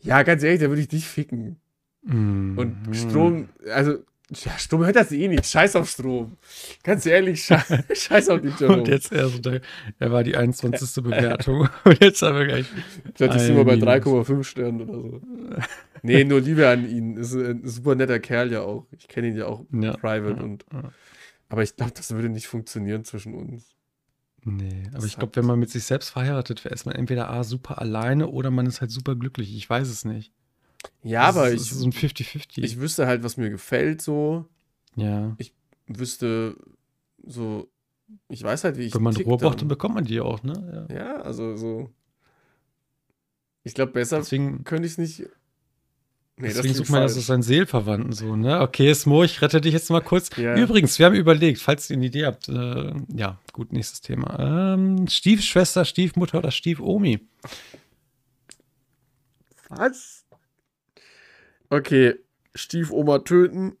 Ja, 0.00 0.22
ganz 0.22 0.42
ehrlich, 0.42 0.60
da 0.60 0.68
würde 0.68 0.82
ich 0.82 0.88
dich 0.88 1.06
ficken. 1.06 1.56
Mhm. 2.02 2.58
Und 2.58 2.96
Strom, 2.96 3.48
also, 3.72 4.04
ja, 4.30 4.58
Strom 4.58 4.84
hört 4.84 4.96
das 4.96 5.10
eh 5.12 5.26
nicht. 5.28 5.46
Scheiß 5.46 5.76
auf 5.76 5.88
Strom. 5.88 6.36
Ganz 6.82 7.06
ehrlich, 7.06 7.44
scheiß, 7.44 7.72
scheiß 7.94 8.28
auf 8.28 8.40
die 8.42 8.48
Jerome. 8.48 8.78
Und 8.82 8.88
jetzt 8.88 9.12
erst, 9.12 9.44
der, 9.44 9.60
der 10.00 10.12
war 10.12 10.22
die 10.24 10.36
21. 10.36 10.94
Bewertung. 11.02 11.68
Und 11.84 12.00
jetzt 12.02 12.22
haben 12.22 12.38
wir 12.38 12.46
gleich. 12.46 12.66
Das 13.16 13.44
sind 13.44 13.56
wir 13.56 13.64
bei 13.64 13.72
Ein 13.74 13.82
3,5 13.82 14.44
Sternen 14.44 14.82
oder 14.82 15.00
so. 15.00 15.20
Nee, 16.02 16.24
nur 16.24 16.40
Liebe 16.40 16.68
an 16.68 16.88
ihn. 16.88 17.16
Ist 17.16 17.34
ein 17.34 17.66
super 17.66 17.94
netter 17.94 18.20
Kerl 18.20 18.52
ja 18.52 18.60
auch. 18.62 18.86
Ich 18.96 19.08
kenne 19.08 19.28
ihn 19.28 19.36
ja 19.36 19.46
auch 19.46 19.64
Ja, 19.72 19.96
private. 19.96 20.36
ja, 20.36 20.42
und, 20.42 20.64
ja. 20.72 20.92
aber 21.48 21.62
ich 21.62 21.74
glaube, 21.74 21.92
das 21.94 22.10
würde 22.14 22.28
nicht 22.28 22.46
funktionieren 22.46 23.04
zwischen 23.04 23.34
uns. 23.34 23.74
Nee, 24.44 24.84
aber 24.88 24.96
Das 24.96 25.04
ich 25.06 25.16
glaube, 25.18 25.34
wenn 25.36 25.46
man 25.46 25.58
mit 25.58 25.70
sich 25.70 25.84
selbst 25.84 26.10
verheiratet 26.10 26.64
wäre, 26.64 26.74
ist 26.74 26.86
man 26.86 26.94
entweder 26.94 27.28
A, 27.30 27.42
super 27.44 27.80
alleine 27.80 28.28
oder 28.28 28.50
man 28.50 28.66
ist 28.66 28.80
halt 28.80 28.90
super 28.90 29.16
glücklich. 29.16 29.54
Ich 29.56 29.68
weiß 29.68 29.88
es 29.88 30.04
nicht. 30.04 30.32
Ja, 31.02 31.26
Das 31.26 31.36
aber 31.36 31.48
ist, 31.48 31.54
ich, 31.54 31.58
das 31.68 31.72
ist 31.72 31.78
so 31.80 31.86
ein 31.86 31.92
50-50. 31.92 32.62
ich 32.62 32.78
wüsste 32.80 33.06
halt, 33.06 33.22
was 33.22 33.36
mir 33.36 33.50
gefällt 33.50 34.02
so. 34.02 34.46
ja. 34.96 35.36
Wüsste 35.90 36.54
so, 37.24 37.70
ich 38.28 38.42
weiß 38.42 38.64
halt, 38.64 38.76
wie 38.76 38.82
ich 38.82 38.94
Wenn 38.94 39.02
man 39.02 39.16
Ruhe 39.16 39.38
braucht, 39.38 39.60
dann 39.62 39.68
bekommt 39.68 39.94
man 39.94 40.04
die 40.04 40.20
auch, 40.20 40.42
ne? 40.42 40.86
Ja. 40.90 40.94
Ja, 40.96 41.16
also 41.22 41.56
so. 41.56 41.90
Ich 43.64 43.74
glaube, 43.74 43.92
besser 43.92 44.18
Deswegen, 44.18 44.64
könnte 44.64 44.86
ich 44.86 44.92
es 44.92 44.98
nicht. 44.98 45.20
Nee, 46.40 46.48
deswegen 46.48 46.74
sucht 46.74 46.90
man 46.90 47.02
das 47.02 47.18
aus 47.18 47.26
seinen 47.26 47.42
Seelverwandten 47.42 48.12
so, 48.12 48.36
ne? 48.36 48.60
Okay, 48.60 48.94
Smo, 48.94 49.24
ich 49.24 49.42
rette 49.42 49.60
dich 49.60 49.72
jetzt 49.72 49.90
mal 49.90 50.00
kurz. 50.00 50.30
Ja. 50.36 50.56
Übrigens, 50.56 50.98
wir 50.98 51.06
haben 51.06 51.14
überlegt, 51.16 51.60
falls 51.60 51.90
ihr 51.90 51.96
eine 51.96 52.06
Idee 52.06 52.26
habt, 52.26 52.48
äh, 52.48 52.92
ja, 53.14 53.38
gut, 53.52 53.72
nächstes 53.72 54.00
Thema. 54.02 54.74
Ähm, 54.74 55.08
Stiefschwester, 55.08 55.84
Stiefmutter 55.84 56.38
oder 56.38 56.50
Stiefomi? 56.50 57.20
Was? 59.68 60.17
Okay, 61.70 62.14
Stiefoma 62.54 63.18
töten, 63.20 63.76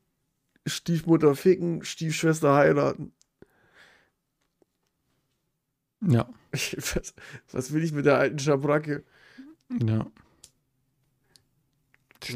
Stiefmutter 0.66 1.34
ficken, 1.34 1.84
Stiefschwester 1.84 2.54
heiraten. 2.54 3.12
Ja, 6.00 6.28
Was, 6.52 7.14
was 7.52 7.72
will 7.72 7.84
ich 7.84 7.92
mit 7.92 8.06
der 8.06 8.18
alten 8.18 8.38
Schabracke? 8.38 9.04
ja. 9.70 10.06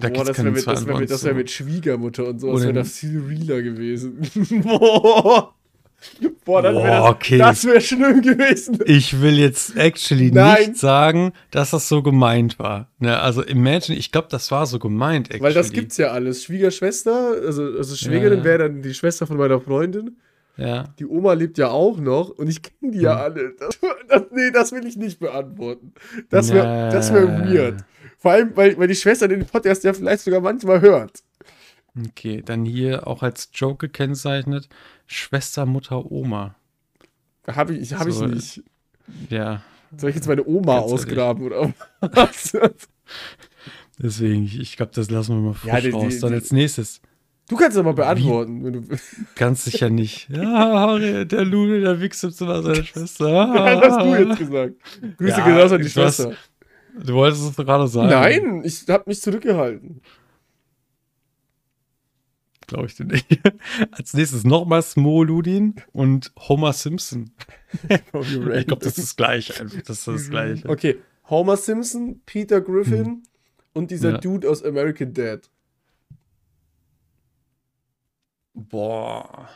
Da 0.00 0.10
Boah, 0.10 0.24
das 0.24 0.38
wäre 0.38 0.52
mit, 0.52 0.64
wär 0.64 0.74
mit, 0.74 0.86
wär 0.86 0.96
Antworten 1.08 1.36
mit 1.36 1.50
Schwiegermutter 1.50 2.26
und 2.28 2.38
so, 2.38 2.52
das 2.52 2.62
wäre 2.62 2.72
das 2.72 2.98
viel 2.98 3.20
realer 3.20 3.62
gewesen. 3.62 4.20
Boah. 4.62 5.56
Boah, 6.44 6.62
das 6.62 6.74
Boah, 6.74 6.84
wäre 6.84 7.02
okay. 7.04 7.38
das 7.38 7.64
wär 7.64 7.80
schlimm 7.80 8.22
gewesen. 8.22 8.78
Ich 8.86 9.20
will 9.20 9.38
jetzt 9.38 9.76
actually 9.76 10.30
Nein. 10.30 10.70
nicht 10.70 10.76
sagen, 10.78 11.32
dass 11.50 11.70
das 11.70 11.88
so 11.88 12.02
gemeint 12.02 12.58
war. 12.58 12.88
Ne, 12.98 13.18
also 13.20 13.42
imagine, 13.42 13.96
ich 13.96 14.10
glaube, 14.12 14.28
das 14.30 14.50
war 14.50 14.66
so 14.66 14.78
gemeint, 14.78 15.28
actually. 15.28 15.42
Weil 15.44 15.54
das 15.54 15.72
gibt's 15.72 15.96
ja 15.98 16.08
alles. 16.08 16.44
Schwiegerschwester, 16.44 17.34
also, 17.46 17.62
also 17.64 17.94
Schwägerin 17.96 18.38
Ja. 18.38 18.44
wäre 18.44 18.58
dann 18.68 18.82
die 18.82 18.94
Schwester 18.94 19.26
von 19.26 19.36
meiner 19.36 19.60
Freundin. 19.60 20.16
Ja. 20.56 20.84
Die 20.98 21.06
Oma 21.06 21.32
lebt 21.32 21.56
ja 21.56 21.70
auch 21.70 21.96
noch 21.98 22.28
und 22.30 22.48
ich 22.48 22.60
kenne 22.62 22.92
die 22.92 23.00
ja 23.00 23.14
Hm. 23.14 23.22
alle. 23.22 23.54
Das, 23.58 23.78
das, 24.08 24.22
nee, 24.32 24.50
das 24.50 24.72
will 24.72 24.84
ich 24.86 24.96
nicht 24.96 25.18
beantworten. 25.20 25.94
Das 26.28 26.52
wäre 26.52 26.90
das 26.92 27.12
wär 27.12 27.24
Nee. 27.26 27.54
weird. 27.54 27.84
Vor 28.18 28.32
allem, 28.32 28.50
weil, 28.54 28.76
weil 28.78 28.86
die 28.88 28.94
Schwester 28.94 29.28
den 29.28 29.46
Podcast 29.46 29.82
ja 29.84 29.92
vielleicht 29.94 30.22
sogar 30.24 30.40
manchmal 30.40 30.80
hört. 30.80 31.22
Okay, 32.08 32.42
dann 32.44 32.64
hier 32.64 33.06
auch 33.06 33.22
als 33.22 33.50
Joke 33.54 33.86
gekennzeichnet: 33.88 34.68
Schwester, 35.12 35.66
Mutter, 35.66 36.10
Oma. 36.10 36.54
Habe 37.46 37.74
ich, 37.74 37.92
hab 37.94 38.06
ich 38.06 38.14
So, 38.14 38.26
nicht. 38.26 38.62
Ja, 39.30 39.62
Soll 39.96 40.10
ich 40.10 40.16
jetzt 40.16 40.26
meine 40.28 40.44
Oma 40.46 40.80
Ganz 40.80 40.90
ehrlich. 40.90 40.92
ausgraben 41.06 41.44
oder 41.46 41.74
was? 42.00 42.52
deswegen, 43.98 44.44
ich, 44.44 44.58
ich 44.60 44.76
glaube, 44.76 44.92
das 44.94 45.10
lassen 45.10 45.34
wir 45.36 45.42
mal 45.50 45.54
frisch 45.54 45.72
Ja, 45.72 45.80
die- 45.80 45.90
raus. 45.90 46.14
die- 46.14 46.20
Dann 46.20 46.30
die- 46.30 46.34
als 46.36 46.52
nächstes. 46.52 47.00
Du 47.48 47.56
kannst 47.56 47.76
aber 47.76 47.92
beantworten. 47.92 48.64
Wenn 48.64 48.72
du, 48.72 48.82
Ganz 49.34 49.64
sicher 49.64 49.90
nicht. 49.90 50.28
Ja, 50.30 50.98
der 50.98 51.44
Lune, 51.44 51.80
der 51.80 52.00
wichst 52.00 52.24
im 52.24 52.30
Zimmer 52.32 52.62
seiner 52.62 52.84
Schwester. 52.84 53.28
ja, 53.28 53.80
das 53.80 53.92
hast 53.92 54.06
du 54.06 54.14
jetzt 54.14 54.38
gesagt. 54.38 54.74
Grüße 55.18 55.38
Ja, 55.38 55.58
raus 55.62 55.72
an 55.72 55.82
die 55.82 55.88
Schwester. 55.90 56.32
Du 57.04 57.14
wolltest 57.14 57.42
es 57.50 57.56
gerade 57.56 57.88
sagen. 57.88 58.08
Nein, 58.10 58.62
ich 58.64 58.84
habe 58.88 59.04
mich 59.06 59.20
zurückgehalten. 59.20 60.00
Glaube 62.72 62.86
ich 62.86 62.94
dir 62.94 63.04
nicht. 63.04 63.26
Als 63.90 64.14
nächstes 64.14 64.44
nochmal 64.44 64.80
Smoludin 64.82 65.74
und 65.92 66.32
Homer 66.38 66.72
Simpson. 66.72 67.30
Ich 67.92 68.66
glaube, 68.66 68.84
das 68.84 68.98
ist 68.98 68.98
das 68.98 69.16
Gleiche. 69.16 69.60
Einfach. 69.60 69.82
Das 69.82 69.98
ist 69.98 70.06
das 70.08 70.30
Gleiche. 70.30 70.68
Okay, 70.68 70.98
Homer 71.28 71.56
Simpson, 71.56 72.20
Peter 72.26 72.60
Griffin 72.60 73.22
und 73.72 73.90
dieser 73.90 74.12
Ja. 74.12 74.18
Dude 74.18 74.48
aus 74.48 74.62
American 74.62 75.12
Dad. 75.14 75.50
Boah. 78.54 79.48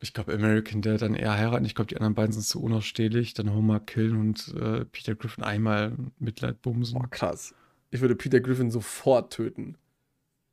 Ich 0.00 0.12
glaube, 0.12 0.34
American 0.34 0.82
Dad 0.82 1.00
dann 1.02 1.14
eher 1.14 1.36
heiraten. 1.36 1.64
Ich 1.64 1.74
glaube, 1.74 1.88
die 1.88 1.96
anderen 1.96 2.14
beiden 2.14 2.32
sind 2.32 2.44
zu 2.44 2.62
unausstehlich. 2.62 3.34
Dann 3.34 3.54
Homer 3.54 3.80
killen 3.80 4.18
und 4.18 4.54
äh, 4.54 4.84
Peter 4.86 5.14
Griffin 5.14 5.44
einmal 5.44 5.96
Mitleid 6.18 6.60
bumsen. 6.60 6.98
Boah, 6.98 7.08
krass. 7.08 7.54
Ich 7.90 8.00
würde 8.00 8.16
Peter 8.16 8.40
Griffin 8.40 8.70
sofort 8.70 9.32
töten. 9.32 9.76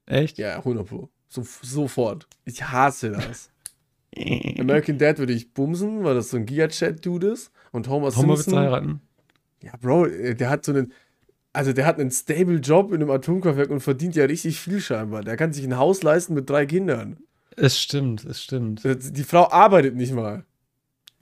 Echt? 0.05 0.37
Ja, 0.37 0.57
100 0.57 0.87
Pro. 0.87 1.09
So, 1.29 1.45
sofort. 1.61 2.27
Ich 2.45 2.63
hasse 2.63 3.11
das. 3.11 3.49
American 4.59 4.97
Dad 4.97 5.19
würde 5.19 5.33
ich 5.33 5.53
bumsen, 5.53 6.03
weil 6.03 6.15
das 6.15 6.31
so 6.31 6.37
ein 6.37 6.45
Giga-Chat-Dude 6.45 7.27
ist. 7.27 7.51
Und 7.71 7.87
Homer, 7.87 8.13
Homer 8.15 8.29
wird 8.29 8.39
Simpson. 8.39 8.59
heiraten. 8.59 9.01
Ja, 9.61 9.73
Bro, 9.79 10.07
äh, 10.07 10.35
der 10.35 10.49
hat 10.49 10.65
so 10.65 10.71
einen. 10.71 10.93
Also, 11.51 11.73
der 11.73 11.85
hat 11.85 11.99
einen 11.99 12.11
stable 12.11 12.57
Job 12.57 12.91
in 12.91 13.01
einem 13.01 13.09
Atomkraftwerk 13.09 13.69
und 13.69 13.79
verdient 13.79 14.15
ja 14.15 14.25
richtig 14.25 14.59
viel 14.59 14.79
scheinbar. 14.79 15.23
Der 15.23 15.35
kann 15.35 15.51
sich 15.51 15.65
ein 15.65 15.77
Haus 15.77 16.03
leisten 16.03 16.33
mit 16.35 16.49
drei 16.49 16.65
Kindern. 16.65 17.17
Es 17.55 17.79
stimmt, 17.79 18.23
es 18.25 18.43
stimmt. 18.43 18.83
Die 18.83 19.23
Frau 19.23 19.49
arbeitet 19.49 19.95
nicht 19.95 20.13
mal. 20.13 20.45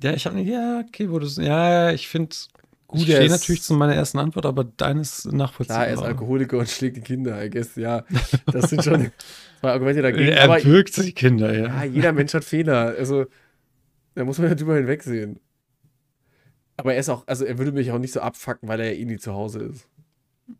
Ja, 0.01 0.13
ich 0.13 0.25
habe 0.25 0.39
ja, 0.41 0.83
okay, 0.85 1.09
wo 1.09 1.17
du 1.17 1.27
ja, 1.41 1.91
ich 1.91 2.07
finde, 2.07 2.35
Gut, 2.87 2.99
ich 3.01 3.05
stehe 3.13 3.29
natürlich 3.29 3.63
zu 3.63 3.73
meiner 3.73 3.95
ersten 3.95 4.17
Antwort, 4.17 4.45
aber 4.45 4.63
deines 4.63 5.25
nachvollziehbar. 5.25 5.77
Klar, 5.83 5.87
er 5.87 5.93
ist 5.95 6.03
Alkoholiker 6.03 6.57
und 6.57 6.69
schlägt 6.69 6.95
die 6.97 7.01
Kinder, 7.01 7.43
I 7.43 7.49
guess, 7.49 7.75
ja. 7.75 8.05
Das 8.51 8.69
sind 8.69 8.83
schon 8.83 9.11
zwei 9.59 9.71
Argumente 9.71 10.01
dagegen. 10.01 10.29
Er 10.29 10.45
Aber 10.45 10.63
wirkt 10.63 10.93
sich 10.93 11.13
Kinder, 11.13 11.53
ja. 11.53 11.67
ja, 11.67 11.83
jeder 11.83 12.13
Mensch 12.13 12.33
hat 12.33 12.45
Fehler. 12.45 12.95
Also, 12.97 13.25
da 14.15 14.23
muss 14.23 14.39
man 14.39 14.47
ja 14.49 14.55
drüber 14.55 14.75
hinwegsehen. 14.77 15.39
Aber 16.77 16.93
er 16.93 16.99
ist 16.99 17.09
auch, 17.09 17.27
also 17.27 17.43
er 17.43 17.57
würde 17.57 17.71
mich 17.73 17.91
auch 17.91 17.99
nicht 17.99 18.13
so 18.13 18.21
abfacken, 18.21 18.69
weil 18.69 18.79
er 18.79 18.93
ja 18.93 18.99
eh 18.99 19.05
nie 19.05 19.17
zu 19.17 19.33
Hause 19.33 19.59
ist. 19.63 19.87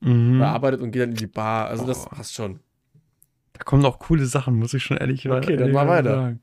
Mhm. 0.02 0.42
Er 0.42 0.50
arbeitet 0.50 0.82
und 0.82 0.92
geht 0.92 1.04
dann 1.04 1.12
in 1.12 1.16
die 1.16 1.28
Bar. 1.28 1.68
Also, 1.70 1.86
das 1.86 2.06
Oh. 2.08 2.10
passt 2.10 2.34
schon. 2.34 2.60
Da 3.54 3.64
kommen 3.64 3.86
auch 3.86 4.00
coole 4.00 4.26
Sachen, 4.26 4.56
muss 4.60 4.74
ich 4.74 4.84
schon 4.84 4.98
ehrlich 4.98 5.30
Okay, 5.30 5.56
dann 5.56 5.72
mach 5.72 5.88
weiter. 5.88 6.16
sagen. 6.16 6.42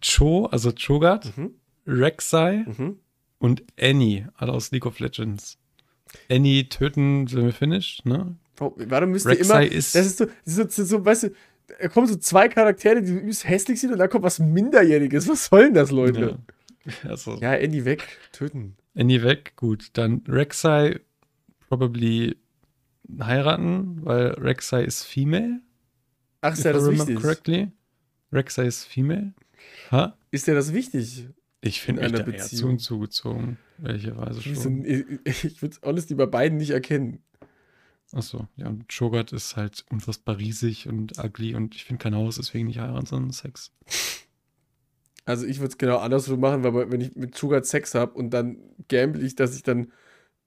Cho, 0.00 0.46
also 0.46 0.70
Cho'Gath, 0.70 1.30
Mhm. 1.36 1.50
Rek'Sai 1.86 2.64
Mhm. 2.66 2.96
Und 3.44 3.62
Annie, 3.80 4.28
alle 4.36 4.52
aus 4.52 4.70
League 4.70 4.86
of 4.86 4.98
Legends. 5.00 5.58
Annie 6.30 6.68
töten, 6.68 7.26
sind 7.26 7.44
wir 7.44 7.52
finished, 7.52 8.06
ne? 8.06 8.36
Warum 8.56 9.10
müsst 9.10 9.26
ihr 9.26 9.38
immer. 9.40 9.62
ist- 9.62 9.94
Das 9.94 10.06
ist 10.06 10.18
so, 10.18 10.26
das 10.46 10.78
ist 10.78 10.88
so, 10.88 11.04
weißt 11.04 11.24
du, 11.24 11.30
da 11.80 11.88
kommen 11.88 12.06
so 12.06 12.16
zwei 12.16 12.48
Charaktere, 12.48 13.02
die 13.02 13.12
übelst 13.12 13.46
hässlich 13.48 13.80
sind 13.80 13.92
und 13.92 13.98
dann 13.98 14.08
kommt 14.08 14.22
was 14.24 14.38
Minderjähriges. 14.38 15.28
Was 15.28 15.46
soll 15.46 15.64
denn 15.64 15.74
das, 15.74 15.90
Leute? 15.90 16.38
Ja. 16.86 17.10
Also, 17.10 17.36
Ja, 17.40 17.54
Andy 17.54 17.84
weg, 17.84 18.06
töten. 18.32 18.76
Annie 18.94 19.22
weg, 19.22 19.54
gut. 19.56 19.88
Dann 19.94 20.20
Rek'Sai 20.28 21.00
probably 21.68 22.36
heiraten, 23.20 24.04
weil 24.04 24.32
Rek'Sai 24.34 24.82
ist 24.84 25.02
female. 25.04 25.60
Ach, 26.42 26.52
ist 26.52 26.64
ja 26.64 26.72
das 26.72 26.88
wichtig? 26.90 27.16
correctly. 27.16 27.68
Rek'Sai 28.32 28.64
ist 28.66 28.84
female. 28.84 29.32
Ha? 29.90 30.16
Ist 30.30 30.46
ja 30.46 30.54
das 30.54 30.72
wichtig? 30.72 31.26
Ich 31.66 31.80
finde 31.80 32.02
einer 32.02 32.18
eher 32.18 32.24
zu 32.24 32.30
Beziehung. 32.30 32.70
hinzugezogen. 32.70 33.58
Welcherweise 33.78 34.40
Ich, 34.40 34.62
schon. 34.62 34.84
ich 35.24 35.62
würde 35.62 35.76
honestly 35.82 36.14
bei 36.14 36.26
beiden 36.26 36.58
nicht 36.58 36.70
erkennen. 36.70 37.22
Achso, 38.12 38.46
ja, 38.56 38.68
und 38.68 38.88
Cho'Gath 38.90 39.34
ist 39.34 39.56
halt 39.56 39.84
unfassbar 39.90 40.38
riesig 40.38 40.86
und 40.88 41.18
ugly 41.18 41.54
und 41.54 41.74
ich 41.74 41.84
finde 41.84 42.02
kein 42.02 42.14
Haus, 42.14 42.36
deswegen 42.36 42.66
nicht 42.66 42.78
heiraten, 42.78 43.06
sondern 43.06 43.32
Sex. 43.32 43.72
Also 45.24 45.46
ich 45.46 45.58
würde 45.58 45.70
es 45.70 45.78
genau 45.78 45.98
andersrum 45.98 46.38
machen, 46.38 46.62
weil 46.62 46.92
wenn 46.92 47.00
ich 47.00 47.16
mit 47.16 47.36
Sugar 47.36 47.64
Sex 47.64 47.94
habe 47.94 48.12
und 48.12 48.30
dann 48.30 48.58
gamble 48.88 49.24
ich, 49.24 49.34
dass 49.34 49.56
ich 49.56 49.62
dann 49.62 49.90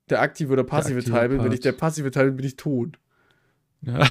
der 0.09 0.22
aktive 0.22 0.53
oder 0.53 0.63
passive 0.63 0.99
aktive 0.99 1.11
Teil 1.11 1.30
bin. 1.30 1.39
Wenn 1.39 1.45
Part. 1.45 1.53
ich 1.55 1.61
der 1.61 1.72
passive 1.72 2.11
Teil 2.11 2.28
bin, 2.28 2.38
bin 2.38 2.45
ich 2.45 2.55
tot. 2.55 2.99
Ja, 3.82 4.07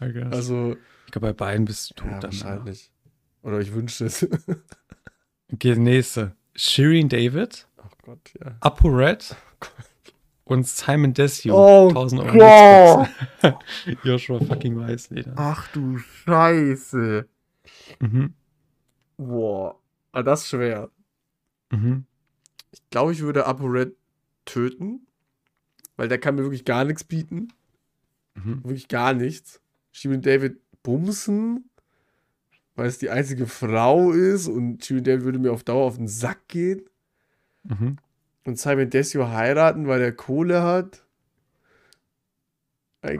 I 0.00 0.12
guess. 0.12 0.32
Also, 0.32 0.76
ich 1.06 1.12
glaube, 1.12 1.28
bei 1.28 1.32
beiden 1.32 1.64
bist 1.64 1.90
du 1.90 1.94
tot 1.94 2.10
ja, 2.10 2.18
dann. 2.18 2.32
Wahrscheinlich. 2.32 2.90
Oder 3.42 3.60
ich 3.60 3.72
wünschte 3.72 4.06
es. 4.06 4.28
Okay, 5.50 5.76
nächste. 5.76 6.36
Shirin 6.58 7.08
David, 7.08 7.68
oh 7.78 7.88
Gott, 8.02 8.32
ja. 8.40 8.56
Apo 8.58 8.88
Red 8.88 9.36
und 10.42 10.66
Simon 10.66 11.14
Desue. 11.14 11.52
Oh 11.52 11.88
1000 11.88 12.20
Euro. 12.22 13.06
Joshua 14.02 14.40
fucking 14.40 14.76
Weißleder. 14.76 15.34
Ach 15.36 15.70
du 15.72 15.98
Scheiße. 15.98 17.28
Mhm. 18.00 18.34
Boah. 19.18 19.78
Ah, 20.10 20.24
das 20.24 20.42
ist 20.42 20.48
schwer. 20.48 20.90
Mhm. 21.70 22.06
Ich 22.72 22.80
glaube, 22.90 23.12
ich 23.12 23.20
würde 23.20 23.46
ApoRed 23.46 23.94
töten. 24.44 25.06
Weil 25.96 26.08
der 26.08 26.18
kann 26.18 26.34
mir 26.34 26.42
wirklich 26.42 26.64
gar 26.64 26.84
nichts 26.84 27.04
bieten. 27.04 27.52
Mhm. 28.34 28.64
Wirklich 28.64 28.88
gar 28.88 29.12
nichts. 29.12 29.60
Shirin 29.92 30.22
David 30.22 30.58
bumsen. 30.82 31.70
Weil 32.78 32.86
es 32.86 32.98
die 32.98 33.10
einzige 33.10 33.48
Frau 33.48 34.12
ist. 34.12 34.46
Und 34.46 34.84
Shirin 34.84 35.02
David 35.02 35.24
würde 35.24 35.40
mir 35.40 35.50
auf 35.50 35.64
Dauer 35.64 35.84
auf 35.84 35.96
den 35.96 36.06
Sack 36.06 36.46
gehen. 36.46 36.82
Mhm. 37.64 37.96
Und 38.44 38.56
Simon 38.56 38.88
Desio 38.88 39.28
heiraten, 39.30 39.88
weil 39.88 39.98
der 39.98 40.12
Kohle 40.12 40.62
hat. 40.62 41.04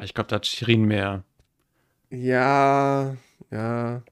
Ich 0.01 0.15
glaube, 0.15 0.29
da 0.29 0.37
hat 0.37 0.47
Shirin 0.47 0.85
mehr. 0.85 1.25
Ja, 2.09 3.17
ja. 3.51 4.03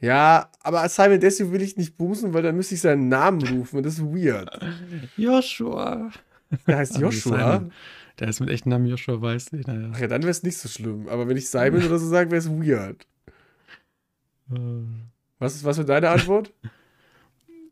Ja, 0.00 0.50
aber 0.60 0.86
Simon 0.90 1.18
Desio 1.18 1.50
will 1.50 1.62
ich 1.62 1.78
nicht 1.78 1.96
bumsen, 1.96 2.34
weil 2.34 2.42
dann 2.42 2.56
müsste 2.56 2.74
ich 2.74 2.82
seinen 2.82 3.08
Namen 3.08 3.42
rufen 3.42 3.78
und 3.78 3.86
das 3.86 3.94
ist 3.94 4.04
weird. 4.04 4.50
Joshua. 5.16 6.10
Der 6.66 6.76
heißt 6.76 6.92
Also 6.96 7.06
Joshua. 7.06 7.70
Der 8.18 8.28
ist 8.28 8.40
mit 8.40 8.50
echten 8.50 8.68
Namen 8.68 8.84
Joshua 8.84 9.18
Weißleder, 9.18 9.80
ja. 9.80 9.90
Ach 9.94 9.98
ja, 9.98 10.08
dann 10.08 10.20
wäre 10.20 10.30
es 10.30 10.42
nicht 10.42 10.58
so 10.58 10.68
schlimm. 10.68 11.08
Aber 11.08 11.26
wenn 11.26 11.38
ich 11.38 11.48
Simon 11.48 11.82
oder 11.86 11.98
so 11.98 12.06
sage, 12.06 12.30
wäre 12.30 12.38
es 12.38 12.50
weird. 12.50 13.06
Was 15.38 15.54
ist 15.54 15.64
was 15.64 15.76
für 15.78 15.84
deine 15.84 16.10
Antwort? 16.10 16.52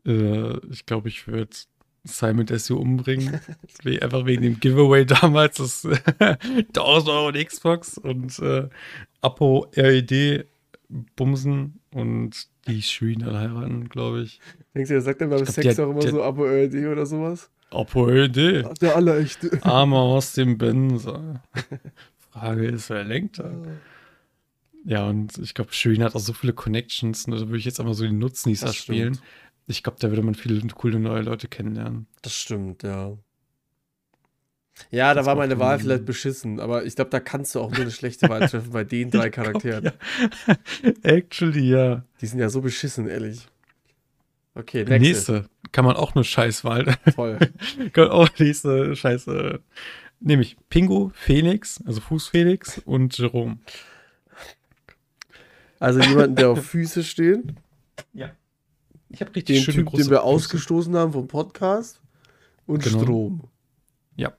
Äh, 0.05 0.57
ich 0.71 0.85
glaube, 0.85 1.09
ich 1.09 1.27
würde 1.27 1.49
Simon 2.05 2.45
Desue 2.45 2.77
umbringen. 2.77 3.41
We- 3.83 4.01
Einfach 4.01 4.25
wegen 4.25 4.41
dem 4.41 4.57
Giveaway 4.59 5.05
damals, 5.05 5.57
das 5.57 5.85
1000 6.19 7.09
Euro 7.09 7.27
und 7.27 7.45
Xbox 7.45 7.97
und 7.97 8.39
äh, 8.39 8.69
Apo 9.19 9.67
RED 9.75 10.45
bumsen 11.17 11.81
und 11.91 12.47
die 12.67 12.81
Shirin 12.81 13.19
dann 13.19 13.35
heiraten, 13.37 13.89
glaube 13.89 14.21
ich. 14.21 14.39
Denkst 14.73 14.87
du, 14.87 14.95
er 14.95 15.01
sagt 15.01 15.19
dann 15.19 15.29
beim 15.29 15.45
Sex 15.45 15.75
der- 15.75 15.85
auch 15.85 15.91
immer 15.91 15.99
der- 15.99 16.11
so 16.11 16.23
Abo 16.23 16.45
ÖRD 16.45 16.87
oder 16.89 17.05
sowas? 17.05 17.49
Apo 17.71 18.05
RED, 18.05 18.37
der 18.81 18.95
Allerechte. 18.95 19.59
Arme 19.63 19.97
aus 19.97 20.31
dem 20.35 20.57
Benzer. 20.57 21.43
Frage 22.31 22.67
ist, 22.67 22.89
wer 22.89 23.03
lenkt 23.03 23.39
da? 23.39 23.51
Ja, 24.87 25.05
und 25.05 25.37
ich 25.39 25.53
glaube, 25.53 25.73
Shirin 25.73 26.01
hat 26.01 26.15
auch 26.15 26.21
so 26.21 26.31
viele 26.31 26.53
Connections. 26.53 27.27
Ne? 27.27 27.35
Da 27.35 27.47
würde 27.47 27.57
ich 27.57 27.65
jetzt 27.65 27.81
einmal 27.81 27.93
so 27.93 28.05
die 28.05 28.13
Nutznießer 28.13 28.71
spielen. 28.71 29.19
Ich 29.67 29.83
glaube, 29.83 29.97
da 29.99 30.09
würde 30.09 30.21
man 30.21 30.33
viele 30.33 30.65
coole 30.69 30.97
neue 30.97 31.23
Leute 31.23 31.49
kennenlernen. 31.49 32.07
Das 32.21 32.33
stimmt, 32.33 32.83
ja. 32.83 33.17
Ja, 34.89 35.09
da 35.09 35.15
Das 35.15 35.25
war 35.25 35.35
meine 35.35 35.59
Wahl 35.59 35.79
vielleicht 35.79 36.05
beschissen, 36.05 36.61
aber 36.61 36.85
ich 36.85 36.95
glaube, 36.95 37.09
da 37.09 37.19
kannst 37.19 37.53
du 37.53 37.59
auch 37.59 37.71
nur 37.71 37.81
eine 37.81 37.91
schlechte 37.91 38.29
Wahl 38.29 38.47
treffen 38.47 38.71
bei 38.71 38.85
den 38.85 39.11
drei 39.11 39.29
Charakteren. 39.29 39.85
Ja. 39.85 40.55
Actually, 41.03 41.69
ja. 41.69 42.05
Die 42.21 42.27
sind 42.27 42.39
ja 42.39 42.47
so 42.47 42.61
beschissen, 42.61 43.09
ehrlich. 43.09 43.45
Okay, 44.55 44.85
nächste. 44.85 44.99
Nächste. 44.99 45.49
Kann 45.73 45.83
man 45.83 45.97
auch 45.97 46.15
eine 46.15 46.23
Scheißwahl. 46.23 46.95
Voll. 47.13 47.37
Kann 47.91 48.07
auch 48.07 48.29
nächste 48.39 48.95
Scheiße. 48.95 49.59
Nämlich 50.21 50.55
Pingu, 50.69 51.11
Felix, 51.13 51.83
also 51.85 51.99
Fuß 51.99 52.29
Felix 52.29 52.77
und 52.85 53.17
Jerome. 53.17 53.57
Also 55.79 55.99
jemanden, 56.01 56.35
der 56.35 56.49
auf 56.51 56.65
Füße 56.65 57.03
steht. 57.03 57.43
Ja. 58.13 58.31
Ich 59.09 59.21
habe 59.21 59.33
richtig 59.35 59.57
Den 59.57 59.63
schöne 59.63 59.77
Typ, 59.77 59.87
große 59.87 60.03
den 60.03 60.11
wir 60.11 60.17
Füße. 60.17 60.23
ausgestoßen 60.27 60.95
haben 60.95 61.13
vom 61.13 61.27
Podcast. 61.27 62.01
Und 62.65 62.83
Genau. 62.83 63.01
Strom. 63.01 63.43
Ja. 64.15 64.33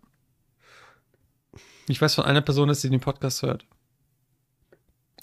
Ich 1.89 2.01
weiß 2.01 2.14
von 2.14 2.24
einer 2.24 2.43
Person, 2.43 2.68
dass 2.68 2.82
sie 2.82 2.91
den 2.91 3.01
Podcast 3.01 3.43
hört. 3.43 3.66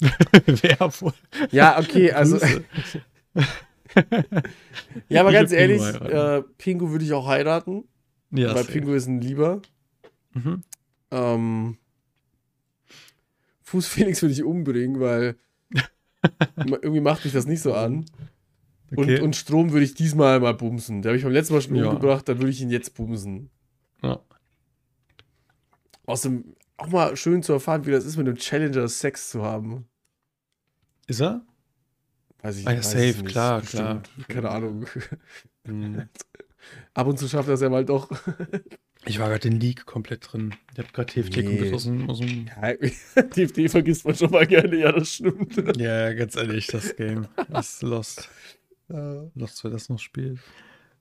Wer 0.00 0.78
wohl? 1.00 1.12
Ja, 1.50 1.78
okay, 1.78 2.12
also. 2.12 2.38
Ja, 5.08 5.20
aber 5.22 5.30
Ich 5.30 5.36
ganz 5.36 5.52
ehrlich, 5.52 5.80
Pingu 5.80 6.04
äh, 6.10 6.42
Pingu 6.58 6.90
würde 6.90 7.04
ich 7.04 7.12
auch 7.14 7.26
heiraten. 7.28 7.84
Ja, 8.30 8.54
weil. 8.54 8.64
Pingu 8.64 8.92
ist 8.92 9.06
ein 9.06 9.22
Lieber. 9.22 9.62
Mhm. 10.34 10.62
Ähm, 11.10 11.78
Fuß 13.62 13.86
Felix 13.86 14.20
würde 14.20 14.34
ich 14.34 14.42
umbringen, 14.42 15.00
weil 15.00 15.36
irgendwie 16.56 17.00
macht 17.00 17.24
mich 17.24 17.32
das 17.34 17.46
nicht 17.46 17.60
so 17.62 17.74
an. 17.74 18.04
Okay. 18.92 19.16
Und, 19.18 19.24
und 19.24 19.36
Strom 19.36 19.72
würde 19.72 19.84
ich 19.84 19.94
diesmal 19.94 20.38
mal 20.40 20.54
bumsen. 20.54 21.02
Der 21.02 21.10
habe 21.10 21.16
ich 21.18 21.24
beim 21.24 21.32
letzten 21.32 21.54
Mal 21.54 21.60
schon 21.60 21.74
Ja. 21.76 21.86
umgebracht, 21.88 22.28
dann 22.28 22.38
würde 22.38 22.50
ich 22.50 22.60
ihn 22.60 22.70
jetzt 22.70 22.94
bumsen. 22.94 23.50
ja. 24.02 24.20
Außerdem 26.06 26.54
auch 26.76 26.86
mal 26.88 27.16
schön 27.16 27.42
zu 27.42 27.52
erfahren, 27.54 27.84
wie 27.86 27.90
das 27.90 28.04
ist, 28.04 28.16
mit 28.16 28.28
einem 28.28 28.36
Challenger 28.36 28.86
Sex 28.88 29.30
zu 29.30 29.42
haben. 29.42 29.88
Ist 31.08 31.20
er? 31.20 31.44
Weiß 32.42 32.58
ich 32.58 32.66
Ah 32.68 32.72
ja, 32.72 32.78
weiß 32.78 32.90
safe, 32.92 33.04
ich 33.06 33.22
nicht. 33.22 33.32
klar, 33.32 33.60
Bestimmt. 33.60 34.10
klar. 34.14 34.26
Keine 34.28 34.50
Ahnung. 34.50 34.86
Hm. 35.66 36.08
Ab 36.94 37.06
und 37.08 37.18
zu 37.18 37.28
schafft 37.28 37.48
er 37.48 37.54
es 37.54 37.60
ja 37.60 37.68
mal 37.70 37.84
doch. 37.84 38.08
Ich 39.06 39.18
war 39.18 39.28
gerade 39.28 39.48
in 39.48 39.60
League 39.60 39.86
komplett 39.86 40.32
drin. 40.32 40.54
Ich 40.72 40.78
habe 40.78 40.88
gerade 40.92 41.12
TFT 41.12 41.36
Nee. 41.36 41.42
komplett 41.44 41.74
aus 41.74 41.84
dem, 41.84 42.10
aus 42.10 42.18
dem 42.20 42.46
Ja, 42.46 42.72
TFT 43.22 43.70
vergisst 43.70 44.04
man 44.04 44.14
schon 44.16 44.30
mal 44.30 44.46
gerne, 44.46 44.76
ja, 44.76 44.92
das 44.92 45.14
stimmt. 45.14 45.56
Ja, 45.76 46.12
ganz 46.12 46.36
ehrlich, 46.36 46.66
das 46.66 46.94
Game. 46.96 47.26
Ist 47.58 47.82
Lost. 47.82 48.28
Lost, 48.88 49.62
wer 49.64 49.70
das 49.70 49.88
noch 49.88 49.98
spielt. 49.98 50.38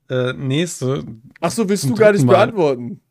Äh, 0.09 0.33
nächste. 0.33 1.03
Achso, 1.41 1.67
willst 1.67 1.85
du 1.85 1.95
gar 1.95 2.11
nicht 2.11 2.25
Mal. 2.25 2.33
beantworten? 2.33 3.01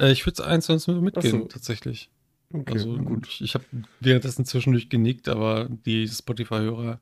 Äh, 0.00 0.12
ich 0.12 0.24
würde 0.26 0.40
es 0.42 0.48
eins 0.48 0.68
mitgehen, 0.68 1.12
Ach 1.16 1.22
so. 1.22 1.44
tatsächlich. 1.46 2.10
Okay, 2.54 2.72
Also 2.72 2.96
gut. 2.98 3.26
ich, 3.28 3.40
ich 3.42 3.54
habe 3.54 3.64
währenddessen 4.00 4.44
zwischendurch 4.44 4.88
genickt, 4.90 5.28
aber 5.28 5.68
die 5.86 6.06
Spotify-Hörer, 6.08 7.00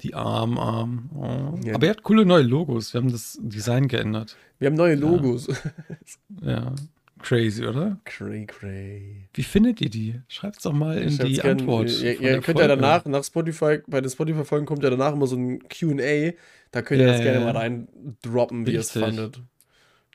die 0.00 0.14
arm, 0.14 0.58
arm. 0.58 1.10
Oh. 1.14 1.58
Ja. 1.64 1.74
Aber 1.76 1.86
er 1.86 1.90
hat 1.90 2.02
coole 2.02 2.24
neue 2.26 2.42
Logos. 2.42 2.92
Wir 2.92 3.00
haben 3.00 3.12
das 3.12 3.38
Design 3.40 3.86
geändert. 3.88 4.36
Wir 4.58 4.66
haben 4.66 4.74
neue 4.76 4.94
Logos. 4.96 5.48
Ja. 6.42 6.74
Crazy, 7.20 7.64
oder? 7.64 8.00
Cray, 8.04 8.46
cray. 8.46 9.28
Wie 9.32 9.44
findet 9.44 9.80
ihr 9.80 9.90
die? 9.90 10.20
Schreibt's 10.26 10.64
doch 10.64 10.72
mal 10.72 10.98
in 10.98 11.16
die 11.18 11.34
gern- 11.34 11.60
Antwort. 11.60 11.88
Ihr, 11.88 12.16
von 12.16 12.24
ihr 12.24 12.32
könnt 12.40 12.58
ja 12.58 12.66
Folge. 12.66 12.68
danach, 12.68 13.04
nach 13.04 13.22
Spotify, 13.22 13.78
bei 13.86 14.00
den 14.00 14.10
Spotify-Folgen 14.10 14.66
kommt 14.66 14.82
ja 14.82 14.90
danach 14.90 15.12
immer 15.12 15.28
so 15.28 15.36
ein 15.36 15.60
QA. 15.68 16.32
Da 16.72 16.82
könnt 16.82 17.00
ihr 17.00 17.06
Ja, 17.06 17.12
das 17.12 17.22
gerne 17.22 17.38
ja, 17.38 17.44
mal 17.44 17.54
ja. 17.54 17.60
rein 17.60 17.86
droppen, 18.22 18.66
wie 18.66 18.72
ihr 18.72 18.80
es 18.80 18.90
fandet. 18.90 19.40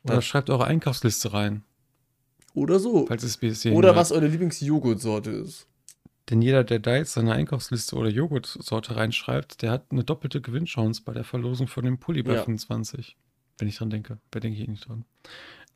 Oder 0.03 0.21
schreibt 0.21 0.49
eure 0.49 0.65
Einkaufsliste 0.65 1.32
rein, 1.32 1.63
Oder 2.53 2.80
so. 2.80 3.05
falls 3.07 3.23
es 3.23 3.39
hierhin 3.39 3.78
Oder 3.78 3.89
hört. 3.89 3.97
was 3.97 4.11
eure 4.11 4.28
Lieblingsjoghurtsorte 4.28 5.32
ist. 5.32 5.65
Denn 6.30 6.41
jeder, 6.41 6.63
der 6.63 6.80
da 6.80 6.95
jetzt 6.97 7.13
seine 7.13 7.34
Einkaufsliste 7.34 7.95
oder 7.95 8.09
Joghurtsorte 8.09 8.95
reinschreibt, 8.95 9.61
der 9.61 9.71
hat 9.71 9.86
eine 9.91 10.03
doppelte 10.03 10.41
Gewinnchance 10.41 11.01
bei 11.03 11.13
der 11.13 11.23
Verlosung 11.23 11.67
von 11.67 11.86
dem 11.86 11.99
Pulli 11.99 12.21
bei 12.23 12.34
Ja. 12.34 12.43
25. 12.43 13.15
Wenn 13.57 13.67
ich 13.67 13.78
dran 13.78 13.89
denke. 13.89 14.19
Wer 14.32 14.41
denke 14.41 14.59
ich 14.59 14.67
eh 14.67 14.71
nicht 14.71 14.88
dran. 14.88 15.05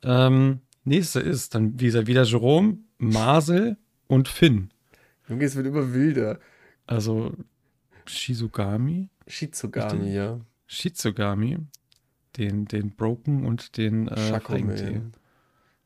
Ähm, 0.02 0.60
nächste 0.84 1.20
ist 1.20 1.54
dann 1.54 1.80
wie 1.80 1.86
gesagt, 1.86 2.06
wieder 2.06 2.24
Jerome, 2.24 2.78
Marcel 2.98 3.76
und 4.08 4.28
Finn. 4.28 4.70
Junge, 5.28 5.44
es 5.44 5.56
wird 5.56 5.66
immer 5.66 5.94
wilder. 5.94 6.38
Also 6.86 7.32
Shizugami, 8.06 9.08
Shizugami, 9.26 10.12
ja. 10.12 10.40
Shizugami, 10.66 11.58
den, 12.36 12.66
den 12.66 12.90
Broken 12.90 13.46
und 13.46 13.76
den 13.76 14.08
äh. 14.08 15.00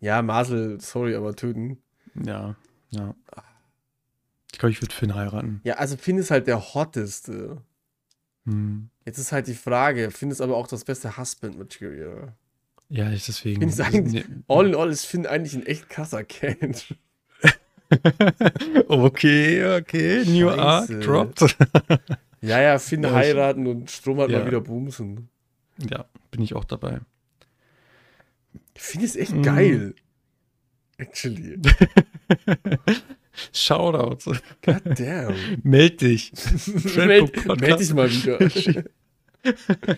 Ja, 0.01 0.23
Marcel, 0.23 0.81
sorry, 0.81 1.15
aber 1.15 1.35
töten. 1.37 1.79
Ja, 2.15 2.57
ja. 2.91 3.15
Ich 4.57 4.59
glaube, 4.59 4.73
ich 4.73 4.81
würde 4.81 4.95
Finn 4.95 5.15
heiraten. 5.15 5.61
Ja, 5.65 5.75
also 5.75 5.99
Finn 5.99 6.17
ist 6.17 6.31
halt 6.31 6.47
der 6.47 6.73
hotteste. 6.73 7.59
Hm. 8.47 8.89
Jetzt 9.05 9.19
ist 9.19 9.31
halt 9.31 9.49
die 9.49 9.55
Frage, 9.55 10.11
Finn 10.11 10.31
ist 10.31 10.41
aber 10.41 10.57
auch 10.57 10.67
das 10.67 10.83
beste 10.83 11.19
Husband-Material. 11.19 12.33
Ja, 12.89 13.11
ich 13.11 13.27
deswegen. 13.27 13.61
Finn 13.61 13.69
ist 13.69 13.83
eigentlich, 13.83 14.27
Nee. 14.27 14.35
all 14.49 14.69
in 14.69 14.75
all 14.75 14.89
ist 14.91 15.05
Finn 15.05 15.27
eigentlich 15.27 15.53
ein 15.53 15.67
echt 15.67 15.91
krasser 15.91 16.25
Cat. 16.25 16.95
okay, 18.89 19.77
okay. 19.79 20.25
New 20.27 20.49
Arc 20.49 20.87
Scheiße. 20.89 21.01
dropped. 21.01 21.57
Ja, 22.41 22.59
ja, 22.63 22.79
Finn 22.79 23.03
Ja, 23.03 23.13
heiraten 23.13 23.67
und 23.67 23.91
Strom 23.91 24.21
hat 24.21 24.31
Ja. 24.31 24.39
mal 24.39 24.47
wieder 24.47 24.63
bumsen. 24.63 25.29
ja, 25.91 26.07
bin 26.31 26.41
ich 26.41 26.55
auch 26.55 26.65
dabei. 26.65 27.01
Finn 28.75 29.03
ist 29.03 29.17
echt 29.17 29.35
Mm. 29.35 29.43
geil. 29.43 29.95
Actually. 30.97 31.59
Shoutout. 33.53 34.19
God 34.63 34.81
damn. 34.99 35.35
Meld 35.63 36.01
dich. 36.01 36.33
meld, 36.97 37.33
Podcast. 37.33 37.61
meld 37.61 37.81
dich 37.81 37.95
mal 37.95 38.11
wieder. 38.11 38.85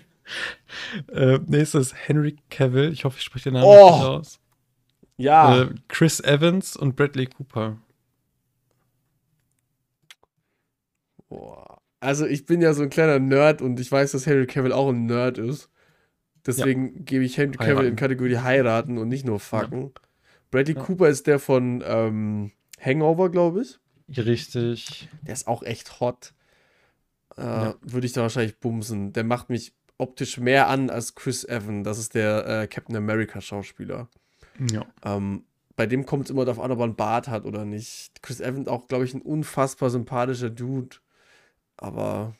äh, 1.12 1.38
nächstes 1.46 1.94
Henry 1.94 2.36
Cavill. 2.50 2.92
Ich 2.92 3.04
hoffe, 3.04 3.16
ich 3.18 3.24
spreche 3.24 3.44
den 3.50 3.54
Namen 3.54 3.66
Oh. 3.66 3.86
richtig 3.88 4.06
aus. 4.08 4.40
Ja. 5.16 5.62
Äh, 5.62 5.68
Chris 5.88 6.20
Evans 6.20 6.76
und 6.76 6.96
Bradley 6.96 7.26
Cooper. 7.26 7.78
Boah. 11.28 11.80
Also 12.00 12.26
ich 12.26 12.46
bin 12.46 12.60
ja 12.60 12.72
so 12.74 12.82
ein 12.82 12.90
kleiner 12.90 13.18
Nerd 13.18 13.60
und 13.60 13.80
ich 13.80 13.90
weiß, 13.90 14.12
dass 14.12 14.26
Henry 14.26 14.46
Cavill 14.46 14.72
auch 14.72 14.88
ein 14.90 15.06
Nerd 15.06 15.38
ist. 15.38 15.68
Deswegen 16.46 17.04
gebe 17.04 17.24
ich 17.24 17.36
Henry 17.36 17.56
Cavill 17.56 17.86
in 17.86 17.96
Kategorie 17.96 18.38
heiraten 18.38 18.98
und 18.98 19.08
nicht 19.08 19.26
nur 19.26 19.40
fucken. 19.40 19.92
Bradley 20.50 20.76
Ja. 20.76 20.82
Cooper 20.82 21.08
ist 21.08 21.26
der 21.26 21.38
von 21.40 21.82
ähm, 21.84 22.52
Hangover, 22.80 23.30
glaube 23.30 23.62
ich. 23.62 23.78
Richtig. 24.16 25.08
Der 25.22 25.34
ist 25.34 25.46
auch 25.46 25.62
echt 25.62 26.00
hot. 26.00 26.32
Äh, 27.36 27.42
Ja. 27.42 27.74
Würde 27.82 28.06
ich 28.06 28.12
da 28.12 28.22
wahrscheinlich 28.22 28.58
bumsen. 28.58 29.12
Der 29.12 29.24
macht 29.24 29.50
mich 29.50 29.74
optisch 29.98 30.38
mehr 30.38 30.68
an 30.68 30.90
als 30.90 31.14
Chris 31.14 31.44
Evans. 31.44 31.84
Das 31.84 31.98
ist 31.98 32.14
der 32.14 32.46
äh, 32.46 32.66
Captain 32.68 32.96
America 32.96 33.40
Schauspieler. 33.40 34.08
Ja. 34.70 34.86
Ähm, 35.04 35.44
bei 35.76 35.86
dem 35.86 36.06
kommt 36.06 36.24
es 36.24 36.30
immer 36.30 36.44
darauf 36.44 36.62
an, 36.62 36.72
ob 36.72 36.78
er 36.78 36.84
einen 36.84 36.96
Bart 36.96 37.28
hat 37.28 37.44
oder 37.44 37.64
nicht. 37.64 38.22
Chris 38.22 38.40
Evans 38.40 38.68
auch, 38.68 38.88
glaube 38.88 39.04
ich, 39.04 39.14
ein 39.14 39.22
unfassbar 39.22 39.90
sympathischer 39.90 40.50
Dude. 40.50 40.96
Aber 41.76 42.34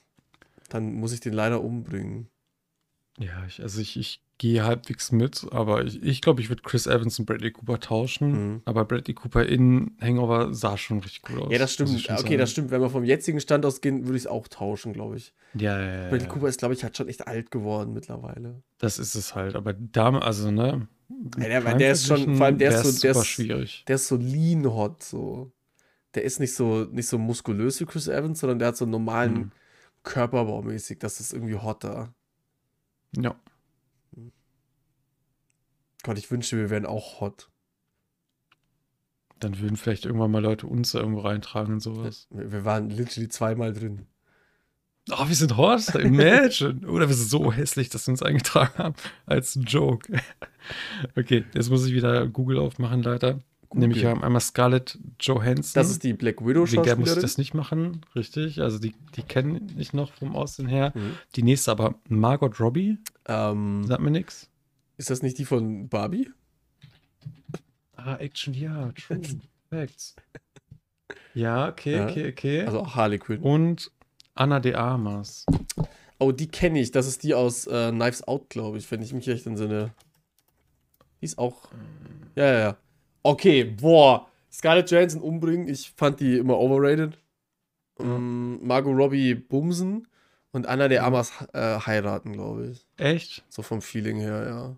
dann 0.70 0.94
muss 0.94 1.12
ich 1.12 1.20
den 1.20 1.32
leider 1.34 1.60
umbringen. 1.62 2.28
Ja, 3.18 3.44
ich, 3.46 3.62
also 3.62 3.80
ich, 3.80 3.96
ich 3.96 4.22
gehe 4.38 4.64
halbwegs 4.64 5.10
mit, 5.12 5.46
aber 5.50 5.84
ich 5.84 5.92
glaube, 6.00 6.06
ich, 6.08 6.20
glaub, 6.20 6.40
ich 6.40 6.48
würde 6.48 6.62
Chris 6.62 6.86
Evans 6.86 7.18
und 7.18 7.26
Bradley 7.26 7.50
Cooper 7.50 7.80
tauschen. 7.80 8.30
Mhm. 8.54 8.62
Aber 8.64 8.84
Bradley 8.84 9.12
Cooper 9.14 9.44
in 9.44 9.96
Hangover 10.00 10.54
sah 10.54 10.76
schon 10.76 11.00
richtig 11.00 11.22
gut 11.22 11.38
aus. 11.42 11.52
Ja, 11.52 11.58
das 11.58 11.72
stimmt. 11.72 11.90
Okay, 11.90 12.16
sagen. 12.16 12.38
das 12.38 12.50
stimmt. 12.52 12.70
Wenn 12.70 12.80
wir 12.80 12.88
vom 12.90 13.04
jetzigen 13.04 13.40
Stand 13.40 13.66
ausgehen, 13.66 14.04
würde 14.06 14.16
ich 14.16 14.22
es 14.22 14.26
auch 14.28 14.46
tauschen, 14.48 14.92
glaube 14.92 15.16
ich. 15.16 15.34
Ja, 15.54 15.78
ja, 15.80 16.02
ja. 16.04 16.08
Bradley 16.08 16.26
ja. 16.28 16.32
Cooper 16.32 16.48
ist, 16.48 16.58
glaube 16.60 16.74
ich, 16.74 16.84
halt 16.84 16.96
schon 16.96 17.08
echt 17.08 17.26
alt 17.26 17.50
geworden 17.50 17.92
mittlerweile. 17.92 18.62
Das 18.78 18.98
ist 18.98 19.14
es 19.16 19.34
halt. 19.34 19.56
Aber 19.56 19.72
da, 19.72 20.10
also, 20.18 20.50
ne? 20.50 20.86
Ja, 21.38 21.48
der- 21.60 21.74
der 21.74 21.92
ist 21.92 22.06
schon- 22.06 22.36
vor 22.36 22.46
allem 22.46 22.58
der 22.58 22.70
ist 22.70 22.84
so- 22.96 23.00
der 23.00 23.10
ist- 23.12 23.26
schwierig. 23.26 23.84
Der 23.88 23.96
ist 23.96 24.06
so 24.08 24.16
lean 24.16 24.64
hot, 24.66 25.02
so. 25.02 25.50
Der 26.14 26.22
ist 26.22 26.38
nicht 26.38 26.54
so, 26.54 26.84
nicht 26.90 27.08
so 27.08 27.18
muskulös 27.18 27.80
wie 27.80 27.86
Chris 27.86 28.06
Evans, 28.08 28.40
sondern 28.40 28.58
der 28.60 28.68
hat 28.68 28.76
so 28.76 28.84
einen 28.84 28.92
normalen 28.92 29.32
Mhm. 29.34 29.50
Körperbau 30.04 30.62
mäßig. 30.62 30.98
Das 31.00 31.18
ist 31.20 31.32
irgendwie 31.32 31.56
hotter. 31.56 32.14
Ja. 33.16 33.34
Gott, 36.02 36.18
ich 36.18 36.30
wünschte, 36.30 36.56
wir 36.56 36.70
wären 36.70 36.86
auch 36.86 37.20
hot. 37.20 37.48
Dann 39.40 39.58
würden 39.60 39.76
vielleicht 39.76 40.04
irgendwann 40.04 40.30
mal 40.30 40.42
Leute 40.42 40.66
uns 40.66 40.92
da 40.92 40.98
irgendwo 41.00 41.20
reintragen 41.20 41.74
und 41.74 41.80
sowas. 41.80 42.26
Wir, 42.30 42.64
waren 42.64 42.90
literally 42.90 43.28
zweimal 43.28 43.72
drin. 43.72 44.06
Oh, 45.10 45.28
wir 45.28 45.34
sind 45.34 45.56
hot, 45.56 45.94
imagine. 45.94 46.86
Oder 46.88 47.08
wir 47.08 47.14
sind 47.14 47.30
so 47.30 47.52
hässlich, 47.52 47.88
dass 47.88 48.06
wir 48.06 48.12
uns 48.12 48.22
eingetragen 48.22 48.76
haben. 48.76 48.94
Als 49.26 49.58
Joke. 49.62 50.12
Okay, 51.16 51.44
jetzt 51.54 51.70
muss 51.70 51.86
ich 51.86 51.94
wieder 51.94 52.26
Google 52.26 52.58
aufmachen, 52.58 53.02
leider. 53.02 53.40
Nämlich 53.74 54.02
wir 54.02 54.10
haben 54.10 54.24
einmal 54.24 54.40
Scarlett 54.40 54.98
Johansson. 55.20 55.80
Das 55.80 55.90
ist 55.90 56.02
die 56.02 56.14
Black 56.14 56.40
Widow 56.40 56.64
der 56.64 56.64
muss 56.64 56.70
ich 56.70 56.74
Schauspielerin. 56.74 57.22
das 57.22 57.38
nicht 57.38 57.54
machen, 57.54 58.00
richtig. 58.14 58.60
Also 58.60 58.78
die, 58.78 58.94
die 59.14 59.22
kenne 59.22 59.60
ich 59.76 59.92
noch 59.92 60.12
vom 60.12 60.34
Aussehen 60.34 60.68
her. 60.68 60.92
Mhm. 60.94 61.16
Die 61.36 61.42
nächste 61.42 61.70
aber 61.70 61.94
Margot 62.08 62.58
Robbie, 62.60 62.98
Ähm, 63.26 63.84
sagt 63.86 64.02
mir 64.02 64.10
nix. 64.10 64.48
Ist 64.98 65.08
das 65.10 65.22
nicht 65.22 65.38
die 65.38 65.44
von 65.46 65.88
Barbie? 65.88 66.30
Ah, 67.96 68.16
Action, 68.16 68.52
ja, 68.54 68.92
true. 68.92 69.20
Facts. 69.70 70.14
Ja, 71.34 71.68
okay, 71.68 71.96
Ja. 71.96 72.06
okay, 72.08 72.28
okay. 72.30 72.62
Also 72.64 72.80
auch 72.80 72.94
Harley 72.94 73.18
Quinn. 73.18 73.40
Und 73.40 73.90
Anna 74.34 74.60
de 74.60 74.74
Armas. 74.74 75.44
Oh, 76.18 76.32
die 76.32 76.48
kenne 76.48 76.80
ich. 76.80 76.90
Das 76.90 77.06
ist 77.06 77.22
die 77.22 77.34
aus 77.34 77.66
äh, 77.66 77.90
Knives 77.90 78.26
Out, 78.26 78.50
glaube 78.50 78.78
ich, 78.78 78.90
wenn 78.90 79.02
ich 79.02 79.12
mich 79.12 79.28
recht 79.28 79.46
entsinne. 79.46 79.92
Die 81.20 81.24
ist 81.26 81.38
auch. 81.38 81.68
Ja, 82.34 82.44
ja, 82.44 82.58
ja. 82.58 82.76
Okay, 83.22 83.64
boah. 83.64 84.28
Scarlett 84.50 84.90
Johansson 84.90 85.20
umbringen. 85.20 85.68
Ich 85.68 85.92
fand 85.96 86.20
die 86.20 86.38
immer 86.38 86.58
overrated. 86.58 87.18
Ähm, 88.00 88.64
Margot 88.66 88.96
Robbie 88.96 89.34
bumsen 89.34 90.08
und 90.52 90.66
Anna 90.66 90.88
de 90.88 90.98
Armas 90.98 91.32
äh, 91.52 91.78
heiraten, 91.80 92.32
glaube 92.32 92.68
ich. 92.68 92.86
Echt? 92.96 93.44
So 93.48 93.62
vom 93.62 93.82
Feeling 93.82 94.18
her, 94.18 94.46
ja. 94.48 94.76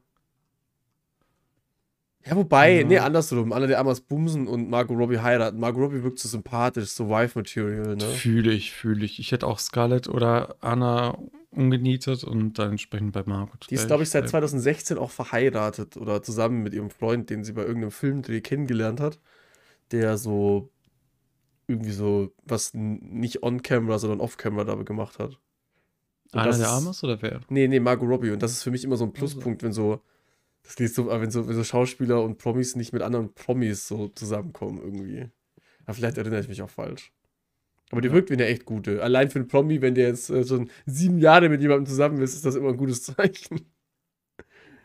Ja, 2.26 2.36
wobei, 2.36 2.80
Ja. 2.80 2.86
nee, 2.86 2.98
andersrum. 2.98 3.52
Anna 3.52 3.66
de 3.66 3.76
Armas 3.76 4.00
bumsen 4.02 4.46
und 4.46 4.68
Margot 4.68 4.96
Robbie 4.96 5.18
heiraten. 5.20 5.58
Margot 5.58 5.82
Robbie 5.82 6.02
wirkt 6.02 6.18
so 6.18 6.28
sympathisch, 6.28 6.90
so 6.90 7.08
Wife-Material, 7.08 7.96
ne? 7.96 8.04
Fühle 8.04 8.52
ich, 8.52 8.72
fühle 8.72 9.04
ich. 9.04 9.18
Ich 9.18 9.32
hätte 9.32 9.46
auch 9.46 9.58
Scarlett 9.58 10.06
oder 10.08 10.56
Anna 10.60 11.16
ungenietet 11.50 12.22
und 12.22 12.58
dann 12.58 12.72
entsprechend 12.72 13.12
bei 13.12 13.22
Margot. 13.24 13.66
Die 13.70 13.74
ist, 13.74 13.86
glaube 13.86 14.02
ich, 14.02 14.10
seit 14.10 14.28
2016 14.28 14.98
auch 14.98 15.10
verheiratet 15.10 15.96
oder 15.96 16.22
zusammen 16.22 16.62
mit 16.62 16.74
ihrem 16.74 16.90
Freund, 16.90 17.30
den 17.30 17.42
sie 17.42 17.52
bei 17.52 17.62
irgendeinem 17.62 17.90
Filmdreh 17.90 18.40
kennengelernt 18.40 19.00
hat, 19.00 19.18
der 19.90 20.16
so 20.18 20.70
irgendwie 21.66 21.92
so 21.92 22.32
was 22.44 22.72
nicht 22.74 23.42
on-camera, 23.42 23.98
sondern 23.98 24.20
off-camera 24.20 24.64
dabei 24.64 24.84
gemacht 24.84 25.18
hat. 25.18 25.38
Und 26.32 26.40
Anna 26.40 26.56
de 26.56 26.66
Armas 26.66 27.02
oder 27.02 27.20
wer? 27.22 27.40
Nee, 27.48 27.66
nee, 27.66 27.80
Margot 27.80 28.08
Robbie. 28.08 28.30
Und 28.30 28.42
das 28.42 28.52
ist 28.52 28.62
für 28.62 28.70
mich 28.70 28.84
immer 28.84 28.96
so 28.96 29.04
ein 29.04 29.12
Pluspunkt, 29.12 29.62
wenn 29.62 29.72
so, 29.72 30.00
das 30.62 30.76
geht 30.76 30.94
so, 30.94 31.08
wenn 31.08 31.30
so, 31.30 31.48
wenn 31.48 31.56
so 31.56 31.64
Schauspieler 31.64 32.22
und 32.22 32.38
Promis 32.38 32.76
nicht 32.76 32.92
mit 32.92 33.02
anderen 33.02 33.32
Promis 33.34 33.88
so 33.88 34.08
zusammenkommen 34.08 34.80
irgendwie. 34.82 35.28
Aber 35.84 35.94
vielleicht 35.94 36.18
erinnere 36.18 36.40
ich 36.40 36.48
mich 36.48 36.62
auch 36.62 36.70
falsch. 36.70 37.12
Aber 37.90 38.00
die 38.00 38.08
Ja. 38.08 38.14
wirkt 38.14 38.30
wie 38.30 38.34
eine 38.34 38.46
echt 38.46 38.64
gute. 38.64 39.02
Allein 39.02 39.30
für 39.30 39.40
einen 39.40 39.48
Promi, 39.48 39.80
wenn 39.82 39.94
der 39.94 40.08
jetzt 40.08 40.30
äh, 40.30 40.46
schon 40.46 40.70
sieben 40.86 41.18
Jahre 41.18 41.48
mit 41.48 41.60
jemandem 41.60 41.86
zusammen 41.86 42.20
ist, 42.22 42.34
ist 42.34 42.44
das 42.44 42.54
immer 42.54 42.68
ein 42.68 42.76
gutes 42.76 43.02
Zeichen. 43.04 43.62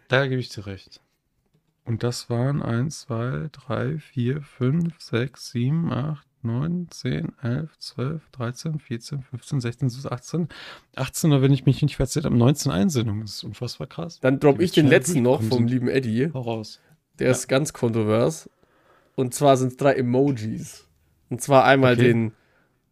Da 0.08 0.26
gebe 0.28 0.40
ich 0.40 0.50
dir 0.50 0.66
recht. 0.66 1.02
Und 1.84 2.02
das 2.02 2.30
waren 2.32 2.64
1, 2.64 3.02
2, 3.02 3.50
3, 3.52 4.00
4, 4.00 4.42
5, 4.42 5.00
6, 5.00 5.52
7, 5.52 5.92
8, 5.92 6.28
9, 6.46 6.88
10, 6.90 7.34
11, 7.42 7.78
12, 7.80 8.30
13, 8.32 8.80
14, 8.80 9.22
15, 9.24 9.60
16, 9.62 9.90
17, 9.90 10.12
18. 10.12 10.48
18, 10.96 11.32
oder 11.32 11.42
wenn 11.42 11.52
ich 11.54 11.66
mich 11.66 11.82
nicht 11.82 11.96
verzählt 11.98 12.26
habe, 12.26 12.38
19 12.38 12.72
Einsendungen. 12.72 13.22
Das 13.22 13.36
ist 13.36 13.44
unfassbar 13.44 13.88
krass. 13.88 14.20
Dann 14.22 14.40
droppe 14.40 14.64
ich 14.64 14.72
den 14.72 14.88
letzten 14.88 15.22
noch 15.22 15.42
vom 15.42 15.68
lieben 15.68 15.88
Eddie. 15.88 16.30
Voraus. 16.30 16.80
Der 17.20 17.28
Ja. 17.28 17.32
ist 17.32 17.48
ganz 17.48 17.74
kontrovers. 17.74 18.50
Und 19.16 19.34
zwar 19.34 19.58
sind 19.58 19.70
es 19.72 19.78
drei 19.78 19.94
Emojis. 19.94 20.88
Und 21.30 21.42
zwar 21.42 21.66
einmal 21.66 21.94
Okay. 21.94 22.04
den 22.04 22.32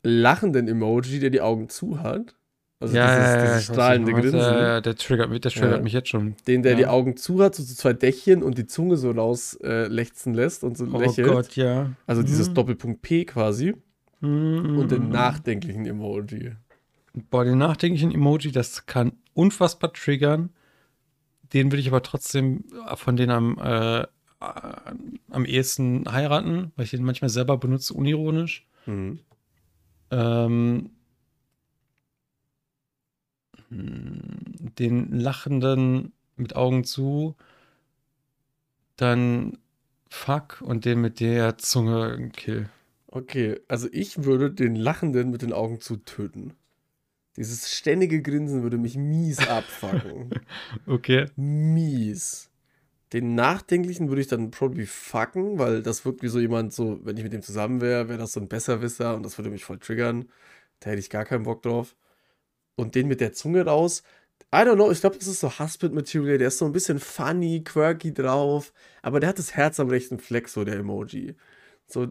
lachenden 0.04 0.68
Emoji, 0.68 1.20
der 1.20 1.30
die 1.30 1.42
Augen 1.42 1.70
zu 1.70 2.02
hat. 2.02 2.36
Also 2.84 2.96
ja, 2.98 3.08
dieses, 3.16 3.34
ja, 3.34 3.44
dieses 3.46 3.64
strahlende. 3.64 4.12
Grinsen. 4.14 4.40
Ja, 4.40 4.82
der 4.82 4.96
triggert 4.96 5.30
mich, 5.30 5.40
der 5.42 5.52
triggert 5.52 5.78
Ja. 5.78 5.82
mich 5.82 5.94
jetzt 5.94 6.10
schon. 6.10 6.36
Den, 6.48 6.64
der 6.64 6.76
die 6.76 6.82
Ja. 6.84 6.90
Augen 6.90 7.16
zu 7.18 7.42
hat, 7.42 7.56
so, 7.56 7.64
so 7.64 7.74
zwei 7.74 7.94
Dächchen 7.94 8.44
und 8.44 8.58
die 8.58 8.68
Zunge 8.68 8.98
so 8.98 9.12
raus 9.12 9.58
äh, 9.64 9.88
lechzen 9.88 10.34
lässt 10.34 10.64
und 10.64 10.78
so 10.78 10.86
Oh 10.92 11.00
lächelt. 11.00 11.28
Gott, 11.30 11.56
ja. 11.56 11.92
Also 12.08 12.24
dieses 12.24 12.50
Mhm. 12.50 12.54
Doppelpunkt 12.56 13.02
P 13.02 13.26
quasi. 13.26 13.74
Mhm. 14.20 14.78
Und 14.78 14.92
den 14.92 15.10
nachdenklichen 15.10 15.86
Emoji. 15.86 16.52
Boah, 17.30 17.46
den 17.46 17.58
nachdenklichen 17.58 18.12
Emoji, 18.12 18.52
das 18.52 18.86
kann 18.86 19.14
unfassbar 19.34 19.94
triggern. 19.94 20.50
Den 21.54 21.72
würde 21.72 21.80
ich 21.82 21.88
aber 21.88 22.02
trotzdem 22.04 22.66
von 22.96 23.16
denen 23.16 23.32
am, 23.32 23.58
äh, 23.64 24.06
am 25.30 25.46
ehesten 25.46 26.04
heiraten, 26.12 26.72
weil 26.76 26.86
ich 26.86 26.92
den 26.92 27.04
manchmal 27.06 27.30
selber 27.30 27.58
benutze, 27.58 27.94
unironisch. 27.94 28.68
Mhm. 28.88 29.20
Ähm, 30.12 30.50
hm, 30.52 30.90
den 34.78 35.12
lachenden 35.12 36.14
mit 36.36 36.56
Augen 36.56 36.84
zu, 36.84 37.36
dann 38.96 39.58
Fuck 40.10 40.62
und 40.62 40.86
den 40.86 41.02
mit 41.02 41.20
der 41.20 41.58
Zunge 41.58 42.30
Kill. 42.34 42.70
Okay, 43.08 43.60
also 43.68 43.88
ich 43.92 44.24
würde 44.24 44.52
den 44.52 44.76
Lachenden 44.76 45.32
mit 45.32 45.42
den 45.42 45.54
Augen 45.54 45.80
zu 45.80 45.98
töten. 45.98 46.54
Dieses 47.36 47.74
ständige 47.74 48.22
Grinsen 48.22 48.64
würde 48.64 48.78
mich 48.78 48.96
mies 48.96 49.40
abfacken. 49.48 50.30
Okay. 50.86 51.26
mies. 51.36 52.50
Den 53.12 53.36
Nachdenklichen 53.36 54.10
würde 54.10 54.22
ich 54.22 54.28
dann 54.28 54.50
probably 54.50 54.88
fucken, 54.88 55.60
weil 55.60 55.84
das 55.84 56.06
wirkt 56.06 56.24
wie 56.24 56.28
so 56.28 56.40
jemand, 56.40 56.74
so, 56.74 57.00
wenn 57.04 57.18
ich 57.18 57.24
mit 57.24 57.34
dem 57.34 57.44
zusammen 57.44 57.82
wäre, 57.82 58.10
wäre 58.10 58.18
das 58.18 58.34
so 58.34 58.40
ein 58.40 58.48
Besserwisser 58.48 59.16
und 59.16 59.24
das 59.24 59.38
würde 59.38 59.52
mich 59.52 59.66
voll 59.66 59.78
triggern. 59.78 60.30
Da 60.80 60.90
hätte 60.90 61.00
ich 61.00 61.12
gar 61.12 61.26
keinen 61.26 61.44
Bock 61.44 61.62
drauf. 61.62 61.96
Und 62.76 62.96
den 62.96 63.08
mit 63.08 63.22
der 63.22 63.34
Zunge 63.34 63.66
raus, 63.66 64.04
I 64.54 64.58
don't 64.58 64.76
know, 64.76 64.92
ich 64.92 65.02
glaube, 65.02 65.18
das 65.18 65.28
ist 65.28 65.40
so 65.40 65.60
Husband-Material, 65.60 66.38
der 66.38 66.50
ist 66.50 66.60
so 66.60 66.66
ein 66.66 66.72
bisschen 66.72 67.00
funny, 67.00 67.64
quirky 67.64 68.14
drauf, 68.14 68.72
aber 69.02 69.20
der 69.20 69.30
hat 69.30 69.40
das 69.40 69.56
Herz 69.56 69.80
am 69.80 69.90
rechten 69.90 70.20
Fleck, 70.20 70.48
so 70.48 70.64
der 70.64 70.76
Emoji. 70.76 71.36
So, 71.88 72.08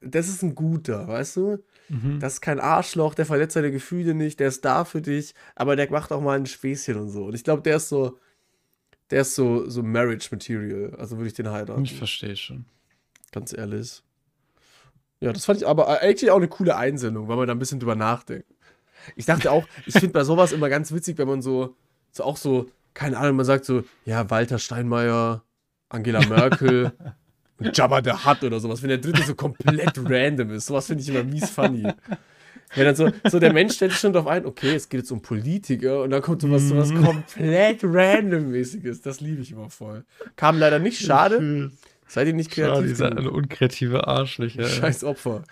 das 0.00 0.28
ist 0.28 0.42
ein 0.42 0.54
guter, 0.54 1.08
weißt 1.08 1.36
du? 1.36 1.58
Mhm. 1.88 2.20
Das 2.20 2.34
ist 2.34 2.40
kein 2.40 2.60
Arschloch, 2.60 3.14
der 3.14 3.26
verletzt 3.26 3.54
seine 3.54 3.72
Gefühle 3.72 4.14
nicht, 4.14 4.38
der 4.38 4.48
ist 4.48 4.64
da 4.64 4.84
für 4.84 5.02
dich, 5.02 5.34
aber 5.56 5.74
der 5.74 5.90
macht 5.90 6.12
auch 6.12 6.20
mal 6.20 6.38
ein 6.38 6.46
Späßchen 6.46 6.96
und 6.96 7.08
so. 7.08 7.24
Und 7.24 7.34
ich 7.34 7.42
glaube, 7.42 7.62
der 7.62 7.76
ist 7.76 7.88
so, 7.88 8.18
der 9.10 9.22
ist 9.22 9.34
so, 9.34 9.68
so 9.68 9.82
Marriage 9.82 10.28
Material. 10.30 10.94
Also 10.98 11.16
würde 11.16 11.28
ich 11.28 11.34
den 11.34 11.50
heiraten. 11.50 11.84
ich 11.84 11.96
verstehe 11.96 12.36
schon. 12.36 12.64
Ganz 13.32 13.52
ehrlich. 13.52 14.02
Ja, 15.20 15.32
das 15.32 15.44
fand 15.44 15.60
ich 15.60 15.66
aber 15.66 15.88
eigentlich 16.00 16.30
auch 16.30 16.36
eine 16.36 16.48
coole 16.48 16.76
Einsendung, 16.76 17.28
weil 17.28 17.36
man 17.36 17.46
da 17.46 17.54
ein 17.54 17.58
bisschen 17.58 17.78
drüber 17.78 17.94
nachdenkt. 17.94 18.51
Ich 19.16 19.26
dachte 19.26 19.50
auch, 19.50 19.66
ich 19.86 19.94
finde 19.94 20.08
bei 20.10 20.24
sowas 20.24 20.52
immer 20.52 20.68
ganz 20.68 20.92
witzig, 20.92 21.18
wenn 21.18 21.28
man 21.28 21.42
so, 21.42 21.74
so 22.10 22.24
auch 22.24 22.36
so, 22.36 22.66
keine 22.94 23.18
Ahnung, 23.18 23.36
man 23.36 23.46
sagt 23.46 23.64
so, 23.64 23.84
ja, 24.04 24.28
Walter 24.30 24.58
Steinmeier, 24.58 25.42
Angela 25.88 26.20
Merkel 26.28 26.92
Jabba 27.72 28.02
the 28.02 28.10
Hutt 28.10 28.42
oder 28.42 28.58
sowas, 28.58 28.82
wenn 28.82 28.88
der 28.88 28.98
dritte 28.98 29.22
so 29.22 29.34
komplett 29.36 29.92
random 30.04 30.50
ist. 30.50 30.66
Sowas 30.66 30.86
finde 30.86 31.02
ich 31.02 31.08
immer 31.08 31.22
mies 31.22 31.48
funny. 31.50 31.86
Wenn 32.74 32.84
dann 32.86 32.96
so, 32.96 33.10
so 33.30 33.38
der 33.38 33.52
Mensch 33.52 33.74
stellt 33.74 33.92
sich 33.92 34.00
schon 34.00 34.12
darauf 34.14 34.26
ein, 34.28 34.46
okay, 34.46 34.74
es 34.74 34.88
geht 34.88 35.00
jetzt 35.02 35.10
um 35.12 35.20
Politiker 35.22 36.02
und 36.02 36.10
dann 36.10 36.22
kommt 36.22 36.40
sowas, 36.42 36.62
sowas 36.68 36.90
Mhm. 36.90 37.04
komplett 37.04 37.80
randommäßiges. 37.84 39.02
Das 39.02 39.20
liebe 39.20 39.42
ich 39.42 39.52
immer 39.52 39.70
voll. 39.70 40.04
Kam 40.36 40.58
leider 40.58 40.78
nicht, 40.78 41.00
schade. 41.00 41.70
Seid 42.08 42.26
ihr 42.28 42.34
nicht 42.34 42.52
Schade, 42.54 42.72
kreativ 42.72 42.98
genug. 42.98 43.18
eine 43.18 43.30
unkreative 43.30 44.06
Arschlöcher. 44.08 44.64
Scheiß 44.64 45.04
Opfer. 45.04 45.44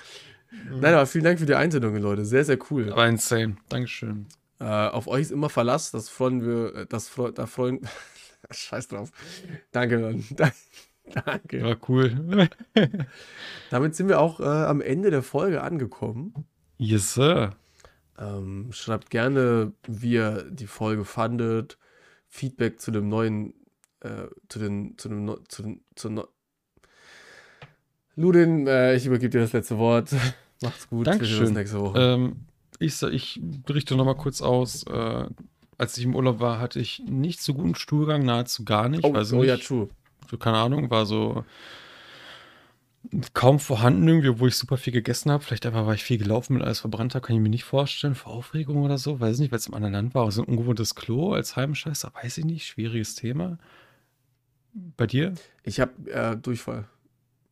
Nein, 0.71 0.95
aber 0.95 1.07
vielen 1.07 1.25
Dank 1.25 1.39
für 1.39 1.47
die 1.47 1.55
Einsendungen, 1.55 2.03
Leute. 2.03 2.25
Sehr, 2.25 2.45
sehr 2.45 2.59
cool. 2.71 2.91
Aber 2.93 3.07
insane. 3.07 3.57
Dankeschön. 3.69 4.27
Äh, 4.59 4.65
auf 4.65 5.07
euch 5.07 5.23
ist 5.23 5.31
immer 5.33 5.49
Verlass. 5.49 5.91
Das 5.91 6.09
freuen 6.09 6.43
wir, 6.45 6.75
äh, 6.75 6.87
das 6.87 7.09
freut, 7.09 7.39
da 7.39 7.47
freuen. 7.47 7.81
Scheiß 8.51 8.89
drauf. 8.89 9.11
Danke, 9.73 9.99
Mann. 9.99 10.25
Da- 10.37 10.53
Danke. 11.25 11.63
War 11.65 11.77
cool. 11.89 12.49
Damit 13.71 13.97
sind 13.97 14.09
wir 14.09 14.21
auch 14.21 14.39
äh, 14.41 14.45
am 14.45 14.81
Ende 14.81 15.11
der 15.11 15.23
Folge 15.23 15.63
angekommen. 15.63 16.35
yes, 16.79 17.15
sir. 17.15 17.57
Ähm, 18.19 18.69
schreibt 18.73 19.11
gerne, 19.11 19.73
wie 19.89 20.13
ihr 20.13 20.45
die 20.51 20.67
Folge 20.67 21.05
fandet. 21.05 21.79
Feedback 22.29 22.81
zu 22.81 22.91
dem 22.91 23.09
neuen, 23.09 23.55
äh, 24.01 24.27
zu 24.49 24.59
den, 24.59 24.97
zu 24.99 25.09
dem, 25.09 25.37
zu 25.49 25.63
den, 25.63 25.85
zu 25.97 26.29
Ludin, 28.17 28.67
äh, 28.67 28.97
ich 28.97 29.07
übergebe 29.07 29.31
dir 29.31 29.41
das 29.41 29.53
letzte 29.53 29.79
Wort. 29.79 30.15
Macht's 30.63 30.89
gut. 30.89 31.07
Dankeschön. 31.07 31.55
nächste 31.55 31.81
Woche. 31.81 31.99
Ähm, 31.99 32.37
ich, 32.79 33.03
ich 33.03 33.41
berichte 33.43 33.95
noch 33.97 34.05
mal 34.05 34.17
kurz 34.17 34.43
aus. 34.43 34.85
Äh, 34.85 35.25
als 35.79 35.97
ich 35.97 36.05
im 36.05 36.15
Urlaub 36.15 36.41
war, 36.41 36.59
hatte 36.59 36.79
ich 36.79 37.03
nicht 37.07 37.41
so 37.41 37.55
guten 37.55 37.75
Stuhlgang, 37.75 38.25
nahezu 38.25 38.65
gar 38.65 38.89
nicht. 38.89 39.05
oh, 39.05 39.15
also 39.15 39.39
oh 39.39 39.43
ja, 39.43 39.57
true. 39.57 39.89
so, 40.31 40.37
keine 40.37 40.59
Ahnung, 40.59 40.91
war 40.91 41.07
so 41.07 41.45
kaum 43.33 43.59
vorhanden 43.59 44.07
irgendwie, 44.07 44.29
obwohl 44.29 44.49
ich 44.49 44.57
super 44.57 44.77
viel 44.77 44.93
gegessen 44.93 45.31
habe. 45.31 45.43
Vielleicht 45.43 45.65
einfach, 45.67 45.87
weil 45.87 45.95
ich 45.95 46.05
viel 46.05 46.19
gelaufen 46.19 46.55
bin, 46.55 46.63
alles 46.63 46.81
verbrannt 46.81 47.15
habe, 47.15 47.27
kann 47.27 47.35
ich 47.35 47.43
mir 47.43 47.49
nicht 47.49 47.65
vorstellen. 47.65 48.15
Vor 48.15 48.33
Aufregung 48.33 48.83
oder 48.83 48.99
so, 48.99 49.21
weiß 49.21 49.39
nicht, 49.39 49.53
weil 49.53 49.59
es 49.59 49.67
im 49.67 49.75
anderen 49.75 49.95
Land 49.95 50.15
war. 50.15 50.31
So 50.31 50.43
ein 50.43 50.49
ungewohntes 50.49 50.95
Klo 50.95 51.33
als 51.33 51.57
Heimscheißer, 51.57 52.13
weiß 52.23 52.39
ich 52.39 52.45
nicht. 52.45 52.67
Schwieriges 52.67 53.15
Thema. 53.15 53.59
Bei 54.97 55.07
dir? 55.07 55.35
Ich 55.65 55.81
habe 55.81 55.93
äh, 56.11 56.37
Durchfall. 56.37 56.87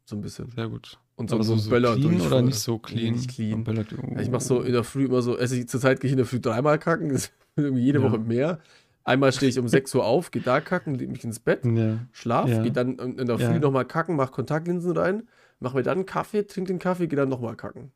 So 0.09 0.17
ein 0.17 0.23
bisschen. 0.23 0.51
Sehr 0.53 0.69
gut. 0.69 0.99
Und 1.17 1.29
so, 1.29 1.37
Aber 1.37 1.45
so, 1.45 1.55
so, 1.57 1.61
so 1.65 1.71
Böller 1.71 1.95
clean 1.97 2.21
oder 2.23 2.41
nicht 2.41 2.59
so 2.59 2.79
clean? 2.79 3.13
nicht 3.13 3.29
clean. 3.29 3.63
Böller, 3.63 3.85
Ja, 4.15 4.21
ich 4.21 4.31
mache 4.31 4.43
so 4.43 4.63
in 4.63 4.73
der 4.73 4.83
Früh 4.83 5.05
immer 5.05 5.21
so, 5.21 5.37
also 5.37 5.63
zurzeit 5.65 6.01
gehe 6.01 6.09
ich 6.09 6.13
in 6.13 6.17
der 6.17 6.25
Früh 6.25 6.41
dreimal 6.41 6.79
kacken, 6.79 7.09
das 7.13 7.25
ist 7.27 7.33
irgendwie 7.57 7.83
jede 7.83 7.99
Ja. 8.01 8.07
Woche 8.11 8.19
mehr. 8.19 8.59
Einmal 9.05 9.33
stehe 9.33 9.51
ich 9.51 9.59
um 9.59 9.69
6 9.69 9.95
Uhr 9.95 10.07
auf, 10.07 10.31
gehe 10.31 10.41
da 10.41 10.63
kacken, 10.63 10.95
lege 10.95 11.13
mich 11.13 11.25
ins 11.25 11.41
Bett, 11.41 11.63
Ja. 11.67 11.99
schlaf, 12.13 12.49
Ja. 12.49 12.63
gehe 12.63 12.73
dann 12.73 12.99
in 12.99 13.27
der 13.27 13.37
Früh 13.39 13.45
Ja. 13.53 13.59
nochmal 13.59 13.85
kacken, 13.85 14.17
mache 14.17 14.33
Kontaktlinsen 14.33 14.97
rein, 14.97 15.29
mache 15.61 15.77
mir 15.77 15.83
dann 15.83 15.99
einen 15.99 16.07
Kaffee, 16.07 16.43
trinke 16.47 16.73
den 16.73 16.79
Kaffee, 16.79 17.07
gehe 17.07 17.19
dann 17.19 17.29
nochmal 17.29 17.55
kacken. 17.57 17.93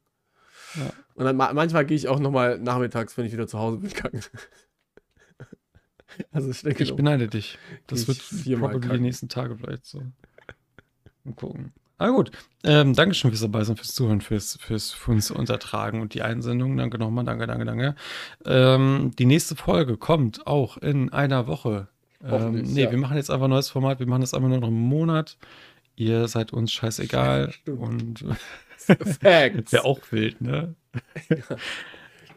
Ja. 0.75 0.91
Und 1.15 1.25
dann 1.25 1.37
ma 1.37 1.51
manchmal 1.55 1.87
gehe 1.87 1.97
ich 1.97 2.09
auch 2.09 2.19
nochmal 2.21 2.59
nachmittags, 2.59 3.17
wenn 3.17 3.25
ich 3.25 3.33
wieder 3.33 3.47
zu 3.47 3.59
Hause 3.59 3.79
bin, 3.79 3.91
kacken. 3.95 4.21
also 6.31 6.51
ich 6.51 6.61
denke, 6.63 6.83
Ich 6.83 6.95
beneide 6.95 7.29
dich. 7.29 7.59
Das 7.87 8.07
wird 8.07 8.19
viermal 8.19 8.71
probably 8.73 8.81
die 8.83 8.89
kacken. 8.89 9.03
nächsten 9.03 9.29
Tage 9.31 9.57
vielleicht 9.57 9.87
so. 9.87 10.03
Mal 11.25 11.35
gucken. 11.35 11.73
Ah 12.03 12.11
gut, 12.11 12.33
ähm, 12.65 12.95
Dankeschön 12.95 13.31
fürs 13.31 13.43
dabei 13.43 13.63
sein, 13.63 13.77
fürs 13.77 13.95
Zuhören, 13.95 14.21
fürs, 14.21 14.59
fürs 14.61 14.91
für 14.91 15.13
uns 15.13 15.31
untertragen 15.31 16.01
und 16.01 16.15
die 16.15 16.23
Einsendung. 16.23 16.77
Danke 16.77 16.99
nochmal, 16.99 17.25
danke, 17.25 17.47
danke, 17.47 17.65
danke. 17.65 17.95
Ähm, 18.45 19.13
die 19.21 19.25
nächste 19.25 19.55
Folge 19.55 19.97
kommt 19.97 20.45
auch 20.45 20.79
in 20.79 21.13
einer 21.13 21.47
Woche. 21.47 21.87
Ähm, 22.25 22.63
nee, 22.63 22.83
ja. 22.83 22.91
wir 22.91 22.99
machen 22.99 23.17
jetzt 23.17 23.31
einfach 23.31 23.45
ein 23.45 23.51
neues 23.51 23.69
Format. 23.69 24.01
Wir 24.01 24.09
machen 24.09 24.23
das 24.23 24.35
einfach 24.35 24.49
nur 24.49 24.59
noch 24.59 24.67
einen 24.67 24.81
Monat. 24.81 25.39
Ihr 25.95 26.27
seid 26.27 26.53
uns 26.53 26.73
scheißegal. 26.73 27.55
Und 27.67 28.25
Facts. 28.77 29.73
wäre 29.73 29.85
auch 29.85 30.01
wild, 30.11 30.41
ne? 30.41 30.75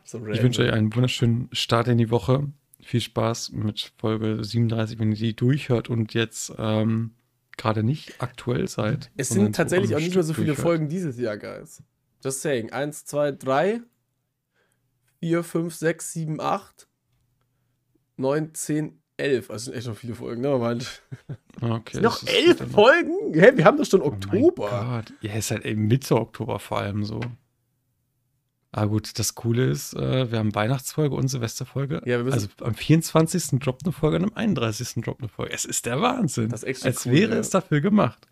So 0.04 0.28
Ich 0.28 0.44
wünsche 0.44 0.62
euch 0.62 0.72
einen 0.72 0.94
wunderschönen 0.94 1.50
Start 1.54 1.88
in 1.88 1.98
die 1.98 2.12
Woche. 2.12 2.48
Viel 2.84 3.02
Spaß 3.02 3.54
mit 3.54 3.94
Folge 3.98 4.44
37, 4.44 5.00
wenn 5.00 5.12
ihr 5.12 5.18
die 5.18 5.36
durchhört 5.36 5.90
und 5.90 6.14
jetzt 6.14 6.54
ähm, 6.60 7.16
gerade 7.58 7.84
nicht 7.84 8.22
aktuell 8.22 8.68
seid. 8.68 9.12
Es 9.18 9.30
sind 9.30 9.56
tatsächlich 9.56 9.96
auch 9.96 10.00
nicht 10.00 10.16
mehr 10.16 10.24
so 10.24 10.34
viele. 10.34 10.56
Folgen 10.56 10.90
dieses 10.90 11.18
Jahr, 11.20 11.38
Guys. 11.38 11.84
Just 12.24 12.42
saying. 12.42 12.72
Eins, 12.72 13.06
zwei, 13.06 13.32
drei, 13.32 13.82
vier, 15.20 15.44
fünf, 15.44 15.76
sechs, 15.76 16.12
sieben, 16.14 16.40
acht, 16.42 16.88
neun, 18.18 18.54
zehn, 18.54 19.02
elf. 19.18 19.50
Also 19.50 19.66
sind 19.66 19.76
echt 19.76 19.88
noch 19.88 19.96
viele 19.98 20.16
Folgen, 20.16 20.42
ne? 20.42 20.58
Meint. 20.58 21.02
Okay, 21.62 22.02
Noch 22.02 22.22
elf 22.28 22.58
Folgen? 22.72 23.34
Hä, 23.34 23.52
wir 23.56 23.64
haben 23.66 23.78
doch 23.78 23.86
schon 23.86 24.02
Oh 24.02 24.10
mein 24.10 24.14
Oktober. 24.24 25.04
Gott. 25.06 25.14
Ja, 25.22 25.34
ist 25.36 25.52
halt 25.52 25.66
eben 25.66 25.88
Mitte 25.88 26.16
Oktober 26.20 26.60
vor 26.60 26.80
allem 26.80 27.04
so. 27.06 27.22
Aber 28.78 28.90
gut, 28.90 29.18
das 29.20 29.36
Coole 29.36 29.68
ist, 29.68 29.94
äh, 29.94 30.30
wir 30.32 30.38
haben 30.38 30.54
Weihnachtsfolge 30.54 31.16
und 31.16 31.30
Silvesterfolge. 31.30 32.02
Ja, 32.06 32.18
wir 32.18 32.26
müssen- 32.26 32.34
also 32.34 32.48
am 32.62 32.76
24. 32.76 33.60
droppt 33.60 33.86
eine 33.86 33.94
Folge 33.94 34.18
und 34.18 34.26
am 34.26 34.34
31. 34.34 35.02
droppt 35.02 35.22
eine 35.22 35.30
Folge. 35.30 35.54
Es 35.54 35.64
ist 35.64 35.86
der 35.86 36.02
Wahnsinn. 36.02 36.50
Das 36.50 36.64
ist 36.64 36.68
echt 36.70 36.80
so 36.82 36.88
Als 36.88 37.06
cool, 37.06 37.14
wäre 37.14 37.34
ja. 37.36 37.40
es 37.40 37.50
dafür 37.52 37.80
gemacht. 37.80 38.28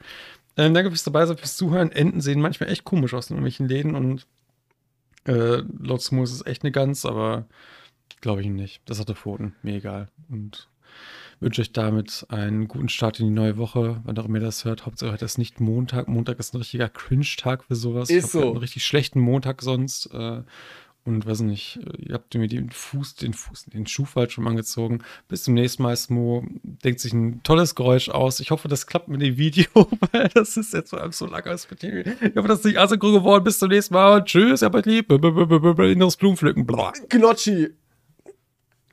Ähm, 0.58 0.74
danke 0.74 0.90
fürs 0.92 1.06
dabei 1.06 1.26
sein, 1.26 1.38
fürs 1.38 1.56
Zuhören. 1.56 1.94
Enten 1.94 2.20
sehen 2.20 2.42
manchmal 2.42 2.70
echt 2.70 2.84
komisch 2.84 3.14
aus 3.14 3.30
in 3.30 3.36
irgendwelchen 3.38 3.70
Läden 3.70 3.96
und 3.96 4.28
äh, 5.26 5.64
laut 5.80 6.02
ist 6.24 6.34
es 6.34 6.46
echt 6.46 6.64
eine 6.64 6.72
Gans, 6.74 7.06
aber 7.06 7.46
glaube 8.20 8.42
ich 8.42 8.48
nicht. 8.48 8.82
Das 8.84 9.00
hatte 9.00 9.16
Pfoten. 9.16 9.56
Mir 9.64 9.76
egal. 9.76 10.10
Und 10.30 10.68
wünsche 11.44 11.62
euch 11.62 11.72
damit 11.72 12.26
einen 12.30 12.68
guten 12.68 12.90
Start 12.90 13.20
in 13.20 13.28
die 13.28 13.32
neue 13.34 13.58
Woche, 13.58 14.02
wann 14.04 14.18
auch 14.18 14.26
immer 14.26 14.38
ihr 14.40 14.46
das 14.46 14.66
hört. 14.66 14.86
Hauptsache 14.86 15.12
heute 15.12 15.26
ist 15.26 15.38
nicht 15.38 15.60
Montag. 15.60 16.08
Montag 16.08 16.40
ist 16.40 16.54
ein 16.54 16.58
richtiger 16.58 16.90
Cringe-Tag 16.90 17.64
für 17.66 17.76
sowas. 17.76 18.10
Ist 18.10 18.26
ich 18.26 18.32
so. 18.32 18.42
einen 18.50 18.58
richtig 18.58 18.86
schlechten 18.86 19.20
Montag 19.20 19.62
sonst. 19.62 20.08
Äh, 20.14 20.42
und 21.06 21.26
weiß 21.26 21.42
nicht, 21.42 21.80
äh, 21.86 22.02
ihr 22.02 22.14
habt 22.14 22.34
mir 22.34 22.48
den 22.48 22.70
Fuß, 22.70 23.16
den 23.16 23.34
Fuß, 23.34 23.66
den 23.66 23.86
Schuh 23.88 24.06
falsch 24.06 24.36
schon 24.36 24.48
angezogen. 24.48 25.00
Bis 25.28 25.44
zum 25.44 25.54
nächsten 25.54 25.84
Mal, 25.84 25.98
Smo. 25.98 26.46
Denkt 26.64 27.02
sich 27.02 27.12
ein 27.12 27.44
tolles 27.44 27.76
Geräusch 27.76 28.08
aus. 28.10 28.40
Ich 28.40 28.52
hoffe, 28.52 28.70
das 28.70 28.88
klappt 28.88 29.10
mit 29.10 29.22
dem 29.22 29.38
Video, 29.38 29.68
weil 30.14 30.30
das 30.34 30.56
ist 30.56 30.74
jetzt 30.74 30.92
vor 30.92 31.02
allem 31.02 31.12
so 31.12 31.26
lange 31.26 31.48
als 31.48 31.70
mit 31.70 31.84
dem- 31.84 32.00
Ich 32.22 32.36
hoffe, 32.38 32.48
das 32.48 32.60
ist 32.60 32.66
nicht 32.66 32.78
asynchron 32.80 33.14
geworden. 33.16 33.44
Bis 33.44 33.60
zum 33.60 33.68
nächsten 33.70 33.94
Mal. 33.94 34.24
Tschüss, 34.24 34.62
ihr 34.62 34.66
habt 34.68 34.76
euch 34.76 34.86
lieb. 34.86 35.12
Inneres 35.12 36.16
Blumenpflücken. 36.16 36.66
Gnocchi. 37.10 37.68